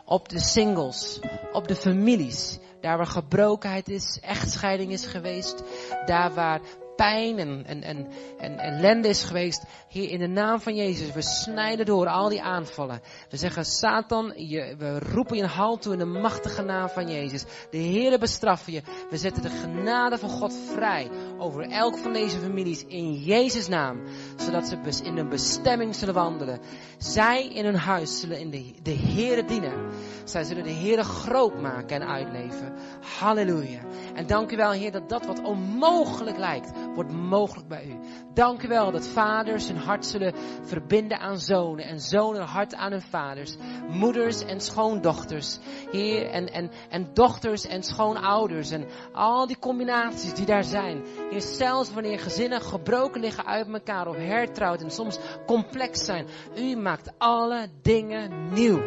Op 0.05 0.29
de 0.29 0.41
singles, 0.41 1.21
op 1.53 1.69
de 1.69 1.77
families, 1.77 2.59
daar 2.81 2.97
waar 2.97 3.07
gebrokenheid 3.07 3.89
is, 3.89 4.19
echtscheiding 4.23 4.93
is 4.93 5.07
geweest. 5.07 5.63
Daar 6.07 6.35
waar 6.35 6.61
pijn 6.99 7.39
en, 7.39 7.65
en, 7.67 7.83
en, 7.83 8.07
en 8.39 8.59
ellende 8.59 9.09
is 9.09 9.23
geweest. 9.23 9.65
Hier 9.89 10.11
in 10.11 10.19
de 10.19 10.27
naam 10.27 10.61
van 10.61 10.75
Jezus, 10.75 11.13
we 11.13 11.23
snijden 11.23 11.87
door 11.87 12.07
al 12.07 12.29
die 12.29 12.43
aanvallen. 12.43 13.01
We 13.31 13.37
zeggen, 13.37 13.65
Satan, 13.65 14.33
je, 14.37 14.75
we 14.79 14.99
roepen 14.99 15.37
je 15.37 15.43
een 15.43 15.79
toe 15.79 15.93
in 15.93 15.99
de 15.99 16.05
machtige 16.05 16.63
naam 16.63 16.89
van 16.89 17.11
Jezus. 17.11 17.45
De 17.71 17.79
Heere 17.79 18.19
bestraffen 18.19 18.73
je. 18.73 18.83
We 19.11 19.17
zetten 19.17 19.43
de 19.43 19.51
genade 19.51 20.19
van 20.19 20.31
God 20.31 20.55
vrij 20.75 21.11
over 21.39 21.71
elk 21.71 21.99
van 21.99 22.13
deze 22.13 22.39
families 22.39 22.85
in 22.87 23.13
Jezus 23.13 23.69
naam. 23.69 24.03
Zodat 24.37 24.69
ze 24.69 25.05
in 25.05 25.17
een 25.17 25.29
bestemming 25.29 25.95
zullen 25.95 26.15
wandelen. 26.15 26.61
Zij 26.99 27.49
in 27.49 27.65
hun 27.65 27.77
huis 27.77 28.21
zullen 28.21 28.39
in 28.39 28.51
de, 28.51 28.75
de 28.83 29.45
dienen. 29.47 29.91
Zij 30.25 30.45
zullen 30.45 30.65
de 30.65 30.73
Heere 30.73 31.05
groot 31.05 31.61
maken 31.61 32.01
en 32.01 32.09
uitleven. 32.09 32.75
Halleluja. 33.19 33.81
En 34.15 34.27
dank 34.27 34.53
u 34.53 34.57
wel, 34.57 34.71
Heer, 34.71 34.93
dat 34.93 35.09
dat 35.09 35.27
wat 35.27 35.43
onmogelijk 35.43 36.39
lijkt, 36.39 36.71
wordt 36.99 37.13
mogelijk 37.13 37.69
bij 37.69 37.87
u. 37.87 37.97
Dank 38.35 38.63
u 38.63 38.69
wel 38.69 38.91
dat 38.91 39.07
vaders 39.07 39.69
hun 39.69 39.77
hart 39.77 40.07
zullen 40.07 40.35
verbinden 40.63 41.19
aan 41.19 41.39
zonen 41.39 41.85
en 41.85 42.01
zonen 42.01 42.43
hart 42.43 42.75
aan 42.75 42.91
hun 42.91 43.03
vaders. 43.03 43.57
Moeders 43.89 44.45
en 44.45 44.61
schoondochters, 44.61 45.59
Heer, 45.91 46.31
en, 46.31 46.53
en, 46.53 46.71
en 46.89 47.11
dochters 47.15 47.67
en 47.67 47.83
schoonouders 47.83 48.71
en 48.71 48.87
al 49.13 49.47
die 49.47 49.59
combinaties 49.59 50.35
die 50.35 50.47
daar 50.47 50.65
zijn. 50.65 51.03
Heer, 51.31 51.41
zelfs 51.41 51.93
wanneer 51.93 52.19
gezinnen 52.19 52.61
gebroken 52.61 53.21
liggen 53.21 53.47
uit 53.47 53.69
elkaar 53.69 54.07
of 54.07 54.17
hertrouwd 54.17 54.83
en 54.83 54.91
soms 54.91 55.19
complex 55.47 56.05
zijn. 56.05 56.27
U 56.57 56.77
maakt 56.77 57.13
alle 57.19 57.69
dingen 57.83 58.53
nieuw. 58.53 58.81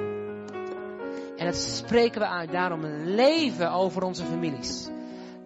En 1.38 1.46
dat 1.46 1.56
spreken 1.56 2.22
we 2.22 2.28
uit. 2.28 2.52
Daarom 2.52 2.84
een 2.84 3.16
leven 3.16 3.72
over 3.72 4.04
onze 4.04 4.24
families. 4.24 4.90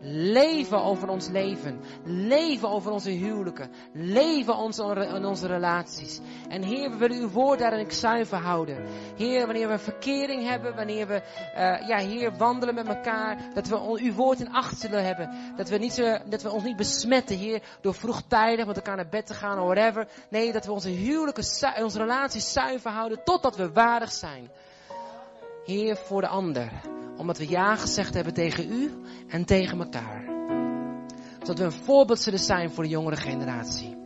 Leven 0.07 0.83
over 0.83 1.09
ons 1.09 1.27
leven. 1.27 1.79
Leven 2.03 2.69
over 2.69 2.91
onze 2.91 3.09
huwelijken. 3.09 3.71
Leven 3.93 4.55
onze, 4.55 5.07
in 5.15 5.25
onze 5.25 5.47
relaties. 5.47 6.19
En 6.49 6.63
Heer, 6.63 6.89
we 6.89 6.97
willen 6.97 7.17
uw 7.17 7.29
woord 7.29 7.59
daarin 7.59 7.91
zuiver 7.91 8.37
houden. 8.37 8.85
Heer, 9.15 9.45
wanneer 9.45 9.67
we 9.67 9.77
verkering 9.77 10.43
hebben, 10.43 10.75
wanneer 10.75 11.07
we, 11.07 11.21
uh, 11.55 11.87
ja, 11.87 11.97
Heer, 11.97 12.37
wandelen 12.37 12.75
met 12.75 12.87
elkaar, 12.87 13.37
dat 13.53 13.67
we 13.67 13.99
uw 14.01 14.13
woord 14.13 14.39
in 14.39 14.53
acht 14.53 14.79
zullen 14.79 15.05
hebben. 15.05 15.29
Dat 15.55 15.69
we, 15.69 15.77
niet 15.77 16.19
dat 16.25 16.41
we 16.41 16.51
ons 16.51 16.63
niet 16.63 16.77
besmetten, 16.77 17.37
Heer, 17.37 17.61
door 17.81 17.93
vroegtijdig 17.93 18.65
met 18.65 18.75
elkaar 18.75 18.95
naar 18.95 19.09
bed 19.09 19.25
te 19.25 19.33
gaan 19.33 19.59
of 19.59 19.65
whatever. 19.65 20.07
Nee, 20.29 20.51
dat 20.51 20.65
we 20.65 20.71
onze 20.71 20.89
huwelijken, 20.89 21.43
onze 21.83 21.97
relaties 21.97 22.53
zuiver 22.53 22.91
houden 22.91 23.23
totdat 23.23 23.55
we 23.55 23.71
waardig 23.71 24.11
zijn. 24.11 24.49
Heer, 25.65 25.95
voor 25.95 26.21
de 26.21 26.27
ander. 26.27 26.71
Omdat 27.17 27.37
we 27.37 27.49
ja 27.49 27.75
gezegd 27.75 28.13
hebben 28.13 28.33
tegen 28.33 28.71
u 28.71 28.91
en 29.27 29.45
tegen 29.45 29.79
elkaar. 29.79 30.23
Zodat 31.39 31.57
we 31.57 31.63
een 31.63 31.83
voorbeeld 31.83 32.19
zullen 32.19 32.39
zijn 32.39 32.71
voor 32.71 32.83
de 32.83 32.89
jongere 32.89 33.15
generatie. 33.15 33.97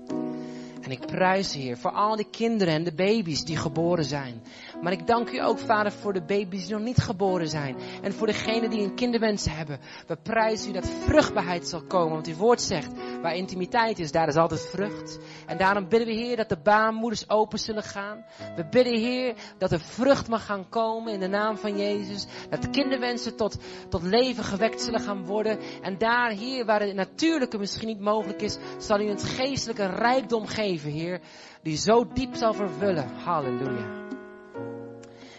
En 0.82 0.92
ik 0.92 1.06
prijs 1.06 1.54
Heer 1.54 1.78
voor 1.78 1.92
al 1.92 2.16
die 2.16 2.30
kinderen 2.30 2.74
en 2.74 2.84
de 2.84 2.94
baby's 2.94 3.44
die 3.44 3.58
geboren 3.58 4.06
zijn. 4.06 4.42
Maar 4.82 4.92
ik 4.92 5.08
dank 5.08 5.32
u 5.32 5.40
ook, 5.40 5.60
Vader, 5.60 5.92
voor 5.92 6.14
de 6.14 6.22
baby's 6.22 6.66
die 6.66 6.76
nog 6.76 6.84
niet 6.84 6.98
geboren 6.98 7.48
zijn. 7.48 7.78
En 8.02 8.14
voor 8.14 8.28
degenen 8.28 8.70
die 8.70 8.82
een 8.82 8.96
kinderwens 8.96 9.46
hebben. 9.50 9.80
We 10.08 10.16
prijzen 10.16 10.70
u 10.70 10.74
dat 10.74 10.90
vruchtbaarheid 10.90 11.68
zal 11.68 11.82
komen. 11.82 12.14
Want 12.14 12.28
uw 12.28 12.36
woord 12.36 12.62
zegt, 12.62 12.92
waar 13.22 13.36
intimiteit 13.36 14.00
is, 14.00 14.12
daar 14.12 14.28
is 14.28 14.36
altijd 14.36 14.62
vrucht. 14.62 15.20
En 15.46 15.58
daarom 15.58 15.88
bidden 15.88 16.08
we, 16.08 16.14
Heer, 16.14 16.36
dat 16.36 16.50
de 16.50 16.60
baarmoeders 16.64 17.30
open 17.30 17.60
zullen 17.60 17.84
gaan. 17.84 18.26
We 18.56 18.66
bidden, 18.70 19.00
Heer, 19.00 19.34
dat 19.58 19.72
er 19.72 19.80
vrucht 19.80 20.28
mag 20.28 20.46
gaan 20.46 20.70
komen 20.70 21.14
in 21.14 21.20
de 21.20 21.28
naam 21.28 21.58
van 21.58 21.78
Jezus. 21.78 22.28
Dat 22.50 22.62
de 22.62 22.70
kinderwensen 22.70 23.36
tot, 23.36 23.58
tot 23.90 24.04
leven 24.04 24.44
gewekt 24.44 24.82
zullen 24.82 25.02
gaan 25.02 25.26
worden. 25.26 25.60
En 25.82 25.98
daar, 25.98 26.32
Heer, 26.32 26.66
waar 26.66 26.82
het 26.82 26.96
natuurlijke 26.96 27.58
misschien 27.58 27.88
niet 27.88 28.00
mogelijk 28.00 28.42
is, 28.42 28.58
zal 28.78 29.00
u 29.00 29.10
het 29.10 29.24
geestelijke 29.24 29.86
rijkdom 29.86 30.46
geven, 30.48 30.92
Heer. 30.92 31.22
Die 31.62 31.78
zo 31.78 32.08
diep 32.14 32.36
zal 32.36 32.54
vervullen. 32.54 33.10
Halleluja. 33.10 34.10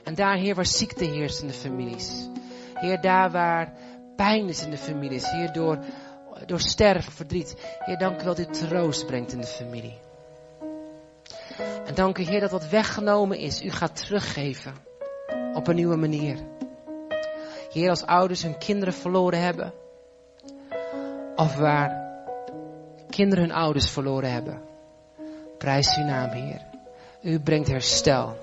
En 0.04 0.14
daar, 0.14 0.36
Heer, 0.36 0.54
waar 0.54 0.66
ziekte 0.66 1.04
heerst 1.04 1.40
in 1.40 1.46
de 1.46 1.52
families. 1.52 2.28
Heer, 2.74 3.00
daar 3.00 3.30
waar 3.30 3.72
pijn 4.16 4.48
is 4.48 4.64
in 4.64 4.70
de 4.70 4.76
families. 4.76 5.30
Heer, 5.30 5.52
door, 5.52 5.78
door 6.46 6.60
sterven, 6.60 7.12
verdriet. 7.12 7.54
Heer, 7.78 7.98
dank 7.98 8.20
u 8.20 8.24
dat 8.24 8.38
u 8.38 8.46
troost 8.46 9.06
brengt 9.06 9.32
in 9.32 9.40
de 9.40 9.46
familie. 9.46 9.98
En 11.86 11.94
dank 11.94 12.18
u, 12.18 12.22
Heer, 12.22 12.40
dat 12.40 12.50
wat 12.50 12.68
weggenomen 12.68 13.38
is, 13.38 13.62
u 13.62 13.70
gaat 13.70 13.96
teruggeven. 13.96 14.74
Op 15.54 15.68
een 15.68 15.74
nieuwe 15.74 15.96
manier. 15.96 16.38
Heer, 17.72 17.90
als 17.90 18.06
ouders 18.06 18.42
hun 18.42 18.58
kinderen 18.58 18.94
verloren 18.94 19.40
hebben. 19.40 19.72
Of 21.36 21.56
waar 21.56 22.08
kinderen 23.10 23.44
hun 23.44 23.54
ouders 23.54 23.90
verloren 23.90 24.32
hebben. 24.32 24.62
Prijs 25.58 25.96
uw 25.96 26.04
naam, 26.04 26.30
Heer. 26.30 26.60
U 27.22 27.40
brengt 27.40 27.68
herstel. 27.68 28.36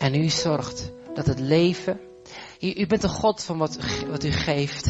En 0.00 0.14
u 0.14 0.28
zorgt 0.28 0.92
dat 1.14 1.26
het 1.26 1.38
leven. 1.38 2.00
U, 2.60 2.86
bent 2.86 3.00
de 3.00 3.08
God 3.08 3.42
van 3.42 3.58
wat, 3.58 3.78
wat 4.08 4.24
u 4.24 4.30
geeft. 4.30 4.88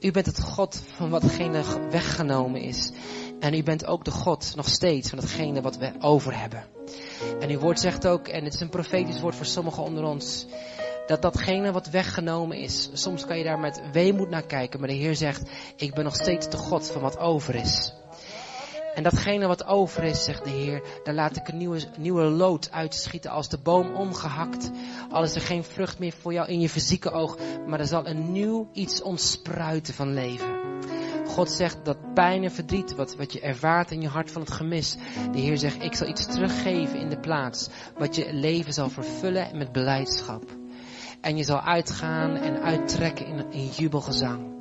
U 0.00 0.10
bent 0.10 0.26
het 0.26 0.40
God 0.40 0.82
van 0.86 1.10
watgene 1.10 1.88
weggenomen 1.90 2.60
is. 2.60 2.90
En 3.40 3.54
u 3.54 3.62
bent 3.62 3.86
ook 3.86 4.04
de 4.04 4.10
God 4.10 4.52
nog 4.56 4.68
steeds 4.68 5.08
van 5.08 5.18
datgene 5.18 5.60
wat 5.60 5.76
we 5.76 5.92
over 6.00 6.40
hebben. 6.40 6.64
En 7.40 7.50
uw 7.50 7.58
woord 7.58 7.80
zegt 7.80 8.06
ook, 8.06 8.28
en 8.28 8.44
het 8.44 8.54
is 8.54 8.60
een 8.60 8.68
profetisch 8.68 9.20
woord 9.20 9.34
voor 9.34 9.46
sommigen 9.46 9.82
onder 9.82 10.04
ons, 10.04 10.46
dat 11.06 11.22
datgene 11.22 11.72
wat 11.72 11.90
weggenomen 11.90 12.56
is, 12.56 12.90
soms 12.92 13.26
kan 13.26 13.38
je 13.38 13.44
daar 13.44 13.60
met 13.60 13.82
weemoed 13.92 14.30
naar 14.30 14.46
kijken, 14.46 14.80
maar 14.80 14.88
de 14.88 14.94
Heer 14.94 15.16
zegt, 15.16 15.50
ik 15.76 15.94
ben 15.94 16.04
nog 16.04 16.14
steeds 16.14 16.48
de 16.48 16.56
God 16.56 16.90
van 16.90 17.02
wat 17.02 17.18
over 17.18 17.54
is. 17.54 17.92
En 18.94 19.02
datgene 19.02 19.46
wat 19.46 19.66
over 19.66 20.02
is, 20.02 20.24
zegt 20.24 20.44
de 20.44 20.50
Heer, 20.50 20.82
daar 21.02 21.14
laat 21.14 21.36
ik 21.36 21.48
een 21.48 21.56
nieuwe, 21.56 21.80
nieuwe 21.98 22.22
lood 22.22 22.70
uitschieten 22.70 23.30
als 23.30 23.48
de 23.48 23.58
boom 23.58 23.94
omgehakt. 23.94 24.70
Al 25.10 25.22
is 25.22 25.34
er 25.34 25.40
geen 25.40 25.64
vrucht 25.64 25.98
meer 25.98 26.12
voor 26.12 26.32
jou 26.32 26.48
in 26.48 26.60
je 26.60 26.68
fysieke 26.68 27.10
oog, 27.10 27.36
maar 27.66 27.80
er 27.80 27.86
zal 27.86 28.06
een 28.06 28.32
nieuw 28.32 28.68
iets 28.72 29.02
ontspruiten 29.02 29.94
van 29.94 30.12
leven. 30.12 30.62
God 31.26 31.50
zegt 31.50 31.84
dat 31.84 32.14
pijn 32.14 32.44
en 32.44 32.52
verdriet, 32.52 32.94
wat, 32.94 33.16
wat 33.16 33.32
je 33.32 33.40
ervaart 33.40 33.90
in 33.90 34.00
je 34.00 34.08
hart 34.08 34.30
van 34.30 34.40
het 34.40 34.50
gemis. 34.50 34.96
De 35.32 35.38
Heer 35.38 35.58
zegt, 35.58 35.82
ik 35.82 35.94
zal 35.94 36.08
iets 36.08 36.26
teruggeven 36.26 36.98
in 36.98 37.08
de 37.08 37.20
plaats, 37.20 37.68
wat 37.98 38.14
je 38.14 38.32
leven 38.32 38.72
zal 38.72 38.90
vervullen 38.90 39.56
met 39.56 39.72
beleidschap. 39.72 40.44
En 41.20 41.36
je 41.36 41.44
zal 41.44 41.60
uitgaan 41.60 42.36
en 42.36 42.62
uittrekken 42.62 43.26
in, 43.26 43.52
in 43.52 43.66
jubelgezang. 43.66 44.53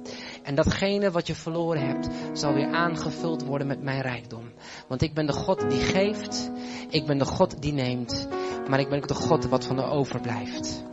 En 0.43 0.55
datgene 0.55 1.11
wat 1.11 1.27
je 1.27 1.35
verloren 1.35 1.87
hebt, 1.87 2.09
zal 2.33 2.53
weer 2.53 2.71
aangevuld 2.71 3.43
worden 3.43 3.67
met 3.67 3.83
mijn 3.83 4.01
rijkdom. 4.01 4.51
Want 4.87 5.01
ik 5.01 5.13
ben 5.13 5.25
de 5.25 5.33
God 5.33 5.69
die 5.69 5.79
geeft, 5.79 6.51
ik 6.89 7.05
ben 7.05 7.17
de 7.17 7.25
God 7.25 7.61
die 7.61 7.73
neemt, 7.73 8.27
maar 8.69 8.79
ik 8.79 8.89
ben 8.89 8.97
ook 8.97 9.07
de 9.07 9.13
God 9.13 9.45
wat 9.45 9.65
van 9.65 9.75
de 9.75 9.83
overblijft. 9.83 10.83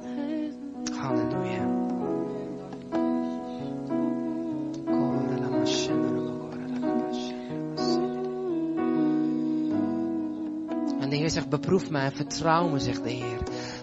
Halleluja. 0.96 1.78
En 11.00 11.08
de 11.10 11.16
Heer 11.16 11.30
zegt, 11.30 11.48
beproef 11.48 11.90
mij 11.90 12.04
en 12.04 12.12
vertrouw 12.12 12.68
me, 12.68 12.78
zegt 12.78 13.02
de 13.02 13.10
Heer. 13.10 13.38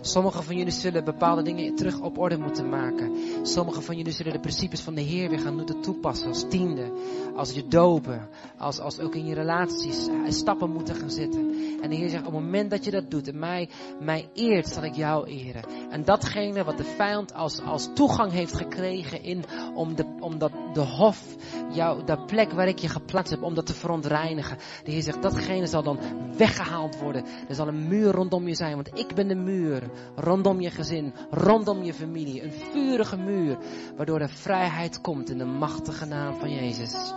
Sommigen 0.08 0.44
van 0.44 0.58
jullie 0.58 0.72
zullen 0.72 1.04
bepaalde 1.04 1.42
dingen 1.42 1.76
terug 1.76 2.00
op 2.00 2.18
orde 2.18 2.38
moeten 2.38 2.70
maken. 2.70 3.12
Sommigen 3.42 3.84
van 3.84 3.98
jullie 3.98 4.12
zullen 4.12 4.34
de 4.34 4.40
principes 4.40 4.82
van 4.82 4.96
de 4.96 5.02
Heer 5.02 5.30
weer 5.30 5.40
gaan 5.40 5.56
moeten 5.56 5.82
toepassen 5.82 6.28
als 6.28 6.46
tiende. 6.50 6.92
Als 7.36 7.52
je 7.52 7.68
dopen. 7.68 8.30
Als, 8.58 8.80
als 8.80 9.00
ook 9.00 9.16
in 9.16 9.26
je 9.26 9.34
relaties 9.34 10.08
eh, 10.08 10.16
stappen 10.28 10.72
moeten 10.72 10.96
gaan 10.96 11.12
zetten. 11.12 11.56
En 11.82 11.90
de 11.90 11.96
Heer 11.96 12.10
zegt, 12.10 12.28
op 12.28 12.34
het 12.34 12.44
moment 12.44 12.70
dat 12.70 12.86
je 12.86 12.92
dat 12.92 13.12
doet 13.12 13.28
en 13.28 13.40
mij, 13.40 13.70
mij 14.00 14.30
eert, 14.34 14.68
zal 14.68 14.84
ik 14.84 14.96
jou 14.96 15.28
eren. 15.28 15.64
En 15.90 16.04
datgene 16.04 16.64
wat 16.64 16.78
de 16.78 16.84
vijand 16.84 17.34
als, 17.34 17.62
als 17.62 17.90
toegang 17.94 18.32
heeft 18.32 18.54
gekregen 18.54 19.24
in, 19.24 19.44
om, 19.76 19.96
de, 19.96 20.06
om 20.20 20.38
dat, 20.38 20.52
de 20.74 20.82
hof, 20.82 21.36
jou, 21.72 22.04
de 22.04 22.18
plek 22.26 22.52
waar 22.52 22.68
ik 22.68 22.80
je 22.80 22.90
geplaatst 22.90 23.32
heb, 23.32 23.44
om 23.44 23.54
dat 23.54 23.66
te 23.66 23.74
verontreinigen. 23.74 24.58
De 24.84 24.92
Heer 24.92 25.02
zegt, 25.02 25.22
datgene 25.22 25.68
zal 25.68 25.84
dan 25.84 26.00
weggehaald 26.38 27.00
worden. 27.00 27.26
Er 27.48 27.56
zal 27.56 27.68
een 27.68 27.88
muur 27.88 28.12
rondom 28.12 28.48
je 28.48 28.56
zijn, 28.56 28.76
want 28.76 29.00
ik 29.00 29.16
ben 29.16 29.28
de 29.28 29.36
muur. 29.36 29.90
Rondom 30.16 30.62
je 30.62 30.70
gezin, 30.70 31.14
rondom 31.30 31.84
je 31.84 31.94
familie. 31.94 32.44
Een 32.44 32.52
vurige 32.52 33.18
muur, 33.18 33.58
waardoor 33.96 34.20
er 34.20 34.30
vrijheid 34.30 35.02
komt 35.02 35.30
in 35.30 35.38
de 35.38 35.46
machtige 35.46 36.06
naam 36.06 36.36
van 36.36 36.54
Jezus. 36.54 37.14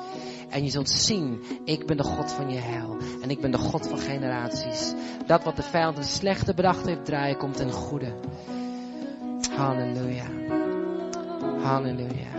En 0.49 0.65
je 0.65 0.71
zult 0.71 0.91
zien, 0.91 1.43
ik 1.65 1.87
ben 1.87 1.97
de 1.97 2.03
God 2.03 2.33
van 2.33 2.51
je 2.51 2.59
heil. 2.59 2.97
En 3.23 3.31
ik 3.31 3.41
ben 3.41 3.51
de 3.51 3.59
God 3.59 3.89
van 3.89 3.99
generaties. 3.99 4.95
Dat 5.27 5.45
wat 5.45 5.57
de 5.57 5.63
vijand 5.63 5.99
een 5.99 6.05
slechte 6.05 6.55
bedacht 6.55 6.87
heeft 6.87 7.05
draaien, 7.05 7.37
komt 7.37 7.61
in 7.61 7.71
goede. 7.71 8.15
Halleluja. 9.57 10.27
Halleluja. 11.63 12.31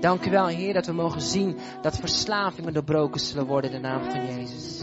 Dank 0.00 0.26
u 0.26 0.30
wel, 0.30 0.46
Heer, 0.46 0.72
dat 0.72 0.86
we 0.86 0.92
mogen 0.92 1.20
zien 1.20 1.56
dat 1.82 1.96
verslavingen 1.96 2.72
doorbroken 2.72 3.20
zullen 3.20 3.46
worden 3.46 3.70
in 3.72 3.82
de 3.82 3.88
naam 3.88 4.10
van 4.10 4.26
Jezus. 4.26 4.80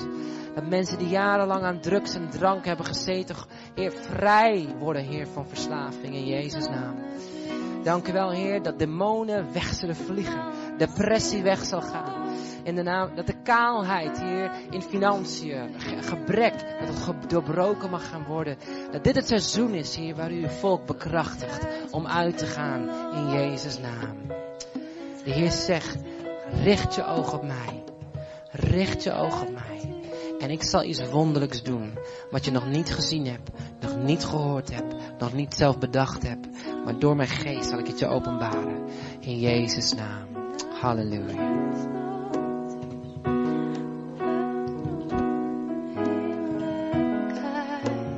Dat 0.56 0.69
mensen 0.69 0.98
die 0.98 1.07
jarenlang 1.07 1.64
aan 1.64 1.80
drugs 1.80 2.15
en 2.15 2.30
drank 2.30 2.65
hebben 2.65 2.86
gezeten, 2.86 3.36
Heer, 3.76 3.91
vrij 3.91 4.76
worden, 4.80 5.03
Heer, 5.03 5.28
van 5.28 5.48
verslaving 5.48 6.15
in 6.15 6.26
Jezus' 6.26 6.68
naam. 6.68 6.95
Dank 7.84 8.07
u 8.07 8.14
wel, 8.14 8.32
Heer, 8.32 8.61
dat 8.61 8.80
demonen 8.80 9.53
weg 9.53 9.73
zullen 9.73 9.95
vliegen. 9.95 10.44
Depressie 10.78 11.44
weg 11.44 11.64
zal 11.64 11.82
gaan. 11.82 12.30
In 12.64 12.76
de 12.76 12.84
naam, 12.84 13.15
dat 13.15 13.28
de 13.28 13.41
kaalheid, 13.44 14.22
Heer, 14.22 14.52
in 14.69 14.82
financiën, 14.82 15.69
gebrek, 16.02 16.53
dat 16.80 17.06
het 17.06 17.30
doorbroken 17.30 17.90
mag 17.90 18.10
gaan 18.10 18.23
worden. 18.23 18.57
Dat 18.91 19.03
dit 19.03 19.15
het 19.15 19.28
seizoen 19.28 19.73
is, 19.73 19.95
Heer, 19.95 20.15
waar 20.15 20.32
u 20.32 20.41
uw 20.41 20.49
volk 20.49 20.86
bekrachtigt 20.86 21.68
om 21.91 22.07
uit 22.07 22.38
te 22.38 22.45
gaan 22.45 22.90
in 23.14 23.30
Jezus' 23.30 23.80
naam. 23.80 24.18
De 25.23 25.32
Heer 25.32 25.52
zegt, 25.52 25.98
richt 26.64 26.95
je 26.95 27.06
oog 27.06 27.34
op 27.34 27.44
mij. 27.44 27.84
Richt 28.52 29.03
je 29.03 29.14
oog 29.14 29.41
op 29.41 29.52
mij. 29.52 29.70
En 30.41 30.49
ik 30.49 30.63
zal 30.63 30.84
iets 30.84 31.09
wonderlijks 31.09 31.63
doen. 31.63 31.97
Wat 32.31 32.45
je 32.45 32.51
nog 32.51 32.68
niet 32.68 32.93
gezien 32.93 33.26
hebt, 33.26 33.49
nog 33.80 33.97
niet 33.97 34.26
gehoord 34.26 34.73
hebt, 34.73 34.95
nog 35.19 35.34
niet 35.34 35.53
zelf 35.53 35.77
bedacht 35.77 36.27
hebt. 36.27 36.47
Maar 36.85 36.99
door 36.99 37.15
mijn 37.15 37.30
geest 37.30 37.69
zal 37.69 37.80
ik 37.80 37.88
het 37.88 37.99
je 37.99 38.07
openbaren. 38.07 38.89
In 39.19 39.39
Jezus' 39.39 39.93
naam. 39.93 40.27
Halleluja. 40.81 42.10